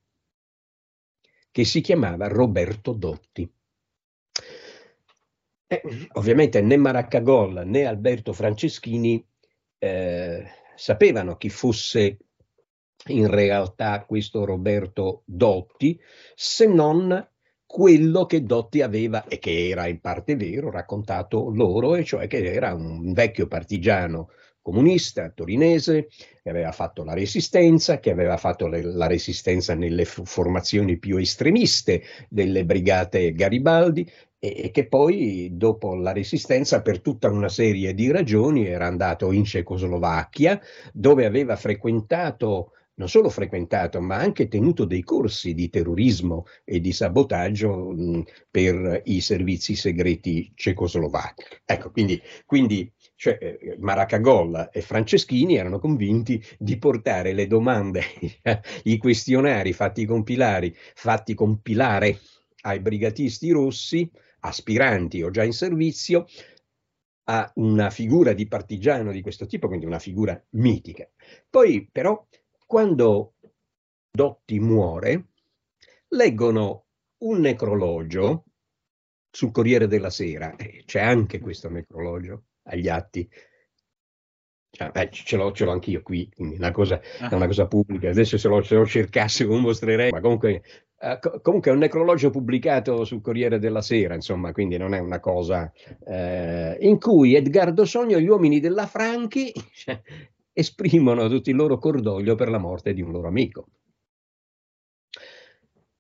che 1.52 1.64
si 1.65 1.81
chiamava 1.81 2.27
Roberto 2.27 2.94
Dotti. 2.94 3.48
Eh, 5.68 5.81
ovviamente 6.14 6.61
né 6.61 6.77
Maracagol 6.77 7.64
né 7.65 7.85
Alberto 7.85 8.34
Franceschini 8.34 9.23
eh, 9.84 10.45
sapevano 10.76 11.35
chi 11.35 11.49
fosse 11.49 12.18
in 13.07 13.27
realtà 13.27 14.05
questo 14.05 14.45
Roberto 14.45 15.23
Dotti, 15.26 15.99
se 16.34 16.68
non 16.68 17.30
quello 17.65 18.26
che 18.26 18.43
Dotti 18.43 18.81
aveva, 18.81 19.26
e 19.27 19.39
che 19.39 19.68
era 19.68 19.88
in 19.88 19.99
parte 19.99 20.38
vero, 20.38 20.72
raccontato 20.72 21.49
loro, 21.49 21.95
e 21.95 22.05
cioè 22.05 22.27
che 22.27 22.53
era 22.53 22.73
un 22.73 23.11
vecchio 23.11 23.47
partigiano 23.47 24.30
comunista 24.61 25.30
torinese, 25.31 26.07
che 26.41 26.49
aveva 26.49 26.72
fatto 26.72 27.03
la 27.03 27.14
resistenza, 27.14 27.99
che 27.99 28.11
aveva 28.11 28.38
fatto 28.38 28.68
le, 28.68 28.81
la 28.84 29.07
resistenza 29.07 29.76
nelle 29.76 30.05
formazioni 30.05 30.97
più 30.97 31.18
estremiste 31.18 32.03
delle 32.30 32.64
brigate 32.64 33.34
Garibaldi 33.34 34.10
e, 34.44 34.72
che 34.72 34.88
poi 34.88 35.52
dopo 35.53 35.95
la 35.95 36.11
resistenza 36.11 36.82
per 36.82 36.99
tutta 36.99 37.30
una 37.30 37.48
serie 37.48 37.94
di 37.94 38.11
ragioni 38.11 38.68
era 38.68 38.86
andato 38.86 39.32
in 39.32 39.45
Cecoslovacchia 39.45 40.60
dove 40.91 41.26
aveva 41.26 41.56
frequentato 41.56 42.74
non 42.95 43.10
solo 43.10 43.30
frequentato, 43.30 43.99
ma 44.02 44.18
anche 44.18 44.48
tenuto 44.48 44.86
dei 44.86 45.02
corsi 45.02 45.56
di 45.56 45.68
terrorismo 45.70 46.45
e 46.64 46.80
di 46.80 46.91
sabotaggio 46.91 47.90
mh, 47.91 48.24
per 48.52 49.02
i 49.06 49.20
servizi 49.20 49.76
segreti 49.76 50.52
cecoslovacchi. 50.53 51.44
Ecco, 51.65 51.90
quindi, 51.90 52.22
quindi 52.45 52.91
cioè, 53.15 53.40
eh, 53.41 53.78
Maracagol 53.80 54.70
e 54.72 54.82
Franceschini 54.82 55.56
erano 55.56 55.80
convinti 55.80 56.40
di 56.60 56.78
portare 56.78 57.34
le 57.34 57.48
domande, 57.48 58.03
i 58.84 58.98
questionari 58.99 59.74
fatti 59.74 60.06
compilare, 60.06 60.76
fatti 60.94 61.34
compilare 61.34 62.20
ai 62.61 62.80
brigatisti 62.80 63.49
rossi 63.49 64.10
aspiranti 64.45 65.22
o 65.22 65.30
già 65.30 65.44
in 65.44 65.53
servizio 65.53 66.26
a 67.26 67.49
una 67.56 67.90
figura 67.90 68.34
di 68.34 68.48
partigiano 68.48 69.11
di 69.11 69.22
questo 69.22 69.45
tipo, 69.45 69.68
quindi 69.68 69.86
una 69.86 69.99
figura 69.99 70.41
mitica. 70.52 71.10
Poi 71.49 71.88
però 71.91 72.26
quando 72.65 73.36
Dotti 74.15 74.60
muore, 74.60 75.30
leggono 76.10 76.86
un 77.24 77.40
necrologio 77.40 78.44
sul 79.32 79.52
Corriere 79.52 79.88
della 79.88 80.11
Sera, 80.11 80.56
eh, 80.56 80.84
c'è 80.86 81.02
anche 81.02 81.40
questo 81.40 81.70
necrologio 81.70 82.44
agli 82.64 82.90
atti. 82.90 83.28
Cioè, 84.70 84.91
eh, 84.94 85.10
ce, 85.10 85.36
l'ho, 85.36 85.52
ce 85.52 85.65
l'ho 85.65 85.72
anch'io 85.72 86.03
qui, 86.03 86.30
quindi 86.30 86.56
una 86.56 86.72
cosa, 86.72 87.02
ah. 87.22 87.30
è 87.30 87.34
una 87.34 87.48
cosa 87.48 87.65
pubblica. 87.68 88.10
Adesso 88.10 88.38
se 88.38 88.48
lo, 88.48 88.61
se 88.61 88.76
lo 88.76 88.86
cercassi 88.86 89.45
lo 89.45 89.57
mostrerei, 89.57 90.11
ma 90.11 90.20
comunque 90.20 90.61
Co- 91.20 91.42
comunque 91.42 91.70
è 91.70 91.74
un 91.74 91.82
necrologio 91.82 92.30
pubblicato 92.30 93.04
sul 93.04 93.20
Corriere 93.20 93.60
della 93.60 93.82
Sera, 93.82 94.16
insomma, 94.16 94.54
quindi 94.54 94.78
non 94.78 94.94
è 94.94 95.00
una 95.00 95.20
cosa 95.20 95.70
uh, 96.00 96.76
in 96.80 96.98
cui 96.98 97.36
Edgardo 97.36 97.84
Sogno 97.84 98.16
e 98.16 98.22
gli 98.22 98.28
uomini 98.28 98.62
della 98.62 98.88
Franchi 98.88 99.52
cioè, 99.74 100.02
esprimono 100.54 101.28
tutto 101.28 101.50
il 101.50 101.58
loro 101.58 101.78
cordoglio 101.78 102.36
per 102.36 102.48
la 102.48 102.58
morte 102.58 102.94
di 102.94 103.02
un 103.02 103.12
loro 103.12 103.28
amico. 103.28 103.68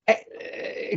Eh, 0.05 0.25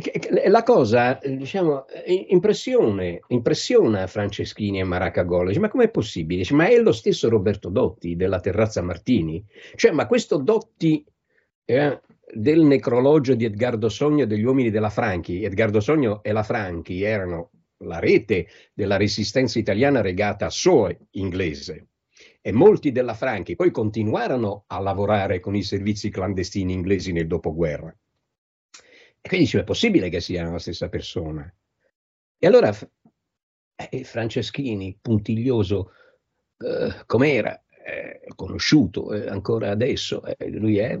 eh, 0.01 0.49
la 0.49 0.63
cosa, 0.63 1.19
diciamo, 1.21 1.85
impressiona 2.27 4.07
Franceschini 4.07 4.79
e 4.79 4.83
Maracagol. 4.83 5.47
Dice, 5.47 5.59
ma 5.59 5.67
com'è 5.69 5.89
possibile? 5.89 6.45
Ma 6.51 6.67
è 6.67 6.77
lo 6.79 6.93
stesso 6.93 7.27
Roberto 7.27 7.67
Dotti 7.67 8.15
della 8.15 8.39
Terrazza 8.39 8.81
Martini? 8.81 9.43
Cioè, 9.75 9.91
ma 9.91 10.07
questo 10.07 10.37
Dotti 10.37 11.05
eh, 11.65 12.01
del 12.33 12.61
necrologio 12.61 13.35
di 13.35 13.45
Edgardo 13.45 13.89
Sogno 13.89 14.23
e 14.23 14.27
degli 14.27 14.43
uomini 14.43 14.69
della 14.69 14.89
Franchi, 14.89 15.43
Edgardo 15.43 15.79
Sogno 15.79 16.21
e 16.23 16.31
la 16.31 16.43
Franchi 16.43 17.01
erano 17.01 17.51
la 17.81 17.99
rete 17.99 18.47
della 18.73 18.97
resistenza 18.97 19.59
italiana 19.59 20.01
regata 20.01 20.47
a 20.47 20.49
Soe 20.49 20.97
inglese 21.11 21.87
e 22.41 22.51
molti 22.51 22.91
della 22.91 23.13
Franchi 23.13 23.55
poi 23.55 23.71
continuarono 23.71 24.63
a 24.67 24.79
lavorare 24.79 25.39
con 25.39 25.55
i 25.55 25.63
servizi 25.63 26.09
clandestini 26.09 26.73
inglesi 26.73 27.11
nel 27.11 27.27
dopoguerra. 27.27 27.95
E 29.21 29.27
quindi 29.27 29.45
dice, 29.45 29.59
è 29.59 29.63
possibile 29.63 30.09
che 30.09 30.21
siano 30.21 30.51
la 30.51 30.59
stessa 30.59 30.89
persona? 30.89 31.51
E 32.39 32.47
allora 32.47 32.75
eh, 33.75 34.03
Franceschini, 34.03 34.97
puntiglioso 35.01 35.91
eh, 36.57 37.03
com'era, 37.05 37.63
eh, 37.85 38.21
conosciuto 38.35 39.13
eh, 39.13 39.27
ancora 39.27 39.69
adesso, 39.69 40.23
eh, 40.23 40.49
lui 40.49 40.77
è 40.77 40.97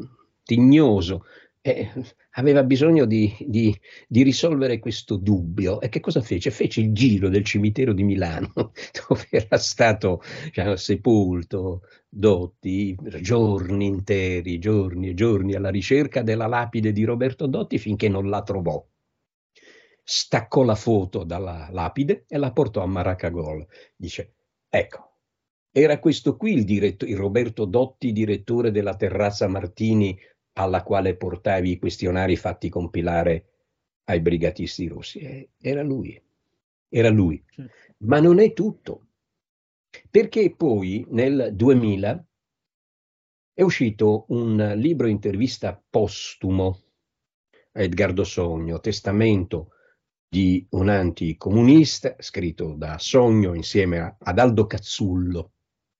tignoso, 0.47 1.25
eh, 1.61 1.91
aveva 2.31 2.63
bisogno 2.63 3.05
di, 3.05 3.35
di, 3.39 3.77
di, 4.07 4.23
risolvere 4.23 4.79
questo 4.79 5.17
dubbio. 5.17 5.81
E 5.81 5.89
che 5.89 5.99
cosa 5.99 6.21
fece? 6.21 6.49
Fece 6.49 6.79
il 6.79 6.93
giro 6.93 7.27
del 7.27 7.43
cimitero 7.43 7.91
di 7.91 8.03
Milano, 8.03 8.53
dove 9.07 9.27
era 9.29 9.57
stato 9.57 10.21
cioè, 10.51 10.77
sepolto 10.77 11.81
Dotti, 12.07 12.95
giorni 13.19 13.85
interi, 13.85 14.59
giorni 14.59 15.09
e 15.09 15.13
giorni 15.13 15.55
alla 15.55 15.69
ricerca 15.69 16.21
della 16.21 16.47
lapide 16.47 16.93
di 16.93 17.03
Roberto 17.03 17.45
Dotti 17.47 17.77
finché 17.77 18.07
non 18.07 18.29
la 18.29 18.41
trovò. 18.43 18.83
Staccò 20.01 20.63
la 20.63 20.75
foto 20.75 21.25
dalla 21.25 21.67
lapide 21.69 22.23
e 22.29 22.37
la 22.37 22.53
portò 22.53 22.81
a 22.81 22.85
Maracagol. 22.85 23.67
Dice, 23.93 24.35
ecco, 24.69 25.07
era 25.69 25.99
questo 25.99 26.37
qui 26.37 26.53
il, 26.53 26.63
diretto, 26.63 27.05
il 27.05 27.17
Roberto 27.17 27.65
Dotti, 27.65 28.13
direttore 28.13 28.71
della 28.71 28.95
Terrazza 28.95 29.47
Martini, 29.47 30.17
alla 30.63 30.83
quale 30.83 31.15
portavi 31.15 31.71
i 31.71 31.79
questionari 31.79 32.35
fatti 32.35 32.69
compilare 32.69 33.45
ai 34.05 34.21
brigatisti 34.21 34.87
russi. 34.87 35.19
Eh, 35.19 35.49
era 35.61 35.83
lui, 35.83 36.19
era 36.89 37.09
lui. 37.09 37.43
Ma 37.99 38.19
non 38.19 38.39
è 38.39 38.53
tutto, 38.53 39.07
perché 40.09 40.53
poi 40.55 41.05
nel 41.09 41.51
2000 41.53 42.25
è 43.53 43.61
uscito 43.61 44.25
un 44.29 44.73
libro 44.75 45.07
intervista 45.07 45.81
postumo 45.89 46.81
a 47.73 47.81
Edgardo 47.81 48.23
Sogno, 48.23 48.79
Testamento 48.79 49.71
di 50.27 50.65
un 50.71 50.89
anticomunista, 50.89 52.15
scritto 52.19 52.73
da 52.73 52.97
Sogno 52.97 53.53
insieme 53.53 54.17
ad 54.19 54.39
Aldo 54.39 54.65
Cazzullo, 54.67 55.53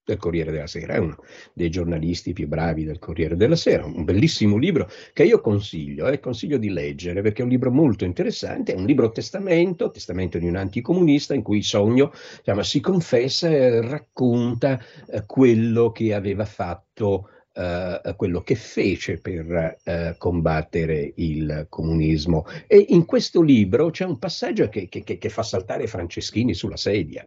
del 0.08 0.16
Corriere 0.16 0.50
della 0.50 0.66
Sera, 0.66 0.94
è 0.94 0.98
uno 0.98 1.16
dei 1.52 1.68
giornalisti 1.68 2.32
più 2.32 2.48
bravi 2.48 2.84
del 2.84 2.98
Corriere 2.98 3.36
della 3.36 3.56
Sera, 3.56 3.84
un 3.84 4.04
bellissimo 4.04 4.56
libro 4.56 4.88
che 5.12 5.24
io 5.24 5.40
consiglio, 5.42 6.08
eh, 6.08 6.18
consiglio 6.18 6.56
di 6.56 6.70
leggere 6.70 7.20
perché 7.20 7.42
è 7.42 7.44
un 7.44 7.50
libro 7.50 7.70
molto 7.70 8.06
interessante, 8.06 8.72
è 8.72 8.76
un 8.76 8.86
libro 8.86 9.10
testamento, 9.10 9.90
testamento 9.90 10.38
di 10.38 10.46
un 10.46 10.56
anticomunista 10.56 11.34
in 11.34 11.42
cui 11.42 11.62
Sogno 11.62 12.10
diciamo, 12.38 12.62
si 12.62 12.80
confessa 12.80 13.50
e 13.50 13.82
racconta 13.82 14.80
eh, 15.10 15.24
quello 15.26 15.92
che 15.92 16.14
aveva 16.14 16.44
fatto 16.44 17.30
Uh, 17.58 18.14
quello 18.14 18.42
che 18.42 18.54
fece 18.54 19.18
per 19.18 19.78
uh, 19.82 20.16
combattere 20.16 21.12
il 21.16 21.66
comunismo. 21.68 22.46
E 22.68 22.86
in 22.90 23.04
questo 23.04 23.42
libro 23.42 23.90
c'è 23.90 24.04
un 24.04 24.16
passaggio 24.16 24.68
che, 24.68 24.88
che, 24.88 25.02
che 25.02 25.28
fa 25.28 25.42
saltare 25.42 25.88
Franceschini 25.88 26.54
sulla 26.54 26.76
sedia. 26.76 27.26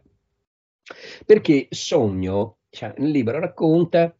Perché 1.26 1.66
Sogno 1.68 2.60
cioè, 2.72 2.94
nel 2.96 3.10
libro 3.10 3.38
racconta, 3.38 4.16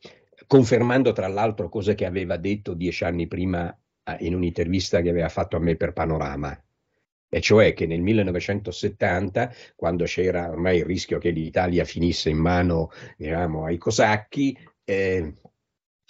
confermando 0.47 1.13
tra 1.13 1.27
l'altro 1.27 1.71
cose 1.71 1.95
che 1.95 2.05
aveva 2.05 2.37
detto 2.37 2.75
dieci 2.75 3.03
anni 3.03 3.27
prima 3.27 3.75
eh, 4.05 4.17
in 4.21 4.35
un'intervista 4.35 5.01
che 5.01 5.09
aveva 5.09 5.31
fatto 5.31 5.57
a 5.57 5.59
me 5.59 5.75
per 5.75 5.95
Panorama, 5.95 6.63
e 7.31 7.41
cioè 7.41 7.73
che 7.73 7.87
nel 7.87 8.03
1970, 8.03 9.55
quando 9.75 10.05
c'era 10.05 10.51
ormai 10.51 10.79
il 10.79 10.85
rischio 10.85 11.17
che 11.17 11.31
l'Italia 11.31 11.85
finisse 11.85 12.29
in 12.29 12.37
mano 12.37 12.91
diciamo, 13.17 13.65
ai 13.65 13.79
cosacchi, 13.79 14.55
eh, 14.85 15.33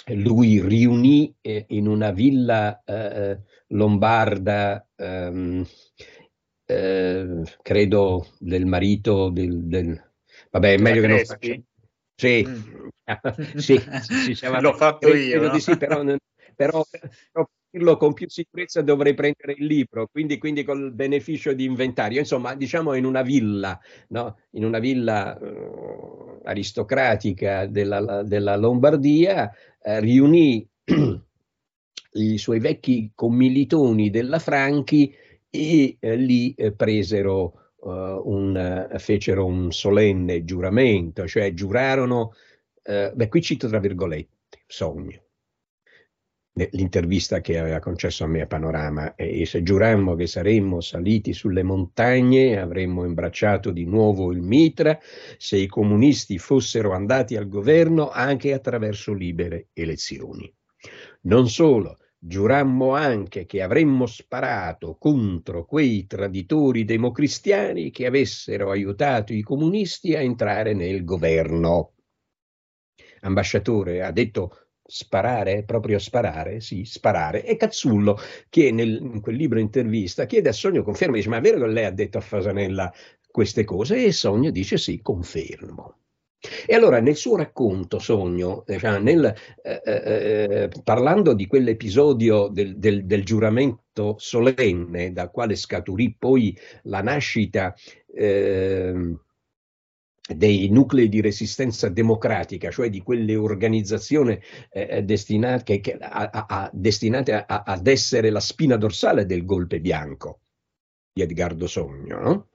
lui 0.06 0.60
riunì 0.60 1.32
eh, 1.40 1.66
in 1.68 1.86
una 1.86 2.10
villa 2.10 2.82
eh, 2.84 3.38
lombarda, 3.68 4.84
ehm, 4.96 5.64
eh, 6.66 7.42
credo 7.62 8.26
del 8.40 8.66
marito 8.66 9.30
del, 9.30 9.62
del 9.62 10.12
vabbè, 10.50 10.74
è 10.74 10.78
meglio 10.78 11.02
che 11.02 11.06
non 11.06 11.24
faccia 11.24 11.60
sì, 12.14 12.46
mm. 12.46 13.56
sì, 13.56 13.82
sì, 14.02 14.34
sì 14.34 14.46
l'ho 14.60 14.74
fatto 14.74 15.14
io. 15.14 15.40
No? 15.40 15.58
Sì, 15.58 15.76
però, 15.76 16.02
però, 16.54 16.84
per 17.32 17.46
dirlo 17.70 17.96
con 17.96 18.12
più 18.12 18.28
sicurezza 18.28 18.82
dovrei 18.82 19.14
prendere 19.14 19.54
il 19.56 19.64
libro, 19.64 20.06
quindi, 20.06 20.38
quindi 20.38 20.62
col 20.62 20.92
beneficio 20.92 21.52
di 21.52 21.64
inventario. 21.64 22.18
Insomma, 22.18 22.54
diciamo 22.54 22.94
in 22.94 23.04
una 23.04 23.22
villa, 23.22 23.78
no? 24.08 24.38
in 24.50 24.64
una 24.64 24.78
villa 24.78 25.38
uh, 25.40 26.40
aristocratica 26.44 27.66
della, 27.66 28.22
della 28.22 28.56
Lombardia, 28.56 29.50
uh, 29.80 29.98
riunì 29.98 30.68
i 32.12 32.38
suoi 32.38 32.58
vecchi 32.58 33.10
commilitoni 33.14 34.10
della 34.10 34.38
Franchi 34.38 35.14
e 35.48 35.96
uh, 35.98 36.08
lì 36.10 36.54
presero 36.76 37.42
uh, 37.42 37.61
un, 37.84 38.94
fecero 38.98 39.44
un 39.44 39.72
solenne 39.72 40.44
giuramento, 40.44 41.26
cioè 41.26 41.52
giurarono, 41.52 42.32
uh, 42.84 43.14
beh 43.14 43.28
qui 43.28 43.42
cito 43.42 43.68
tra 43.68 43.80
virgolette, 43.80 44.62
sogno, 44.66 45.22
l'intervista 46.52 47.40
che 47.40 47.58
aveva 47.58 47.78
concesso 47.80 48.24
a 48.24 48.26
me 48.26 48.42
a 48.42 48.46
Panorama, 48.46 49.14
e 49.14 49.46
se 49.46 49.62
giurammo 49.62 50.14
che 50.14 50.26
saremmo 50.26 50.80
saliti 50.80 51.32
sulle 51.32 51.62
montagne, 51.62 52.60
avremmo 52.60 53.04
imbracciato 53.04 53.70
di 53.70 53.84
nuovo 53.84 54.32
il 54.32 54.42
mitra, 54.42 54.98
se 55.38 55.56
i 55.56 55.66
comunisti 55.66 56.38
fossero 56.38 56.92
andati 56.92 57.36
al 57.36 57.48
governo 57.48 58.10
anche 58.10 58.52
attraverso 58.52 59.14
libere 59.14 59.68
elezioni. 59.72 60.52
Non 61.22 61.48
solo, 61.48 61.98
Giurammo 62.24 62.94
anche 62.94 63.46
che 63.46 63.62
avremmo 63.62 64.06
sparato 64.06 64.94
contro 64.96 65.64
quei 65.64 66.06
traditori 66.06 66.84
democristiani 66.84 67.90
che 67.90 68.06
avessero 68.06 68.70
aiutato 68.70 69.32
i 69.32 69.42
comunisti 69.42 70.14
a 70.14 70.20
entrare 70.20 70.72
nel 70.72 71.02
governo. 71.02 71.94
Ambasciatore 73.22 74.04
ha 74.04 74.12
detto 74.12 74.68
sparare, 74.84 75.64
proprio 75.64 75.98
sparare, 75.98 76.60
sì, 76.60 76.84
sparare. 76.84 77.44
E 77.44 77.56
Cazzullo, 77.56 78.16
che 78.48 78.70
nel, 78.70 79.00
in 79.00 79.20
quel 79.20 79.34
libro 79.34 79.58
intervista, 79.58 80.24
chiede 80.24 80.50
a 80.50 80.52
Sogno 80.52 80.84
conferma, 80.84 81.16
dice 81.16 81.28
ma 81.28 81.38
è 81.38 81.40
vero 81.40 81.58
che 81.58 81.72
lei 81.72 81.86
ha 81.86 81.90
detto 81.90 82.18
a 82.18 82.20
Fasanella 82.20 82.92
queste 83.32 83.64
cose? 83.64 84.04
E 84.04 84.12
Sogno 84.12 84.52
dice 84.52 84.78
sì, 84.78 85.00
confermo. 85.02 86.01
E 86.66 86.74
allora 86.74 87.00
nel 87.00 87.14
suo 87.14 87.36
racconto, 87.36 88.00
Sogno, 88.00 88.66
eh, 88.66 88.78
cioè 88.78 88.98
nel, 88.98 89.32
eh, 89.62 89.80
eh, 89.84 90.70
parlando 90.82 91.34
di 91.34 91.46
quell'episodio 91.46 92.48
del, 92.48 92.78
del, 92.78 93.04
del, 93.06 93.24
giuramento 93.24 94.16
solenne 94.18 95.12
dal 95.12 95.30
quale 95.30 95.54
scaturì 95.54 96.16
poi 96.18 96.56
la 96.84 97.00
nascita 97.00 97.72
ehm, 98.12 99.20
dei 100.34 100.68
nuclei 100.68 101.08
di 101.08 101.20
resistenza 101.20 101.88
democratica, 101.88 102.70
cioè 102.70 102.90
di 102.90 103.02
quelle 103.02 103.36
organizzazioni 103.36 104.32
eh, 104.70 104.88
eh 104.90 105.02
destinate, 105.02 105.80
che, 105.80 105.96
a, 105.96 106.28
a, 106.48 106.70
destinate 106.72 107.34
a, 107.34 107.62
ad 107.64 107.86
essere 107.86 108.30
la 108.30 108.40
spina 108.40 108.76
dorsale 108.76 109.26
del 109.26 109.44
golpe 109.44 109.80
bianco 109.80 110.40
di 111.12 111.22
Edgardo 111.22 111.68
Sogno. 111.68 112.20
No? 112.20 112.48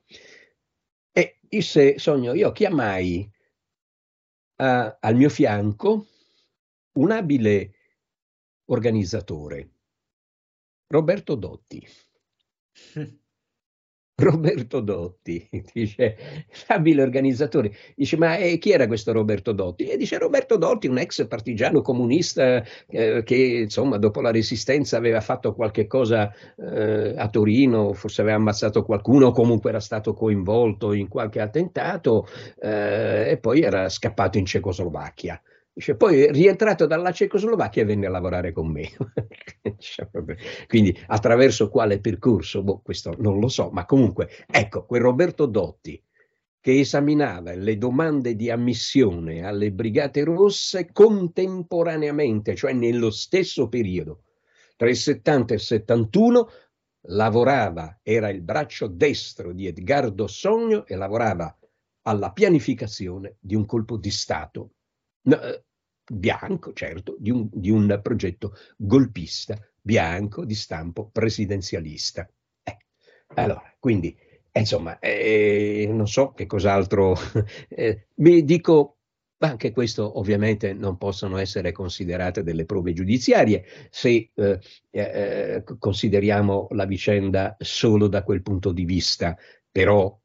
E 1.13 1.37
disse 1.41 1.97
Sogno, 1.99 2.33
io 2.33 2.51
chiamai 2.51 3.29
ha 4.57 4.97
al 4.99 5.15
mio 5.15 5.29
fianco 5.29 6.07
un 6.93 7.11
abile 7.11 7.73
organizzatore, 8.65 9.69
Roberto 10.87 11.35
Dotti. 11.35 11.85
Roberto 14.19 14.79
Dotti, 14.79 15.47
dice, 15.73 16.17
abile 16.69 17.03
organizzatore, 17.03 17.71
dice 17.95 18.17
ma 18.17 18.35
eh, 18.37 18.57
chi 18.57 18.71
era 18.71 18.87
questo 18.87 19.11
Roberto 19.11 19.51
Dotti? 19.51 19.85
E 19.85 19.95
dice 19.95 20.17
Roberto 20.17 20.57
Dotti, 20.57 20.87
un 20.87 20.97
ex 20.97 21.27
partigiano 21.27 21.81
comunista 21.81 22.63
eh, 22.87 23.21
che 23.23 23.35
insomma 23.35 23.97
dopo 23.97 24.19
la 24.21 24.31
resistenza 24.31 24.97
aveva 24.97 25.21
fatto 25.21 25.53
qualche 25.53 25.85
cosa 25.85 26.33
eh, 26.57 27.13
a 27.15 27.29
Torino, 27.29 27.93
forse 27.93 28.21
aveva 28.21 28.37
ammazzato 28.37 28.83
qualcuno, 28.83 29.31
comunque 29.31 29.69
era 29.69 29.79
stato 29.79 30.13
coinvolto 30.13 30.93
in 30.93 31.07
qualche 31.09 31.39
attentato 31.39 32.27
eh, 32.59 33.29
e 33.29 33.37
poi 33.37 33.61
era 33.61 33.87
scappato 33.87 34.39
in 34.39 34.45
Cecoslovacchia. 34.45 35.39
Dice, 35.77 35.95
poi 35.95 36.31
rientrato 36.31 36.87
dalla 36.87 37.11
Cecoslovacchia 37.11 37.85
venne 37.85 38.07
a 38.07 38.09
lavorare 38.09 38.51
con 38.51 38.71
me. 38.71 38.89
Quindi 40.67 40.99
attraverso 41.05 41.69
quale 41.69 41.99
percorso, 41.99 42.63
boh, 42.63 42.81
questo 42.81 43.13
non 43.19 43.39
lo 43.39 43.47
so, 43.47 43.69
ma 43.69 43.85
comunque 43.85 44.27
ecco, 44.47 44.87
quel 44.87 45.03
Roberto 45.03 45.45
Dotti 45.45 46.03
che 46.59 46.79
esaminava 46.79 47.53
le 47.53 47.77
domande 47.77 48.35
di 48.35 48.49
ammissione 48.49 49.45
alle 49.45 49.71
Brigate 49.71 50.23
Rosse 50.23 50.91
contemporaneamente, 50.91 52.55
cioè 52.55 52.73
nello 52.73 53.11
stesso 53.11 53.69
periodo, 53.69 54.23
tra 54.77 54.89
il 54.89 54.95
70 54.95 55.53
e 55.53 55.57
il 55.57 55.61
71, 55.61 56.49
lavorava, 57.01 57.99
era 58.01 58.29
il 58.29 58.41
braccio 58.41 58.87
destro 58.87 59.53
di 59.53 59.67
Edgardo 59.67 60.25
Sogno 60.25 60.87
e 60.87 60.95
lavorava 60.95 61.55
alla 62.01 62.31
pianificazione 62.31 63.35
di 63.39 63.53
un 63.53 63.67
colpo 63.67 63.95
di 63.95 64.09
Stato. 64.09 64.71
Eh, 65.21 65.65
bianco, 66.09 66.73
certo, 66.73 67.15
di 67.19 67.31
un, 67.31 67.47
di 67.51 67.69
un, 67.69 67.99
progetto 68.01 68.53
golpista 68.77 69.57
bianco 69.81 70.45
di 70.45 70.55
stampo 70.55 71.09
presidenzialista. 71.11 72.29
Eh, 72.63 72.77
allora, 73.35 73.61
quindi, 73.79 74.15
insomma, 74.51 74.99
eh, 74.99 75.87
non 75.89 76.07
so 76.07 76.31
che 76.31 76.45
cos'altro, 76.45 77.15
eh, 77.69 78.07
mi 78.15 78.43
dico 78.43 78.97
ma 79.39 79.49
anche 79.49 79.71
questo 79.71 80.17
ovviamente 80.17 80.73
non 80.73 80.97
possono 80.97 81.37
essere 81.37 81.71
considerate 81.71 82.43
delle 82.43 82.65
prove 82.65 82.93
giudiziarie 82.93 83.65
se 83.89 84.31
eh, 84.33 84.59
eh, 84.89 85.63
consideriamo 85.77 86.67
la 86.71 86.85
vicenda 86.85 87.55
solo 87.59 88.07
da 88.07 88.23
quel 88.23 88.41
punto 88.41 88.71
di 88.71 88.85
vista, 88.85 89.37
però, 89.71 90.19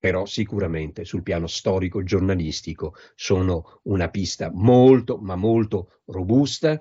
però 0.00 0.24
sicuramente 0.24 1.04
sul 1.04 1.22
piano 1.22 1.46
storico 1.46 2.02
giornalistico 2.02 2.94
sono 3.14 3.80
una 3.84 4.08
pista 4.08 4.50
molto, 4.52 5.18
ma 5.18 5.36
molto 5.36 6.00
robusta 6.06 6.80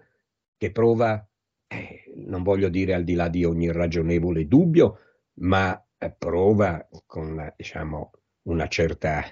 che 0.58 0.72
prova, 0.72 1.24
eh, 1.68 2.04
non 2.16 2.44
voglio 2.44 2.70
dire 2.70 2.94
al 2.94 3.04
di 3.04 3.14
là 3.14 3.28
di 3.30 3.44
ogni 3.44 3.72
ragionevole 3.72 4.48
dubbio, 4.48 4.98
ma 5.42 5.80
eh, 5.98 6.12
prova 6.18 6.88
con 7.06 7.54
diciamo, 7.58 8.12
una 8.44 8.68
certa 8.68 9.24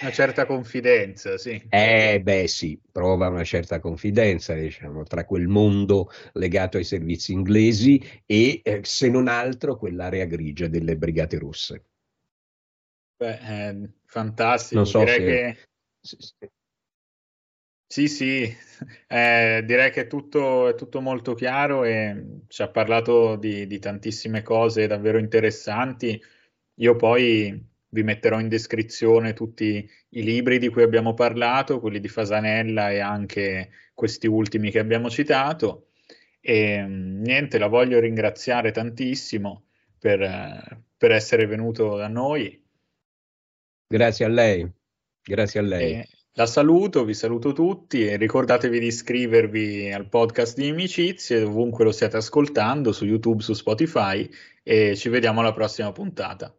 una 0.00 0.10
certa 0.12 0.46
confidenza, 0.46 1.36
sì. 1.38 1.60
Eh 1.68 2.20
beh 2.22 2.46
sì, 2.46 2.80
prova 2.90 3.28
una 3.28 3.44
certa 3.44 3.80
confidenza, 3.80 4.54
diciamo, 4.54 5.02
tra 5.04 5.24
quel 5.24 5.48
mondo 5.48 6.08
legato 6.34 6.76
ai 6.78 6.84
servizi 6.84 7.32
inglesi 7.32 8.02
e, 8.24 8.60
eh, 8.62 8.80
se 8.84 9.08
non 9.10 9.28
altro, 9.28 9.76
quell'area 9.76 10.24
grigia 10.26 10.68
delle 10.68 10.96
brigate 10.96 11.38
russe. 11.38 11.87
Beh, 13.18 13.68
eh, 13.68 13.90
fantastico. 14.04 14.84
So 14.84 15.00
direi 15.00 15.56
se... 16.00 16.16
che... 16.40 16.50
Sì, 17.90 18.06
sì, 18.06 18.56
eh, 19.08 19.62
direi 19.64 19.90
che 19.90 20.02
è 20.02 20.06
tutto, 20.06 20.68
è 20.68 20.74
tutto, 20.74 21.00
molto 21.00 21.34
chiaro 21.34 21.84
e 21.84 22.42
ci 22.46 22.62
ha 22.62 22.68
parlato 22.68 23.36
di, 23.36 23.66
di 23.66 23.78
tantissime 23.78 24.42
cose 24.42 24.86
davvero 24.86 25.18
interessanti. 25.18 26.20
Io 26.74 26.96
poi 26.96 27.66
vi 27.88 28.02
metterò 28.02 28.38
in 28.38 28.48
descrizione 28.48 29.32
tutti 29.32 29.90
i 30.10 30.22
libri 30.22 30.58
di 30.58 30.68
cui 30.68 30.82
abbiamo 30.82 31.14
parlato, 31.14 31.80
quelli 31.80 31.98
di 31.98 32.08
Fasanella 32.08 32.90
e 32.90 33.00
anche 33.00 33.70
questi 33.94 34.26
ultimi 34.26 34.70
che 34.70 34.78
abbiamo 34.78 35.10
citato. 35.10 35.88
E 36.40 36.84
mm, 36.86 37.22
niente, 37.22 37.58
la 37.58 37.66
voglio 37.66 37.98
ringraziare 37.98 38.70
tantissimo 38.70 39.64
per, 39.98 40.82
per 40.96 41.10
essere 41.12 41.46
venuto 41.46 41.96
da 41.96 42.08
noi. 42.08 42.64
Grazie 43.90 44.26
a 44.26 44.28
lei, 44.28 44.70
grazie 45.22 45.60
a 45.60 45.62
lei. 45.62 45.92
E 45.94 46.08
la 46.34 46.44
saluto, 46.44 47.06
vi 47.06 47.14
saluto 47.14 47.54
tutti 47.54 48.06
e 48.06 48.16
ricordatevi 48.16 48.78
di 48.78 48.86
iscrivervi 48.86 49.90
al 49.90 50.10
podcast 50.10 50.58
di 50.58 50.68
Amicizie, 50.68 51.40
ovunque 51.40 51.84
lo 51.84 51.90
stiate 51.90 52.18
ascoltando, 52.18 52.92
su 52.92 53.06
YouTube, 53.06 53.42
su 53.42 53.54
Spotify 53.54 54.28
e 54.62 54.94
ci 54.94 55.08
vediamo 55.08 55.40
alla 55.40 55.54
prossima 55.54 55.90
puntata. 55.90 56.54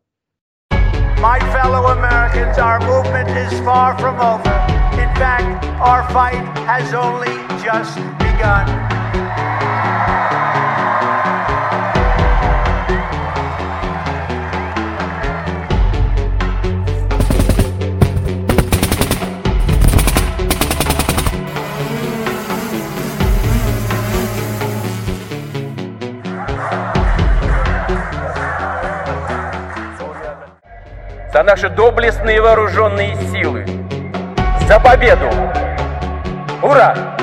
My 1.21 1.39
fellow 1.51 1.85
Americans, 1.85 2.57
our 2.57 2.79
movement 2.79 3.29
is 3.29 3.59
far 3.59 3.95
from 3.99 4.19
over. 4.19 4.65
In 4.93 5.13
fact, 5.15 5.63
our 5.79 6.09
fight 6.09 6.43
has 6.65 6.91
only 6.93 7.45
just 7.61 7.95
begun. 8.17 8.98
За 31.31 31.43
наши 31.43 31.69
доблестные 31.69 32.41
вооруженные 32.41 33.15
силы, 33.31 33.65
за 34.67 34.79
победу! 34.79 35.29
Ура! 36.61 37.18